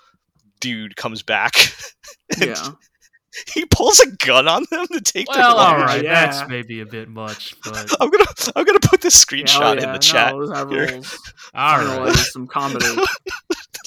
dude 0.61 0.97
comes 0.97 1.23
back. 1.23 1.55
and 2.41 2.51
Yeah. 2.51 2.71
he 3.55 3.65
pulls 3.67 4.01
a 4.01 4.11
gun 4.17 4.49
on 4.49 4.65
them 4.71 4.87
to 4.89 5.01
take 5.01 5.27
their 5.27 5.39
Well, 5.39 5.57
all 5.57 5.79
lunch. 5.79 5.87
right, 5.91 6.05
Yeah. 6.05 6.27
that's 6.27 6.49
maybe 6.49 6.81
a 6.81 6.87
bit 6.87 7.09
much, 7.09 7.55
but 7.65 7.91
I'm 8.01 8.11
gonna 8.11 8.25
I'm 8.55 8.65
gonna 8.65 8.81
put 8.81 9.01
this 9.01 9.25
Yeah, 9.31 9.39
screenshot 9.43 9.79
oh, 9.81 9.83
in 9.85 9.93
the 9.93 9.99
chat. 9.99 10.35
No, 10.35 10.47
that 10.47 10.69
here. 10.71 10.89
rules. 10.89 11.19
all 11.55 11.79
Finally, 11.79 12.13
some 12.15 12.47
comedy. 12.47 12.87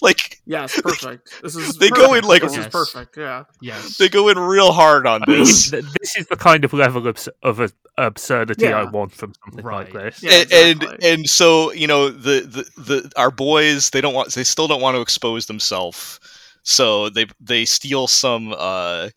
Like 0.02 0.40
Yes, 0.46 0.80
perfect. 0.80 1.42
This 1.44 1.58
is 1.58 1.76
They 1.78 1.90
go 1.90 2.14
in 2.14 2.22
perfect. 2.22 2.28
like- 2.28 2.42
this 2.44 2.56
Yes. 2.56 2.66
is 2.68 2.72
perfect. 2.72 3.18
Yeah. 3.18 3.44
Yes. 3.62 3.98
they 3.98 4.08
go 4.08 4.30
in 4.30 4.40
real 4.40 4.72
hard 4.72 5.06
on 5.06 5.24
I 5.24 5.26
this. 5.32 5.72
th- 5.72 5.84
this 6.00 6.16
is 6.16 6.26
the 6.28 6.38
kind 6.38 6.64
of 6.64 6.72
level 6.72 7.06
of, 7.06 7.28
of 7.44 7.60
a- 7.60 7.70
absurdity 7.98 8.68
I 8.72 8.84
want 8.86 9.12
from 9.12 9.34
something 9.44 9.66
like 9.66 9.94
Right. 9.94 10.12
this. 10.12 10.24
Yeah, 10.24 10.44
and, 10.58 10.84
and 10.84 11.04
and 11.04 11.30
so 11.30 11.74
you 11.74 11.86
know 11.86 12.10
the, 12.10 12.42
the 12.78 12.82
the 12.82 13.12
our 13.18 13.30
boys 13.30 13.90
they 13.90 14.00
don't 14.00 14.14
want 14.14 14.32
they 14.34 14.46
still 14.46 14.70
don't 14.70 14.80
want 14.82 14.96
to 14.96 15.02
expose 15.02 15.48
themselves 15.48 16.22
so 16.64 17.10
they 17.10 17.26
they 17.42 17.66
steal 17.66 18.08
some 18.08 18.56
uh 18.58 19.10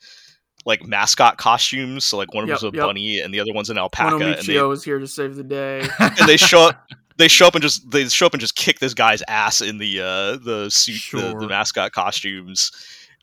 like 0.64 0.86
mascot 0.86 1.38
costumes 1.38 2.04
so 2.04 2.16
like 2.16 2.32
one 2.34 2.44
of 2.44 2.48
Yep, 2.48 2.60
them's 2.60 2.74
a 2.74 2.76
yep. 2.76 2.86
bunny 2.86 3.20
and 3.20 3.34
the 3.34 3.40
other 3.40 3.52
one's 3.52 3.70
an 3.70 3.78
alpaca 3.78 4.12
Mono 4.12 4.32
and 4.32 4.46
they, 4.46 4.56
is 4.56 4.84
here 4.84 4.98
to 4.98 5.06
save 5.06 5.34
the 5.36 5.42
day. 5.42 5.80
and 5.98 6.28
they 6.28 6.36
show 6.36 6.68
up 6.68 6.88
they 7.16 7.28
show 7.28 7.46
up 7.46 7.54
and 7.54 7.62
just 7.62 7.90
they 7.90 8.08
show 8.08 8.26
up 8.26 8.32
and 8.34 8.40
just 8.40 8.54
kick 8.56 8.78
this 8.78 8.94
guy's 8.94 9.22
ass 9.28 9.60
in 9.60 9.78
the 9.78 10.00
uh 10.00 10.36
the 10.44 10.68
suit 10.70 10.94
Sure. 10.94 11.38
the 11.40 11.48
mascot 11.48 11.92
costumes 11.92 12.70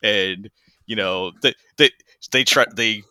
and 0.04 0.50
you 0.86 0.96
know 0.96 1.32
they 1.42 1.54
they 1.78 1.90
they 2.32 2.44
try 2.44 2.66
they 2.76 3.04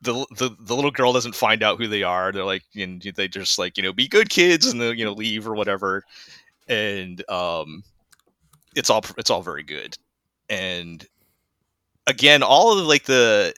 the, 0.00 0.12
the 0.36 0.50
the 0.60 0.76
little 0.76 0.92
girl 0.92 1.12
doesn't 1.12 1.34
find 1.34 1.62
out 1.62 1.78
who 1.78 1.88
they 1.88 2.02
are 2.04 2.30
they're 2.30 2.44
like 2.44 2.62
and 2.76 3.02
they 3.16 3.26
just 3.26 3.58
like 3.58 3.76
you 3.76 3.82
know 3.82 3.92
be 3.92 4.06
good 4.06 4.30
kids 4.30 4.66
and 4.66 4.80
they 4.80 4.92
you 4.92 5.04
know 5.04 5.12
leave 5.12 5.48
or 5.48 5.54
whatever 5.54 6.04
and 6.68 7.28
um 7.30 7.82
it's 8.76 8.90
all 8.90 9.04
it's 9.16 9.30
all 9.30 9.42
very 9.42 9.64
good 9.64 9.98
and 10.48 11.06
again 12.06 12.42
all 12.42 12.78
of 12.78 12.86
like 12.86 13.04
the 13.04 13.52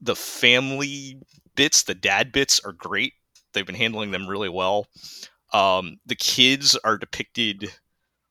the 0.00 0.16
family 0.16 1.20
bits 1.56 1.82
the 1.84 1.94
dad 1.94 2.30
bits 2.32 2.60
are 2.64 2.72
great 2.72 3.12
they've 3.52 3.66
been 3.66 3.74
handling 3.74 4.10
them 4.10 4.26
really 4.28 4.48
well 4.48 4.86
um 5.52 5.98
the 6.06 6.14
kids 6.14 6.76
are 6.84 6.96
depicted 6.98 7.70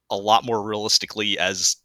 a 0.09 0.15
lot 0.15 0.45
more 0.45 0.61
realistically 0.63 1.37
as 1.37 1.75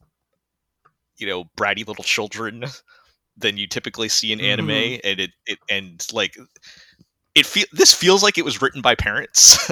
you 1.18 1.26
know 1.26 1.44
bratty 1.56 1.86
little 1.86 2.04
children 2.04 2.64
than 3.36 3.56
you 3.56 3.66
typically 3.66 4.08
see 4.08 4.32
in 4.32 4.40
anime 4.40 4.70
and 4.70 5.18
it, 5.20 5.30
it 5.46 5.58
and 5.70 6.06
like 6.12 6.36
it 7.34 7.46
feel 7.46 7.64
this 7.72 7.94
feels 7.94 8.22
like 8.22 8.36
it 8.36 8.44
was 8.44 8.60
written 8.60 8.82
by 8.82 8.94
parents 8.94 9.70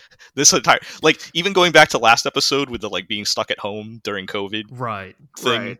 this 0.34 0.52
entire 0.52 0.80
like 1.02 1.20
even 1.32 1.52
going 1.52 1.70
back 1.72 1.88
to 1.88 1.98
last 1.98 2.26
episode 2.26 2.68
with 2.68 2.80
the 2.80 2.90
like 2.90 3.06
being 3.06 3.24
stuck 3.24 3.50
at 3.50 3.58
home 3.60 4.00
during 4.02 4.26
covid 4.26 4.64
right. 4.70 5.14
thing 5.38 5.60
Right. 5.62 5.78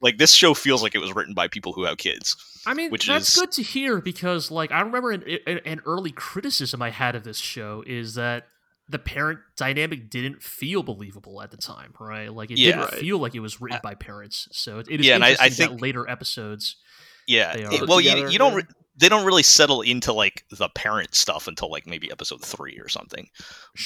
like 0.00 0.18
this 0.18 0.32
show 0.32 0.54
feels 0.54 0.82
like 0.82 0.94
it 0.94 1.00
was 1.00 1.14
written 1.14 1.34
by 1.34 1.48
people 1.48 1.72
who 1.72 1.82
have 1.82 1.98
kids 1.98 2.36
I 2.68 2.74
mean, 2.74 2.90
Which 2.90 3.06
that's 3.06 3.30
is- 3.34 3.40
good 3.40 3.52
to 3.52 3.62
hear 3.62 4.00
because, 4.00 4.50
like, 4.50 4.70
I 4.70 4.80
remember 4.80 5.10
an, 5.12 5.24
an, 5.46 5.60
an 5.64 5.80
early 5.86 6.10
criticism 6.12 6.82
I 6.82 6.90
had 6.90 7.14
of 7.14 7.24
this 7.24 7.38
show 7.38 7.82
is 7.86 8.14
that 8.14 8.46
the 8.90 8.98
parent 8.98 9.40
dynamic 9.56 10.08
didn't 10.10 10.42
feel 10.42 10.82
believable 10.82 11.42
at 11.42 11.50
the 11.50 11.56
time, 11.56 11.92
right? 12.00 12.32
Like, 12.32 12.50
it 12.50 12.58
Yeah. 12.58 12.72
didn't 12.76 12.80
Right. 12.92 13.00
feel 13.00 13.18
like 13.18 13.34
it 13.34 13.40
was 13.40 13.60
written 13.60 13.80
by 13.82 13.94
parents. 13.94 14.48
So 14.52 14.78
it, 14.78 14.86
it 14.90 15.00
is 15.00 15.06
Yeah, 15.06 15.16
and 15.16 15.24
I- 15.24 15.28
I 15.28 15.30
interesting 15.32 15.64
that 15.64 15.68
think- 15.72 15.82
later 15.82 16.08
episodes. 16.08 16.76
yeah 17.26 17.54
They 17.54 17.62
it- 17.64 17.82
are. 17.82 17.86
well 17.86 18.00
you, 18.00 18.10
Together, 18.10 18.30
you 18.30 18.38
don't 18.38 18.54
re- 18.54 18.62
they 18.96 19.08
don't 19.10 19.26
really 19.26 19.42
settle 19.42 19.82
into 19.82 20.12
like 20.12 20.44
the 20.50 20.68
parent 20.70 21.14
stuff 21.14 21.46
until 21.46 21.70
like 21.70 21.86
maybe 21.86 22.10
episode 22.10 22.42
three 22.44 22.78
or 22.78 22.88
something 22.88 23.28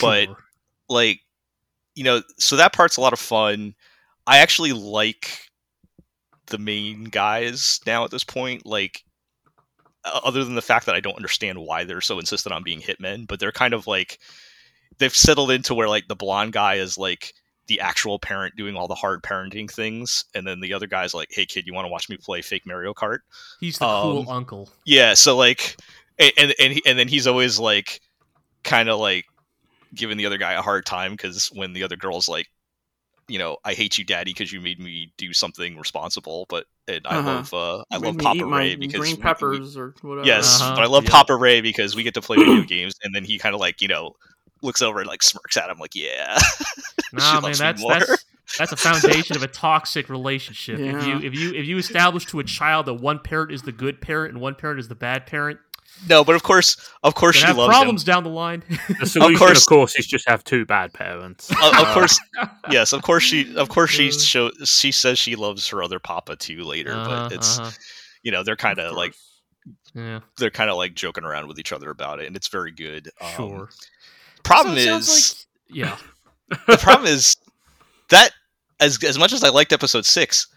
But- 0.01 0.29
like 0.89 1.21
you 1.97 2.05
know 2.05 2.23
so 2.39 2.57
that 2.57 2.73
part's 2.73 2.97
a 2.97 3.01
lot 3.01 3.13
of 3.13 3.19
fun 3.19 3.75
i 4.29 4.39
actually 4.39 4.73
like 4.73 5.51
the 6.47 6.59
main 6.59 7.05
guys 7.05 7.81
now 7.87 8.05
at 8.05 8.11
this 8.11 8.25
point 8.25 8.67
like 8.67 9.05
other 10.05 10.45
than 10.45 10.55
the 10.57 10.63
fact 10.63 10.87
that 10.87 10.95
i 10.95 11.01
don't 11.01 11.17
understand 11.17 11.59
why 11.59 11.85
they're 11.85 12.01
so 12.01 12.19
insistent 12.19 12.53
on 12.53 12.63
being 12.63 12.81
hitmen 12.81 13.27
but 13.27 13.39
they're 13.39 13.53
kind 13.53 13.73
of 13.75 13.87
like 13.87 14.19
they've 14.99 15.15
settled 15.15 15.51
into 15.51 15.75
where 15.75 15.89
like 15.89 16.09
the 16.09 16.17
blonde 16.17 16.53
guy 16.53 16.75
is 16.75 16.99
like 16.99 17.33
the 17.69 17.81
actual 17.81 18.19
parent 18.19 18.57
doing 18.57 18.75
all 18.77 18.89
the 18.89 18.95
hard 18.95 19.23
parenting 19.23 19.71
things 19.71 20.25
and 20.35 20.45
then 20.47 20.59
the 20.61 20.75
other 20.75 20.89
guy's 20.89 21.15
like 21.15 21.29
hey 21.31 21.47
kid 21.47 21.65
you 21.67 21.73
want 21.73 21.85
to 21.85 21.91
watch 21.91 22.09
me 22.09 22.17
play 22.17 22.43
fake 22.43 22.67
mario 22.67 22.93
kart 22.93 23.19
He's 23.61 23.79
the 23.79 23.87
um, 23.87 24.03
cool 24.25 24.31
uncle. 24.31 24.69
yeah, 24.85 25.15
so 25.15 25.37
like, 25.37 25.77
a- 26.19 26.33
and 26.37 26.53
and 26.59 26.73
he- 26.73 26.83
and 26.85 26.99
then 26.99 27.07
he's 27.07 27.29
always 27.29 27.61
like, 27.61 28.01
kind 28.65 28.89
of 28.89 28.99
like 28.99 29.25
giving 29.95 30.17
the 30.19 30.27
other 30.27 30.39
guy 30.39 30.55
a 30.55 30.63
hard 30.63 30.85
time 30.85 31.13
because 31.13 31.47
when 31.55 31.73
the 31.73 31.85
other 31.85 31.97
girl's 31.97 32.29
like, 32.29 32.49
you 33.33 33.39
know, 33.39 33.57
I 33.65 33.73
hate 33.73 33.97
you, 33.97 34.05
daddy, 34.05 34.31
because 34.33 34.53
you 34.53 34.61
made 34.61 34.79
me 34.79 35.13
do 35.17 35.33
something 35.33 35.79
responsible. 35.79 36.45
But 36.51 36.67
and 36.87 37.07
I 37.07 37.17
Uh-huh. 37.19 37.31
love 37.31 37.55
uh, 37.55 37.85
I 37.91 37.97
love 37.97 38.15
me 38.17 38.25
Papa 38.25 38.45
Ray 38.45 38.77
because 38.77 39.01
green 39.01 39.17
we- 39.17 39.23
we- 39.23 39.23
peppers 39.23 39.77
or 39.77 39.95
whatever. 40.03 40.27
yes, 40.27 40.61
Uh-huh, 40.61 40.75
but 40.77 40.83
I 40.85 40.87
love 40.87 41.05
yeah. 41.05 41.11
Papa 41.11 41.35
Ray 41.37 41.61
because 41.63 41.97
we 41.97 42.03
get 42.03 42.15
to 42.15 42.21
play 42.21 42.37
video 42.37 42.63
games, 42.67 42.95
and 43.03 43.15
then 43.15 43.25
he 43.25 43.39
kind 43.39 43.55
of 43.55 43.61
like 43.61 43.81
you 43.81 43.89
know 43.89 44.13
looks 44.63 44.83
over 44.83 45.01
and 45.01 45.09
like 45.09 45.23
smirks 45.23 45.57
at 45.57 45.71
him 45.71 45.79
like, 45.79 45.95
yeah, 45.95 46.39
Nah, 47.13 47.41
man, 47.41 47.43
loves 47.43 47.61
me 47.61 47.67
that's 47.67 47.81
more. 47.81 47.93
that's 47.95 48.25
that's 48.59 48.73
a 48.73 48.77
foundation 48.77 49.37
of 49.37 49.43
a 49.43 49.49
toxic 49.65 50.09
relationship. 50.11 50.79
If 50.81 51.03
you 51.03 51.17
if 51.27 51.35
you 51.35 51.55
if 51.55 51.67
you 51.67 51.79
establish 51.79 52.27
to 52.27 52.39
a 52.41 52.45
child 52.45 52.87
that 52.87 52.95
one 52.95 53.19
parent 53.19 53.51
is 53.53 53.63
the 53.63 53.73
good 53.73 54.01
parent 54.03 54.33
and 54.35 54.43
one 54.43 54.55
parent 54.55 54.79
is 54.79 54.89
the 54.89 54.95
bad 54.95 55.27
parent, 55.27 55.59
no, 56.09 56.25
but 56.25 56.35
of 56.35 56.43
course, 56.43 56.77
of 57.03 57.15
course, 57.15 57.37
she 57.37 57.47
have 57.47 57.57
loves 57.57 57.71
problems 57.71 58.05
down 58.05 58.25
the 58.25 58.31
line. 58.31 58.63
The 59.01 59.07
solution, 59.07 59.33
of 59.35 59.39
course- 59.39 59.65
course, 59.65 59.97
is 59.97 60.07
just 60.07 60.29
have 60.29 60.43
two 60.45 60.65
bad 60.65 60.93
parents. 60.93 61.49
him. 61.49 61.57
Of, 61.63 61.75
of 61.75 61.87
Uh, 61.89 61.95
course, 61.95 62.21
yes, 62.71 62.93
of 62.93 63.03
course 63.03 63.23
she, 63.23 63.55
of 63.57 63.69
course 63.69 63.91
she 63.91 64.09
Uh. 64.09 64.13
show 64.13 64.51
she 64.65 64.91
says 64.93 65.19
she 65.19 65.37
loves 65.37 65.67
her 65.69 65.83
other 65.83 65.99
Papa 65.99 66.37
too 66.37 66.63
later, 66.65 66.93
Uh-huh, 66.93 67.29
but 67.29 67.33
it's 67.33 67.59
uh-huh. 67.59 67.71
you 68.23 68.33
know 68.33 68.43
they're 68.43 68.57
kind 68.57 68.79
of 68.79 68.95
like 68.97 69.15
yeah, 69.95 70.21
they're 70.39 70.51
kind 70.51 70.71
of 70.71 70.77
like 70.77 70.95
joking 70.95 71.25
around 71.25 71.47
with 71.49 71.59
each 71.59 71.73
other 71.73 71.91
about 71.91 72.21
it, 72.21 72.27
and 72.27 72.35
it's 72.37 72.49
very 72.49 72.73
good. 72.73 73.11
Um, 73.21 73.29
sure. 73.37 73.69
Problem 74.43 74.75
So 74.77 74.81
it 74.81 74.87
is, 74.87 74.89
sounds 74.89 75.47
like- 75.71 75.77
yeah, 75.77 75.97
the 76.67 76.79
problem 76.79 77.07
is 77.07 77.37
that 78.11 78.33
as 78.81 79.03
as 79.05 79.19
much 79.19 79.33
as 79.33 79.45
I 79.45 79.51
liked 79.51 79.73
episode 79.73 80.05
six, 80.05 80.49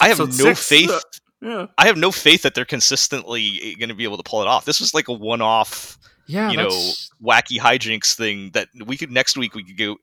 I 0.00 0.08
have 0.08 0.18
no 0.18 0.26
six, 0.26 0.66
faith. 0.68 0.90
uh, 0.90 1.00
Yeah. 1.40 1.66
I 1.78 1.86
have 1.86 1.96
no 1.96 2.10
faith 2.10 2.42
that 2.42 2.54
they're 2.54 2.64
consistently 2.64 3.76
going 3.78 3.88
to 3.90 3.94
be 3.94 4.04
able 4.04 4.16
to 4.16 4.22
pull 4.22 4.42
it 4.42 4.48
off. 4.48 4.64
This 4.64 4.80
was 4.80 4.92
like 4.94 5.08
a 5.08 5.12
one-off, 5.12 5.96
yeah. 6.26 6.50
you 6.50 6.56
know, 6.56 6.64
that's- 6.64 7.10
wacky 7.22 7.58
hijinks 7.58 8.14
thing 8.14 8.50
that 8.52 8.68
we 8.86 8.96
could 8.96 9.10
next 9.10 9.36
week 9.36 9.54
we 9.54 9.64
could 9.64 9.76
go. 9.76 9.96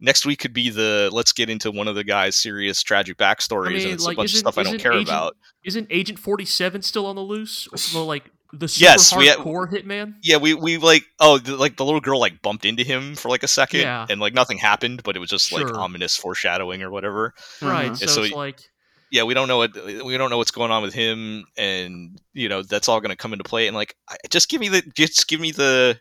Next 0.00 0.26
week 0.26 0.40
could 0.40 0.52
be 0.52 0.68
the 0.68 1.10
let's 1.12 1.32
get 1.32 1.48
into 1.48 1.70
one 1.70 1.86
of 1.86 1.94
the 1.94 2.02
guy's 2.02 2.34
serious 2.34 2.82
tragic 2.82 3.16
backstories, 3.18 3.66
I 3.66 3.72
mean, 3.74 3.82
and 3.84 3.92
it's 3.92 4.04
like, 4.04 4.16
a 4.16 4.20
bunch 4.20 4.32
of 4.32 4.38
stuff 4.40 4.58
I 4.58 4.64
don't 4.64 4.78
care 4.80 4.92
Agent- 4.92 5.08
about. 5.08 5.36
isn't 5.64 5.86
Agent 5.90 6.18
Forty 6.18 6.44
Seven 6.44 6.82
still 6.82 7.06
on 7.06 7.14
the 7.14 7.22
loose? 7.22 7.68
Well, 7.94 8.04
like 8.06 8.28
the 8.52 8.66
super 8.66 8.82
Yes, 8.84 9.14
we 9.16 9.28
had- 9.28 9.38
hardcore 9.38 9.70
hitman. 9.72 10.14
Yeah, 10.22 10.38
we 10.38 10.54
we 10.54 10.76
like 10.76 11.04
oh 11.20 11.38
the, 11.38 11.56
like 11.56 11.76
the 11.76 11.84
little 11.84 12.00
girl 12.00 12.18
like 12.18 12.42
bumped 12.42 12.64
into 12.64 12.82
him 12.82 13.14
for 13.14 13.28
like 13.28 13.44
a 13.44 13.48
second, 13.48 13.82
Yeah. 13.82 14.04
and 14.10 14.20
like 14.20 14.34
nothing 14.34 14.58
happened, 14.58 15.04
but 15.04 15.14
it 15.14 15.20
was 15.20 15.30
just 15.30 15.52
like 15.52 15.72
ominous 15.72 16.16
foreshadowing 16.16 16.82
or 16.82 16.90
whatever. 16.90 17.32
Right. 17.62 17.92
Mhm. 17.92 17.98
So, 17.98 18.06
so 18.06 18.22
it's 18.24 18.34
like 18.34 18.70
yeah, 19.12 19.24
we 19.24 19.34
don't 19.34 19.46
know 19.46 19.58
what 19.58 19.74
we 19.84 20.16
don't 20.16 20.30
know 20.30 20.38
what's 20.38 20.50
going 20.50 20.70
on 20.70 20.82
with 20.82 20.94
him, 20.94 21.44
and 21.58 22.18
you 22.32 22.48
know 22.48 22.62
that's 22.62 22.88
all 22.88 22.98
going 22.98 23.10
to 23.10 23.16
come 23.16 23.34
into 23.34 23.44
play. 23.44 23.66
And 23.68 23.76
like, 23.76 23.94
I- 24.08 24.16
just 24.30 24.48
give 24.48 24.58
me 24.58 24.70
the 24.70 24.82
just 24.94 25.28
give 25.28 25.38
me 25.38 25.52
the 25.52 26.00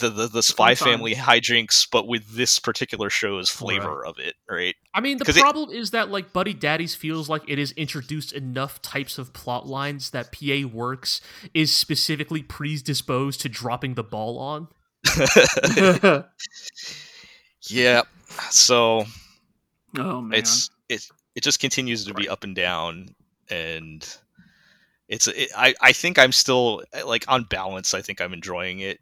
the 0.00 0.08
the, 0.08 0.28
the 0.28 0.42
Spy 0.42 0.74
Family 0.74 1.14
hijinks, 1.14 1.86
but 1.92 2.08
with 2.08 2.26
this 2.34 2.58
particular 2.58 3.10
show's 3.10 3.50
flavor 3.50 4.02
of 4.04 4.18
it, 4.18 4.34
right? 4.48 4.74
I 4.94 5.02
mean, 5.02 5.18
the 5.18 5.26
problem 5.26 5.68
is 5.68 5.90
that 5.90 6.10
like 6.10 6.32
Buddy 6.32 6.54
Daddies 6.54 6.94
feels 6.94 7.28
like 7.28 7.42
it 7.46 7.58
has 7.58 7.72
introduced 7.72 8.32
enough 8.32 8.80
types 8.80 9.18
of 9.18 9.34
plot 9.34 9.66
lines 9.66 10.08
that 10.10 10.32
PA 10.32 10.66
Works 10.72 11.20
is 11.52 11.70
specifically 11.70 12.42
predisposed 12.42 13.42
to 13.42 13.50
dropping 13.50 13.92
the 13.92 14.02
ball 14.02 14.38
on. 14.38 14.68
yeah. 17.68 18.02
So 18.48 19.04
oh 19.98 20.20
man. 20.22 20.38
it's 20.38 20.70
it 20.88 21.06
it 21.34 21.42
just 21.42 21.60
continues 21.60 22.04
to 22.06 22.14
be 22.14 22.28
up 22.28 22.44
and 22.44 22.54
down, 22.54 23.14
and 23.48 24.06
it's 25.08 25.26
it, 25.28 25.50
I 25.56 25.74
I 25.80 25.92
think 25.92 26.18
I'm 26.18 26.32
still 26.32 26.82
eh, 26.92 27.02
like 27.04 27.24
on 27.28 27.44
balance. 27.44 27.94
I 27.94 28.02
think 28.02 28.20
I'm 28.20 28.32
enjoying 28.32 28.80
it. 28.80 28.98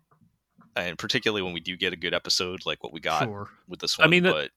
And 0.77 0.97
particularly 0.97 1.43
when 1.43 1.53
we 1.53 1.61
do 1.61 1.77
get 1.77 1.93
a 1.93 1.97
good 1.97 2.15
episode 2.15 2.61
like 2.65 2.83
what 2.83 2.93
we 2.93 3.01
got 3.01 3.25
Sure. 3.25 3.49
with 3.67 3.81
this 3.81 3.99
one 3.99 4.07
I 4.07 4.09
mean, 4.09 4.23
but 4.23 4.51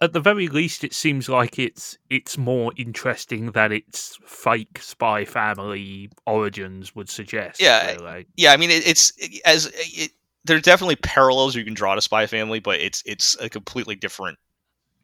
At 0.00 0.12
the 0.12 0.20
very 0.20 0.48
least, 0.48 0.82
it 0.82 0.92
seems 0.92 1.28
like 1.28 1.58
it's 1.58 1.96
it's 2.08 2.36
more 2.36 2.72
interesting 2.76 3.52
that 3.52 3.70
it's 3.70 4.18
fake 4.26 4.78
spy 4.80 5.24
family 5.24 6.10
origins 6.26 6.94
would 6.96 7.08
suggest. 7.08 7.60
Yeah, 7.60 7.80
eh, 7.84 7.94
really. 8.00 8.26
yeah, 8.36 8.52
I 8.52 8.56
mean, 8.56 8.70
it, 8.70 8.86
it's 8.86 9.12
it, 9.16 9.40
as 9.44 9.70
it, 9.74 10.10
there 10.44 10.56
are 10.56 10.60
definitely 10.60 10.96
parallels 10.96 11.54
you 11.54 11.64
can 11.64 11.74
draw 11.74 11.94
to 11.94 12.00
Spy 12.00 12.26
Family, 12.26 12.60
but 12.60 12.80
it's 12.80 13.02
it's 13.06 13.36
a 13.40 13.48
completely 13.48 13.94
different 13.94 14.38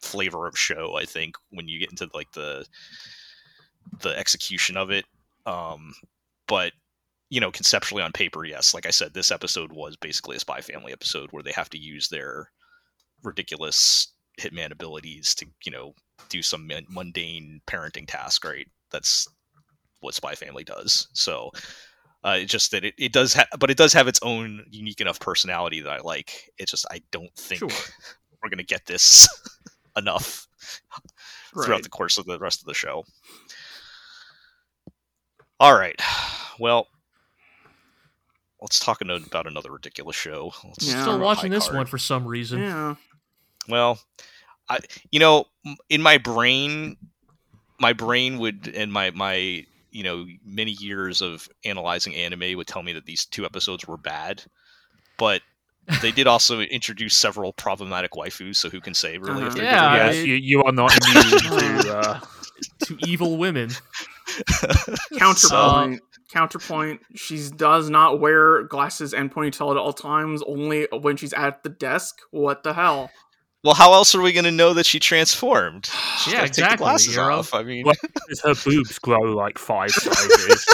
flavor 0.00 0.46
of 0.46 0.58
show. 0.58 0.96
I 0.96 1.04
think 1.04 1.36
when 1.50 1.68
you 1.68 1.78
get 1.78 1.90
into 1.90 2.08
like 2.14 2.32
the 2.32 2.66
the 4.00 4.16
execution 4.18 4.76
of 4.76 4.90
it. 4.90 5.04
Um, 5.46 5.94
but 6.48 6.72
you 7.30 7.40
know, 7.40 7.50
conceptually 7.50 8.02
on 8.02 8.12
paper, 8.12 8.44
yes, 8.44 8.72
like 8.74 8.86
I 8.86 8.90
said, 8.90 9.14
this 9.14 9.30
episode 9.32 9.72
was 9.72 9.96
basically 9.96 10.36
a 10.36 10.40
Spy 10.40 10.60
Family 10.60 10.92
episode 10.92 11.30
where 11.32 11.42
they 11.42 11.52
have 11.52 11.70
to 11.70 11.78
use 11.78 12.08
their 12.08 12.50
ridiculous 13.22 14.08
hitman 14.40 14.70
abilities 14.70 15.34
to 15.34 15.46
you 15.64 15.72
know 15.72 15.94
do 16.28 16.42
some 16.42 16.70
mundane 16.88 17.60
parenting 17.66 18.06
task. 18.06 18.44
Right? 18.44 18.68
That's 18.90 19.26
what 20.00 20.14
Spy 20.14 20.34
Family 20.34 20.64
does. 20.64 21.08
So. 21.12 21.50
Uh, 22.24 22.38
it's 22.40 22.50
just 22.50 22.72
that 22.72 22.84
it, 22.84 22.92
it 22.98 23.12
does, 23.12 23.34
ha- 23.34 23.46
but 23.60 23.70
it 23.70 23.76
does 23.76 23.92
have 23.92 24.08
its 24.08 24.18
own 24.20 24.64
unique 24.70 25.00
enough 25.00 25.20
personality 25.20 25.80
that 25.80 25.92
I 25.92 26.00
like. 26.00 26.50
It's 26.58 26.72
just 26.72 26.84
I 26.90 27.00
don't 27.12 27.32
think 27.36 27.60
Sure. 27.60 27.68
we're 28.42 28.48
gonna 28.48 28.64
get 28.64 28.84
this 28.86 29.28
enough 29.96 30.46
throughout 31.54 31.82
the 31.82 31.88
course 31.88 32.18
of 32.18 32.26
the 32.26 32.38
rest 32.38 32.60
of 32.60 32.66
the 32.66 32.74
show. 32.74 33.04
All 35.58 35.76
right. 35.76 36.00
Well, 36.58 36.86
let's 38.60 38.78
talk 38.78 39.00
about 39.00 39.46
another 39.46 39.72
ridiculous 39.72 40.16
show. 40.16 40.52
Let's 40.64 40.86
Yeah. 40.86 41.02
Still 41.02 41.18
watching 41.18 41.50
this 41.50 41.64
Card. 41.64 41.76
one 41.76 41.86
for 41.86 41.98
some 41.98 42.26
reason. 42.26 42.60
Yeah. 42.60 42.94
Well, 43.68 43.98
I 44.68 44.80
you 45.10 45.20
know, 45.20 45.46
in 45.88 46.02
my 46.02 46.18
brain 46.18 46.96
my 47.78 47.92
brain 47.92 48.38
would 48.38 48.68
and 48.74 48.92
my 48.92 49.10
my 49.10 49.66
you 49.90 50.02
know, 50.02 50.26
many 50.44 50.72
years 50.72 51.22
of 51.22 51.48
analyzing 51.64 52.14
anime 52.14 52.54
would 52.58 52.66
tell 52.66 52.82
me 52.82 52.92
that 52.92 53.06
these 53.06 53.24
two 53.24 53.46
episodes 53.46 53.86
were 53.86 53.96
bad. 53.96 54.42
But 55.16 55.40
they 56.02 56.10
did 56.12 56.26
also 56.26 56.60
introduce 56.60 57.14
several 57.14 57.52
problematic 57.52 58.12
waifus, 58.12 58.56
so 58.56 58.68
who 58.70 58.80
can 58.80 58.94
say 58.94 59.18
really 59.18 59.42
if 59.42 59.48
Uh-huh. 59.48 59.54
they're 59.56 59.64
Yeah, 59.64 60.08
good 60.08 60.14
yes, 60.16 60.26
you, 60.26 60.34
you 60.34 60.62
are 60.64 60.72
not 60.72 60.92
immune 61.08 61.40
to. 61.84 61.96
Uh, 61.98 62.20
to 62.86 62.96
evil 63.06 63.36
women. 63.36 63.70
Counterpoint. 65.18 66.00
Counterpoint. 66.32 67.00
She 67.14 67.48
does 67.54 67.88
not 67.90 68.20
wear 68.20 68.62
glasses 68.64 69.14
and 69.14 69.32
ponytail 69.32 69.70
at 69.70 69.76
all 69.76 69.92
times. 69.92 70.42
Only 70.46 70.88
when 70.92 71.16
she's 71.16 71.32
at 71.32 71.62
the 71.62 71.68
desk. 71.68 72.16
What 72.30 72.62
the 72.62 72.72
hell? 72.72 73.10
Well, 73.62 73.74
how 73.74 73.92
else 73.94 74.14
are 74.14 74.22
we 74.22 74.32
going 74.32 74.44
to 74.44 74.50
know 74.50 74.74
that 74.74 74.86
she 74.86 74.98
transformed? 75.00 75.86
She's 76.18 76.32
Yeah, 76.32 76.40
gotta 76.40 76.48
take 76.48 76.54
the 76.56 76.62
exactly, 76.62 76.76
glasses 76.84 77.14
Euro. 77.16 77.36
off. 77.38 77.54
I 77.54 77.62
mean, 77.62 77.84
Well- 77.84 77.94
As 78.30 78.40
her 78.42 78.54
boobs 78.54 78.98
grow 78.98 79.20
like 79.20 79.58
five 79.58 79.90
sizes. 79.92 80.64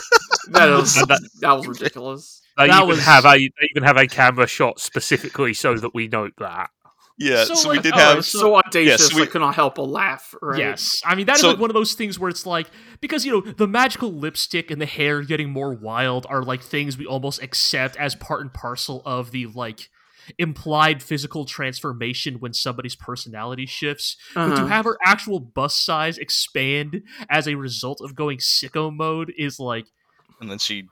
That 0.51 0.67
was 0.79 0.95
that- 0.95 1.31
that 1.41 1.53
was 1.53 1.67
ridiculous. 1.67 2.41
They 2.59 2.67
That 2.67 2.77
even 2.77 2.89
was- 2.89 3.05
have 3.05 3.25
a 3.25 3.39
they 3.39 3.69
even 3.71 3.83
have 3.85 3.97
a 3.97 4.07
camera 4.07 4.47
shot 4.47 4.81
specifically 4.81 5.55
so 5.55 5.77
that 5.77 5.95
we 5.95 6.09
note 6.09 6.33
that. 6.39 6.71
yeah. 7.19 7.45
So, 7.45 7.55
So, 7.55 7.71
we 7.71 7.79
did 7.79 7.95
oh, 7.95 7.99
have. 7.99 8.19
It's 8.19 8.29
so 8.29 8.57
audacious. 8.57 9.01
Yes, 9.11 9.15
we- 9.15 9.23
I 9.23 9.27
could 9.27 9.41
not 9.41 9.55
help 9.55 9.77
but 9.77 9.85
laugh. 9.89 10.35
Right? 10.43 10.59
Yes, 10.59 11.01
I 11.05 11.15
mean 11.15 11.27
that 11.27 11.37
is 11.37 11.41
So- 11.43 11.51
like 11.51 11.59
one 11.59 11.71
of 11.71 11.75
those 11.75 11.95
things 11.95 12.19
where 12.19 12.29
it's 12.29 12.45
like 12.47 12.67
because 13.01 13.25
you 13.25 13.33
know 13.33 13.41
the 13.53 13.67
magical 13.69 14.13
lipstick 14.13 14.71
and 14.71 14.81
the 14.81 14.87
hair 14.87 15.23
getting 15.23 15.51
more 15.51 15.73
wild 15.73 16.27
are 16.29 16.43
like 16.43 16.63
things 16.63 16.99
we 16.99 17.07
almost 17.07 17.43
accept 17.43 17.97
as 17.97 18.15
part 18.15 18.41
and 18.43 18.53
parcel 18.53 19.03
of 19.07 19.31
the 19.31 19.47
like 19.47 19.89
implied 20.39 21.03
physical 21.03 21.45
transformation 21.45 22.35
when 22.39 22.53
somebody's 22.55 22.95
personality 22.95 23.67
shifts. 23.67 24.17
But 24.35 24.49
to 24.49 24.53
Uh-huh. 24.55 24.67
have 24.67 24.85
her 24.85 24.97
actual 25.05 25.41
bust 25.41 25.85
size 25.85 26.17
expand 26.19 27.03
as 27.29 27.49
a 27.49 27.57
result 27.57 28.01
of 28.01 28.15
going 28.15 28.39
sicko 28.39 28.95
mode 28.95 29.33
is 29.37 29.59
like 29.59 29.87
and 30.43 30.51
then 30.51 30.59
she 30.59 30.89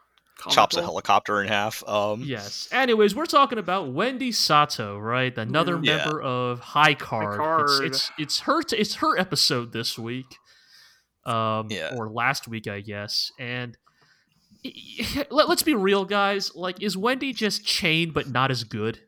chops 0.48 0.74
a 0.76 0.80
helicopter 0.82 1.42
in 1.42 1.48
half. 1.48 1.86
Um, 1.86 2.22
yes. 2.22 2.66
Anyways, 2.72 3.14
we're 3.14 3.26
talking 3.26 3.58
about 3.58 3.92
Wendy 3.92 4.32
Sato, 4.32 4.96
right? 4.98 5.36
Another 5.36 5.78
Yeah. 5.82 5.98
member 5.98 6.22
of 6.22 6.60
High 6.60 6.94
Card. 6.94 7.36
Card. 7.36 7.68
It's, 7.68 7.80
it's 7.84 8.10
it's 8.18 8.40
her 8.40 8.62
t- 8.62 8.76
it's 8.76 8.94
her 8.96 9.18
episode 9.18 9.72
this 9.74 9.98
week, 9.98 10.24
um, 11.26 11.66
Yeah. 11.70 11.94
or 11.94 12.08
last 12.08 12.48
week, 12.48 12.66
I 12.68 12.80
guess. 12.80 13.30
And 13.38 13.76
let, 15.30 15.48
let's 15.48 15.62
be 15.62 15.74
real, 15.74 16.04
guys. 16.06 16.54
Like, 16.54 16.82
is 16.82 16.96
Wendy 16.96 17.32
just 17.34 17.64
chained 17.66 18.14
but 18.14 18.28
not 18.30 18.50
as 18.50 18.64
good? 18.64 19.00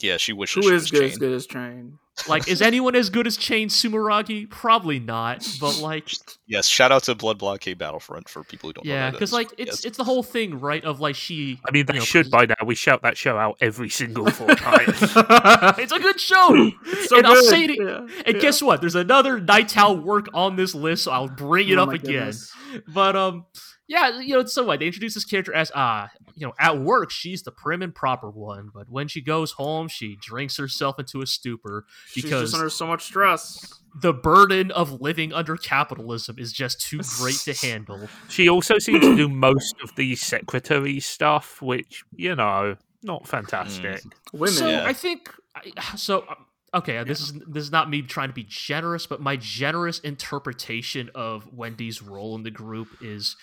yeah. 0.00 0.16
She 0.16 0.32
wishes 0.32 0.64
Who 0.64 0.70
she 0.70 0.74
is 0.76 0.82
was 0.84 0.90
good 0.90 1.02
as 1.04 1.10
chained. 1.10 1.20
good 1.20 1.32
as 1.32 1.46
Train? 1.46 1.98
Like, 2.28 2.48
is 2.48 2.62
anyone 2.62 2.96
as 2.96 3.10
good 3.10 3.26
as 3.26 3.36
Chain 3.36 3.68
Sumeragi? 3.68 4.48
Probably 4.48 4.98
not. 4.98 5.46
But 5.60 5.78
like, 5.80 6.08
Yes. 6.46 6.66
Shout 6.66 6.90
out 6.90 7.02
to 7.04 7.14
Blood 7.14 7.38
Blockade 7.38 7.76
Battlefront 7.78 8.28
for 8.28 8.42
people 8.42 8.70
who 8.70 8.72
don't. 8.72 8.86
know 8.86 8.92
yeah, 8.92 9.10
because 9.10 9.32
like 9.32 9.50
it's 9.58 9.82
Yes. 9.82 9.84
it's 9.84 9.96
the 9.98 10.04
whole 10.04 10.22
thing, 10.22 10.58
right? 10.58 10.82
Of 10.84 10.98
like 10.98 11.14
she. 11.14 11.60
I 11.66 11.70
mean, 11.72 11.84
they 11.86 11.94
you 11.94 11.98
know, 12.00 12.04
should 12.06 12.30
by 12.30 12.46
now. 12.46 12.54
We 12.64 12.74
shout 12.74 13.02
that 13.02 13.16
show 13.18 13.36
out 13.36 13.58
every 13.60 13.90
single 13.90 14.30
fortnight. 14.30 14.88
it's 15.78 15.92
a 15.92 15.98
good 15.98 16.18
show. 16.20 16.70
So 17.06 17.18
and 17.18 17.26
I'll 17.26 17.34
good. 17.34 17.44
say 17.44 17.64
it. 17.64 17.78
Yeah, 17.78 18.06
And 18.24 18.36
yeah. 18.36 18.40
guess 18.42 18.62
what? 18.62 18.80
There's 18.80 18.94
another 18.94 19.40
Nightow 19.40 20.02
work 20.02 20.26
on 20.34 20.56
this 20.56 20.74
list, 20.74 21.04
so 21.04 21.12
I'll 21.12 21.28
bring 21.28 21.68
it 21.68 21.78
Oh 21.78 21.82
up 21.84 21.90
again. 21.90 22.12
goodness. 22.14 22.52
But 22.88 23.14
um, 23.14 23.44
yeah, 23.88 24.20
you 24.20 24.34
know, 24.34 24.44
so 24.44 24.64
what? 24.64 24.80
They 24.80 24.86
introduce 24.86 25.14
this 25.14 25.24
character 25.24 25.54
as 25.54 25.70
ah, 25.74 26.10
you 26.34 26.46
know, 26.46 26.52
at 26.58 26.78
work 26.80 27.10
she's 27.10 27.42
the 27.42 27.52
prim 27.52 27.82
and 27.82 27.94
proper 27.94 28.30
one, 28.30 28.70
but 28.74 28.88
when 28.90 29.08
she 29.08 29.20
goes 29.20 29.52
home, 29.52 29.88
she 29.88 30.16
drinks 30.20 30.56
herself 30.56 30.98
into 30.98 31.22
a 31.22 31.26
stupor 31.26 31.86
She's 32.10 32.24
because- 32.24 32.50
just 32.50 32.54
under 32.54 32.70
so 32.70 32.86
much 32.86 33.04
stress. 33.04 33.72
the 34.00 34.12
burden 34.12 34.70
of 34.72 35.00
living 35.00 35.32
under 35.32 35.56
capitalism 35.56 36.36
is 36.38 36.52
just 36.52 36.80
too 36.80 37.00
great 37.18 37.36
to 37.36 37.54
handle. 37.66 38.08
she 38.28 38.48
also 38.48 38.78
seems 38.78 39.00
to 39.00 39.16
do 39.16 39.28
most 39.28 39.76
of 39.82 39.94
the 39.96 40.14
secretary 40.16 41.00
stuff, 41.00 41.62
which 41.62 42.04
you 42.14 42.34
know, 42.34 42.76
not 43.02 43.26
fantastic. 43.28 44.02
Women. 44.32 44.54
So 44.54 44.68
Yeah. 44.68 44.84
I 44.84 44.92
think 44.92 45.30
so. 45.96 46.22
um, 46.28 46.36
Okay, 46.74 47.02
this 47.04 47.20
is 47.20 47.32
this 47.46 47.62
is 47.62 47.70
not 47.72 47.88
me 47.88 48.02
trying 48.02 48.28
to 48.28 48.34
be 48.34 48.44
generous, 48.46 49.06
but 49.06 49.18
my 49.22 49.36
generous 49.36 49.98
interpretation 50.00 51.08
of 51.14 51.50
Wendy's 51.54 52.02
role 52.02 52.34
in 52.34 52.42
the 52.42 52.50
group 52.50 52.88
is, 53.00 53.34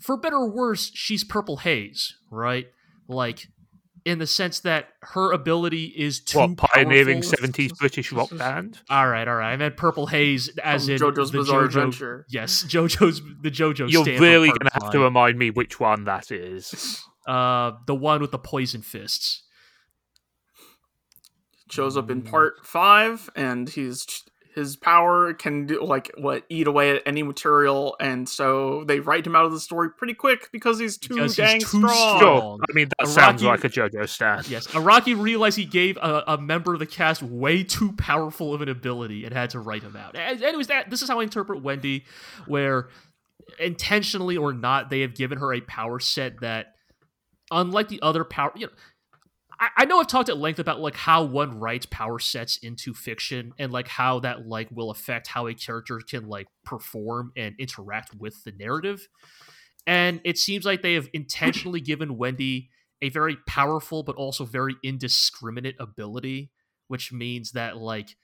for 0.00 0.16
better 0.16 0.36
or 0.36 0.50
worse, 0.50 0.90
she's 0.94 1.24
Purple 1.24 1.58
Haze, 1.58 2.14
right? 2.30 2.66
Like, 3.08 3.46
in 4.04 4.18
the 4.18 4.26
sense 4.26 4.60
that 4.60 4.88
her 5.00 5.32
ability 5.32 5.94
is 5.96 6.20
too 6.20 6.38
What 6.38 6.56
pioneering 6.58 7.22
powerful. 7.22 7.30
seventies 7.38 7.72
British 7.72 8.12
rock 8.12 8.28
band? 8.36 8.80
All 8.90 9.08
right, 9.08 9.26
all 9.26 9.36
right. 9.36 9.52
I 9.52 9.56
meant 9.56 9.76
Purple 9.78 10.06
Haze 10.08 10.48
as 10.62 10.84
From 10.84 10.92
in 10.94 11.00
JoJo's 11.00 11.30
the 11.32 11.38
Bizarre 11.38 11.62
JoJo, 11.62 11.66
Adventure. 11.66 12.26
Yes, 12.28 12.64
JoJo's 12.68 13.22
the 13.42 13.50
JoJo. 13.50 13.90
You're 13.90 14.02
stand 14.04 14.20
really 14.20 14.48
gonna 14.48 14.70
have 14.74 14.90
to 14.92 14.98
remind 15.00 15.38
me 15.38 15.50
which 15.50 15.80
one 15.80 16.04
that 16.04 16.30
is. 16.30 17.02
uh 17.26 17.72
the 17.86 17.94
one 17.94 18.20
with 18.20 18.30
the 18.32 18.38
poison 18.38 18.82
fists. 18.82 19.42
shows 21.70 21.96
up 21.96 22.10
in 22.10 22.22
Mm. 22.22 22.30
part 22.30 22.54
five, 22.64 23.30
and 23.34 23.68
he's 23.70 24.06
his 24.54 24.76
power 24.76 25.34
can 25.34 25.66
do 25.66 25.82
like 25.84 26.10
what 26.16 26.44
eat 26.48 26.66
away 26.66 26.90
at 26.96 27.02
any 27.06 27.22
material, 27.22 27.96
and 28.00 28.28
so 28.28 28.84
they 28.86 29.00
write 29.00 29.26
him 29.26 29.34
out 29.34 29.44
of 29.44 29.52
the 29.52 29.60
story 29.60 29.90
pretty 29.90 30.14
quick 30.14 30.48
because 30.52 30.78
he's 30.78 30.96
too 30.98 31.14
Because 31.14 31.36
he's 31.36 31.46
dang 31.46 31.60
too 31.60 31.66
strong. 31.66 32.18
strong. 32.18 32.18
Sure, 32.20 32.58
I 32.70 32.72
mean 32.72 32.88
that 32.98 33.06
A 33.06 33.10
sounds 33.10 33.42
like 33.42 33.64
a 33.64 33.68
JoJo 33.68 34.08
stand. 34.08 34.48
Yes, 34.48 34.66
Araki 34.68 35.20
realized 35.20 35.56
he 35.56 35.64
gave 35.64 35.96
a, 35.96 36.24
a 36.28 36.38
member 36.38 36.72
of 36.74 36.78
the 36.80 36.86
cast 36.86 37.22
way 37.22 37.62
too 37.64 37.92
powerful 37.92 38.54
of 38.54 38.62
an 38.62 38.68
ability 38.68 39.24
and 39.24 39.34
had 39.34 39.50
to 39.50 39.60
write 39.60 39.82
him 39.82 39.96
out. 39.96 40.16
And- 40.16 40.42
Anyways, 40.42 40.68
that 40.68 40.90
this 40.90 41.02
is 41.02 41.08
how 41.08 41.20
I 41.20 41.24
interpret 41.24 41.62
Wendy, 41.62 42.04
where 42.46 42.88
intentionally 43.58 44.36
or 44.36 44.52
not, 44.52 44.90
they 44.90 45.00
have 45.00 45.14
given 45.14 45.38
her 45.38 45.52
a 45.52 45.60
power 45.60 45.98
set 46.00 46.40
that, 46.40 46.74
unlike 47.50 47.88
the 47.88 48.00
other 48.02 48.24
power, 48.24 48.52
you 48.56 48.66
know. 48.66 48.72
I, 49.60 49.68
I 49.78 49.84
know 49.84 49.98
I've 50.00 50.06
talked 50.06 50.28
at 50.28 50.38
length 50.38 50.58
about 50.58 50.80
like 50.80 50.96
how 50.96 51.24
one 51.24 51.58
writes 51.58 51.86
power 51.86 52.18
sets 52.18 52.56
into 52.58 52.94
fiction 52.94 53.52
and 53.58 53.72
like 53.72 53.88
how 53.88 54.20
that 54.20 54.46
like 54.46 54.68
will 54.70 54.90
affect 54.90 55.28
how 55.28 55.46
a 55.46 55.54
character 55.54 56.00
can 56.00 56.28
like 56.28 56.46
perform 56.64 57.32
and 57.36 57.54
interact 57.58 58.14
with 58.14 58.42
the 58.44 58.52
narrative. 58.52 59.08
And 59.86 60.20
it 60.24 60.38
seems 60.38 60.64
like 60.64 60.82
they 60.82 60.94
have 60.94 61.08
intentionally 61.12 61.80
given 61.80 62.16
Wendy 62.16 62.70
a 63.02 63.10
very 63.10 63.36
powerful 63.46 64.02
but 64.02 64.16
also 64.16 64.44
very 64.44 64.76
indiscriminate 64.82 65.76
ability, 65.78 66.50
which 66.88 67.12
means 67.12 67.52
that 67.52 67.76
like 67.76 68.16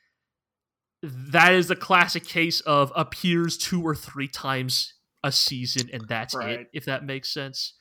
that 1.03 1.55
is 1.55 1.69
the 1.69 1.77
classic 1.77 2.25
case 2.25 2.61
of 2.61 2.93
appears 2.95 3.57
two 3.57 3.83
or 3.83 3.95
three 3.95 4.29
times 4.29 4.95
a 5.23 5.33
season 5.33 5.91
and 5.93 6.07
that's 6.09 6.35
Right. 6.35 6.61
it, 6.61 6.71
if 6.73 6.87
that 6.87 7.05
makes 7.05 7.33
sense. 7.33 7.75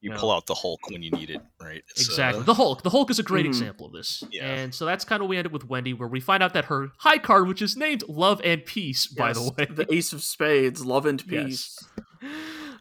You 0.00 0.10
Yeah. 0.10 0.16
pull 0.18 0.30
out 0.30 0.46
the 0.46 0.54
Hulk 0.54 0.80
when 0.90 1.02
you 1.02 1.10
need 1.10 1.28
it, 1.30 1.40
right? 1.60 1.82
It's, 1.90 2.06
Exactly. 2.06 2.40
uh, 2.42 2.44
the 2.44 2.54
Hulk. 2.54 2.82
The 2.82 2.90
Hulk 2.90 3.10
is 3.10 3.18
a 3.18 3.22
great 3.22 3.44
Mhm. 3.46 3.48
example 3.48 3.86
of 3.86 3.92
this. 3.92 4.22
Yeah. 4.30 4.46
And 4.46 4.74
so 4.74 4.84
that's 4.86 5.04
kind 5.04 5.22
of 5.22 5.28
we 5.28 5.36
end 5.36 5.46
up 5.46 5.52
with 5.52 5.64
Wendy, 5.68 5.92
where 5.92 6.08
we 6.08 6.20
find 6.20 6.42
out 6.42 6.52
that 6.54 6.66
her 6.66 6.92
high 6.98 7.18
card, 7.18 7.48
which 7.48 7.60
is 7.62 7.76
named 7.76 8.04
Love 8.08 8.40
and 8.44 8.64
Peace, 8.64 9.06
by 9.08 9.32
the 9.32 9.42
way. 9.42 9.66
the 9.68 9.92
Ace 9.92 10.12
of 10.12 10.22
Spades, 10.22 10.84
love 10.84 11.04
and 11.06 11.22
Yes. 11.28 11.44
peace. 11.44 11.84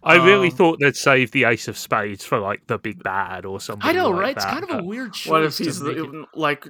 I 0.04 0.16
really 0.24 0.50
Um, 0.50 0.56
thought 0.56 0.80
they'd 0.80 0.96
save 0.96 1.32
the 1.32 1.46
Ace 1.46 1.68
of 1.68 1.78
Spades 1.78 2.24
for 2.24 2.40
like 2.40 2.68
the 2.68 2.78
big 2.78 3.02
bad 3.04 3.46
or 3.46 3.60
something. 3.60 3.88
I 3.90 3.94
know, 3.94 4.10
like 4.12 4.20
right? 4.22 4.36
It's 4.36 4.46
kind 4.46 4.64
of 4.64 4.70
a 4.80 4.84
weird 4.84 5.14
choice. 5.14 5.32
What 5.32 5.44
if 5.44 5.58
he's 5.58 5.82
make 5.82 5.98
it- 5.98 6.12
the, 6.12 6.26
like? 6.36 6.68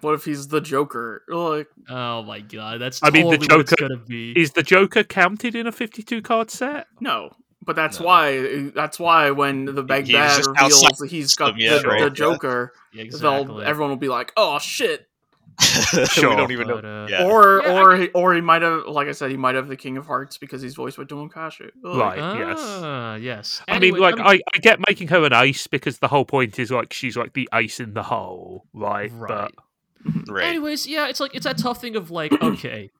What 0.00 0.14
if 0.14 0.24
he's 0.24 0.46
the 0.46 0.60
Joker? 0.60 1.24
Like, 1.28 1.66
Oh 1.88 2.22
my 2.22 2.38
god, 2.40 2.80
that's 2.80 3.02
I 3.02 3.10
mean, 3.10 3.28
the 3.28 3.36
totally 3.38 3.56
what 3.56 3.60
it's 3.62 3.70
Joker 3.70 3.88
gonna 3.88 4.04
be. 4.06 4.32
Is 4.40 4.52
the 4.52 4.62
Joker 4.62 5.02
counted 5.02 5.56
in 5.56 5.66
a 5.66 5.72
fifty-two 5.72 6.22
card 6.22 6.50
set? 6.50 6.86
no. 7.00 7.34
But 7.64 7.76
that's 7.76 8.00
No. 8.00 8.06
why. 8.06 8.70
That's 8.74 8.98
why 8.98 9.30
when 9.30 9.66
the 9.66 9.82
big 9.84 10.06
He 10.06 10.12
bad 10.14 10.44
reveals 10.44 10.58
outside 10.84 10.94
that 10.98 11.10
he's 11.10 11.34
got 11.34 11.54
system, 11.54 11.60
yeah, 11.60 11.78
the, 11.78 11.88
right, 11.88 12.02
the. 12.02 12.10
Joker, 12.10 12.72
Yeah, 12.92 13.02
exactly. 13.04 13.64
everyone 13.64 13.90
will 13.90 13.96
be 13.98 14.08
like, 14.08 14.32
"Oh 14.36 14.58
shit!" 14.58 15.06
we 16.16 16.22
don't 16.22 16.50
even 16.50 16.66
know. 16.66 16.78
Uh, 16.78 17.06
Yeah. 17.08 17.24
Or 17.28 17.62
Yeah, 17.64 17.80
or 17.82 17.96
he, 17.96 18.08
or 18.08 18.34
he 18.34 18.40
might 18.40 18.62
have, 18.62 18.86
like 18.86 19.06
I 19.06 19.12
said, 19.12 19.30
he 19.30 19.36
might 19.36 19.54
have 19.54 19.68
the 19.68 19.76
King 19.76 19.96
of 19.96 20.06
Hearts 20.06 20.38
because 20.38 20.62
he's 20.62 20.74
voiced 20.74 20.96
by 20.96 21.04
Dylan 21.04 21.30
Kashi. 21.30 21.70
Ugh. 21.84 21.96
Right. 21.96 22.18
yes. 22.18 22.58
Ah, 22.60 23.14
yes. 23.16 23.62
I 23.68 23.76
Anyway, 23.76 23.92
mean, 23.92 24.02
like, 24.02 24.18
I, 24.18 24.40
I 24.54 24.58
get 24.60 24.80
making 24.88 25.08
her 25.08 25.24
an 25.24 25.32
ace 25.32 25.66
because 25.66 25.98
the 25.98 26.08
whole 26.08 26.24
point 26.24 26.58
is 26.58 26.70
like 26.70 26.92
she's 26.92 27.16
like 27.16 27.34
the 27.34 27.48
ace 27.54 27.78
in 27.80 27.94
the 27.94 28.02
hole, 28.02 28.64
right? 28.72 29.12
Right. 29.14 29.52
Right. 30.26 30.44
Anyways, 30.46 30.86
yeah, 30.88 31.06
it's 31.08 31.20
like 31.20 31.32
it's 31.34 31.44
that 31.44 31.58
tough 31.58 31.80
thing 31.80 31.94
of 31.96 32.10
like, 32.10 32.32
okay, 32.42 32.90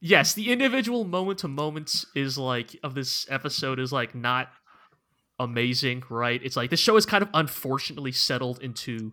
yes, 0.00 0.34
the 0.34 0.50
individual 0.52 1.04
moment 1.04 1.38
to 1.40 1.48
moments 1.48 2.06
is 2.14 2.38
like 2.38 2.76
of 2.82 2.94
this 2.94 3.26
episode 3.30 3.78
is 3.78 3.92
like 3.92 4.14
not 4.14 4.48
amazing, 5.38 6.02
right? 6.10 6.40
It's 6.42 6.56
like 6.56 6.70
this 6.70 6.80
show 6.80 6.96
is 6.96 7.06
kind 7.06 7.22
of 7.22 7.28
unfortunately 7.34 8.12
settled 8.12 8.62
into. 8.62 9.12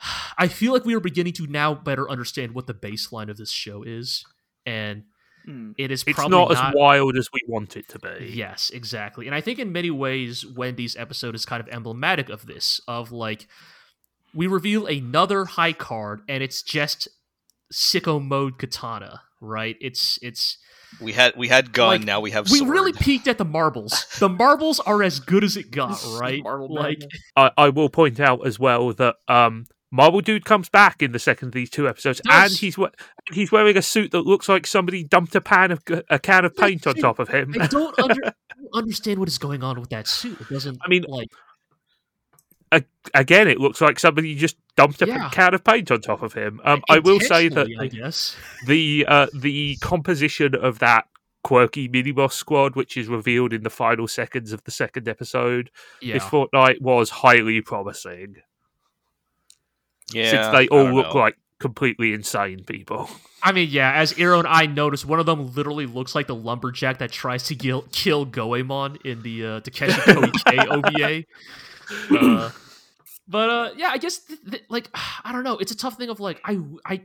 I 0.38 0.48
feel 0.48 0.72
like 0.72 0.84
we 0.84 0.94
are 0.94 1.00
beginning 1.00 1.34
to 1.34 1.46
now 1.46 1.74
better 1.74 2.08
understand 2.10 2.52
what 2.52 2.66
the 2.66 2.74
baseline 2.74 3.28
of 3.28 3.36
this 3.36 3.50
show 3.50 3.82
is, 3.82 4.24
and 4.66 5.04
Hmm. 5.46 5.72
it 5.78 5.90
is 5.90 6.04
It's 6.06 6.14
probably 6.16 6.36
not, 6.36 6.52
as 6.52 6.74
wild 6.74 7.16
as 7.16 7.30
we 7.32 7.40
want 7.48 7.74
it 7.74 7.88
to 7.88 7.98
be. 7.98 8.26
Yes, 8.26 8.68
exactly. 8.68 9.24
And 9.24 9.34
I 9.34 9.40
think 9.40 9.58
in 9.58 9.72
many 9.72 9.90
ways, 9.90 10.44
Wendy's 10.44 10.96
episode 10.96 11.34
is 11.34 11.46
kind 11.46 11.62
of 11.62 11.68
emblematic 11.70 12.28
of 12.28 12.44
this. 12.44 12.78
Of 12.86 13.10
like, 13.10 13.46
we 14.34 14.46
reveal 14.46 14.84
another 14.86 15.46
high 15.46 15.72
card, 15.72 16.20
and 16.28 16.42
it's 16.42 16.62
just 16.62 17.08
sicko 17.72 18.22
mode 18.22 18.58
katana, 18.58 19.22
right? 19.40 19.76
It's 19.80 20.18
it's 20.22 20.58
We 21.00 21.12
had 21.12 21.34
we 21.36 21.48
had 21.48 21.72
gun. 21.72 21.88
Like, 21.88 22.02
now 22.04 22.20
we 22.20 22.30
have. 22.32 22.50
we 22.50 22.60
really 22.60 22.92
peaked 22.92 23.28
at 23.28 23.38
the 23.38 23.44
marbles. 23.44 24.06
The 24.18 24.28
marbles 24.28 24.80
are 24.80 25.02
as 25.02 25.20
good 25.20 25.44
as 25.44 25.56
it 25.56 25.70
got, 25.72 26.02
right? 26.20 26.42
Marble 26.42 26.72
like, 26.74 27.02
I, 27.36 27.50
I 27.56 27.68
will 27.68 27.88
point 27.88 28.20
out 28.20 28.46
as 28.46 28.58
well 28.58 28.92
that 28.94 29.16
um, 29.28 29.66
Marble 29.92 30.20
Dude 30.20 30.44
comes 30.44 30.68
back 30.68 31.02
in 31.02 31.12
the 31.12 31.18
second 31.18 31.48
of 31.48 31.52
these 31.54 31.70
two 31.70 31.88
episodes, 31.88 32.20
Does. 32.24 32.52
and 32.52 32.58
he's 32.58 32.76
we- 32.78 32.88
he's 33.32 33.50
wearing 33.52 33.76
a 33.76 33.82
suit 33.82 34.10
that 34.12 34.22
looks 34.26 34.48
like 34.48 34.66
somebody 34.66 35.04
dumped 35.04 35.34
a 35.34 35.40
pan 35.40 35.70
of 35.72 35.82
a 36.08 36.18
can 36.18 36.44
of 36.44 36.56
paint 36.56 36.86
on 36.86 36.94
top 36.96 37.18
of 37.18 37.28
him. 37.28 37.54
I 37.60 37.66
don't 37.66 37.98
under, 37.98 38.26
I 38.26 38.32
don't 38.56 38.74
understand 38.74 39.18
what 39.18 39.28
is 39.28 39.38
going 39.38 39.62
on 39.62 39.80
with 39.80 39.90
that 39.90 40.06
suit. 40.08 40.40
It 40.40 40.48
doesn't. 40.48 40.78
I 40.84 40.88
mean, 40.88 41.04
like, 41.08 41.28
Again, 43.14 43.48
it 43.48 43.58
looks 43.58 43.80
like 43.80 43.98
somebody 43.98 44.34
just 44.36 44.56
dumped 44.76 45.02
a 45.02 45.06
Yeah. 45.06 45.28
can 45.30 45.54
of 45.54 45.64
paint 45.64 45.90
on 45.90 46.00
top 46.00 46.22
of 46.22 46.32
him. 46.34 46.60
Um, 46.64 46.82
I 46.88 46.98
will 47.00 47.18
say 47.18 47.48
that 47.48 47.66
intentionally, 47.66 48.02
I 48.02 48.04
guess. 48.06 48.36
the 48.66 49.04
uh, 49.08 49.26
the 49.34 49.76
composition 49.80 50.54
of 50.54 50.78
that 50.78 51.06
quirky 51.42 51.88
mini 51.88 52.12
boss 52.12 52.36
squad, 52.36 52.76
which 52.76 52.96
is 52.96 53.08
revealed 53.08 53.52
in 53.52 53.62
the 53.64 53.70
final 53.70 54.06
seconds 54.06 54.52
of 54.52 54.62
the 54.64 54.70
second 54.70 55.08
episode 55.08 55.70
Yeah. 56.00 56.14
this 56.14 56.24
fortnight, 56.24 56.80
was 56.82 57.10
highly 57.10 57.60
promising. 57.62 58.36
Yeah, 60.12 60.30
since 60.30 60.46
they 60.54 60.68
all 60.68 60.92
look 60.92 61.14
know. 61.14 61.20
like 61.20 61.36
completely 61.60 62.12
insane 62.12 62.64
people. 62.64 63.08
I 63.42 63.52
mean, 63.52 63.68
yeah, 63.70 63.92
as 63.92 64.18
Iro 64.18 64.38
and 64.40 64.48
I 64.48 64.66
noticed, 64.66 65.06
one 65.06 65.18
of 65.20 65.24
them 65.26 65.54
literally 65.54 65.86
looks 65.86 66.14
like 66.14 66.26
the 66.26 66.34
lumberjack 66.34 66.98
that 66.98 67.10
tries 67.12 67.44
to 67.44 67.54
kill, 67.54 67.86
kill 67.92 68.24
Goemon 68.26 68.98
in 69.04 69.22
the 69.22 69.46
uh, 69.46 69.60
Takeshi 69.60 69.92
Koike 69.92 70.66
OVA. 72.10 72.18
Uh, 72.20 72.50
but 73.28 73.48
uh, 73.50 73.70
yeah, 73.76 73.88
I 73.92 73.98
guess 73.98 74.18
th- 74.18 74.40
th- 74.50 74.64
like 74.68 74.90
I 75.24 75.32
don't 75.32 75.44
know. 75.44 75.56
It's 75.58 75.72
a 75.72 75.76
tough 75.76 75.96
thing 75.96 76.10
of 76.10 76.20
like 76.20 76.40
I 76.44 76.58
I 76.84 77.02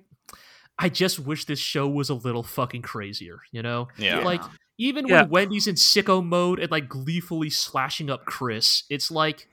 I 0.77 0.89
just 0.89 1.19
wish 1.19 1.45
this 1.45 1.59
show 1.59 1.87
was 1.87 2.09
a 2.09 2.13
little 2.15 2.43
fucking 2.43 2.81
crazier. 2.81 3.39
You 3.51 3.61
know, 3.61 3.87
Yeah. 3.97 4.19
like 4.19 4.41
even 4.77 5.07
Yeah. 5.07 5.21
when 5.21 5.29
Wendy's 5.29 5.67
in 5.67 5.75
sicko 5.75 6.21
mode 6.25 6.59
and 6.59 6.69
like 6.71 6.89
gleefully 6.89 7.49
slashing 7.49 8.09
up 8.09 8.25
Chris, 8.25 8.83
it's 8.89 9.09
like. 9.11 9.47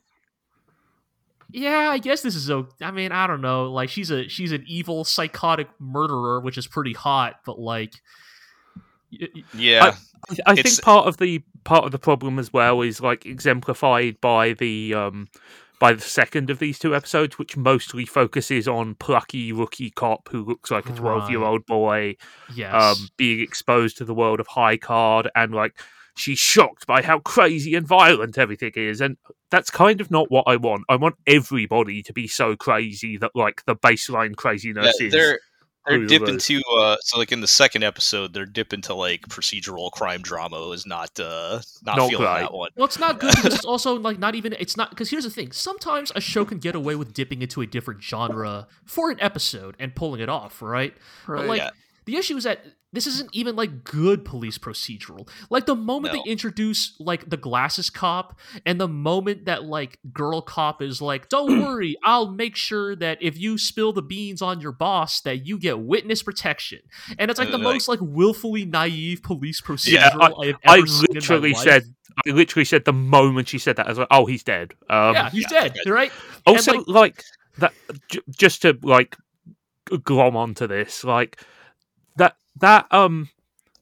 Yeah, 1.53 1.91
I 1.91 1.99
guess 1.99 2.23
this 2.23 2.35
is 2.35 2.51
a. 2.51 2.66
I 2.81 2.91
mean, 2.91 3.12
I 3.12 3.27
don't 3.27 3.41
know. 3.43 3.70
Like, 3.70 3.89
she's 3.91 4.11
a 4.11 4.29
she's 4.29 4.53
an 4.53 4.65
evil, 4.66 5.05
psychotic 5.05 5.69
murderer, 5.79 6.41
which 6.41 6.57
is 6.59 6.66
pretty 6.66 6.93
hot. 6.95 7.41
But 7.45 7.59
like, 7.59 7.95
y- 9.12 9.29
y- 9.35 9.45
yeah. 9.55 9.95
I 10.47 10.53
It's- 10.53 10.62
think 10.77 10.83
part 10.85 11.07
of 11.07 11.16
the 11.19 11.43
part 11.65 11.85
of 11.85 11.93
the 11.93 11.99
problem 11.99 12.39
as 12.39 12.53
well 12.53 12.81
is 12.83 13.01
like 13.01 13.27
exemplified 13.27 14.20
by 14.20 14.53
the 14.55 14.95
um 14.95 15.29
by 15.81 15.93
the 15.93 16.01
second 16.01 16.49
of 16.49 16.61
these 16.61 16.79
two 16.79 16.95
episodes, 16.95 17.39
which 17.39 17.57
mostly 17.57 18.07
focuses 18.07 18.69
on 18.69 18.95
plucky 18.95 19.53
rookie 19.53 19.91
cop 19.91 20.29
who 20.31 20.45
looks 20.45 20.70
like 20.70 20.89
a 20.89 20.93
twelve 20.93 21.29
year 21.29 21.43
old 21.43 21.66
boy 21.66 22.16
yes, 22.55 22.73
um 23.01 23.09
being 23.16 23.41
exposed 23.41 23.97
to 23.99 24.05
the 24.05 24.15
world 24.15 24.39
of 24.39 24.47
high 24.47 24.77
card 24.77 25.29
and 25.35 25.53
like 25.53 25.74
she's 26.16 26.39
shocked 26.39 26.86
by 26.86 27.02
how 27.02 27.18
crazy 27.20 27.74
and 27.74 27.86
violent 27.86 28.36
everything 28.39 28.72
is 28.76 29.01
and 29.01 29.16
that's 29.51 29.70
kind 29.70 30.01
of 30.01 30.10
not 30.10 30.30
what 30.30 30.44
I 30.47 30.56
want. 30.56 30.84
I 30.89 30.97
want 30.97 31.16
everybody 31.26 32.02
to 32.05 32.12
be 32.12 32.26
so 32.28 32.56
crazy 32.56 33.16
that 33.18 33.32
like 33.34 33.62
the 33.66 33.76
baseline 33.76 34.30
Yeah, 34.30 34.34
craziness 34.36 35.01
is 35.01 35.12
they're 35.12 35.39
they're 35.86 36.06
dipping 36.06 36.34
was- 36.34 36.47
to 36.47 36.62
uh 36.78 36.97
so 37.01 37.18
like 37.18 37.32
in 37.32 37.40
the 37.40 37.48
second 37.48 37.82
episode 37.82 38.32
they're 38.32 38.47
dipping 38.47 38.80
to 38.82 38.94
like 38.94 39.22
procedural 39.28 39.90
crime 39.90 40.22
drama 40.22 40.70
is 40.70 40.86
not 40.86 41.18
uh 41.18 41.60
not, 41.82 41.97
Not 41.97 42.09
feeling 42.10 42.24
great. 42.24 42.40
that 42.40 42.52
one. 42.55 42.70
Well, 42.76 42.84
it's 42.86 42.98
not 43.01 43.18
good 43.18 43.34
because 43.34 43.55
it's 43.55 43.64
also 43.74 43.94
like 43.98 44.18
not 44.18 44.34
even. 44.34 44.55
It's 44.60 44.76
not 44.76 44.90
because 44.90 45.10
here's 45.10 45.24
the 45.24 45.30
thing. 45.30 45.51
Sometimes 45.52 46.12
a 46.14 46.20
show 46.20 46.44
can 46.44 46.59
get 46.59 46.74
away 46.76 46.94
with 46.94 47.12
dipping 47.12 47.43
into 47.43 47.62
a 47.62 47.66
different 47.66 48.02
genre 48.02 48.68
for 48.84 49.10
an 49.10 49.16
episode 49.20 49.74
and 49.80 49.94
pulling 49.94 50.20
it 50.20 50.28
off, 50.28 50.62
right? 50.62 50.94
But 51.26 51.47
like 51.47 51.59
Yeah. 51.60 51.70
the 52.05 52.16
issue 52.16 52.36
is 52.36 52.44
that 52.44 52.64
this 52.94 53.06
isn't 53.06 53.31
even 53.32 53.56
like 53.56 53.85
good 53.85 54.23
police 54.24 54.59
procedural. 54.59 55.27
Like 55.48 55.64
the 55.66 55.74
moment 55.74 56.14
No. 56.14 56.23
they 56.23 56.31
introduce 56.31 56.94
like 57.01 57.31
the 57.31 57.36
glasses 57.39 57.89
cop 57.89 58.39
and 58.66 58.78
the 58.81 58.86
moment 58.89 59.47
that 59.47 59.64
like 59.64 59.98
girl 60.12 60.43
cop 60.43 60.82
is 60.82 61.01
like, 61.01 61.28
"Don't 61.31 61.60
worry, 61.64 61.97
I'll 62.05 62.31
make 62.31 62.55
sure 62.55 62.94
that 62.97 63.19
if 63.23 63.39
you 63.39 63.56
spill 63.56 63.93
the 63.94 64.02
beans 64.02 64.43
on 64.43 64.60
your 64.60 64.73
boss 64.73 65.20
that 65.23 65.47
you 65.47 65.59
get 65.59 65.78
witness 65.81 66.23
protection." 66.23 66.81
And 67.19 67.31
it's 67.31 67.39
like 67.40 67.48
the 67.48 67.55
Uh, 67.55 67.59
like- 67.59 67.74
most 67.74 67.89
like 67.89 68.01
willfully 68.02 68.64
naive 68.66 69.23
police 69.23 69.60
procedural 69.60 69.93
Yeah, 69.93 70.10
I, 70.20 70.47
have 70.48 70.56
I 70.66 70.78
ever 70.78 70.86
seen 70.86 71.06
in 71.10 71.14
my 71.14 71.14
literally 71.14 71.52
life. 71.55 71.62
said 71.62 71.82
I 72.27 72.31
literally 72.31 72.64
said 72.66 72.85
the 72.85 72.93
moment 72.93 73.48
she 73.48 73.59
said 73.59 73.77
that 73.77 73.86
I 73.86 73.89
was 73.89 73.98
like, 73.98 74.09
oh 74.10 74.27
he's 74.27 74.43
dead. 74.43 74.74
Um 74.90 75.14
yeah, 75.14 75.31
he's 75.31 75.47
yeah, 75.51 75.69
dead, 75.69 75.86
right? 75.86 76.12
Also 76.47 76.74
like- 76.74 76.89
like, 76.89 77.24
that 77.59 77.73
j- 78.10 78.20
just 78.31 78.60
to 78.62 78.78
like 78.82 79.16
glom 80.05 80.36
onto 80.36 80.66
this 80.66 81.05
like 81.05 81.40
that 82.16 82.36
that 82.57 82.87
um 82.91 83.29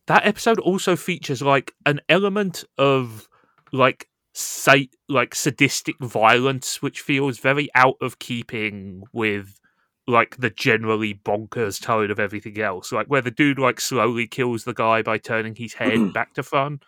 that 0.07 0.27
episode 0.27 0.59
also 0.59 0.97
features 0.97 1.43
like 1.43 1.73
an 1.87 2.01
element 2.09 2.65
of 2.79 3.29
like 3.73 4.09
say 4.33 4.89
like 5.09 5.35
sadistic 5.35 5.97
violence 6.01 6.81
which 6.81 7.01
feels 7.01 7.39
very 7.39 7.69
out 7.75 7.97
of 8.01 8.19
keeping 8.19 9.03
with 9.13 9.61
like 10.07 10.37
the 10.39 10.51
generally 10.51 11.15
bonkers 11.15 11.81
tone 11.81 12.11
of 12.11 12.19
everything 12.19 12.61
else. 12.61 12.93
Like 12.93 13.07
where 13.07 13.23
the 13.23 13.31
dude 13.31 13.59
like 13.59 13.81
slowly 13.81 14.27
kills 14.27 14.65
the 14.65 14.75
guy 14.75 15.03
by 15.03 15.19
turning 15.19 15.55
his 15.55 15.75
head 15.75 16.13
back 16.15 16.35
to 16.35 16.43
front. 16.43 16.83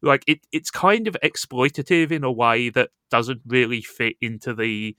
Like 0.00 0.24
it 0.26 0.40
it's 0.50 0.70
kind 0.70 1.06
of 1.06 1.16
exploitative 1.22 2.10
in 2.10 2.24
a 2.24 2.32
way 2.32 2.70
that 2.70 2.90
doesn't 3.10 3.42
really 3.46 3.82
fit 3.82 4.16
into 4.20 4.54
the 4.54 4.96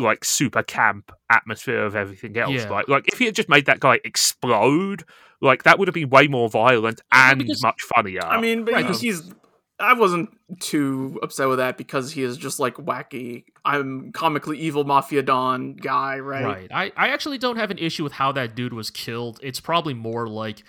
like 0.00 0.24
super 0.24 0.62
camp 0.62 1.12
atmosphere 1.30 1.84
of 1.84 1.94
everything 1.94 2.36
else. 2.36 2.52
Yeah. 2.52 2.70
Like, 2.70 2.88
like 2.88 3.08
if 3.12 3.18
he 3.18 3.26
had 3.26 3.34
just 3.34 3.48
made 3.48 3.66
that 3.66 3.80
guy 3.80 4.00
explode, 4.04 5.04
like 5.40 5.62
that 5.64 5.78
would 5.78 5.88
have 5.88 5.94
been 5.94 6.10
way 6.10 6.26
more 6.26 6.48
violent 6.48 7.00
and 7.12 7.38
because- 7.40 7.62
much 7.62 7.82
funnier. 7.82 8.24
I 8.24 8.40
mean, 8.40 8.64
but 8.64 8.74
Right, 8.74 8.86
he's, 8.86 9.00
he's. 9.00 9.34
I 9.78 9.94
wasn't 9.94 10.28
too 10.60 11.18
upset 11.22 11.48
with 11.48 11.56
that 11.56 11.78
because 11.78 12.12
he 12.12 12.22
is 12.22 12.36
just 12.36 12.60
like 12.60 12.74
wacky. 12.74 13.44
I'm 13.64 14.12
comically 14.12 14.58
evil 14.58 14.84
mafia 14.84 15.22
don 15.22 15.72
guy, 15.74 16.18
right? 16.18 16.44
Right. 16.44 16.70
I, 16.70 16.92
I 16.96 17.08
actually 17.08 17.38
don't 17.38 17.56
have 17.56 17.70
an 17.70 17.78
issue 17.78 18.04
with 18.04 18.12
how 18.12 18.30
that 18.32 18.54
dude 18.54 18.74
was 18.74 18.90
killed. 18.90 19.40
It's 19.42 19.60
probably 19.60 19.94
more 19.94 20.28
like. 20.28 20.62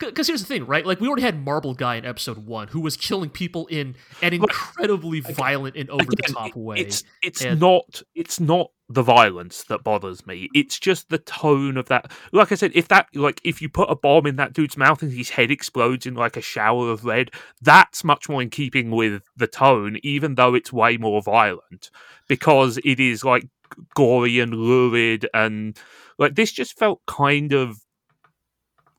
Because 0.00 0.26
here's 0.26 0.40
the 0.40 0.46
thing, 0.46 0.66
right? 0.66 0.84
Like, 0.84 1.00
we 1.00 1.06
already 1.06 1.22
had 1.22 1.44
Marble 1.44 1.74
Guy 1.74 1.96
in 1.96 2.04
episode 2.04 2.38
one 2.38 2.68
who 2.68 2.80
was 2.80 2.96
killing 2.96 3.30
people 3.30 3.66
in 3.66 3.94
an 4.22 4.32
incredibly 4.32 5.20
violent 5.20 5.76
and 5.76 5.90
over 5.90 6.04
the 6.04 6.22
top 6.32 6.56
way. 6.56 6.78
It's 6.78 7.04
it's 7.22 7.44
and- 7.44 7.60
not 7.60 8.02
it's 8.14 8.40
not 8.40 8.70
the 8.88 9.02
violence 9.02 9.62
that 9.64 9.84
bothers 9.84 10.26
me. 10.26 10.48
It's 10.52 10.78
just 10.78 11.10
the 11.10 11.18
tone 11.18 11.76
of 11.76 11.86
that. 11.86 12.10
Like 12.32 12.50
I 12.50 12.56
said, 12.56 12.72
if 12.74 12.88
that 12.88 13.06
like 13.14 13.40
if 13.44 13.62
you 13.62 13.68
put 13.68 13.90
a 13.90 13.94
bomb 13.94 14.26
in 14.26 14.36
that 14.36 14.52
dude's 14.52 14.76
mouth 14.76 15.02
and 15.02 15.12
his 15.12 15.30
head 15.30 15.50
explodes 15.50 16.06
in 16.06 16.14
like 16.14 16.36
a 16.36 16.40
shower 16.40 16.90
of 16.90 17.04
red, 17.04 17.30
that's 17.60 18.02
much 18.02 18.28
more 18.28 18.42
in 18.42 18.50
keeping 18.50 18.90
with 18.90 19.22
the 19.36 19.46
tone, 19.46 19.98
even 20.02 20.34
though 20.34 20.54
it's 20.54 20.72
way 20.72 20.96
more 20.96 21.22
violent 21.22 21.90
because 22.26 22.78
it 22.84 22.98
is 22.98 23.22
like 23.22 23.46
gory 23.94 24.40
and 24.40 24.52
lurid 24.52 25.28
and 25.32 25.78
like 26.18 26.34
this 26.34 26.50
just 26.50 26.76
felt 26.76 27.00
kind 27.06 27.52
of 27.52 27.78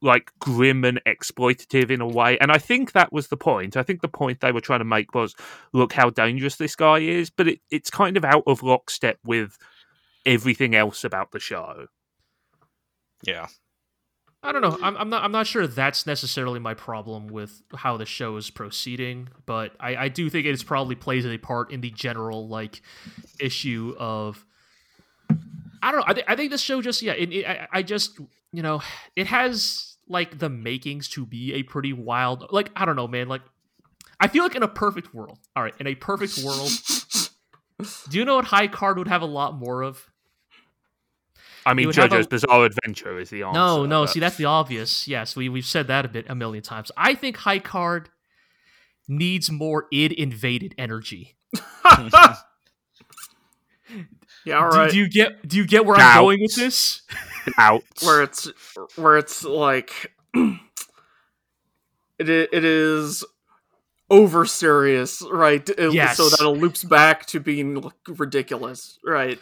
like 0.01 0.31
grim 0.39 0.83
and 0.83 1.01
exploitative 1.05 1.91
in 1.91 2.01
a 2.01 2.07
way. 2.07 2.37
And 2.39 2.51
I 2.51 2.57
think 2.57 2.93
that 2.93 3.13
was 3.13 3.27
the 3.27 3.37
point. 3.37 3.77
I 3.77 3.83
think 3.83 4.01
the 4.01 4.07
point 4.07 4.39
they 4.39 4.51
were 4.51 4.61
trying 4.61 4.79
to 4.79 4.85
make 4.85 5.13
was 5.13 5.35
look 5.73 5.93
how 5.93 6.09
dangerous 6.09 6.55
this 6.55 6.75
guy 6.75 6.99
is, 6.99 7.29
but 7.29 7.47
it, 7.47 7.59
it's 7.69 7.89
kind 7.89 8.17
of 8.17 8.25
out 8.25 8.43
of 8.47 8.63
lockstep 8.63 9.19
with 9.23 9.57
everything 10.25 10.75
else 10.75 11.03
about 11.03 11.31
the 11.31 11.39
show. 11.39 11.87
Yeah. 13.23 13.47
I 14.43 14.51
don't 14.51 14.63
know. 14.63 14.77
I'm, 14.81 14.97
I'm 14.97 15.09
not. 15.09 15.23
I'm 15.23 15.31
not 15.31 15.45
sure 15.45 15.67
that's 15.67 16.07
necessarily 16.07 16.59
my 16.59 16.73
problem 16.73 17.27
with 17.27 17.61
how 17.75 17.97
the 17.97 18.07
show 18.07 18.37
is 18.37 18.49
proceeding, 18.49 19.29
but 19.45 19.73
I, 19.79 19.95
I 19.95 20.07
do 20.09 20.31
think 20.31 20.47
it 20.47 20.65
probably 20.65 20.95
plays 20.95 21.27
a 21.27 21.37
part 21.37 21.71
in 21.71 21.81
the 21.81 21.91
general 21.91 22.47
like 22.47 22.81
issue 23.39 23.95
of 23.99 24.43
I 25.83 25.91
don't 25.91 25.99
know. 25.99 26.05
I, 26.07 26.13
th- 26.13 26.25
I 26.27 26.35
think 26.35 26.49
this 26.49 26.61
show 26.61 26.81
just 26.81 27.03
yeah. 27.03 27.13
It, 27.13 27.31
it, 27.31 27.45
I, 27.45 27.67
I 27.71 27.83
just 27.83 28.19
you 28.51 28.63
know 28.63 28.81
it 29.15 29.27
has 29.27 29.90
like 30.11 30.37
the 30.39 30.49
makings 30.49 31.07
to 31.09 31.25
be 31.25 31.53
a 31.53 31.63
pretty 31.63 31.93
wild. 31.93 32.47
Like 32.51 32.69
I 32.75 32.85
don't 32.85 32.95
know, 32.95 33.07
man. 33.07 33.27
Like 33.27 33.41
I 34.19 34.27
feel 34.27 34.43
like 34.43 34.55
in 34.55 34.63
a 34.63 34.67
perfect 34.67 35.13
world. 35.13 35.39
All 35.55 35.63
right, 35.63 35.73
in 35.79 35.87
a 35.87 35.95
perfect 35.95 36.37
world, 36.43 36.69
do 38.09 38.19
you 38.19 38.25
know 38.25 38.35
what 38.35 38.45
High 38.45 38.67
Card 38.67 38.97
would 38.97 39.07
have 39.07 39.21
a 39.21 39.25
lot 39.25 39.55
more 39.55 39.81
of? 39.81 40.07
I 41.65 41.73
mean, 41.75 41.87
would 41.87 41.95
have 41.95 42.09
JoJo's 42.09 42.25
a- 42.25 42.29
Bizarre 42.29 42.65
Adventure 42.65 43.19
is 43.19 43.29
the 43.29 43.43
answer. 43.43 43.53
No, 43.57 43.85
no. 43.85 44.03
but- 44.03 44.11
See, 44.11 44.19
that's 44.19 44.35
the 44.37 44.45
obvious. 44.45 45.07
Yes, 45.07 45.35
we 45.35 45.47
we've 45.49 45.65
said 45.65 45.87
that 45.87 46.05
a 46.05 46.07
bit 46.07 46.25
a 46.29 46.35
million 46.35 46.63
times. 46.63 46.91
I 46.97 47.13
think 47.15 47.37
High 47.37 47.59
Card 47.59 48.09
needs 49.07 49.51
more 49.51 49.87
id 49.91 50.11
invaded 50.13 50.75
energy. 50.77 51.35
yeah, 54.45 54.57
all 54.59 54.71
Do- 54.71 54.89
Do, 54.91 54.97
you 54.97 55.09
get 55.09 55.47
do 55.47 55.57
you 55.57 55.65
get 55.67 55.85
where 55.85 55.97
Doubt. 55.97 56.17
I'm 56.17 56.23
going 56.23 56.41
with 56.41 56.55
this? 56.55 57.01
out. 57.57 57.83
where 58.03 58.21
it's 58.23 58.49
where 58.95 59.17
it's 59.17 59.43
like 59.43 60.13
it 60.33 60.59
it 62.19 62.63
is 62.65 63.23
over 64.09 64.45
serious, 64.45 65.23
right? 65.31 65.67
It- 65.69 65.93
Yes. 65.93 66.17
So 66.17 66.29
that 66.29 66.41
it 66.41 66.47
loops 66.49 66.83
back 66.83 67.25
to 67.27 67.39
being 67.39 67.75
like, 67.75 67.93
ridiculous, 68.07 68.99
right? 69.05 69.39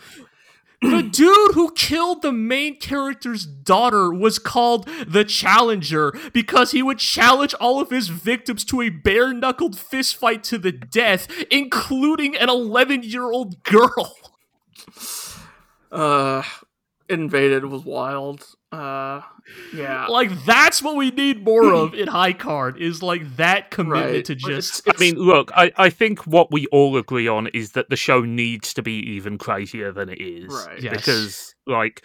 the 0.81 1.01
dude 1.01 1.55
who 1.55 1.71
killed 1.73 2.21
the 2.21 2.31
main 2.31 2.77
character's 2.79 3.45
daughter 3.45 4.13
was 4.13 4.39
called 4.39 4.87
the 5.05 5.25
Challenger 5.25 6.13
because 6.31 6.71
he 6.71 6.81
would 6.81 6.99
challenge 6.99 7.53
all 7.55 7.81
of 7.81 7.89
his 7.89 8.07
victims 8.07 8.63
to 8.65 8.81
a 8.81 8.87
bare 8.89 9.33
knuckled 9.33 9.77
fist 9.77 10.15
fight 10.15 10.41
to 10.45 10.57
the 10.57 10.71
death, 10.71 11.27
including 11.51 12.37
an 12.37 12.47
11 12.47 13.03
year 13.03 13.29
old 13.29 13.61
girl. 13.63 14.15
Uh, 15.91 16.43
invaded 17.09 17.65
was 17.65 17.83
wild. 17.83 18.45
Uh, 18.71 19.21
yeah. 19.73 20.05
Like, 20.07 20.29
that's 20.45 20.81
what 20.83 20.95
we 20.95 21.09
need 21.11 21.43
more 21.43 21.73
of 21.73 21.93
in 21.95 22.07
High 22.07 22.33
Card, 22.33 22.77
is 22.79 23.01
like 23.01 23.35
that 23.37 23.71
commitment 23.71 24.11
Right, 24.13 24.25
to 24.25 24.35
just. 24.35 24.79
it's- 24.87 24.95
I 24.95 25.03
mean, 25.03 25.15
look, 25.15 25.51
I, 25.55 25.71
I 25.77 25.89
think 25.89 26.27
what 26.27 26.51
we 26.51 26.67
all 26.67 26.95
agree 26.97 27.27
on 27.27 27.47
is 27.47 27.71
that 27.71 27.89
the 27.89 27.95
show 27.95 28.21
needs 28.21 28.73
to 28.75 28.81
be 28.83 28.93
even 29.11 29.37
crazier 29.37 29.91
than 29.91 30.09
it 30.09 30.21
is. 30.21 30.53
Right. 30.53 30.81
Yes. 30.81 30.95
Because, 30.95 31.55
like, 31.65 32.03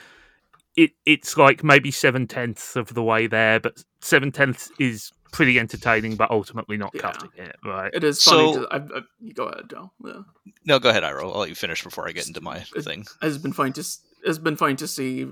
it 0.77 0.93
it's 1.07 1.37
like 1.37 1.63
maybe 1.63 1.91
seven 1.91 2.27
tenths 2.27 2.75
of 2.77 2.95
the 2.95 3.03
way 3.03 3.27
there, 3.27 3.61
but 3.61 3.85
seven 4.01 4.33
tenths 4.33 4.73
is 4.81 5.13
pretty 5.31 5.59
entertaining, 5.59 6.17
but 6.17 6.31
ultimately 6.31 6.77
not 6.77 6.93
Yeah. 6.95 7.01
cutting 7.03 7.31
it, 7.37 7.57
right? 7.65 7.91
It 7.93 8.05
is 8.05 8.23
funny. 8.23 8.55
So- 8.55 8.63
to, 8.63 8.69
I, 8.75 8.77
I, 8.79 9.01
you 9.21 9.35
go 9.35 9.45
ahead, 9.47 9.69
Joe. 9.71 9.93
Yeah. 10.05 10.21
No, 10.65 10.79
go 10.79 10.89
ahead, 10.91 11.05
Iro. 11.05 11.31
I'll 11.31 11.41
let 11.41 11.49
you 11.51 11.55
finish 11.55 11.83
before 11.85 12.09
I 12.09 12.13
get 12.13 12.27
into 12.27 12.41
my 12.41 12.65
It- 12.75 12.83
thing. 12.85 13.05
It's 13.23 13.37
been 13.39 13.53
fun 13.53 13.73
to 13.75 13.81
s- 13.83 14.01
it's 14.25 14.39
been 14.39 14.57
fun 14.57 14.77
to 14.77 14.89
see, 14.89 15.27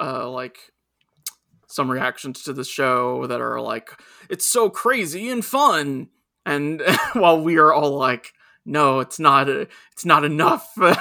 uh, 0.00 0.30
like 0.30 0.58
some 1.66 1.90
reactions 1.90 2.44
to 2.44 2.52
the 2.52 2.64
show 2.64 3.26
that 3.26 3.40
are 3.40 3.60
like, 3.60 3.90
it's 4.28 4.46
so 4.46 4.70
crazy 4.70 5.28
and 5.28 5.44
fun, 5.44 6.08
and 6.46 6.82
while 7.14 7.42
we 7.42 7.56
are 7.56 7.72
all 7.72 7.96
like, 7.96 8.32
no, 8.64 9.00
it's 9.00 9.18
not. 9.18 9.48
A, 9.48 9.66
it's 9.90 10.04
not 10.04 10.24
enough. 10.24 10.70
We've 10.76 10.94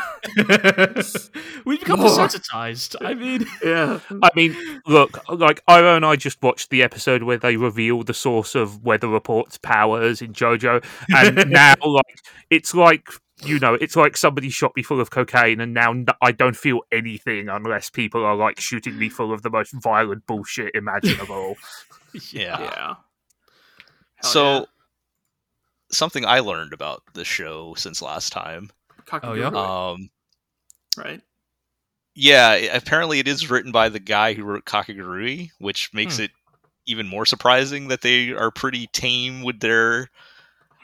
become 1.80 2.00
desensitized. 2.00 2.96
I 3.02 3.14
mean, 3.14 3.46
yeah. 3.64 4.00
I 4.24 4.30
mean, 4.36 4.56
look, 4.88 5.20
like 5.30 5.62
Ira 5.68 5.96
and 5.96 6.06
I 6.06 6.16
just 6.16 6.42
watched 6.42 6.72
the 6.72 6.82
episode 6.82 7.22
where 7.24 7.38
they 7.38 7.58
reveal 7.58 8.02
the 8.02 8.16
source 8.16 8.56
of 8.56 8.84
Weather 8.84 9.08
Report's 9.08 9.60
powers 9.60 10.24
in 10.24 10.34
JoJo, 10.34 10.84
and 11.16 11.52
now 11.52 11.76
like 11.86 12.18
it's 12.50 12.74
like 12.74 13.10
you 13.44 13.60
know, 13.60 13.74
it's 13.76 13.96
like 13.96 14.18
somebody 14.18 14.50
shot 14.50 14.74
me 14.76 14.84
full 14.84 15.00
of 15.02 15.10
cocaine, 15.12 15.60
and 15.62 15.74
now 15.74 15.94
I 16.22 16.32
don't 16.32 16.56
feel 16.56 16.82
anything 16.92 17.50
unless 17.50 17.90
people 17.90 18.24
are 18.24 18.36
like 18.36 18.60
shooting 18.60 18.98
me 18.98 19.10
full 19.10 19.34
of 19.34 19.42
the 19.42 19.50
most 19.50 19.72
violent 19.74 20.26
bullshit 20.28 20.74
imaginable. 20.76 21.56
Yeah. 22.34 22.60
Yeah. 22.60 22.96
Hell 24.18 24.32
so 24.32 24.54
yeah. 24.60 24.66
something 25.92 26.26
I 26.26 26.40
learned 26.40 26.74
about 26.74 27.04
the 27.14 27.24
show 27.24 27.74
since 27.76 28.02
last 28.02 28.34
time. 28.34 28.70
Oh, 29.24 29.34
yeah? 29.34 29.48
Um, 29.48 30.10
right. 30.98 31.22
yeah, 32.16 32.54
apparently 32.54 33.20
it 33.20 33.28
is 33.30 33.50
written 33.50 33.72
by 33.72 33.88
the 33.90 34.00
guy 34.00 34.34
who 34.34 34.44
wrote 34.44 34.66
Kakegurui, 34.66 35.52
which 35.60 35.94
makes 35.94 36.18
Hmm. 36.18 36.24
it 36.24 36.32
even 36.86 37.08
more 37.08 37.26
surprising 37.26 37.88
that 37.88 38.02
they 38.02 38.32
are 38.32 38.52
pretty 38.52 38.88
tame 38.88 39.42
with 39.42 39.62
their, 39.62 40.10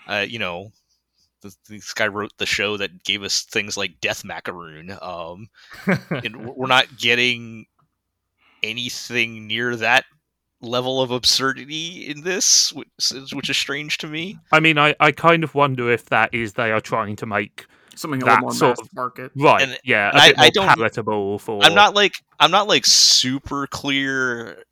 uh, 0.08 0.26
you 0.28 0.40
know, 0.40 0.64
th- 0.64 0.74
this 1.42 1.94
guy 1.94 2.08
wrote 2.08 2.32
the 2.38 2.46
show 2.46 2.78
that 2.78 3.04
gave 3.04 3.24
us 3.24 3.44
things 3.44 3.78
like 3.78 4.00
Death 4.02 4.24
Macaroon. 4.26 4.98
Um, 5.02 5.50
and 6.10 6.48
we're 6.56 6.68
not 6.68 6.98
getting 6.98 7.66
anything 8.64 9.48
near 9.48 9.76
that 9.76 10.06
level 10.62 11.02
of 11.02 11.12
absurdity 11.12 12.08
in 12.10 12.24
this, 12.24 12.74
which 12.74 12.88
is, 13.12 13.34
which 13.34 13.50
is 13.50 13.58
strange 13.58 13.98
to 14.00 14.08
me. 14.08 14.38
I 14.52 14.60
mean, 14.60 14.78
I, 14.78 14.96
I 15.00 15.12
kind 15.12 15.44
of 15.44 15.54
wonder 15.54 15.92
if 15.92 16.06
that 16.08 16.34
is 16.34 16.54
they 16.54 16.72
are 16.72 16.82
trying 16.82 17.16
to 17.18 17.26
make 17.26 17.66
Something 17.96 18.22
a 18.24 18.26
that 18.26 18.32
little 18.36 18.42
more 18.48 18.54
sort 18.54 18.78
mass 18.80 18.90
market. 18.94 19.32
right, 19.36 19.62
And- 19.62 19.78
yeah, 19.84 20.10
and 20.10 20.18
a 20.18 20.22
I- 20.22 20.28
bit 20.30 20.40
I 20.40 20.50
don't- 20.50 20.68
palatable 20.68 21.40
for. 21.40 21.64
I'm 21.64 21.76
not 21.76 21.94
like 21.96 22.14
I'm 22.40 22.52
not 22.52 22.68
like 22.68 22.86
super 22.86 23.68
clear 23.68 24.64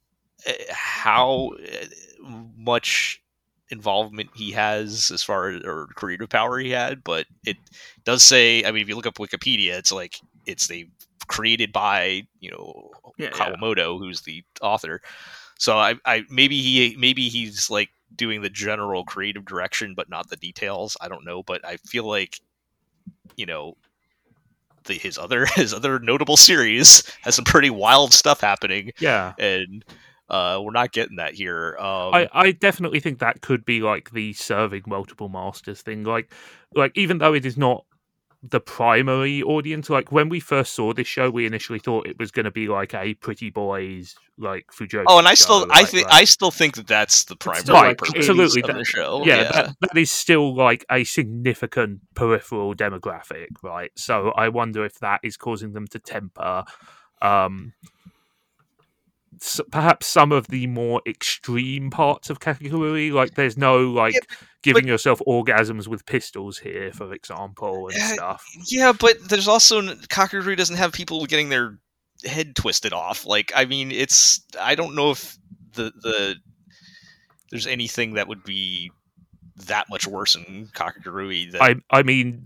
uh, 0.48 0.52
how 0.72 1.52
uh, 1.54 2.34
much 2.58 3.22
involvement 3.70 4.30
he 4.36 4.52
has 4.52 5.12
as 5.12 5.24
far 5.24 5.50
as 5.50 5.64
or 5.64 5.88
creative 5.96 6.30
power 6.30 6.60
he 6.60 6.72
had, 6.72 7.04
but 7.04 7.26
it 7.46 7.58
does 8.04 8.24
say. 8.24 8.64
I 8.64 8.72
mean, 8.72 8.82
if 8.82 8.90
you 8.90 8.96
look 8.96 9.08
up 9.08 9.16
Wikipedia, 9.16 9.78
it's 9.78 9.92
like 9.92 10.20
it's 10.46 10.68
they 10.68 10.90
created 11.28 11.72
by 11.72 12.24
you 12.40 12.52
know 12.52 12.92
Yeah, 13.18 13.30
yeah. 13.32 13.56
Kawamoto, 13.56 13.98
who's 13.98 14.22
the 14.22 14.44
author. 14.62 15.02
So 15.58 15.78
I, 15.78 15.96
I 16.06 16.24
maybe 16.30 16.62
he 16.62 16.96
maybe 16.98 17.30
he's 17.30 17.70
like 17.70 17.90
doing 18.16 18.42
the 18.42 18.50
general 18.50 19.04
creative 19.04 19.46
direction, 19.46 19.94
but 19.96 20.10
not 20.10 20.30
the 20.30 20.36
details. 20.38 20.98
I 21.02 21.08
don't 21.08 21.26
know, 21.26 21.44
but 21.44 21.66
I 21.66 21.78
feel 21.78 22.06
like 22.06 22.40
you 23.36 23.46
know 23.46 23.76
the, 24.86 24.94
his 24.94 25.18
other 25.18 25.46
his 25.56 25.74
other 25.74 26.00
notable 26.00 26.38
series 26.38 27.04
has 27.22 27.36
some 27.36 27.46
pretty 27.46 27.70
wild 27.70 28.14
stuff 28.14 28.42
happening, 28.42 28.92
yeah. 29.00 29.34
and 29.38 29.84
uh, 30.30 30.60
we're 30.64 30.72
not 30.72 30.92
getting 30.92 31.18
that 31.18 31.34
here. 31.36 31.76
Um, 31.80 32.14
I, 32.14 32.30
I 32.34 32.52
definitely 32.52 33.00
think 33.00 33.20
that 33.20 33.42
could 33.42 33.66
be 33.66 33.82
like 33.82 34.12
the 34.12 34.34
serving 34.34 34.84
multiple 34.88 35.30
masters 35.30 35.82
thing. 35.82 36.04
Like, 36.04 36.32
like 36.74 36.92
even 36.96 37.20
though 37.20 37.34
it 37.34 37.46
is 37.46 37.58
not 37.58 37.86
the 38.48 38.60
primary 38.60 39.42
audience, 39.42 39.90
like 39.90 40.12
when 40.12 40.30
we 40.30 40.40
first 40.40 40.74
saw 40.76 40.94
this 40.94 41.08
show, 41.08 41.32
we 41.32 41.48
initially 41.48 41.80
thought 41.80 42.06
it 42.08 42.20
was 42.20 42.30
going 42.32 42.44
to 42.44 42.52
be 42.52 42.68
like 42.68 42.94
a 42.94 43.16
pretty 43.16 43.50
boys 43.50 44.14
like 44.38 44.68
Fujoshi. 44.68 45.06
oh, 45.08 45.18
and 45.18 45.28
I 45.28 45.34
show, 45.34 45.44
still 45.46 45.68
I 45.72 45.82
like, 45.82 45.88
think 45.90 46.08
like- 46.08 46.14
I 46.22 46.24
still 46.26 46.52
think 46.52 46.76
that 46.76 46.86
that's 46.88 47.24
the 47.24 47.36
primary 47.36 47.62
still 47.64 47.76
like 47.76 48.00
absolutely 48.16 48.62
of 48.62 48.68
that- 48.68 48.76
the 48.78 48.84
show. 48.86 49.24
yeah, 49.26 49.36
yeah. 49.38 49.52
That, 49.52 49.76
that 49.82 49.98
is 49.98 50.12
still 50.12 50.54
like 50.56 50.86
a 50.92 51.04
significant 51.06 52.02
peripheral 52.16 52.76
demographic, 52.76 53.48
right? 53.64 53.92
So 53.96 54.30
I 54.32 54.50
wonder 54.50 54.86
if 54.86 55.00
that 55.00 55.22
is 55.24 55.38
causing 55.38 55.74
them 55.74 55.88
to 55.88 56.00
temper 56.00 56.66
um 57.22 57.74
s- 57.84 57.90
perhaps 59.72 60.08
some 60.08 60.32
of 60.32 60.48
the 60.48 60.68
more 60.68 61.02
extreme 61.08 61.90
parts 61.90 62.30
of 62.30 62.40
Kakegurui, 62.40 63.12
like 63.12 63.36
there's 63.36 63.58
no 63.58 63.90
like 63.92 64.14
Yeah, 64.14 64.38
giving 64.64 64.88
yourself 64.88 65.22
orgasms 65.28 65.88
with 65.88 66.06
pistols 66.06 66.60
here, 66.60 66.92
for 66.92 67.14
example, 67.14 67.88
and 67.88 67.98
Yeah, 67.98 68.14
stuff. 68.14 68.46
Yeah, 68.68 68.94
but 68.94 69.18
there's 69.30 69.48
also 69.48 69.82
Kakegurui 69.82 70.58
doesn't 70.58 70.78
have 70.78 70.94
people 70.94 71.26
getting 71.26 71.50
their 71.50 71.80
head 72.24 72.56
twisted 72.56 72.94
off. 72.94 73.26
Like, 73.26 73.52
I 73.56 73.66
mean, 73.66 73.92
it's 73.92 74.42
I 74.60 74.76
don't 74.76 74.96
know 74.96 75.12
if 75.12 75.38
the 75.74 75.92
the 76.02 76.36
there's 77.52 77.68
anything 77.68 78.14
that 78.14 78.28
would 78.28 78.44
be 78.44 78.92
that 79.68 79.88
much 79.90 80.08
worse 80.08 80.36
in 80.36 80.68
Kakegurui 80.74 81.52
than 81.52 81.62
I 81.62 81.76
I 81.92 82.04
mean, 82.04 82.46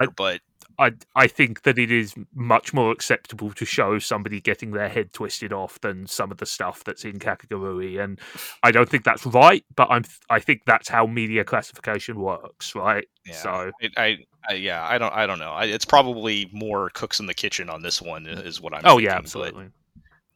here, 0.00 0.08
but 0.16 0.40
I 0.78 0.92
I 1.14 1.26
think 1.26 1.62
that 1.62 1.78
it 1.78 1.90
is 1.90 2.14
much 2.34 2.74
more 2.74 2.90
acceptable 2.92 3.52
to 3.52 3.64
show 3.64 3.98
somebody 3.98 4.40
getting 4.40 4.72
their 4.72 4.88
head 4.88 5.12
twisted 5.12 5.52
off 5.52 5.80
than 5.80 6.06
some 6.06 6.30
of 6.30 6.38
the 6.38 6.46
stuff 6.46 6.84
that's 6.84 7.04
in 7.04 7.18
Kakegurui, 7.18 8.02
and 8.02 8.20
I 8.62 8.70
don't 8.72 8.88
think 8.88 9.04
that's 9.04 9.24
right. 9.26 9.64
But 9.74 9.88
I'm 9.90 10.04
I 10.28 10.38
think 10.40 10.62
that's 10.66 10.88
how 10.88 11.06
media 11.06 11.44
classification 11.44 12.20
works, 12.20 12.74
right? 12.74 13.06
yeah, 13.24 13.34
So 13.34 13.72
it, 13.80 13.92
I, 13.96 14.18
I 14.48 14.54
yeah, 14.54 14.86
I 14.86 14.98
don't 14.98 15.12
I 15.14 15.26
don't 15.26 15.38
know. 15.38 15.52
I, 15.52 15.64
it's 15.64 15.84
probably 15.86 16.50
more 16.52 16.90
cooks 16.90 17.20
in 17.20 17.26
the 17.26 17.34
kitchen 17.34 17.70
on 17.70 17.82
this 17.82 18.02
one 18.02 18.26
is 18.26 18.60
what 18.60 18.74
I'm. 18.74 18.82
oh 18.84 18.96
thinking, 18.96 19.04
yeah, 19.06 19.14
but, 19.14 19.18
absolutely. 19.18 19.66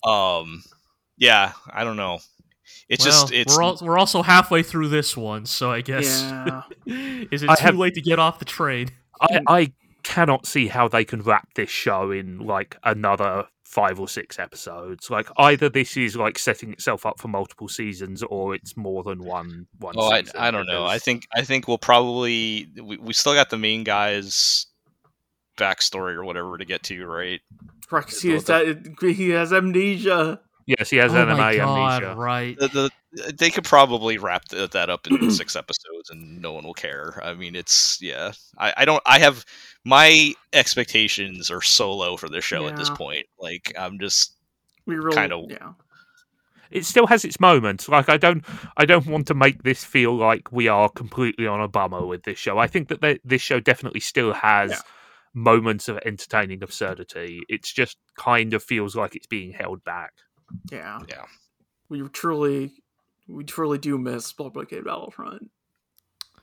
um, 0.04 0.62
yeah, 1.16 1.52
I 1.72 1.84
don't 1.84 1.96
know. 1.96 2.18
It's 2.88 3.04
well, 3.04 3.12
just 3.12 3.32
it's 3.32 3.56
we're 3.56 3.62
al- 3.62 3.78
we're 3.82 3.98
also 3.98 4.22
halfway 4.22 4.62
through 4.62 4.88
this 4.88 5.16
one, 5.16 5.44
so 5.46 5.70
I 5.70 5.80
guess 5.80 6.22
Yeah. 6.22 6.62
is 7.30 7.42
it 7.42 7.50
I 7.50 7.56
too 7.56 7.64
have- 7.64 7.76
late 7.76 7.94
to 7.94 8.00
get 8.00 8.18
off 8.18 8.38
the 8.38 8.44
train? 8.44 8.90
I, 9.20 9.40
I 9.46 9.72
cannot 10.02 10.47
see 10.47 10.68
how 10.68 10.89
they 10.89 11.05
can 11.05 11.22
wrap 11.22 11.55
this 11.55 11.70
show 11.70 12.10
in 12.10 12.39
like 12.39 12.77
another 12.85 13.47
five 13.64 14.01
or 14.01 14.09
six 14.09 14.39
episodes. 14.39 15.10
Like 15.10 15.28
either 15.36 15.68
this 15.68 15.97
is 15.97 16.16
like 16.16 16.39
setting 16.39 16.72
itself 16.72 17.06
up 17.06 17.20
for 17.20 17.28
multiple 17.28 17.68
seasons, 17.68 18.22
or 18.22 18.55
it's 18.55 18.77
more 18.77 19.02
than 19.02 19.24
one 19.24 19.66
one. 19.78 19.94
Oh, 19.97 20.10
I, 20.10 20.22
season, 20.22 20.40
I 20.40 20.51
don't 20.51 20.66
know. 20.66 20.85
I 20.85 20.98
think 20.98 21.27
I 21.35 21.43
think 21.43 21.68
we'll 21.68 21.78
probably 21.78 22.68
we, 22.82 22.97
we 22.97 23.12
still 23.12 23.35
got 23.35 23.51
the 23.51 23.59
main 23.59 23.85
guy's 23.85 24.66
backstory 25.56 26.14
or 26.14 26.24
whatever 26.24 26.59
to 26.59 26.64
get 26.64 26.82
to, 26.85 27.06
right? 27.06 27.40
Right, 27.90 28.05
'cause 28.05 28.22
he, 28.22 28.31
has 28.31 28.44
that, 28.44 28.97
he 29.01 29.31
has 29.31 29.52
amnesia. 29.52 30.40
Yes, 30.66 30.90
he 30.90 30.98
has 30.98 31.12
oh 31.12 31.18
anime 31.18 31.36
my 31.38 31.56
god, 31.56 32.02
amnesia. 32.02 32.14
right? 32.16 32.58
The, 32.58 32.68
the, 32.68 32.90
uh, 33.26 33.32
they 33.36 33.50
could 33.50 33.64
probably 33.64 34.18
wrap 34.18 34.44
th- 34.48 34.70
that 34.70 34.88
up 34.90 35.06
in 35.06 35.30
six 35.30 35.56
episodes 35.56 36.10
and 36.10 36.40
no 36.40 36.52
one 36.52 36.64
will 36.64 36.74
care. 36.74 37.20
I 37.24 37.34
mean, 37.34 37.56
it's 37.56 37.98
yeah. 38.00 38.32
I, 38.58 38.72
I 38.78 38.84
don't. 38.84 39.02
I 39.06 39.18
have 39.18 39.44
my 39.84 40.32
expectations 40.52 41.50
are 41.50 41.62
so 41.62 41.92
low 41.92 42.16
for 42.16 42.28
this 42.28 42.44
show 42.44 42.66
at 42.68 42.76
this 42.76 42.90
point. 42.90 43.26
Like 43.38 43.72
I'm 43.78 43.98
just 43.98 44.34
We 44.86 44.96
really, 44.96 45.16
Kinda- 45.16 45.46
yeah. 45.50 45.72
It 46.70 46.84
still 46.84 47.08
has 47.08 47.24
its 47.24 47.40
moments. 47.40 47.88
Like 47.88 48.08
I 48.08 48.16
don't, 48.16 48.44
I 48.76 48.84
don't 48.84 49.06
want 49.06 49.26
to 49.26 49.34
make 49.34 49.64
this 49.64 49.82
feel 49.84 50.14
like 50.16 50.52
we 50.52 50.68
are 50.68 50.88
completely 50.88 51.48
on 51.48 51.60
a 51.60 51.66
bummer 51.66 52.06
with 52.06 52.22
this 52.22 52.38
show. 52.38 52.58
I 52.58 52.68
think 52.68 52.86
that 52.88 53.00
th- 53.02 53.20
this 53.24 53.42
show 53.42 53.58
definitely 53.58 53.98
still 53.98 54.32
has 54.34 54.70
Yeah. 54.70 54.78
moments 55.34 55.88
of 55.88 55.98
entertaining 56.06 56.62
absurdity. 56.62 57.40
It's 57.48 57.72
just 57.72 57.96
kind 58.16 58.54
of 58.54 58.62
feels 58.62 58.94
like 58.94 59.16
it's 59.16 59.26
being 59.26 59.50
held 59.52 59.82
back. 59.82 60.12
Yeah. 60.70 61.01
Yeah. 61.09 61.24
We 61.89 62.06
truly 62.09 62.72
we 63.28 63.44
truly 63.44 63.78
do 63.78 63.98
miss 63.98 64.32
Blood 64.32 64.55
Blockade 64.55 64.85
Battlefront. 64.85 65.51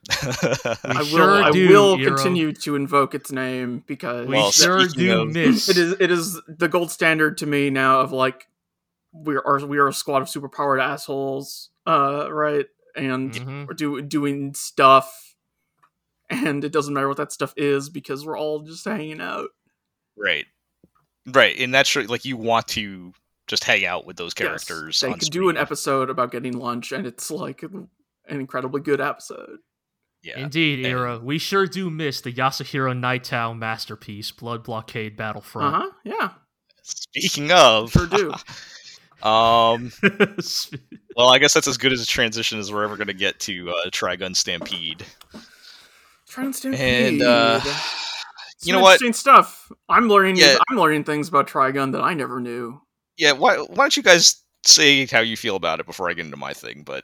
We 0.23 0.29
I 0.83 0.97
will 0.99 1.05
sure 1.05 1.43
I 1.43 1.49
will 1.51 1.97
Eero. 1.97 2.05
continue 2.15 2.53
to 2.53 2.75
invoke 2.75 3.13
its 3.13 3.31
name 3.31 3.83
because 3.87 4.27
We 4.27 4.51
sure 4.51 4.85
do 4.87 5.21
of- 5.23 5.33
miss. 5.33 5.67
it 5.69 5.77
is 5.77 5.95
it 5.99 6.11
is 6.11 6.39
the 6.47 6.69
gold 6.69 6.91
standard 6.91 7.37
to 7.39 7.45
me 7.45 7.69
now 7.69 7.99
of 8.01 8.11
like 8.13 8.47
we 9.11 9.35
are 9.35 9.65
we 9.65 9.77
are 9.79 9.87
a 9.87 9.93
squad 9.93 10.21
of 10.21 10.27
superpowered 10.27 10.81
assholes, 10.81 11.69
uh, 11.85 12.31
right? 12.31 12.67
And 12.95 13.33
Mhm. 13.33 13.67
we're 13.67 13.73
do, 13.73 14.01
doing 14.01 14.53
stuff 14.53 15.35
and 16.29 16.63
it 16.63 16.71
doesn't 16.71 16.93
matter 16.93 17.07
what 17.07 17.17
that 17.17 17.31
stuff 17.31 17.53
is 17.57 17.89
because 17.89 18.25
we're 18.25 18.37
all 18.37 18.59
just 18.59 18.85
hanging 18.85 19.21
out. 19.21 19.49
right, 20.17 20.45
right, 21.25 21.57
and 21.59 21.73
that's. 21.73 21.95
Like 21.95 22.25
you 22.25 22.37
want 22.37 22.67
to 22.69 23.13
just 23.47 23.63
hang 23.63 23.85
out 23.85 24.05
with 24.05 24.17
those 24.17 24.33
Yes, 24.37 24.47
characters. 24.65 24.99
they 24.99 25.07
on 25.07 25.19
could 25.19 25.31
do 25.31 25.49
an 25.49 25.57
episode 25.57 26.09
about 26.09 26.31
getting 26.31 26.53
lunch 26.57 26.91
and 26.91 27.07
it's 27.07 27.31
like 27.31 27.63
an 27.63 27.89
incredibly 28.29 28.81
good 28.81 29.01
episode. 29.01 29.57
Yeah, 30.23 30.39
Indeed, 30.39 30.79
and- 30.79 30.87
Era. 30.87 31.19
We 31.19 31.37
sure 31.37 31.65
do 31.67 31.89
miss 31.89 32.21
the 32.21 32.33
Yasuhiro 32.33 32.97
Nightow 32.97 33.57
masterpiece, 33.57 34.31
Blood 34.31 34.63
Blockade 34.63 35.15
Battlefront. 35.15 35.75
Uh 35.75 35.79
huh. 35.79 35.91
Yeah. 36.03 36.29
Speaking 36.83 37.51
of, 37.51 37.91
Sure 37.91 38.07
do. 38.07 38.31
um, 39.27 39.91
well, 41.15 41.29
I 41.29 41.37
guess 41.39 41.53
that's 41.53 41.67
as 41.67 41.77
good 41.77 41.93
as 41.93 42.01
a 42.01 42.05
transition 42.05 42.59
as 42.59 42.71
we're 42.71 42.83
ever 42.83 42.97
going 42.97 43.07
to 43.07 43.13
get 43.13 43.39
to 43.41 43.69
uh, 43.69 43.89
Trigun 43.89 44.35
Stampede. 44.35 45.05
Trying 46.27 46.51
to 46.53 46.73
And 46.73 47.21
uh, 47.21 47.61
you 48.63 48.73
know 48.73 48.77
Some 48.77 48.81
what? 48.81 48.93
Interesting 48.93 49.13
stuff. 49.13 49.71
I'm 49.87 50.07
learning. 50.09 50.35
Yeah. 50.35 50.57
I'm 50.69 50.77
learning 50.77 51.03
things 51.05 51.29
about 51.29 51.47
Trigun 51.47 51.93
that 51.93 52.01
I 52.01 52.13
never 52.13 52.39
knew. 52.39 52.81
Yeah, 53.17 53.33
why 53.33 53.57
why 53.57 53.75
don't 53.75 53.97
you 53.97 54.03
guys 54.03 54.41
say 54.65 55.05
how 55.05 55.19
you 55.19 55.37
feel 55.37 55.55
about 55.55 55.79
it 55.79 55.85
before 55.85 56.09
I 56.09 56.13
get 56.13 56.25
into 56.25 56.37
my 56.37 56.53
thing? 56.53 56.83
But 56.85 57.03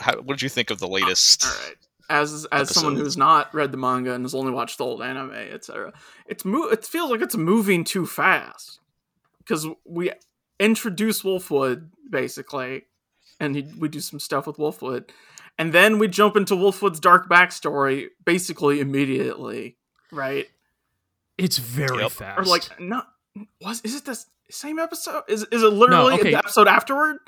how, 0.00 0.16
what 0.16 0.28
did 0.34 0.42
you 0.42 0.48
think 0.48 0.70
of 0.70 0.78
the 0.78 0.86
uh, 0.86 0.90
latest? 0.90 1.44
All 1.44 1.66
right. 1.66 1.76
As 2.08 2.44
as 2.50 2.70
someone 2.74 2.96
who's 2.96 3.16
not 3.16 3.54
read 3.54 3.70
the 3.70 3.78
manga 3.78 4.12
and 4.14 4.24
has 4.24 4.34
only 4.34 4.50
watched 4.52 4.78
the 4.78 4.84
old 4.84 5.00
anime, 5.00 5.30
etc., 5.32 5.92
it's 6.26 6.44
mo- 6.44 6.68
it 6.68 6.84
feels 6.84 7.10
like 7.10 7.20
it's 7.20 7.36
moving 7.36 7.84
too 7.84 8.04
fast 8.04 8.80
because 9.38 9.66
we 9.84 10.10
introduce 10.58 11.22
Wolfwood 11.22 11.90
basically, 12.10 12.82
and 13.38 13.54
he, 13.54 13.62
we 13.78 13.88
do 13.88 14.00
some 14.00 14.18
stuff 14.18 14.48
with 14.48 14.56
Wolfwood, 14.56 15.10
and 15.56 15.72
then 15.72 15.98
we 16.00 16.08
jump 16.08 16.36
into 16.36 16.54
Wolfwood's 16.54 16.98
dark 16.98 17.28
backstory 17.30 18.08
basically 18.24 18.80
immediately, 18.80 19.76
right? 20.10 20.48
It's 21.38 21.58
very 21.58 22.02
Yep. 22.02 22.10
fast. 22.10 22.40
Or 22.40 22.44
like 22.44 22.80
not 22.80 23.06
was 23.60 23.80
is 23.82 23.94
it 23.94 24.04
the 24.04 24.10
s- 24.12 24.26
same 24.50 24.78
episode? 24.78 25.22
Is 25.28 25.44
is 25.52 25.62
it 25.62 25.68
literally 25.72 26.14
okay. 26.14 26.30
the 26.30 26.38
episode 26.38 26.68
afterward? 26.68 27.18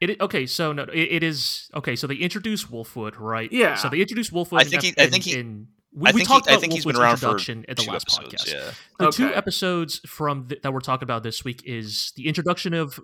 It, 0.00 0.20
okay, 0.20 0.46
so 0.46 0.72
no, 0.72 0.84
it, 0.84 0.96
it 0.98 1.22
is 1.24 1.68
okay. 1.74 1.96
So 1.96 2.06
they 2.06 2.14
introduce 2.14 2.64
Wolfwood, 2.66 3.18
right? 3.18 3.50
Yeah. 3.52 3.74
So 3.74 3.88
they 3.88 4.00
introduce 4.00 4.30
Wolfwood. 4.30 4.60
I 4.60 4.64
think 4.64 4.84
ep- 4.84 4.94
he- 4.96 5.02
I 5.02 5.06
think 5.08 5.24
he- 5.24 5.38
in- 5.38 5.68
we, 5.92 6.08
I 6.08 6.12
we 6.12 6.18
think 6.20 6.28
talked 6.28 6.46
he, 6.46 6.50
I 6.50 6.54
about 6.54 6.60
think 6.60 6.72
he's 6.74 6.84
been 6.84 6.96
around 6.96 7.16
for 7.16 7.26
introduction 7.26 7.64
in 7.66 7.74
the 7.74 7.82
last 7.90 8.06
episodes. 8.18 8.44
podcast. 8.44 8.52
Yeah, 8.52 8.70
The 9.06 9.10
two 9.10 9.34
episodes 9.34 10.00
from 10.06 10.46
th- 10.46 10.62
that 10.62 10.72
we're 10.72 10.80
talking 10.80 11.04
about 11.04 11.22
this 11.22 11.44
week 11.44 11.62
is 11.64 12.12
the 12.14 12.28
introduction 12.28 12.74
of 12.74 13.00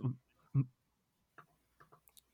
m- 0.55 0.69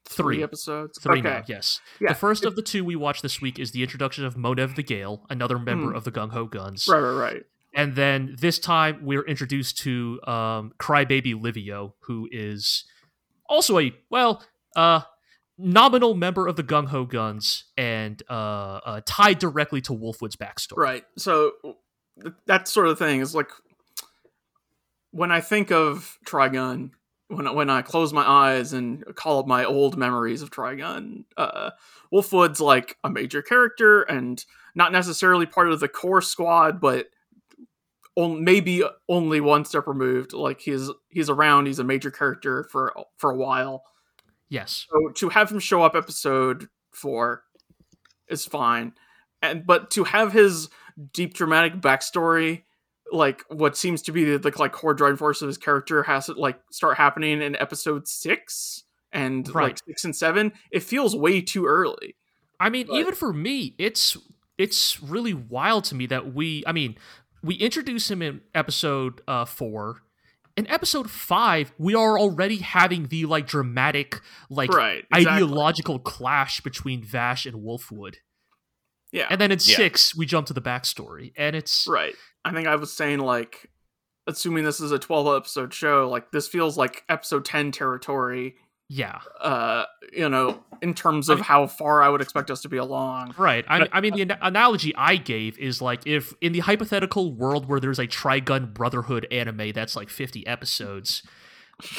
three. 0.07 0.43
episodes. 0.43 0.99
Three 1.01 1.21
okay. 1.21 1.29
now, 1.29 1.43
yes. 1.47 1.81
Yeah. 2.01 2.09
The 2.11 2.15
first 2.17 2.45
of 2.45 2.57
the 2.57 2.63
two 2.63 2.85
we 2.85 2.97
watched 2.97 3.23
this 3.23 3.41
week 3.41 3.59
is 3.59 3.71
the 3.71 3.83
introduction 3.83 4.25
of 4.25 4.35
Monev 4.35 4.75
the 4.75 4.83
Gale, 4.83 5.25
another 5.31 5.59
member 5.59 5.91
Hmm. 5.91 5.97
of 5.97 6.05
the 6.05 6.11
Gung 6.13 6.33
Ho 6.33 6.47
Guns. 6.47 6.87
Right, 6.89 6.99
right, 7.01 7.13
right. 7.33 7.43
And 7.75 7.95
then 7.95 8.37
this 8.41 8.59
time 8.59 9.01
we're 9.03 9.25
introduced 9.25 9.79
to 9.79 10.21
um, 10.27 10.73
Crybaby 10.79 11.41
Livio, 11.41 11.95
who 12.01 12.29
is 12.33 12.85
also 13.49 13.79
a 13.79 13.93
well, 14.11 14.43
uh, 14.77 15.03
nominal 15.59 16.15
member 16.15 16.47
of 16.47 16.57
the 16.57 16.63
Gung 16.63 16.89
Ho 16.89 17.05
Guns 17.05 17.65
and 17.77 18.23
uh, 18.29 18.81
uh, 18.85 19.01
tied 19.05 19.39
directly 19.39 19.81
to 19.83 19.93
Wolfwood's 19.93 20.37
backstory. 20.37 20.77
Right. 20.77 21.05
So 21.17 21.53
th- 22.23 22.35
that 22.47 22.67
sort 22.67 22.89
of 22.89 22.99
thing 22.99 23.21
is 23.21 23.35
like 23.35 23.51
when 25.11 25.31
I 25.31 25.41
think 25.41 25.71
of 25.71 26.19
Trigun, 26.27 26.91
when 27.29 27.47
I, 27.47 27.51
when 27.53 27.71
I 27.71 27.83
close 27.83 28.13
my 28.13 28.29
eyes 28.29 28.73
and 28.73 29.05
call 29.15 29.41
up 29.41 29.47
my 29.47 29.65
old 29.65 29.97
memories 29.97 30.43
of 30.43 30.51
Trigun, 30.51 31.25
uh, 31.37 31.71
Wolfwood's 32.13 32.61
like 32.61 32.97
a 33.05 33.11
major 33.11 33.43
character 33.43 34.03
and 34.03 34.45
not 34.75 34.93
necessarily 34.93 35.47
part 35.47 35.71
of 35.71 35.81
the 35.81 35.89
core 35.89 36.23
squad, 36.23 36.81
but 36.81 37.09
on, 38.17 38.45
maybe 38.45 38.83
only 39.09 39.41
one 39.41 39.65
step 39.65 39.87
removed. 39.87 40.33
Like 40.33 40.61
he's 40.61 40.91
he's 41.09 41.31
around, 41.31 41.67
he's 41.67 41.79
a 41.79 41.85
major 41.85 42.11
character 42.11 42.65
for 42.71 42.93
for 43.17 43.31
a 43.31 43.37
while. 43.37 43.85
Yes. 44.49 44.87
So 44.91 45.11
to 45.11 45.29
have 45.29 45.51
him 45.51 45.61
show 45.61 45.83
up 45.83 45.95
episode 45.95 46.69
four 46.93 47.45
is 48.29 48.45
fine, 48.45 48.93
and 49.43 49.67
but 49.67 49.91
to 49.93 50.05
have 50.05 50.33
his 50.33 50.69
deep 51.13 51.35
dramatic 51.35 51.81
backstory, 51.81 52.65
like 53.13 53.45
what 53.49 53.77
seems 53.77 54.03
to 54.03 54.13
be 54.13 54.25
the, 54.25 54.39
the 54.39 54.53
like 54.59 54.73
core 54.73 54.95
driving 54.95 55.17
force 55.17 55.41
of 55.43 55.47
his 55.47 55.59
character, 55.59 56.03
has 56.03 56.27
to 56.27 56.33
like 56.33 56.59
start 56.71 56.97
happening 56.97 57.41
in 57.41 57.55
episode 57.57 58.09
six 58.09 58.85
and 59.13 59.53
like 59.55 59.79
six 59.87 60.05
and 60.05 60.15
seven. 60.15 60.53
It 60.71 60.83
feels 60.83 61.15
way 61.17 61.41
too 61.41 61.67
early. 61.67 62.17
I 62.59 62.69
mean, 62.71 62.87
But- 62.89 62.97
even 62.97 63.15
for 63.15 63.33
me, 63.33 63.75
it's 63.79 64.17
it's 64.59 65.03
really 65.03 65.33
wild 65.33 65.85
to 65.85 65.95
me 65.95 66.07
that 66.07 66.35
we. 66.35 66.63
I 66.67 66.73
mean, 66.73 66.97
we 67.43 67.55
introduce 67.57 68.11
him 68.11 68.23
in 68.23 68.41
episode 68.55 69.21
uh, 69.29 69.45
four. 69.45 70.03
In 70.57 70.67
episode 70.69 71.11
five, 71.11 71.73
we 71.79 71.95
are 71.95 72.19
already 72.19 72.57
having 72.59 73.07
the 73.07 73.25
like 73.27 73.47
dramatic, 73.47 74.21
like 74.51 74.73
right. 74.75 75.05
Exactly. 75.15 75.45
ideological 75.45 75.99
clash 76.01 76.61
between 76.61 77.03
Vash 77.05 77.47
and 77.47 77.63
Wolfwood. 77.63 78.17
Yeah. 79.13 79.27
And 79.31 79.41
then 79.41 79.51
in 79.53 79.59
Yeah. 79.63 79.77
six, 79.77 80.15
we 80.15 80.27
jump 80.27 80.47
to 80.49 80.53
the 80.53 80.61
backstory, 80.61 81.33
and 81.37 81.57
it's 81.57 81.87
Right. 81.89 82.15
I 82.45 82.53
think 82.53 82.67
I 82.67 82.77
was 82.77 82.93
saying 82.93 83.21
like 83.21 83.71
assuming 84.27 84.65
this 84.65 84.81
is 84.81 84.93
a 84.93 84.99
12 84.99 85.37
episode 85.37 85.73
show, 85.75 86.09
like 86.09 86.31
this 86.31 86.47
feels 86.47 86.77
like 86.77 87.05
episode 87.09 87.45
10 87.45 87.73
territory, 87.73 88.57
yeah, 88.93 89.21
uh, 89.41 89.85
you 90.13 90.29
know, 90.29 90.65
in 90.83 90.95
terms 90.95 91.29
of 91.29 91.35
I 91.35 91.37
mean- 91.37 91.45
how 91.45 91.67
far 91.69 92.03
I 92.03 92.09
would 92.09 92.21
expect 92.21 92.51
us 92.51 92.61
to 92.63 92.69
be 92.69 92.77
along. 92.77 93.35
right. 93.39 93.65
I, 93.69 93.79
But- 93.79 93.91
I 93.93 94.01
mean, 94.01 94.15
the 94.29 94.37
analogy 94.45 94.93
I 94.97 95.15
gave 95.15 95.57
is 95.61 95.81
like 95.81 96.05
if 96.09 96.35
in 96.41 96.51
the 96.53 96.59
hypothetical 96.61 97.33
world 97.33 97.69
where 97.69 97.79
there's 97.79 98.01
a 98.01 98.09
Trigun 98.09 98.75
Brotherhood 98.75 99.29
anime 99.31 99.71
that's 99.73 99.95
like 99.95 100.09
50 100.11 100.45
episodes, 100.45 101.23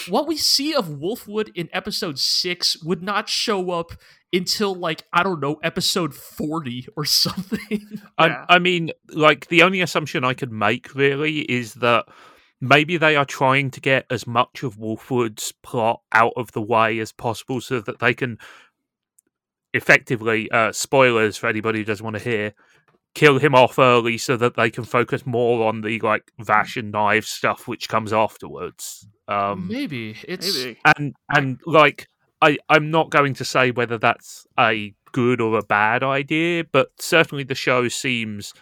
what 0.09 0.27
we 0.27 0.35
see 0.35 0.73
of 0.76 0.89
Wolfwood 0.89 1.49
in 1.55 1.69
episode 1.72 2.19
six 2.19 2.76
would 2.84 3.01
not 3.01 3.30
show 3.30 3.72
up 3.72 3.93
until 4.34 4.76
like 4.76 5.03
I 5.13 5.23
don't 5.23 5.39
know 5.39 5.59
episode 5.63 6.13
40 6.13 6.88
or 6.97 7.05
something. 7.05 7.88
Yeah. 7.89 7.97
I, 8.49 8.55
I 8.55 8.59
mean, 8.59 8.91
like 9.09 9.47
the 9.47 9.63
only 9.63 9.80
assumption 9.80 10.26
I 10.26 10.34
could 10.34 10.51
make 10.51 10.93
really 10.93 11.39
is 11.39 11.76
that 11.76 12.05
maybe 12.62 12.96
they 12.96 13.16
are 13.16 13.26
trying 13.26 13.72
to 13.72 13.82
get 13.82 14.06
as 14.10 14.26
much 14.26 14.64
of 14.64 14.78
Wolfwood's 14.78 15.52
plot 15.64 16.02
out 16.14 16.34
of 16.38 16.54
the 16.54 16.62
way 16.62 17.00
as 17.00 17.12
possible, 17.12 17.60
so 17.60 17.82
that 17.82 18.00
they 18.00 18.14
can 18.14 18.38
effectively 19.74 20.50
uh, 20.52 20.72
spoilers 20.72 21.38
for 21.38 21.48
anybody 21.48 21.80
who 21.80 21.86
doesn't 21.86 22.04
want 22.04 22.18
to 22.18 22.24
hear 22.24 22.54
kill 23.14 23.40
him 23.40 23.54
off 23.54 23.78
early 23.78 24.18
so 24.18 24.38
that 24.38 24.56
they 24.56 24.70
can 24.70 24.84
focus 24.84 25.26
more 25.26 25.68
on 25.68 25.82
the 25.82 26.00
like 26.00 26.32
Vash 26.40 26.78
and 26.78 26.92
knives 26.92 27.30
stuff 27.30 27.68
which 27.68 27.90
comes 27.90 28.14
afterwards. 28.14 29.08
Um, 29.28 29.68
Maybe 29.68 30.16
it's 30.28 30.58
Maybe. 30.58 30.80
and 30.98 31.14
and 31.34 31.60
like 31.66 32.08
I 32.42 32.58
I'm 32.70 32.90
not 32.90 33.10
going 33.10 33.34
to 33.36 33.46
say 33.46 33.72
whether 33.72 33.98
that's 33.98 34.48
a 34.58 34.94
good 35.12 35.42
or 35.42 35.58
a 35.58 35.64
bad 35.64 36.04
idea, 36.04 36.64
but 36.72 36.90
certainly 37.00 37.44
the 37.44 37.56
show 37.56 37.90
seems 37.90 38.54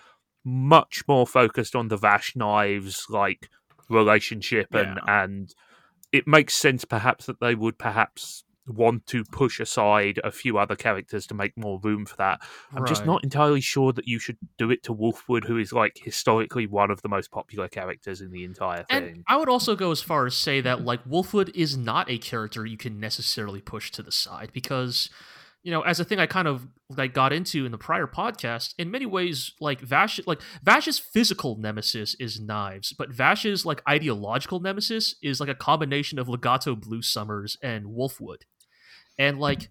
much 0.43 1.03
more 1.07 1.27
focused 1.27 1.75
on 1.75 1.89
the 1.89 1.97
Vash 1.97 2.35
knives 2.35 3.05
like 3.09 3.49
relationship 3.89 4.73
and 4.73 4.99
and 5.07 5.55
it 6.11 6.27
makes 6.27 6.55
sense 6.55 6.85
perhaps 6.85 7.25
that 7.25 7.39
they 7.39 7.55
would 7.55 7.77
perhaps 7.77 8.43
want 8.69 9.05
to 9.07 9.23
push 9.25 9.59
aside 9.59 10.19
a 10.23 10.31
few 10.31 10.57
other 10.57 10.75
characters 10.75 11.25
to 11.27 11.33
make 11.33 11.57
more 11.57 11.79
room 11.83 12.05
for 12.05 12.15
that. 12.17 12.41
I'm 12.73 12.85
just 12.85 13.05
not 13.05 13.23
entirely 13.23 13.61
sure 13.61 13.91
that 13.93 14.07
you 14.07 14.19
should 14.19 14.37
do 14.57 14.69
it 14.71 14.83
to 14.83 14.93
Wolfwood, 14.93 15.45
who 15.45 15.57
is 15.57 15.73
like 15.73 15.99
historically 16.03 16.67
one 16.67 16.91
of 16.91 17.01
the 17.01 17.09
most 17.09 17.31
popular 17.31 17.67
characters 17.67 18.21
in 18.21 18.31
the 18.31 18.43
entire 18.43 18.83
thing. 18.83 19.03
And 19.03 19.23
I 19.27 19.37
would 19.37 19.49
also 19.49 19.75
go 19.75 19.91
as 19.91 20.01
far 20.01 20.25
as 20.25 20.37
say 20.37 20.61
that 20.61 20.81
like 20.83 21.03
Wolfwood 21.05 21.51
is 21.55 21.77
not 21.77 22.09
a 22.09 22.17
character 22.17 22.65
you 22.65 22.77
can 22.77 22.99
necessarily 22.99 23.61
push 23.61 23.91
to 23.91 24.03
the 24.03 24.11
side 24.11 24.51
because 24.53 25.09
you 25.63 25.71
know, 25.71 25.81
as 25.81 25.99
a 25.99 26.05
thing 26.05 26.19
I 26.19 26.25
kind 26.25 26.47
of 26.47 26.67
like 26.89 27.13
got 27.13 27.33
into 27.33 27.65
in 27.65 27.71
the 27.71 27.77
prior 27.77 28.07
podcast, 28.07 28.73
in 28.77 28.91
many 28.91 29.05
ways, 29.05 29.53
like 29.59 29.81
Vash, 29.81 30.19
like 30.25 30.41
Vash's 30.63 30.99
physical 30.99 31.57
nemesis 31.57 32.15
is 32.15 32.39
knives, 32.39 32.93
but 32.93 33.09
Vash's 33.09 33.65
like 33.65 33.81
ideological 33.87 34.59
nemesis 34.59 35.15
is 35.21 35.39
like 35.39 35.49
a 35.49 35.55
combination 35.55 36.17
of 36.17 36.29
Legato 36.29 36.75
Blue 36.75 37.01
Summers 37.01 37.57
and 37.61 37.87
Wolfwood, 37.87 38.43
and 39.17 39.39
like 39.39 39.69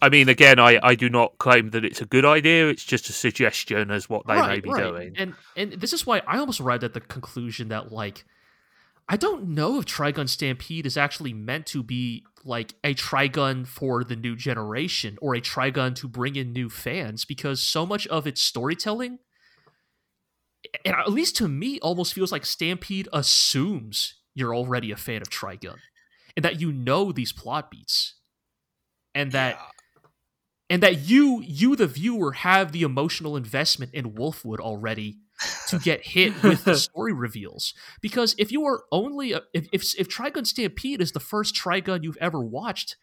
I 0.00 0.08
mean, 0.08 0.28
again, 0.28 0.58
I, 0.58 0.78
I 0.82 0.94
do 0.94 1.08
not 1.08 1.38
claim 1.38 1.70
that 1.70 1.84
it's 1.84 2.00
a 2.00 2.06
good 2.06 2.24
idea. 2.24 2.68
It's 2.68 2.84
just 2.84 3.08
a 3.08 3.12
suggestion 3.12 3.90
as 3.90 4.08
what 4.08 4.26
they 4.26 4.40
may 4.40 4.60
be 4.60 4.70
right. 4.70 4.82
doing. 4.82 5.14
And 5.16 5.34
and 5.56 5.72
this 5.72 5.92
is 5.92 6.06
why 6.06 6.22
I 6.26 6.38
almost 6.38 6.60
arrived 6.60 6.84
at 6.84 6.94
the 6.94 7.00
conclusion 7.00 7.68
that 7.68 7.92
like 7.92 8.24
I 9.08 9.16
don't 9.16 9.48
know 9.48 9.78
if 9.78 9.86
Trigun 9.86 10.28
Stampede 10.28 10.84
is 10.84 10.96
actually 10.96 11.32
meant 11.32 11.66
to 11.66 11.82
be 11.82 12.24
like 12.44 12.74
a 12.84 12.94
Trigun 12.94 13.66
for 13.66 14.04
the 14.04 14.16
new 14.16 14.36
generation 14.36 15.16
or 15.22 15.34
a 15.34 15.40
Trigun 15.40 15.94
to 15.96 16.08
bring 16.08 16.36
in 16.36 16.52
new 16.52 16.68
fans 16.68 17.24
because 17.24 17.62
so 17.62 17.86
much 17.86 18.06
of 18.08 18.26
its 18.26 18.42
storytelling 18.42 19.18
and 20.84 20.94
at 20.94 21.10
least 21.10 21.36
to 21.36 21.48
me 21.48 21.78
almost 21.80 22.12
feels 22.12 22.32
like 22.32 22.44
Stampede 22.44 23.08
assumes 23.12 24.14
you're 24.34 24.54
already 24.54 24.90
a 24.90 24.96
fan 24.96 25.22
of 25.22 25.30
Trigun 25.30 25.78
and 26.36 26.44
that 26.44 26.60
you 26.60 26.72
know 26.72 27.10
these 27.10 27.32
plot 27.32 27.70
beats 27.70 28.14
and 29.14 29.32
that 29.32 29.58
and 30.68 30.82
that 30.82 31.00
you 31.00 31.42
you 31.46 31.76
the 31.76 31.86
viewer 31.86 32.32
have 32.32 32.72
the 32.72 32.82
emotional 32.82 33.36
investment 33.36 33.94
in 33.94 34.14
wolfwood 34.14 34.60
already 34.60 35.18
to 35.68 35.78
get 35.78 36.04
hit 36.06 36.42
with 36.42 36.64
the 36.64 36.76
story 36.76 37.12
reveals 37.12 37.74
because 38.00 38.34
if 38.38 38.50
you 38.50 38.64
are 38.66 38.84
only 38.90 39.32
a, 39.32 39.42
if, 39.52 39.66
if 39.72 39.98
if 39.98 40.08
trigun 40.08 40.46
stampede 40.46 41.00
is 41.00 41.12
the 41.12 41.20
first 41.20 41.54
trigun 41.54 42.02
you've 42.02 42.18
ever 42.20 42.40
watched 42.40 42.96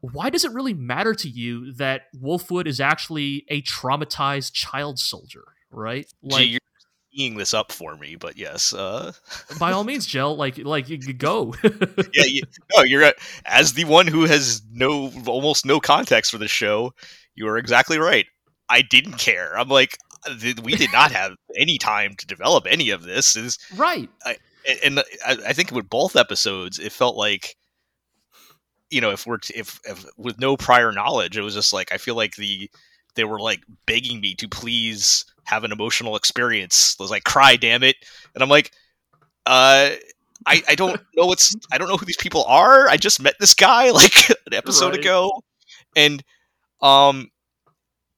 why 0.00 0.30
does 0.30 0.44
it 0.44 0.52
really 0.52 0.74
matter 0.74 1.14
to 1.14 1.28
you 1.28 1.72
that 1.72 2.02
wolfwood 2.18 2.66
is 2.66 2.80
actually 2.80 3.44
a 3.48 3.62
traumatized 3.62 4.52
child 4.52 4.98
soldier 4.98 5.44
right 5.70 6.06
Gee, 6.30 6.44
you're 6.44 6.60
teeing 7.16 7.36
this 7.36 7.54
up 7.54 7.72
for 7.72 7.96
me, 7.96 8.16
but 8.16 8.36
yes, 8.36 8.72
uh, 8.72 9.12
by 9.58 9.72
all 9.72 9.84
means 9.84 10.06
gel 10.06 10.36
like 10.36 10.58
like 10.58 10.86
go 11.18 11.54
yeah, 11.64 12.24
you, 12.24 12.42
no, 12.76 12.82
you're 12.82 13.00
right. 13.00 13.14
as 13.44 13.72
the 13.72 13.84
one 13.84 14.06
who 14.06 14.24
has 14.24 14.62
no 14.72 15.10
almost 15.26 15.66
no 15.66 15.80
context 15.80 16.30
for 16.30 16.38
the 16.38 16.48
show. 16.48 16.92
You 17.34 17.48
are 17.48 17.58
exactly 17.58 17.98
right. 17.98 18.26
I 18.68 18.82
didn't 18.82 19.18
care. 19.18 19.56
I'm 19.56 19.68
like, 19.68 19.96
we 20.62 20.74
did 20.76 20.92
not 20.92 21.12
have 21.12 21.32
any 21.56 21.78
time 21.78 22.14
to 22.18 22.26
develop 22.26 22.66
any 22.68 22.90
of 22.90 23.02
this. 23.04 23.36
Is 23.36 23.58
right 23.76 24.08
and- 24.26 24.38
and 24.84 24.98
I, 25.24 25.36
I 25.48 25.52
think 25.52 25.70
with 25.70 25.88
both 25.88 26.16
episodes, 26.16 26.80
it 26.80 26.90
felt 26.90 27.14
like, 27.16 27.54
you 28.90 29.00
know, 29.00 29.10
if 29.12 29.26
we're 29.26 29.38
if, 29.54 29.78
if 29.84 30.04
with 30.16 30.40
no 30.40 30.56
prior 30.56 30.90
knowledge, 30.92 31.36
it 31.36 31.42
was 31.42 31.54
just 31.54 31.72
like 31.72 31.92
I 31.92 31.98
feel 31.98 32.14
like 32.16 32.34
the 32.36 32.68
they 33.14 33.24
were 33.24 33.40
like 33.40 33.60
begging 33.86 34.20
me 34.20 34.34
to 34.34 34.48
please 34.48 35.24
have 35.44 35.62
an 35.64 35.70
emotional 35.72 36.16
experience. 36.16 36.96
It 36.98 37.02
was 37.02 37.10
like 37.12 37.24
cry, 37.24 37.56
damn 37.56 37.82
it, 37.82 37.96
and 38.34 38.42
I'm 38.42 38.48
like, 38.50 38.72
uh. 39.46 39.90
I, 40.44 40.62
I 40.68 40.74
don't 40.74 41.00
know 41.16 41.26
what's 41.26 41.54
I 41.72 41.78
don't 41.78 41.88
know 41.88 41.96
who 41.96 42.04
these 42.04 42.16
people 42.18 42.44
are. 42.44 42.88
I 42.88 42.98
just 42.98 43.20
met 43.22 43.34
this 43.40 43.54
guy 43.54 43.90
like 44.02 44.28
an 44.30 44.52
episode 44.52 44.90
Right. 44.90 45.00
ago, 45.00 45.32
and 45.96 46.22
um, 46.82 47.30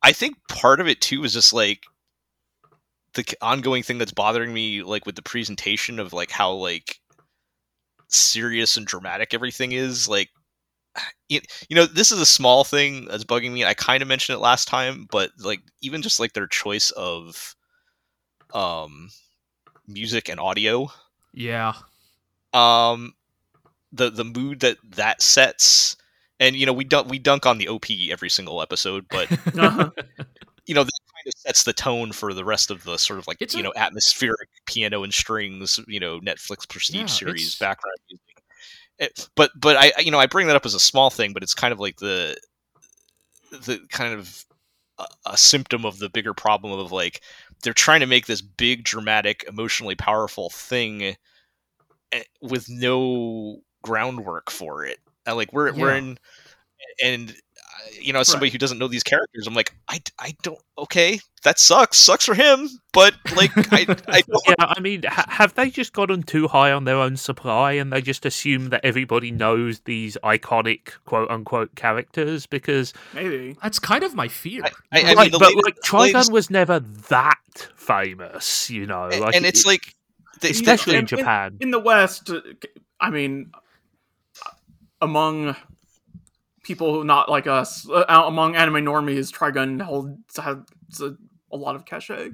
I 0.03 0.13
think 0.13 0.37
part 0.49 0.81
of 0.81 0.89
it 0.89 1.01
too 1.01 1.23
is 1.25 1.33
just 1.33 1.53
like 1.53 1.85
the 3.19 3.37
ongoing 3.43 3.83
thing 3.83 3.99
that's 3.99 4.13
bothering 4.13 4.53
me, 4.53 4.83
like 4.83 5.05
with 5.07 5.17
the 5.17 5.23
presentation 5.23 5.99
of 5.99 6.13
like 6.13 6.31
how 6.31 6.53
like 6.53 6.99
serious 8.09 8.77
and 8.77 8.87
dramatic 8.87 9.35
everything 9.35 9.73
is. 9.73 10.09
Like, 10.09 10.31
you, 11.29 11.41
you 11.69 11.77
know, 11.77 11.87
this 11.87 12.11
is 12.11 12.21
a 12.21 12.27
small 12.27 12.65
thing 12.65 13.07
that's 13.07 13.25
bugging 13.25 13.53
me. 13.53 13.65
I 13.65 13.75
kind 13.75 14.03
of 14.03 14.09
mentioned 14.09 14.37
it 14.37 14.41
last 14.41 14.69
time, 14.69 15.07
but 15.11 15.31
like 15.39 15.61
even 15.83 16.03
just 16.03 16.21
like 16.21 16.33
their 16.33 16.47
choice 16.47 16.91
of 16.93 17.55
um 18.55 19.11
music 19.87 20.29
and 20.31 20.41
audio 20.41 20.89
yeah 21.35 21.75
um 22.55 23.13
the 23.93 24.09
the 24.11 24.25
mood 24.25 24.61
that 24.61 24.79
that 24.89 25.21
sets 25.21 25.97
and 26.41 26.57
you 26.57 26.65
know 26.65 26.73
we 26.73 26.85
dunk 26.85 27.09
we 27.11 27.19
dunk 27.19 27.45
on 27.45 27.59
the 27.59 27.69
op 27.69 27.87
every 28.11 28.31
single 28.31 28.63
episode 28.63 29.05
but 29.11 29.29
Uh-huh. 29.59 29.91
You 31.29 31.33
kind 31.33 31.35
of 31.35 31.57
sets 31.57 31.63
the 31.65 31.73
tone 31.73 32.13
for 32.13 32.35
the 32.35 32.45
rest 32.45 32.71
of 32.71 32.85
the 32.85 32.97
sort 32.99 33.19
of 33.19 33.27
like 33.27 33.39
It's 33.41 33.55
you 33.55 33.61
a- 33.61 33.65
know 33.65 33.73
atmospheric 33.77 34.49
piano 34.67 35.03
and 35.03 35.13
strings 35.15 35.79
you 35.87 36.01
know 36.01 36.21
netflix 36.21 36.69
prestige 36.69 37.01
Yeah, 37.01 37.07
series 37.07 37.55
background 37.57 37.97
music. 38.11 38.43
It- 38.99 39.29
but 39.37 39.51
but 39.61 39.77
i 39.77 39.93
you 40.01 40.11
know 40.11 40.19
i 40.19 40.27
bring 40.27 40.47
that 40.49 40.57
up 40.57 40.67
as 40.67 40.75
a 40.75 40.81
small 40.81 41.11
thing 41.11 41.33
but 41.33 41.43
it's 41.43 41.55
kind 41.55 41.73
of 41.73 41.81
like 41.81 41.97
the 41.99 42.37
the 43.51 43.81
kind 43.91 44.15
of 44.15 44.45
a, 44.99 45.07
a 45.27 45.37
symptom 45.37 45.85
of 45.87 45.99
the 45.99 46.09
bigger 46.09 46.35
problem 46.35 46.79
of 46.79 46.93
like 46.93 47.23
they're 47.63 47.73
trying 47.73 48.01
to 48.01 48.07
make 48.07 48.27
this 48.27 48.41
big 48.43 48.85
dramatic 48.85 49.45
emotionally 49.49 49.95
powerful 49.95 50.51
thing 50.51 51.17
eh, 52.13 52.23
with 52.41 52.69
no 52.69 53.61
groundwork 53.83 54.51
for 54.51 54.85
it. 54.85 54.99
Uh, 55.27 55.35
like 55.35 55.53
we're 55.53 55.73
we're 55.73 55.95
in 55.95 56.19
and 57.03 57.35
you 58.01 58.13
know 58.13 58.21
as 58.21 58.29
somebody 58.29 58.51
who 58.51 58.59
doesn't 58.59 58.79
know 58.79 58.89
these 58.89 59.03
characters 59.03 59.47
i'm 59.47 59.55
like 59.55 59.75
i, 59.89 60.01
I 60.19 60.35
don't 60.43 60.59
okay 60.77 61.21
that 61.45 61.59
sucks 61.59 61.97
sucks 61.99 62.25
for 62.27 62.35
him 62.35 62.69
but 62.93 63.15
like 63.37 63.51
i 63.73 63.85
i 64.09 64.21
don't 64.23 64.43
yeah, 64.49 64.55
I 64.59 64.81
mean, 64.81 65.03
ha- 65.07 65.27
have 65.29 65.55
they 65.55 65.71
just 65.71 65.93
gotten 65.93 66.23
too 66.23 66.49
high 66.49 66.73
on 66.73 66.85
their 66.85 66.97
own 66.97 67.17
supply 67.17 67.73
and 67.73 67.93
they 67.93 68.01
just 68.03 68.25
assume 68.27 68.71
that 68.71 68.85
everybody 68.85 69.31
knows 69.31 69.81
these 69.81 70.17
iconic 70.25 70.93
quote 71.05 71.31
unquote 71.31 71.75
characters? 71.77 72.47
Because 72.47 72.93
Maybe. 73.15 73.57
that's 73.63 73.79
kind 73.79 74.03
of 74.05 74.15
my 74.15 74.27
fear 74.29 74.65
I, 74.65 74.71
I, 74.93 75.11
I 75.11 75.13
like, 75.15 75.33
mean 75.33 75.39
but 75.41 75.55
latest- 75.55 75.93
like 75.93 75.93
latest- 76.15 76.33
was 76.33 76.51
never 76.51 76.81
that 76.81 77.69
famous, 77.77 78.71
you 78.71 78.87
know. 78.87 79.05
and, 79.05 79.21
Like, 79.21 79.35
and 79.37 79.45
it's 79.47 79.61
it- 79.61 79.67
like 79.67 79.95
they, 80.41 80.51
especially 80.51 80.95
in- 80.95 81.01
in 81.01 81.07
Japan. 81.07 81.57
In 81.61 81.71
the 81.71 81.79
West, 81.81 82.31
uh, 82.31 82.41
I 83.01 83.11
mean, 83.11 83.51
among 85.01 85.55
people 86.69 86.93
who 86.95 87.03
not 87.05 87.29
like 87.31 87.47
us, 87.49 87.89
uh, 87.91 88.05
among 88.27 88.55
anime 88.55 88.85
normies, 88.85 89.33
Trigun 89.33 89.81
holds 89.83 90.37
has 90.37 90.59
a, 91.01 91.17
a 91.51 91.57
lot 91.57 91.75
of 91.75 91.85
cachet. 91.87 92.31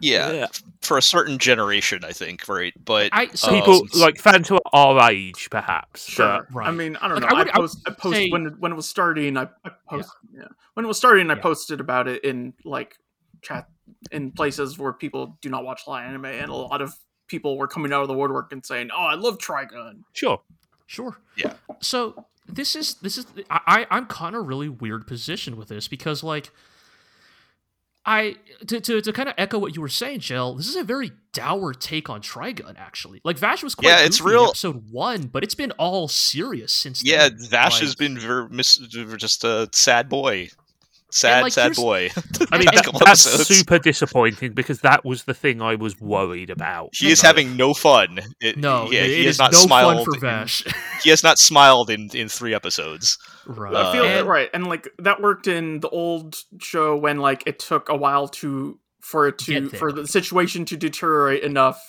yeah, 0.00 0.46
for 0.82 0.98
a 0.98 1.02
certain 1.02 1.36
generation 1.38 2.00
i 2.04 2.10
think 2.12 2.48
right 2.48 2.72
but 2.86 3.10
I 3.12 3.26
so 3.28 3.48
um, 3.50 3.54
people 3.54 3.86
like 4.00 4.18
fans 4.18 4.48
who 4.48 4.56
are 4.56 4.62
our 4.98 5.10
age, 5.12 5.48
perhaps. 5.50 6.04
Sure. 6.08 6.46
right. 6.52 6.68
I 6.68 6.70
mean, 6.70 6.96
I 6.96 7.06
don't 7.08 7.20
Like, 7.20 7.30
know. 7.30 7.36
I 7.36 7.40
I, 7.40 7.44
would- 7.44 7.50
I 7.50 7.58
would 7.58 7.62
post, 7.68 7.78
I 7.86 7.90
post 7.90 8.16
say- 8.16 8.30
when 8.30 8.46
it- 8.46 8.58
when 8.58 8.72
it 8.72 8.76
was 8.76 8.88
starting. 8.88 9.36
I, 9.36 9.46
I 9.64 9.70
post 9.88 10.10
yeah. 10.34 10.48
when 10.74 10.84
it 10.84 10.88
was 10.88 10.96
starting. 10.96 11.30
I 11.30 11.34
posted 11.36 11.80
about 11.80 12.08
it 12.08 12.24
in 12.24 12.54
like 12.64 12.96
chat 13.42 13.68
in 14.10 14.32
places 14.32 14.78
where 14.78 14.92
people 14.94 15.36
do 15.42 15.48
not 15.50 15.64
watch 15.64 15.82
live 15.86 16.08
anime, 16.08 16.24
and 16.26 16.48
a 16.50 16.54
lot 16.54 16.80
of 16.80 16.94
people 17.26 17.58
were 17.58 17.68
coming 17.68 17.92
out 17.92 18.00
of 18.02 18.08
the 18.08 18.14
woodwork 18.14 18.52
and 18.52 18.64
saying, 18.64 18.88
"Oh, 18.96 19.04
I 19.04 19.14
love 19.16 19.36
Trigun." 19.38 20.00
Sure. 20.14 20.40
Sure. 20.86 21.16
Yeah. 21.36 21.52
So 21.80 22.24
this 22.46 22.74
is 22.76 22.94
this 22.96 23.16
is 23.18 23.26
I 23.50 23.86
I'm 23.90 24.06
kind 24.06 24.34
of 24.34 24.40
in 24.40 24.44
a 24.44 24.48
really 24.48 24.68
weird 24.68 25.06
position 25.06 25.56
with 25.56 25.68
this 25.68 25.88
because 25.88 26.22
like 26.22 26.50
I 28.06 28.36
to 28.66 28.80
to, 28.80 29.00
to 29.02 29.12
kind 29.12 29.28
of 29.28 29.34
echo 29.36 29.58
what 29.58 29.76
you 29.76 29.82
were 29.82 29.88
saying, 29.88 30.20
Jill. 30.20 30.54
This 30.54 30.66
is 30.68 30.74
a 30.76 30.82
very 30.82 31.12
dour 31.32 31.74
take 31.74 32.08
on 32.08 32.22
Trigun. 32.22 32.76
Actually, 32.78 33.20
like 33.24 33.36
Vash 33.38 33.62
was 33.62 33.74
quite 33.74 33.88
Yeah, 33.88 34.00
it's 34.04 34.20
real- 34.22 34.46
episode 34.46 34.90
one, 34.90 35.24
but 35.26 35.44
it's 35.44 35.54
been 35.54 35.70
all 35.72 36.08
serious 36.08 36.72
since. 36.72 37.04
yeah 37.04 37.28
then. 37.28 37.38
vash 37.50 37.72
Like- 37.74 37.82
has 37.82 37.94
been 37.94 38.18
ver- 38.18 38.48
mis- 38.48 38.78
just 38.78 39.44
a 39.44 39.68
sad 39.72 40.08
boy 40.08 40.48
sad 41.12 41.42
like, 41.42 41.52
sad 41.52 41.74
boy 41.74 42.08
I 42.52 42.58
mean, 42.58 42.68
And- 42.68 42.76
Past 42.76 42.84
couple 42.84 43.00
that's 43.04 43.26
episodes. 43.26 43.48
super 43.58 43.78
disappointing 43.78 44.52
because 44.52 44.80
that 44.80 45.04
was 45.04 45.24
the 45.24 45.34
thing 45.34 45.60
I 45.62 45.74
was 45.74 46.00
worried 46.00 46.50
about. 46.50 46.90
he 46.94 47.10
is 47.10 47.22
know? 47.22 47.26
having 47.28 47.56
no 47.56 47.74
fun 47.74 48.20
It- 48.40 48.56
No, 48.56 48.90
yeah 48.90 49.00
it 49.02 49.08
he 49.10 49.24
has 49.26 49.34
is 49.34 49.38
not 49.38 49.52
no 49.52 49.58
smiled 49.58 49.96
fun 49.96 50.04
for 50.04 50.14
in- 50.14 50.20
Vash. 50.20 50.64
he 51.02 51.10
has 51.10 51.22
not 51.22 51.38
smiled 51.38 51.90
in 51.90 52.08
in 52.14 52.28
three 52.28 52.54
episodes 52.54 53.18
right. 53.46 53.74
Uh, 53.74 53.88
I 53.88 53.92
feel 53.92 54.04
And- 54.04 54.28
right, 54.28 54.50
and 54.54 54.66
like 54.66 54.88
that 54.98 55.20
worked 55.20 55.46
in 55.46 55.80
the 55.80 55.88
old 55.88 56.36
show 56.60 56.96
when 56.96 57.18
like 57.18 57.42
it 57.46 57.58
took 57.58 57.88
a 57.88 57.96
while 57.96 58.28
to 58.28 58.78
for 59.00 59.28
it 59.28 59.38
to 59.38 59.68
for 59.70 59.92
the 59.92 60.06
situation 60.06 60.64
to 60.66 60.76
deteriorate 60.76 61.42
enough, 61.42 61.80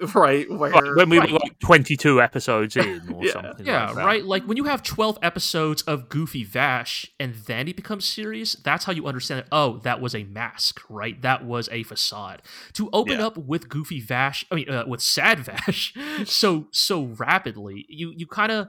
right? 0.14 0.48
Where 0.50 0.70
Like, 0.70 0.96
when 0.96 1.08
we 1.10 1.18
Right. 1.18 1.30
were 1.32 1.38
like 1.42 1.58
22 1.58 2.20
episodes 2.22 2.76
in 2.76 3.12
or 3.12 3.24
Yeah. 3.24 3.32
something. 3.32 3.66
Yeah, 3.66 3.86
like 3.86 3.94
that. 3.96 4.04
right. 4.04 4.24
Like 4.24 4.44
when 4.44 4.56
you 4.56 4.64
have 4.64 4.82
twelve 4.82 5.18
episodes 5.22 5.82
of 5.82 6.08
Goofy 6.08 6.44
Vash 6.44 7.06
and 7.18 7.34
then 7.46 7.66
he 7.66 7.72
becomes 7.72 8.04
serious, 8.04 8.54
that's 8.54 8.84
how 8.84 8.92
you 8.92 9.06
understand 9.06 9.40
that 9.40 9.48
Oh, 9.50 9.78
that 9.78 10.00
was 10.00 10.14
a 10.14 10.24
mask, 10.24 10.80
right? 10.88 11.20
That 11.22 11.44
was 11.44 11.68
a 11.72 11.82
facade. 11.82 12.42
To 12.74 12.88
open 12.92 13.18
Yeah. 13.18 13.26
up 13.26 13.36
with 13.36 13.68
Goofy 13.68 14.00
Vash, 14.00 14.44
I 14.50 14.54
mean, 14.54 14.70
uh, 14.70 14.84
with 14.86 15.00
Sad 15.02 15.40
Vash, 15.40 15.92
so 16.24 16.68
so 16.70 17.04
rapidly, 17.18 17.84
you 17.88 18.12
you 18.16 18.26
kind 18.26 18.52
of 18.52 18.68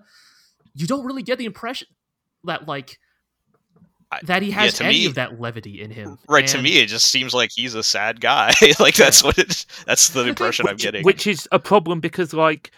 you 0.74 0.88
don't 0.88 1.06
really 1.06 1.24
get 1.24 1.38
the 1.38 1.46
impression. 1.46 1.88
that 2.46 2.68
like 2.68 2.98
that 4.24 4.42
he 4.42 4.52
has 4.52 4.74
to 4.76 4.86
any 4.86 5.00
me- 5.00 5.06
of 5.06 5.16
that 5.16 5.40
levity 5.40 5.82
in 5.82 5.92
him. 5.92 6.18
Right 6.28 6.48
to 6.48 6.62
me, 6.62 6.80
it 6.80 6.88
just 6.88 7.06
seems 7.08 7.34
like 7.34 7.52
he's 7.52 7.76
a 7.76 7.84
sad 7.84 8.20
guy. 8.22 8.52
like 8.80 8.96
that's 8.96 9.24
what 9.24 9.38
it. 9.38 9.66
That's 9.86 10.10
the 10.10 10.28
impression 10.28 10.68
I'm 10.68 10.78
getting. 10.78 11.04
which 11.04 11.28
is 11.28 11.48
a 11.52 11.60
problem 11.60 12.00
because 12.00 12.34
like 12.34 12.72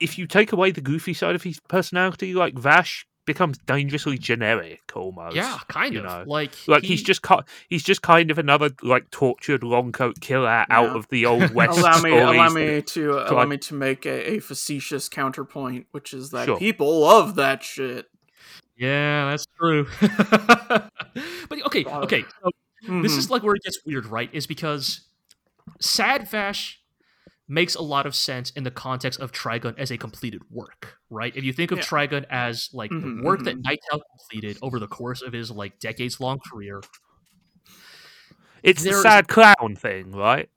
if 0.00 0.18
you 0.18 0.26
take 0.26 0.52
away 0.52 0.70
the 0.72 0.80
goofy 0.80 1.14
side 1.14 1.34
of 1.36 1.42
his 1.44 1.60
personality, 1.68 2.34
like 2.34 2.54
Vash 2.54 3.06
becomes 3.24 3.56
dangerously 3.66 4.18
generic 4.18 4.80
almost. 4.96 5.36
Yeah, 5.36 5.56
kind 5.68 5.94
you 5.94 6.00
of. 6.00 6.06
know. 6.06 6.24
Like 6.26 6.50
Like 6.66 6.82
he- 6.82 6.88
he's 6.88 7.04
just 7.04 7.22
ki- 7.22 7.36
he's 7.68 7.84
just 7.84 8.02
kind 8.02 8.32
of 8.32 8.38
another 8.38 8.70
like 8.82 9.08
tortured 9.12 9.62
long 9.62 9.92
coat 9.92 10.20
killer 10.20 10.66
out 10.68 10.96
of 10.96 11.06
the 11.08 11.24
old 11.26 11.50
west. 11.54 11.78
allow 11.78 12.00
me 12.02 12.18
allow 12.18 12.48
me 12.48 12.82
to 12.82 13.12
So 13.12 13.32
allow 13.32 13.42
I- 13.42 13.46
me 13.46 13.58
to 13.58 13.74
make 13.74 14.06
a, 14.06 14.32
a 14.32 14.38
facetious 14.40 15.08
counterpoint, 15.08 15.86
which 15.92 16.12
is 16.12 16.30
that 16.30 16.46
Sure. 16.46 16.58
people 16.58 16.98
love 16.98 17.36
that 17.36 17.62
shit. 17.62 18.08
Yeah, 18.82 19.30
that's 19.30 19.46
true. 19.58 19.86
but 20.00 21.62
okay, 21.66 21.84
okay. 21.84 22.24
So 22.42 22.50
this 23.02 23.12
Mhm. 23.14 23.18
is 23.18 23.30
like 23.30 23.42
where 23.44 23.54
it 23.54 23.62
gets 23.62 23.78
weird, 23.86 24.06
right? 24.06 24.28
Is 24.32 24.46
because 24.48 25.02
Sad 25.80 26.26
Vash 26.28 26.80
makes 27.46 27.74
a 27.76 27.82
lot 27.82 28.06
of 28.06 28.14
sense 28.16 28.50
in 28.50 28.64
the 28.64 28.70
context 28.72 29.20
of 29.20 29.30
Trigun 29.30 29.78
as 29.78 29.90
a 29.92 29.98
completed 29.98 30.42
work, 30.50 30.96
right? 31.10 31.36
If 31.36 31.44
you 31.44 31.52
think 31.52 31.70
of 31.70 31.78
Yeah. 31.78 31.84
Trigun 31.84 32.24
as 32.30 32.70
like 32.72 32.90
Mhm, 32.90 33.18
the 33.18 33.22
work 33.22 33.40
mhm. 33.40 33.44
that 33.44 33.62
Nightow 33.62 34.00
completed 34.18 34.58
over 34.62 34.80
the 34.80 34.88
course 34.88 35.22
of 35.22 35.32
his 35.32 35.50
like 35.50 35.78
decades 35.78 36.18
long 36.18 36.40
career, 36.50 36.80
It's 38.64 38.82
the 38.82 38.90
there's- 38.90 39.02
sad 39.02 39.28
clown 39.28 39.76
thing, 39.76 40.10
right? 40.12 40.48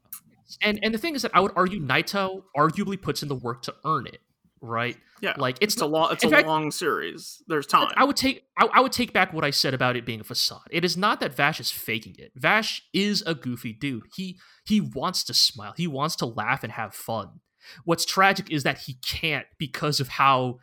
and 0.61 0.79
and 0.83 0.93
the 0.93 0.97
thing 0.97 1.15
is 1.15 1.21
that 1.23 1.31
I 1.35 1.41
would 1.41 1.51
argue 1.55 1.79
Nightow 1.81 2.43
arguably 2.57 2.99
puts 3.01 3.21
in 3.21 3.29
the 3.29 3.35
work 3.35 3.61
to 3.63 3.75
earn 3.83 4.07
it, 4.07 4.21
right? 4.61 4.97
yeah, 5.21 5.33
Like 5.37 5.57
it's 5.61 5.75
it's 5.75 5.81
a 5.81 5.85
long 5.85 6.11
it's 6.11 6.23
a 6.23 6.29
fact- 6.29 6.47
long 6.47 6.71
series. 6.71 7.41
There's 7.47 7.65
time. 7.65 7.89
I 7.95 8.03
would 8.03 8.15
take 8.17 8.43
I, 8.57 8.67
I 8.73 8.79
would 8.81 8.91
take 8.91 9.13
back 9.13 9.33
what 9.33 9.43
I 9.43 9.49
said 9.51 9.73
about 9.73 9.95
it 9.95 10.05
being 10.05 10.19
a 10.21 10.23
facade. 10.23 10.67
It 10.71 10.83
is 10.85 10.95
not 10.97 11.19
that 11.21 11.33
Vash 11.35 11.59
is 11.59 11.71
faking 11.71 12.15
it. 12.19 12.31
Vash 12.35 12.83
is 12.93 13.23
a 13.25 13.33
goofy 13.35 13.73
dude. 13.73 14.03
He 14.15 14.37
he 14.65 14.81
wants 14.81 15.23
to 15.25 15.33
smile. 15.33 15.73
He 15.77 15.87
wants 15.87 16.15
to 16.17 16.25
laugh 16.25 16.63
and 16.63 16.73
have 16.73 16.93
fun. 16.93 17.39
What's 17.85 18.05
tragic 18.05 18.51
is 18.51 18.63
that 18.63 18.79
he 18.79 18.95
can't 19.05 19.45
because 19.57 19.99
of 19.99 20.07
how 20.09 20.59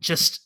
just 0.00 0.40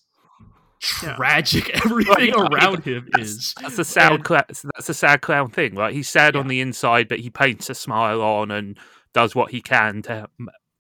Yeah. 1.03 1.15
tragic 1.17 1.71
everything 1.87 2.29
yeah, 2.29 2.47
around 2.53 2.85
him 2.85 3.09
That's, 3.13 3.31
is. 3.31 3.55
that's 3.61 3.79
a 3.79 3.85
sad 3.85 4.13
And- 4.13 4.25
cla- 4.25 4.45
that's 4.49 4.89
a 4.89 4.95
sad 4.95 5.23
clown 5.23 5.51
thing, 5.51 5.75
right? 5.77 5.95
He's 5.95 6.09
sad 6.09 6.37
on 6.37 6.49
the 6.49 6.61
inside, 6.61 7.09
but 7.09 7.21
he 7.21 7.31
paints 7.31 7.71
a 7.71 7.75
smile 7.75 8.21
on 8.21 8.51
and 8.51 8.79
does 9.15 9.35
what 9.35 9.53
he 9.53 9.61
can 9.63 10.03
to 10.03 10.29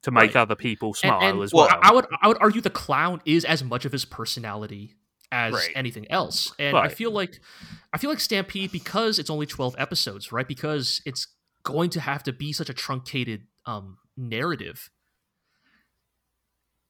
to 0.04 0.10
make 0.10 0.34
Right. 0.34 0.36
other 0.36 0.54
people 0.54 0.88
And- 0.88 0.96
smile 0.96 1.20
and, 1.22 1.42
as 1.42 1.52
well, 1.52 1.66
well. 1.66 1.78
I, 1.82 1.92
would 1.92 2.06
I 2.22 2.28
would 2.28 2.38
argue 2.40 2.60
the 2.62 2.70
clown 2.70 3.20
is 3.26 3.44
as 3.44 3.62
much 3.62 3.84
of 3.84 3.92
his 3.92 4.04
personality 4.04 4.94
as 5.32 5.52
Right. 5.52 5.72
anything 5.74 6.10
else. 6.10 6.52
And 6.58 6.76
I 6.76 6.88
feel 6.88 7.10
like 7.10 7.40
I 7.92 7.98
feel 7.98 8.10
like 8.10 8.20
Stampede 8.20 8.70
because 8.72 9.18
it's 9.18 9.30
only 9.30 9.46
12 9.46 9.74
episodes, 9.78 10.30
right? 10.32 10.46
Because 10.46 11.02
it's 11.04 11.26
going 11.64 11.90
to 11.90 12.00
have 12.00 12.22
to 12.24 12.32
be 12.32 12.52
such 12.52 12.70
a 12.70 12.74
truncated 12.74 13.46
um 13.66 13.98
narrative. 14.16 14.90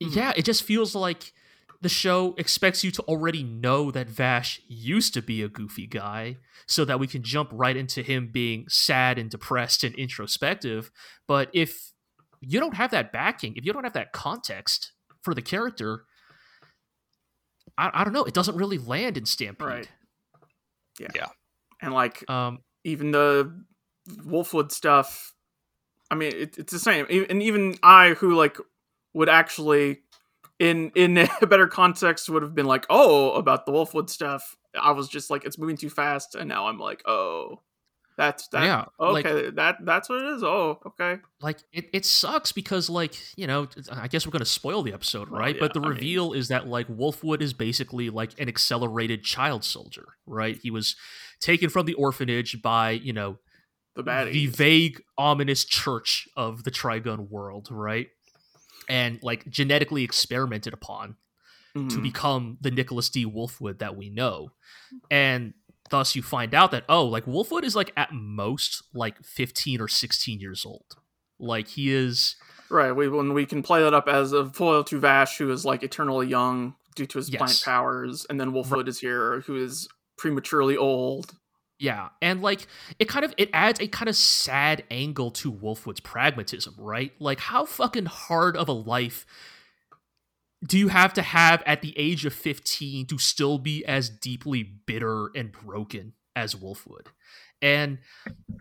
Mhm. 0.02 0.14
Yeah, 0.14 0.32
it 0.36 0.44
just 0.44 0.62
feels 0.62 0.94
like 0.94 1.32
the 1.80 1.88
show 1.88 2.34
expects 2.38 2.82
you 2.82 2.90
to 2.90 3.02
already 3.02 3.42
know 3.42 3.90
that 3.90 4.08
Vash 4.08 4.60
used 4.66 5.14
to 5.14 5.22
be 5.22 5.42
a 5.42 5.48
goofy 5.48 5.86
guy 5.86 6.38
so 6.66 6.84
that 6.84 6.98
we 6.98 7.06
can 7.06 7.22
jump 7.22 7.50
right 7.52 7.76
into 7.76 8.02
him 8.02 8.30
being 8.32 8.66
sad 8.68 9.18
and 9.18 9.30
depressed 9.30 9.84
and 9.84 9.94
introspective. 9.94 10.90
But 11.28 11.50
if 11.52 11.92
you 12.52 12.60
don't 12.60 12.74
have 12.74 12.90
that 12.92 13.12
backing, 13.12 13.54
if 13.56 13.64
you 13.64 13.72
don't 13.72 13.84
have 13.84 13.92
that 13.94 14.12
context 14.12 14.92
for 15.22 15.34
the 15.34 15.42
character, 15.42 16.04
I, 17.78 17.90
I 17.92 18.04
don't 18.04 18.12
know. 18.12 18.24
It 18.24 18.34
doesn't 18.34 18.56
really 18.56 18.78
land 18.78 19.16
in 19.16 19.26
Stampede. 19.26 19.66
Right. 19.66 19.88
Yeah. 20.98 21.08
Yeah. 21.14 21.26
and 21.82 21.92
like 21.92 22.28
Um, 22.30 22.60
even 22.84 23.10
the 23.10 23.64
Wolfwood 24.08 24.70
stuff. 24.70 25.32
I 26.10 26.14
mean, 26.14 26.32
it, 26.34 26.58
it's 26.58 26.72
the 26.72 26.78
same. 26.78 27.06
And 27.08 27.42
even 27.42 27.76
I, 27.82 28.10
who 28.10 28.34
like 28.34 28.58
would 29.14 29.28
actually, 29.28 30.02
in 30.58 30.90
in 30.94 31.16
a 31.42 31.46
better 31.46 31.66
context, 31.66 32.28
would 32.28 32.42
have 32.42 32.54
been 32.54 32.66
like, 32.66 32.86
"Oh, 32.90 33.32
about 33.32 33.66
the 33.66 33.72
Wolfwood 33.72 34.10
stuff." 34.10 34.56
I 34.80 34.90
was 34.92 35.08
just 35.08 35.30
like, 35.30 35.44
"It's 35.44 35.58
moving 35.58 35.76
too 35.76 35.90
fast," 35.90 36.34
and 36.34 36.48
now 36.48 36.66
I'm 36.68 36.78
like, 36.78 37.02
"Oh, 37.06 37.62
that's 38.16 38.48
that." 38.48 38.64
yeah. 38.64 38.84
Like, 38.98 39.26
Okay, 39.26 39.50
that 39.50 39.78
that's 39.84 40.08
what 40.08 40.20
it 40.22 40.26
is. 40.36 40.42
Oh, 40.44 40.78
okay. 40.86 41.20
like 41.40 41.58
it, 41.72 41.90
it 41.92 42.04
sucks 42.04 42.52
because 42.52 42.88
like 42.88 43.14
you 43.36 43.46
know 43.46 43.68
i 43.92 44.08
guess 44.08 44.26
we're 44.26 44.30
going 44.32 44.40
to 44.40 44.44
spoil 44.46 44.82
the 44.82 44.92
episode 44.92 45.28
Well, 45.30 45.40
right 45.40 45.54
yeah, 45.56 45.60
but 45.60 45.74
the 45.74 45.80
I 45.80 45.82
mean- 45.82 45.90
reveal 45.92 46.32
is 46.32 46.48
that 46.48 46.66
like 46.66 46.86
wolfwood 46.88 47.42
is 47.42 47.52
basically 47.52 48.08
like 48.10 48.38
an 48.40 48.48
accelerated 48.48 49.24
child 49.24 49.64
soldier 49.64 50.06
right 50.26 50.58
he 50.62 50.70
was 50.70 50.96
taken 51.40 51.68
from 51.70 51.84
the 51.86 51.94
orphanage 51.94 52.62
by 52.62 52.90
you 52.92 53.12
know 53.12 53.38
The 53.96 54.04
baddie. 54.04 54.32
the 54.32 54.46
vague 54.46 55.02
ominous 55.18 55.64
church 55.64 56.28
of 56.36 56.64
the 56.64 56.70
trigun 56.70 57.28
world 57.28 57.68
right 57.70 58.08
and 58.88 59.18
like 59.22 59.48
genetically 59.48 60.04
experimented 60.04 60.72
upon 60.72 61.16
to 61.74 61.80
Mhm. 61.80 62.02
become 62.04 62.58
the 62.60 62.70
Nicholas 62.70 63.08
D. 63.10 63.24
Wolfwood 63.26 63.80
that 63.80 63.96
we 63.96 64.08
know. 64.08 64.50
And 65.10 65.54
thus 65.94 66.16
you 66.16 66.22
find 66.22 66.54
out 66.54 66.72
that, 66.72 66.84
oh, 66.88 67.04
like 67.04 67.24
Wolfwood 67.24 67.62
is 67.62 67.76
like 67.76 67.92
at 67.96 68.12
most 68.12 68.82
like 68.92 69.22
15 69.22 69.80
or 69.80 69.86
16 69.86 70.40
years 70.40 70.66
old. 70.66 70.96
Like 71.38 71.68
he 71.68 71.92
is, 71.92 72.34
Right. 72.68 72.90
We 72.90 73.08
when 73.08 73.32
we 73.32 73.46
can 73.46 73.62
play 73.62 73.80
that 73.82 73.94
up 73.94 74.08
as 74.08 74.32
a 74.32 74.46
foil 74.46 74.82
to 74.84 74.98
Vash, 74.98 75.38
who 75.38 75.52
is 75.52 75.64
like 75.64 75.84
eternally 75.84 76.26
young 76.26 76.74
due 76.96 77.06
to 77.06 77.18
his 77.18 77.30
plant 77.30 77.62
powers, 77.64 78.26
and 78.28 78.40
then 78.40 78.52
Wolfwood 78.52 78.88
is 78.88 78.98
here, 78.98 79.40
who 79.46 79.54
is 79.54 79.86
prematurely 80.18 80.76
old. 80.76 81.32
yeah. 81.78 82.08
And 82.20 82.42
like 82.42 82.66
it 82.98 83.04
kind 83.04 83.24
of, 83.24 83.32
it 83.36 83.50
adds 83.52 83.78
a 83.80 83.86
kind 83.86 84.08
of 84.08 84.16
sad 84.16 84.82
angle 84.90 85.30
to 85.32 85.52
Wolfwood's 85.52 86.00
pragmatism, 86.00 86.74
right? 86.78 87.12
Like 87.20 87.38
how 87.38 87.66
fucking 87.66 88.06
hard 88.06 88.56
of 88.56 88.68
a 88.68 88.72
life 88.72 89.26
do 90.66 90.78
you 90.78 90.88
have 90.88 91.12
to 91.14 91.22
have 91.22 91.62
at 91.66 91.82
the 91.82 91.96
age 91.98 92.24
of 92.24 92.32
15 92.32 93.06
to 93.06 93.18
still 93.18 93.58
be 93.58 93.84
as 93.84 94.08
deeply 94.08 94.62
bitter 94.62 95.30
and 95.34 95.52
broken 95.52 96.14
as 96.34 96.54
Wolfwood? 96.54 97.06
And 97.62 97.98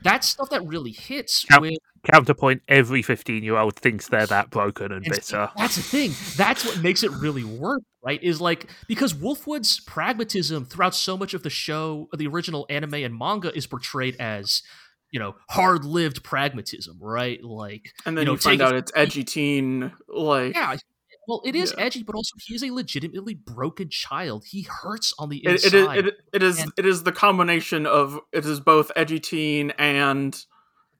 that's 0.03 0.27
stuff 0.27 0.49
that 0.51 0.65
really 0.65 0.91
hits 0.91 1.45
Yep. 1.49 1.61
with 1.61 1.73
Counterpoint: 2.11 2.61
Every 2.67 3.01
fifteen-year-old 3.01 3.75
thinks 3.77 4.07
they're 4.09 4.27
that 4.27 4.49
broken 4.49 4.91
and 4.91 5.05
And 5.05 5.13
bitter. 5.13 5.49
That's 5.57 5.75
the 5.77 5.81
thing. 5.81 6.11
That's 6.35 6.65
what 6.65 6.81
makes 6.81 7.03
it 7.03 7.11
really 7.11 7.43
work, 7.45 7.81
right? 8.03 8.21
Is 8.21 8.41
like 8.41 8.69
because 8.87 9.13
Wolfwood's 9.13 9.79
pragmatism 9.81 10.65
throughout 10.65 10.95
so 10.95 11.15
much 11.17 11.33
of 11.33 11.43
the 11.43 11.49
show, 11.49 12.09
the 12.15 12.27
original 12.27 12.65
anime 12.69 12.95
and 12.95 13.17
manga, 13.17 13.55
is 13.55 13.67
portrayed 13.67 14.15
as 14.19 14.63
you 15.11 15.19
know 15.19 15.35
hard-lived 15.49 16.23
pragmatism, 16.23 16.97
right? 17.01 17.41
Like 17.43 17.93
And 18.05 18.17
then 18.17 18.25
You 18.25 18.33
you, 18.33 18.37
find 18.37 18.61
out 18.61 18.75
it's 18.75 18.91
edgy 18.95 19.23
teen, 19.23 19.91
like 20.09 20.53
yeah. 20.55 20.75
Well, 21.27 21.41
it 21.45 21.55
is 21.55 21.73
Yeah. 21.77 21.85
edgy, 21.85 22.03
but 22.03 22.15
also 22.15 22.35
he 22.45 22.53
is 22.55 22.63
a 22.63 22.71
legitimately 22.71 23.33
broken 23.35 23.89
child. 23.89 24.45
He 24.49 24.63
hurts 24.63 25.13
on 25.17 25.29
the 25.29 25.37
it, 25.45 25.63
inside. 25.63 25.97
it 25.97 26.05
is 26.05 26.11
it, 26.11 26.15
it 26.33 26.43
is 26.43 26.59
And- 26.59 26.71
it 26.77 26.85
is 26.85 27.03
the 27.03 27.11
combination 27.11 27.85
of 27.85 28.19
it 28.31 28.45
is 28.45 28.59
both 28.59 28.91
edgy 28.95 29.19
teen 29.19 29.71
and 29.77 30.37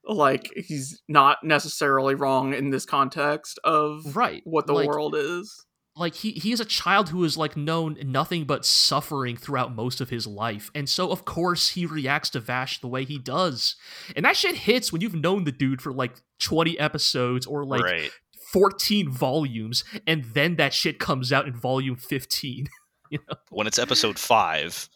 like 0.06 0.52
he's 0.56 1.02
not 1.08 1.44
necessarily 1.44 2.16
wrong 2.16 2.54
in 2.54 2.70
this 2.72 2.86
context 2.86 3.60
of 3.64 4.16
right. 4.16 4.42
what 4.46 4.68
the 4.68 4.74
like, 4.74 4.88
world 4.88 5.16
is. 5.16 5.66
like 5.96 6.14
he 6.16 6.32
he 6.32 6.52
is 6.52 6.60
a 6.60 6.66
child 6.66 7.08
who 7.10 7.24
has 7.24 7.38
like 7.38 7.56
known 7.56 7.96
nothing 8.04 8.44
but 8.44 8.66
suffering 8.66 9.38
throughout 9.38 9.74
most 9.74 10.02
of 10.02 10.10
his 10.10 10.28
life 10.28 10.70
and 10.76 10.90
so 10.90 11.10
of 11.10 11.24
course 11.24 11.70
he 11.70 11.86
reacts 11.86 12.30
to 12.32 12.42
vash 12.42 12.82
the 12.82 12.88
way 12.88 13.06
he 13.06 13.18
does 13.18 13.78
and 14.14 14.26
that 14.26 14.36
shit 14.36 14.56
hits 14.56 14.92
when 14.92 15.00
you've 15.02 15.16
known 15.16 15.46
the 15.46 15.54
dude 15.54 15.82
for 15.82 15.94
like 15.94 16.16
20 16.40 16.78
episodes 16.80 17.46
or 17.46 17.64
like 17.64 17.84
right. 17.84 18.12
14 18.54 19.10
volumes 19.10 19.84
and 20.08 20.24
then 20.34 20.56
that 20.58 20.74
shit 20.74 21.00
comes 21.00 21.34
out 21.34 21.48
in 21.48 21.54
volume 21.56 21.96
15 21.98 22.68
When 23.50 23.68
it's 23.68 23.78
episode 23.78 24.18
five, 24.18 24.88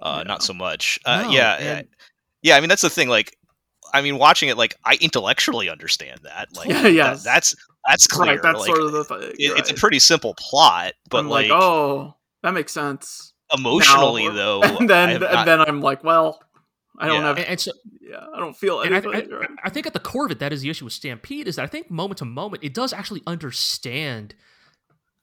uh, 0.00 0.18
Yeah. 0.18 0.28
not 0.28 0.42
so 0.42 0.52
much. 0.54 0.98
Uh, 1.04 1.22
No, 1.24 1.30
yeah, 1.30 1.54
and- 1.56 1.88
yeah. 2.42 2.56
I 2.56 2.60
mean, 2.60 2.68
that's 2.70 2.82
the 2.82 2.88
thing. 2.90 3.08
Like, 3.08 3.36
I 3.92 4.00
mean, 4.02 4.16
watching 4.18 4.48
it, 4.48 4.56
like, 4.56 4.74
I 4.84 4.96
intellectually 5.00 5.68
understand 5.68 6.20
that. 6.24 6.48
Like, 6.56 6.68
Yeah, 6.68 7.14
that- 7.14 7.22
that's 7.24 7.54
that's 7.88 8.06
clear. 8.06 8.32
right, 8.32 8.42
that's 8.42 8.58
like, 8.60 8.66
sort 8.66 8.80
of 8.80 8.92
the 8.92 9.04
thing. 9.04 9.30
it- 9.38 9.58
it's 9.58 9.70
a 9.70 9.74
pretty 9.74 9.98
simple 9.98 10.34
plot, 10.38 10.94
but 11.10 11.18
I'm 11.18 11.28
like, 11.28 11.50
like, 11.50 11.60
oh, 11.60 12.14
that 12.42 12.52
makes 12.54 12.72
sense. 12.72 13.32
emotionally 13.56 14.26
Now- 14.28 14.34
though, 14.34 14.62
and 14.78 14.88
then 14.90 15.10
and 15.10 15.20
not- 15.20 15.44
then 15.46 15.60
I'm 15.60 15.80
like, 15.82 16.02
well, 16.02 16.40
I 16.98 17.06
don't 17.08 17.22
Yeah. 17.22 17.28
have 17.28 17.38
and, 17.38 17.60
so 17.60 17.72
yeah, 18.00 18.24
I 18.34 18.38
don't 18.38 18.56
feel 18.56 18.78
I. 18.78 18.86
I, 18.86 19.00
right? 19.00 19.50
I 19.64 19.70
think 19.70 19.86
at 19.86 19.92
the 19.92 20.00
core 20.00 20.26
of 20.26 20.30
it 20.32 20.38
that 20.38 20.52
is 20.52 20.62
the 20.62 20.70
issue 20.70 20.84
with 20.84 20.94
stampede 20.94 21.48
is 21.48 21.56
that 21.56 21.64
i 21.64 21.66
think 21.66 21.90
moment 21.90 22.18
to 22.18 22.24
moment 22.24 22.62
it 22.64 22.72
does 22.74 22.92
actually 22.92 23.22
understand 23.26 24.34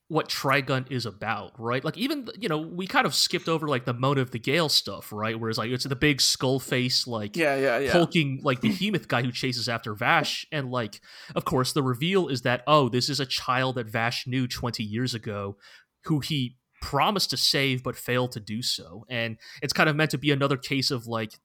what 0.10 0.30
trigun 0.30 0.86
is 0.92 1.06
about 1.06 1.54
right 1.58 1.84
like 1.84 1.98
even 1.98 2.28
you 2.38 2.48
know 2.50 2.58
we 2.60 2.86
kind 2.86 3.08
of 3.08 3.16
skipped 3.16 3.48
over 3.48 3.68
like 3.68 3.86
the 3.86 3.94
Monev 3.94 4.30
the 4.32 4.38
gale 4.38 4.70
stuff 4.70 5.12
right 5.12 5.40
whereas 5.40 5.58
like 5.58 5.72
it's 5.72 5.86
the 5.86 5.96
big 5.96 6.22
skull 6.22 6.60
face 6.60 7.08
like 7.08 7.36
yeah, 7.36 7.56
yeah, 7.56 7.80
yeah. 7.80 7.92
hulking 7.92 8.40
like 8.44 8.62
behemoth 8.62 9.08
guy 9.08 9.24
who 9.24 9.32
chases 9.32 9.68
after 9.68 9.96
Vash, 9.96 10.46
and 10.52 10.70
like, 10.70 11.02
of 11.36 11.46
course, 11.46 11.74
the 11.74 11.82
reveal 11.82 12.28
is 12.28 12.42
that 12.42 12.62
oh, 12.68 12.90
this 12.90 13.10
is 13.10 13.20
a 13.20 13.26
child 13.26 13.76
that 13.76 13.88
Vash 13.88 14.28
knew 14.28 14.48
twenty 14.48 14.84
years 14.84 15.16
ago, 15.16 15.58
who 16.04 16.20
he 16.20 16.58
promised 16.82 17.30
to 17.30 17.38
save 17.38 17.82
but 17.82 17.96
failed 17.96 18.34
to 18.34 18.40
do 18.40 18.62
so. 18.62 19.06
And 19.10 19.38
it's 19.62 19.74
kind 19.74 19.90
of 19.90 19.96
meant 19.96 20.12
to 20.12 20.18
be 20.18 20.32
another 20.32 20.58
case 20.58 20.92
of 20.92 21.08
like 21.08 21.40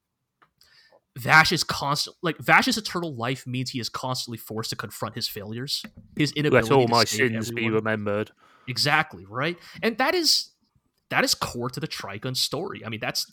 Vash 1.18 1.52
is 1.52 1.64
constant 1.64 2.16
like 2.22 2.38
Vash's 2.38 2.78
eternal 2.78 3.14
life 3.14 3.46
means 3.46 3.70
he 3.70 3.80
is 3.80 3.88
constantly 3.88 4.38
forced 4.38 4.70
to 4.70 4.76
confront 4.76 5.14
his 5.14 5.28
failures, 5.28 5.82
his 6.16 6.32
inability 6.32 6.70
Let 6.70 6.76
all 6.76 6.86
to 6.86 6.90
my 6.90 7.04
sins 7.04 7.50
be 7.50 7.68
remembered. 7.68 8.30
Exactly, 8.68 9.24
right? 9.26 9.58
And 9.82 9.98
that 9.98 10.14
is 10.14 10.50
that 11.10 11.24
is 11.24 11.34
core 11.34 11.70
to 11.70 11.80
the 11.80 11.88
Trigun 11.88 12.36
story. 12.36 12.84
I 12.84 12.90
mean, 12.90 13.00
that's 13.00 13.32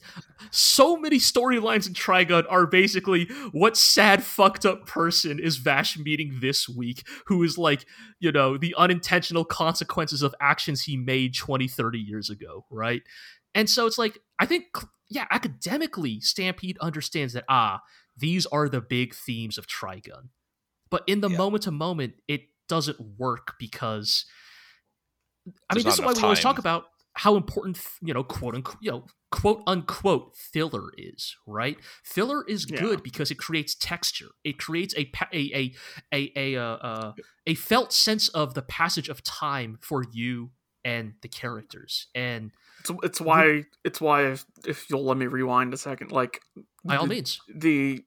so 0.50 0.96
many 0.96 1.18
storylines 1.18 1.88
in 1.88 1.94
Trigun 1.94 2.46
are 2.50 2.66
basically 2.66 3.26
what 3.52 3.76
sad 3.76 4.24
fucked 4.24 4.66
up 4.66 4.88
person 4.88 5.40
is 5.40 5.58
Vash 5.58 5.98
meeting 5.98 6.38
this 6.42 6.70
week 6.70 7.06
who 7.26 7.44
is 7.44 7.58
like, 7.58 7.86
you 8.20 8.32
know, 8.32 8.58
the 8.58 8.74
unintentional 8.78 9.44
consequences 9.44 10.22
of 10.22 10.34
actions 10.40 10.84
he 10.84 10.96
made 10.96 11.36
20, 11.36 11.68
30 11.68 12.00
years 12.00 12.30
ago, 12.30 12.66
right? 12.72 13.02
And 13.54 13.70
so 13.70 13.86
it's 13.86 13.98
like 13.98 14.20
I 14.40 14.46
think 14.46 14.66
yeah, 15.10 15.28
academically 15.32 16.20
Stampede 16.20 16.78
understands 16.82 17.34
that 17.34 17.46
ah, 17.50 17.82
these 18.18 18.46
are 18.48 18.70
the 18.70 18.82
big 18.82 19.14
themes 19.16 19.58
of 19.58 19.68
Trigun. 19.68 20.30
But 20.90 21.04
in 21.08 21.22
the 21.22 21.30
Yeah. 21.30 21.38
moment 21.38 21.64
to 21.64 21.72
moment, 21.72 22.16
it 22.28 22.42
doesn't 22.68 23.00
work 23.00 23.56
because 23.60 24.26
I 25.70 25.74
There's 25.74 25.76
mean, 25.76 25.86
this 25.86 25.96
is 25.96 26.02
why 26.02 26.14
we 26.14 26.24
always 26.24 26.40
talk 26.40 26.58
about 26.58 26.86
how 27.14 27.36
important, 27.36 27.80
you 28.02 28.14
know, 28.14 28.24
quote 28.24 28.56
unquote, 28.56 28.78
you 28.82 28.92
know, 28.92 29.06
quote 29.32 29.62
unquote 29.68 30.36
filler 30.36 30.90
is, 30.98 31.36
right? 31.46 31.78
Filler 32.04 32.44
is 32.48 32.66
Yeah. 32.66 32.80
good 32.80 33.04
because 33.04 33.32
it 33.32 33.36
creates 33.38 33.76
texture. 33.76 34.30
It 34.44 34.58
creates 34.58 34.96
a 34.96 35.12
a 35.34 35.52
a 35.54 35.76
a 36.14 36.32
a 36.36 36.62
uh, 36.62 36.76
uh, 36.78 37.14
a 37.48 37.56
felt 37.56 37.94
sense 37.94 38.28
of 38.30 38.54
the 38.54 38.62
passage 38.62 39.10
of 39.10 39.24
time 39.24 39.78
for 39.82 40.04
you 40.12 40.52
and 40.84 41.14
the 41.22 41.28
characters. 41.28 42.08
And 42.16 42.52
It's, 42.90 43.00
it's 43.04 43.22
why 43.22 43.64
it's 43.84 44.00
why 44.00 44.28
if, 44.32 44.46
if 44.68 44.90
you'll 44.90 45.04
let 45.06 45.18
me 45.18 45.26
rewind 45.28 45.74
a 45.74 45.78
second, 45.78 46.12
like 46.12 46.42
by 46.84 46.98
all 46.98 47.06
the, 47.08 47.16
means, 47.16 47.40
the 47.54 48.04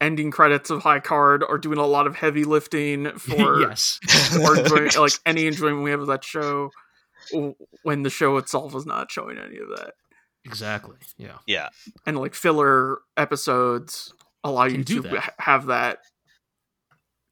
ending 0.00 0.30
credits 0.30 0.70
of 0.70 0.82
High 0.82 1.00
Card 1.00 1.42
are 1.48 1.58
doing 1.58 1.78
a 1.78 1.86
lot 1.86 2.06
of 2.06 2.14
heavy 2.16 2.44
lifting 2.44 3.10
for 3.18 3.60
yes, 3.60 3.98
or 4.42 4.58
enjoy, 4.58 5.00
like 5.00 5.12
any 5.26 5.46
enjoyment 5.46 5.82
we 5.82 5.90
have 5.90 6.00
of 6.00 6.06
that 6.08 6.24
show 6.24 6.70
when 7.82 8.02
the 8.02 8.10
show 8.10 8.36
itself 8.36 8.74
is 8.74 8.86
not 8.86 9.10
showing 9.10 9.38
any 9.38 9.58
of 9.58 9.68
that. 9.70 9.92
exactly, 10.44 10.96
yeah. 11.16 11.38
yeah, 11.46 11.68
And 12.06 12.16
like 12.18 12.34
filler 12.34 12.98
episodes 13.16 14.12
allow 14.44 14.64
you 14.64 14.84
to 14.84 15.00
that. 15.02 15.34
have 15.38 15.66
that 15.66 15.98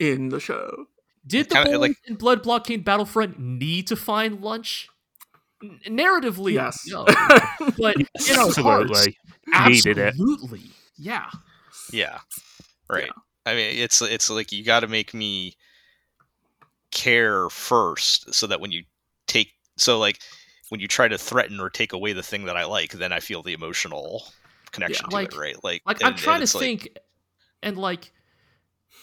in 0.01 0.29
the 0.31 0.41
show. 0.41 0.87
Did 1.27 1.49
the 1.49 1.55
Kinda 1.57 1.71
boys 1.71 1.79
like- 1.81 1.97
in 2.07 2.17
Blood 2.17 2.43
Blockade 2.43 2.85
Battlefront 2.85 3.39
need 3.39 3.87
to 3.87 3.97
find 3.97 4.41
lunch? 4.43 4.89
N- 5.63 5.81
narratively, 5.87 6.53
Yes. 6.53 6.87
no. 6.89 7.05
But 7.79 7.97
in 7.97 8.37
our 8.39 8.53
hearts, 8.53 9.09
Absolutely. 9.53 10.03
It. 10.03 10.09
absolutely, 10.09 10.63
yeah. 10.99 11.27
yeah, 11.93 12.19
right. 12.89 13.11
I 13.47 13.55
mean, 13.55 13.79
it's 13.79 14.03
it's 14.03 14.29
like 14.29 14.53
you 14.53 14.65
got 14.65 14.81
to 14.81 14.89
make 14.89 15.15
me 15.15 15.55
care 16.91 17.49
first, 17.51 18.35
so 18.35 18.47
that 18.49 18.61
when 18.61 18.73
you 18.73 18.85
take 19.27 19.53
so 19.77 19.99
like 19.99 20.19
when 20.69 20.81
you 20.81 20.89
try 20.89 21.07
to 21.09 21.17
threaten 21.17 21.61
or 21.61 21.71
take 21.71 21.93
away 21.93 22.13
the 22.13 22.23
thing 22.23 22.45
that 22.47 22.57
I 22.57 22.65
like, 22.65 22.93
then 22.93 23.13
I 23.13 23.21
feel 23.21 23.43
the 23.43 23.53
emotional 23.53 24.25
connection 24.73 25.09
to 25.09 25.15
like- 25.15 25.33
it, 25.33 25.39
right? 25.39 25.57
Like, 25.65 25.83
Like 25.87 26.03
I'm 26.03 26.17
trying 26.17 26.45
to 26.45 26.57
like- 26.57 26.63
think, 26.65 26.99
and 27.63 27.79
like. 27.79 28.13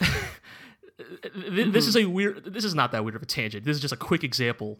th- 0.00 1.32
this 1.32 1.66
mm-hmm. 1.66 1.76
is 1.76 1.96
a 1.96 2.04
weird 2.06 2.44
this 2.52 2.64
is 2.64 2.74
not 2.74 2.92
that 2.92 3.04
weird 3.04 3.16
of 3.16 3.22
a 3.22 3.26
tangent 3.26 3.64
this 3.64 3.76
is 3.76 3.80
just 3.80 3.92
a 3.92 3.96
quick 3.96 4.22
example 4.24 4.78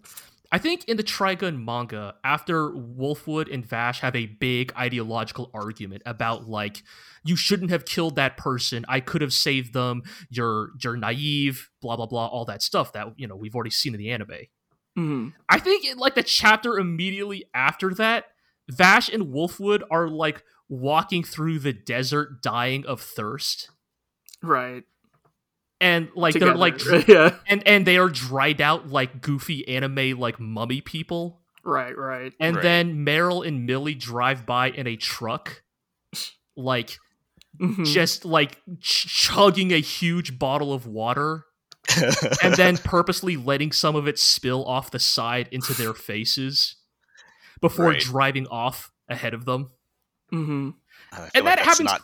i 0.55 0.59
think 0.59 0.85
in 0.85 0.97
the 0.97 1.02
trigun 1.02 1.64
manga 1.64 2.14
after 2.22 2.70
wolfwood 2.70 3.52
and 3.52 3.66
vash 3.66 4.01
have 4.01 4.16
a 4.16 4.26
big 4.26 4.72
ideological 4.76 5.51
argument 5.52 6.02
about 6.06 6.48
like 6.48 6.82
you 7.24 7.36
shouldn't 7.36 7.70
have 7.70 7.85
killed 7.85 8.16
that 8.16 8.36
person 8.36 8.85
i 8.89 9.01
could 9.01 9.20
have 9.20 9.32
saved 9.32 9.72
them 9.72 10.02
you're 10.31 10.70
you're 10.82 10.97
naive 10.97 11.70
blah 11.82 11.97
blah 11.97 12.06
blah 12.06 12.26
all 12.26 12.44
that 12.44 12.62
stuff 12.62 12.93
that 12.93 13.09
you 13.16 13.26
know 13.26 13.36
we've 13.36 13.55
already 13.55 13.70
seen 13.70 13.94
in 13.94 13.98
the 13.98 14.10
anime 14.10 14.47
Mhm. 14.97 15.32
I 15.48 15.59
think 15.59 15.85
in 15.85 15.98
like 15.98 16.14
the 16.14 16.22
chapter 16.22 16.78
immediately 16.78 17.44
after 17.52 17.93
that, 17.94 18.26
Vash 18.70 19.09
and 19.09 19.32
Wolfwood 19.32 19.82
are 19.90 20.09
like 20.09 20.44
walking 20.68 21.24
through 21.24 21.59
the 21.59 21.72
desert 21.72 22.43
dying 22.43 22.86
of 22.86 23.01
thirst. 23.01 23.70
Right. 24.43 24.85
And 25.81 26.09
like 26.15 26.35
they're 26.35 26.55
Together. 26.55 26.59
like 26.97 27.09
yeah. 27.09 27.37
and 27.47 27.67
and 27.67 27.87
they 27.87 27.99
are 27.99 28.09
dried 28.09 28.61
out 28.61 28.89
like 28.89 29.21
goofy 29.21 29.67
anime 29.69 30.19
like 30.19 30.39
mummy 30.41 30.81
people. 30.81 31.41
Right, 31.65 31.97
right. 31.97 32.33
And 32.41 32.57
Right. 32.57 32.63
then 32.63 33.05
Meryl 33.07 33.47
and 33.47 33.67
Millie 33.67 33.95
drive 33.95 34.47
by 34.47 34.71
in 34.71 34.87
a 34.87 34.97
truck, 34.97 35.63
like 36.57 36.99
Mhm. 37.61 37.87
just 37.87 38.25
like 38.25 38.59
ch- 38.81 39.07
chugging 39.07 39.73
a 39.73 39.81
huge 39.81 40.39
bottle 40.39 40.73
of 40.73 40.87
water, 40.87 41.45
and 42.43 42.55
then 42.57 42.77
purposely 42.79 43.37
letting 43.37 43.71
some 43.73 43.95
of 43.97 44.09
it 44.09 44.19
spill 44.19 44.65
off 44.67 44.91
the 44.91 44.99
side 44.99 45.49
into 45.53 45.73
their 45.75 45.95
faces 45.95 46.77
before 47.61 47.91
Right. 47.91 48.01
driving 48.01 48.47
off 48.49 48.91
ahead 49.09 49.35
of 49.35 49.45
them. 49.45 49.71
mm-hmm. 50.33 50.71
And 51.13 51.45
like 51.45 51.45
that 51.45 51.59
happens 51.61 51.81
not 51.91 52.03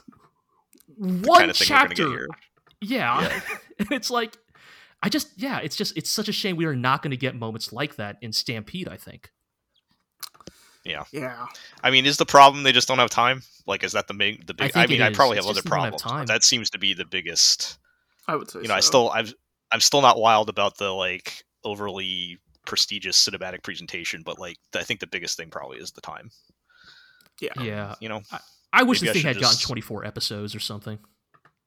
the 0.99 1.29
one 1.29 1.39
kind 1.41 1.51
of 1.51 1.57
thing 1.57 1.69
we're 1.69 1.79
gonna 1.83 1.95
chapter. 1.95 2.27
Here. 2.81 2.99
Yeah. 2.99 3.41
it's 3.91 4.11
like 4.11 4.37
I 5.03 5.09
just 5.09 5.29
yeah, 5.37 5.59
it's 5.59 5.77
just 5.77 5.97
it's 5.97 6.11
such 6.11 6.29
a 6.29 6.33
shame 6.33 6.57
we 6.57 6.67
are 6.67 6.77
not 6.77 7.03
going 7.03 7.11
to 7.11 7.17
get 7.17 7.35
moments 7.35 7.73
like 7.73 7.97
that 7.97 8.17
in 8.21 8.33
Stampede, 8.33 8.89
I 8.89 8.97
think. 8.97 9.31
Yeah. 10.85 11.05
Yeah. 11.13 11.47
I 11.83 11.91
mean, 11.91 12.07
is 12.07 12.17
the 12.17 12.27
problem 12.27 12.63
they 12.63 12.73
just 12.73 12.89
don't 12.89 12.99
have 12.99 13.11
time? 13.11 13.43
Like, 13.67 13.85
is 13.85 13.93
that 13.93 14.09
the 14.09 14.15
big? 14.15 14.47
The 14.47 14.55
big. 14.55 14.67
I, 14.67 14.69
think 14.69 14.85
it 14.85 14.91
mean, 14.91 15.03
I 15.03 15.13
probably 15.13 15.37
have 15.37 15.45
just 15.45 15.59
other 15.59 15.63
they 15.63 15.71
don't 15.71 15.85
have 15.85 15.99
problems. 15.99 16.03
time. 16.03 16.27
that 16.27 16.43
seems 16.43 16.71
to 16.71 16.79
be 16.79 16.95
the 16.95 17.05
biggest. 17.05 17.79
I 18.27 18.37
would 18.37 18.51
say 18.51 18.61
You 18.63 18.69
know, 18.69 18.75
I 18.75 18.81
still, 18.81 19.11
I've, 19.11 19.35
I'm 19.73 19.81
still 19.81 20.03
not 20.03 20.19
wild 20.19 20.49
about 20.49 20.79
the 20.79 20.91
like 20.91 21.45
overly 21.65 22.39
prestigious 22.67 23.23
cinematic 23.23 23.63
presentation, 23.63 24.23
but 24.25 24.39
like, 24.39 24.57
I 24.75 24.83
think 24.83 25.01
the 25.01 25.07
biggest 25.07 25.37
thing 25.37 25.51
probably 25.51 25.79
is 25.79 25.93
the 25.93 26.01
time. 26.01 26.31
Yeah. 27.41 27.53
Yeah. 27.61 27.95
You 28.01 28.09
know, 28.09 28.23
I 28.73 28.83
wish 28.83 29.01
Maybe 29.01 29.13
this 29.13 29.23
thing 29.23 29.29
should 29.29 29.37
had 29.37 29.43
gotten 29.43 29.59
24 29.59 30.05
episodes 30.05 30.55
or 30.55 30.61
something. 30.61 30.99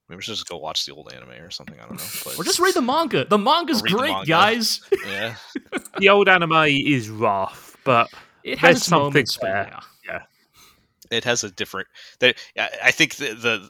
Maybe 0.10 0.18
we 0.18 0.22
should 0.22 0.36
just 0.36 0.48
go 0.48 0.58
watch 0.58 0.86
the 0.86 0.92
old 0.94 1.12
anime 1.14 1.30
or 1.44 1.50
something. 1.52 1.80
I 1.80 1.88
don't 1.88 1.98
know. 1.98 2.06
But 2.26 2.40
Or 2.40 2.44
just 2.44 2.60
read 2.60 2.74
the 2.74 2.82
manga. 2.82 3.26
The 3.26 3.38
manga's 3.38 3.82
Or 3.82 3.86
read 3.86 3.94
the 3.94 3.98
great, 3.98 4.12
manga. 4.12 4.28
guys. 4.28 4.82
yeah, 5.08 5.36
The 6.00 6.10
old 6.10 6.28
anime 6.30 6.52
is 6.68 7.10
rough, 7.10 7.78
but 7.84 8.10
It 8.44 8.58
has 8.60 8.84
something 8.84 9.04
moments, 9.06 9.38
but 9.38 9.48
there. 9.48 9.80
yeah. 10.06 10.22
it 11.12 11.24
has 11.24 11.44
a 11.44 11.52
different. 11.52 11.88
That 12.20 12.36
I 12.58 12.70
I 12.86 12.92
think 12.92 13.16
the. 13.16 13.34
the 13.34 13.70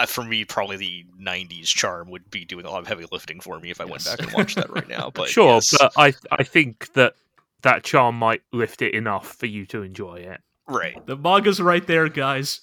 uh, 0.00 0.06
for 0.06 0.22
me, 0.22 0.44
probably 0.44 0.76
the 0.76 1.04
'90s 1.20 1.64
charm 1.66 2.08
would 2.10 2.30
be 2.30 2.44
doing 2.44 2.64
a 2.64 2.70
lot 2.70 2.78
of 2.80 2.86
heavy 2.86 3.04
lifting 3.10 3.40
for 3.40 3.58
me 3.58 3.70
if 3.72 3.80
I 3.80 3.84
went 3.84 4.04
back 4.04 4.20
and 4.20 4.32
watched 4.32 4.54
that 4.54 4.70
right 4.70 4.86
now. 4.88 5.10
But 5.14 5.28
sure. 5.28 5.54
yes, 5.54 5.76
But 5.76 5.92
I 5.96 6.14
I 6.30 6.44
think 6.44 6.92
that 6.92 7.14
that 7.62 7.82
charm 7.82 8.16
might 8.16 8.42
lift 8.52 8.80
it 8.80 8.94
enough 8.94 9.34
for 9.34 9.46
you 9.46 9.66
to 9.66 9.82
enjoy 9.82 10.18
it. 10.20 10.40
right, 10.68 11.04
The 11.06 11.16
manga's 11.16 11.60
right 11.60 11.84
there, 11.84 12.08
guys. 12.08 12.60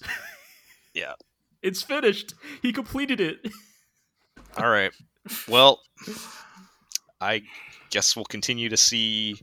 Yeah. 0.94 1.12
It's 1.66 1.82
finished. 1.82 2.34
He 2.62 2.72
completed 2.72 3.20
it. 3.20 3.38
All 4.58 4.68
right. 4.70 4.92
Well, 5.48 5.80
I 7.20 7.42
guess 7.90 8.14
we'll 8.14 8.24
continue 8.24 8.68
to 8.68 8.76
see. 8.76 9.40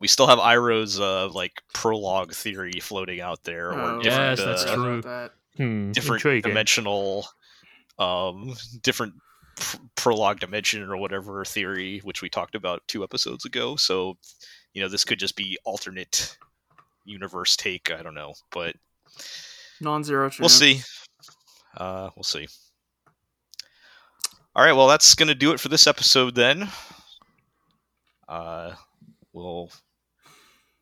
We 0.00 0.08
still 0.08 0.26
have 0.26 0.38
Iroh's 0.38 1.00
uh, 1.00 1.28
like 1.30 1.62
prologue 1.72 2.34
theory 2.34 2.78
floating 2.80 3.20
out 3.22 3.42
there, 3.44 3.70
or 3.70 3.80
Oh, 3.80 4.02
different, 4.02 4.38
Yes, 4.38 4.44
that's 4.44 4.64
uh, 4.64 4.74
true. 4.74 5.02
Hmm, 5.56 5.92
different 5.92 6.20
intriguing. 6.20 6.50
dimensional, 6.50 7.26
um, 7.98 8.54
different 8.82 9.14
pr- 9.56 9.76
prologue 9.96 10.40
dimension 10.40 10.82
or 10.82 10.96
whatever 10.98 11.42
theory, 11.46 12.00
which 12.00 12.20
we 12.20 12.28
talked 12.28 12.54
about 12.54 12.82
two 12.86 13.02
episodes 13.02 13.44
ago. 13.46 13.76
So, 13.76 14.18
you 14.74 14.82
know, 14.82 14.88
this 14.88 15.04
could 15.04 15.18
just 15.18 15.36
be 15.36 15.56
alternate 15.64 16.36
universe 17.06 17.56
take. 17.56 17.90
I 17.90 18.02
don't 18.02 18.14
know, 18.14 18.34
but 18.50 18.76
Non-zero 19.80 20.28
chance. 20.28 20.38
we'll 20.40 20.48
see. 20.50 20.82
Uh, 21.76 22.10
we'll 22.16 22.22
see. 22.22 22.46
All 24.54 24.64
right, 24.64 24.72
well, 24.72 24.88
that's 24.88 25.14
going 25.14 25.28
to 25.28 25.34
do 25.34 25.52
it 25.52 25.60
for 25.60 25.68
this 25.68 25.86
episode 25.86 26.34
then. 26.34 26.68
Uh, 28.28 28.74
we'll 29.32 29.70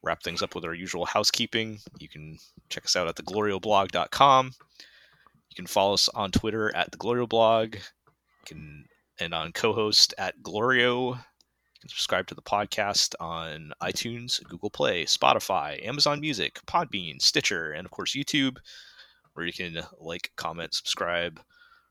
wrap 0.02 0.22
things 0.22 0.42
up 0.42 0.54
with 0.54 0.64
our 0.64 0.74
usual 0.74 1.04
housekeeping. 1.04 1.78
You 1.98 2.08
can 2.08 2.38
check 2.68 2.84
us 2.84 2.96
out 2.96 3.06
at 3.06 3.16
theglorioblog.com. 3.16 4.46
You 4.46 5.54
can 5.56 5.66
follow 5.66 5.94
us 5.94 6.08
on 6.08 6.30
Twitter 6.30 6.74
at 6.74 6.90
theglorioblog. 6.90 7.80
Can 8.46 8.86
and 9.20 9.34
on 9.34 9.52
co-host 9.52 10.14
at 10.18 10.42
Glorio. 10.42 11.10
You 11.10 11.80
can 11.80 11.88
subscribe 11.88 12.26
to 12.28 12.34
the 12.34 12.42
podcast 12.42 13.14
on 13.20 13.72
iTunes, 13.82 14.42
Google 14.44 14.70
Play, 14.70 15.04
Spotify, 15.04 15.86
Amazon 15.86 16.20
Music, 16.20 16.58
Podbean, 16.66 17.20
Stitcher, 17.20 17.72
and 17.72 17.84
of 17.84 17.90
course 17.90 18.16
YouTube 18.16 18.56
where 19.34 19.46
you 19.46 19.52
can 19.52 19.82
like, 19.98 20.30
comment, 20.36 20.74
subscribe, 20.74 21.40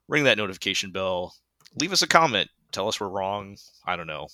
ring 0.08 0.24
that 0.26 0.38
notification 0.38 0.92
bell, 0.92 1.34
leave 1.80 1.92
us 1.94 2.02
a 2.02 2.08
comment, 2.08 2.50
tell 2.72 2.88
us 2.88 3.00
we're 3.00 3.10
wrong. 3.10 3.58
I 3.86 3.96
don't 3.96 4.08
know. 4.08 4.28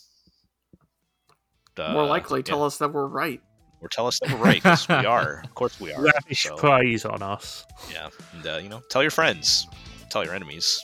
uh, 1.78 1.94
More 1.94 2.06
likely, 2.06 2.40
yeah, 2.40 2.44
tell 2.44 2.64
us 2.64 2.78
that 2.78 2.92
we're 2.94 3.08
right. 3.08 3.42
or 3.82 3.90
tell 3.90 4.08
us 4.08 4.20
that 4.20 4.32
we're 4.32 4.38
right 4.44 4.62
because 4.64 4.88
we 4.88 4.96
are. 4.96 5.42
Of 5.44 5.54
course, 5.56 5.80
we 5.80 5.94
are. 5.94 6.02
Lavish 6.02 6.44
So, 6.44 6.56
praise 6.58 7.06
on 7.06 7.22
us. 7.22 7.66
yeah, 7.92 8.10
and 8.34 8.48
uh, 8.48 8.58
you 8.62 8.70
know, 8.70 8.82
tell 8.90 9.02
your 9.02 9.12
friends, 9.12 9.68
tell 10.10 10.24
your 10.24 10.34
enemies, 10.34 10.82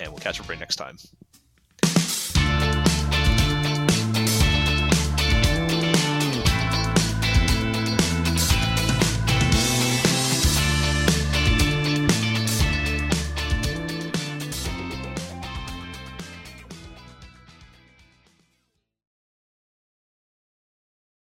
and 0.00 0.10
we'll 0.10 0.20
catch 0.20 0.40
up 0.40 0.48
right 0.48 0.58
next 0.58 0.76
time. 0.76 0.96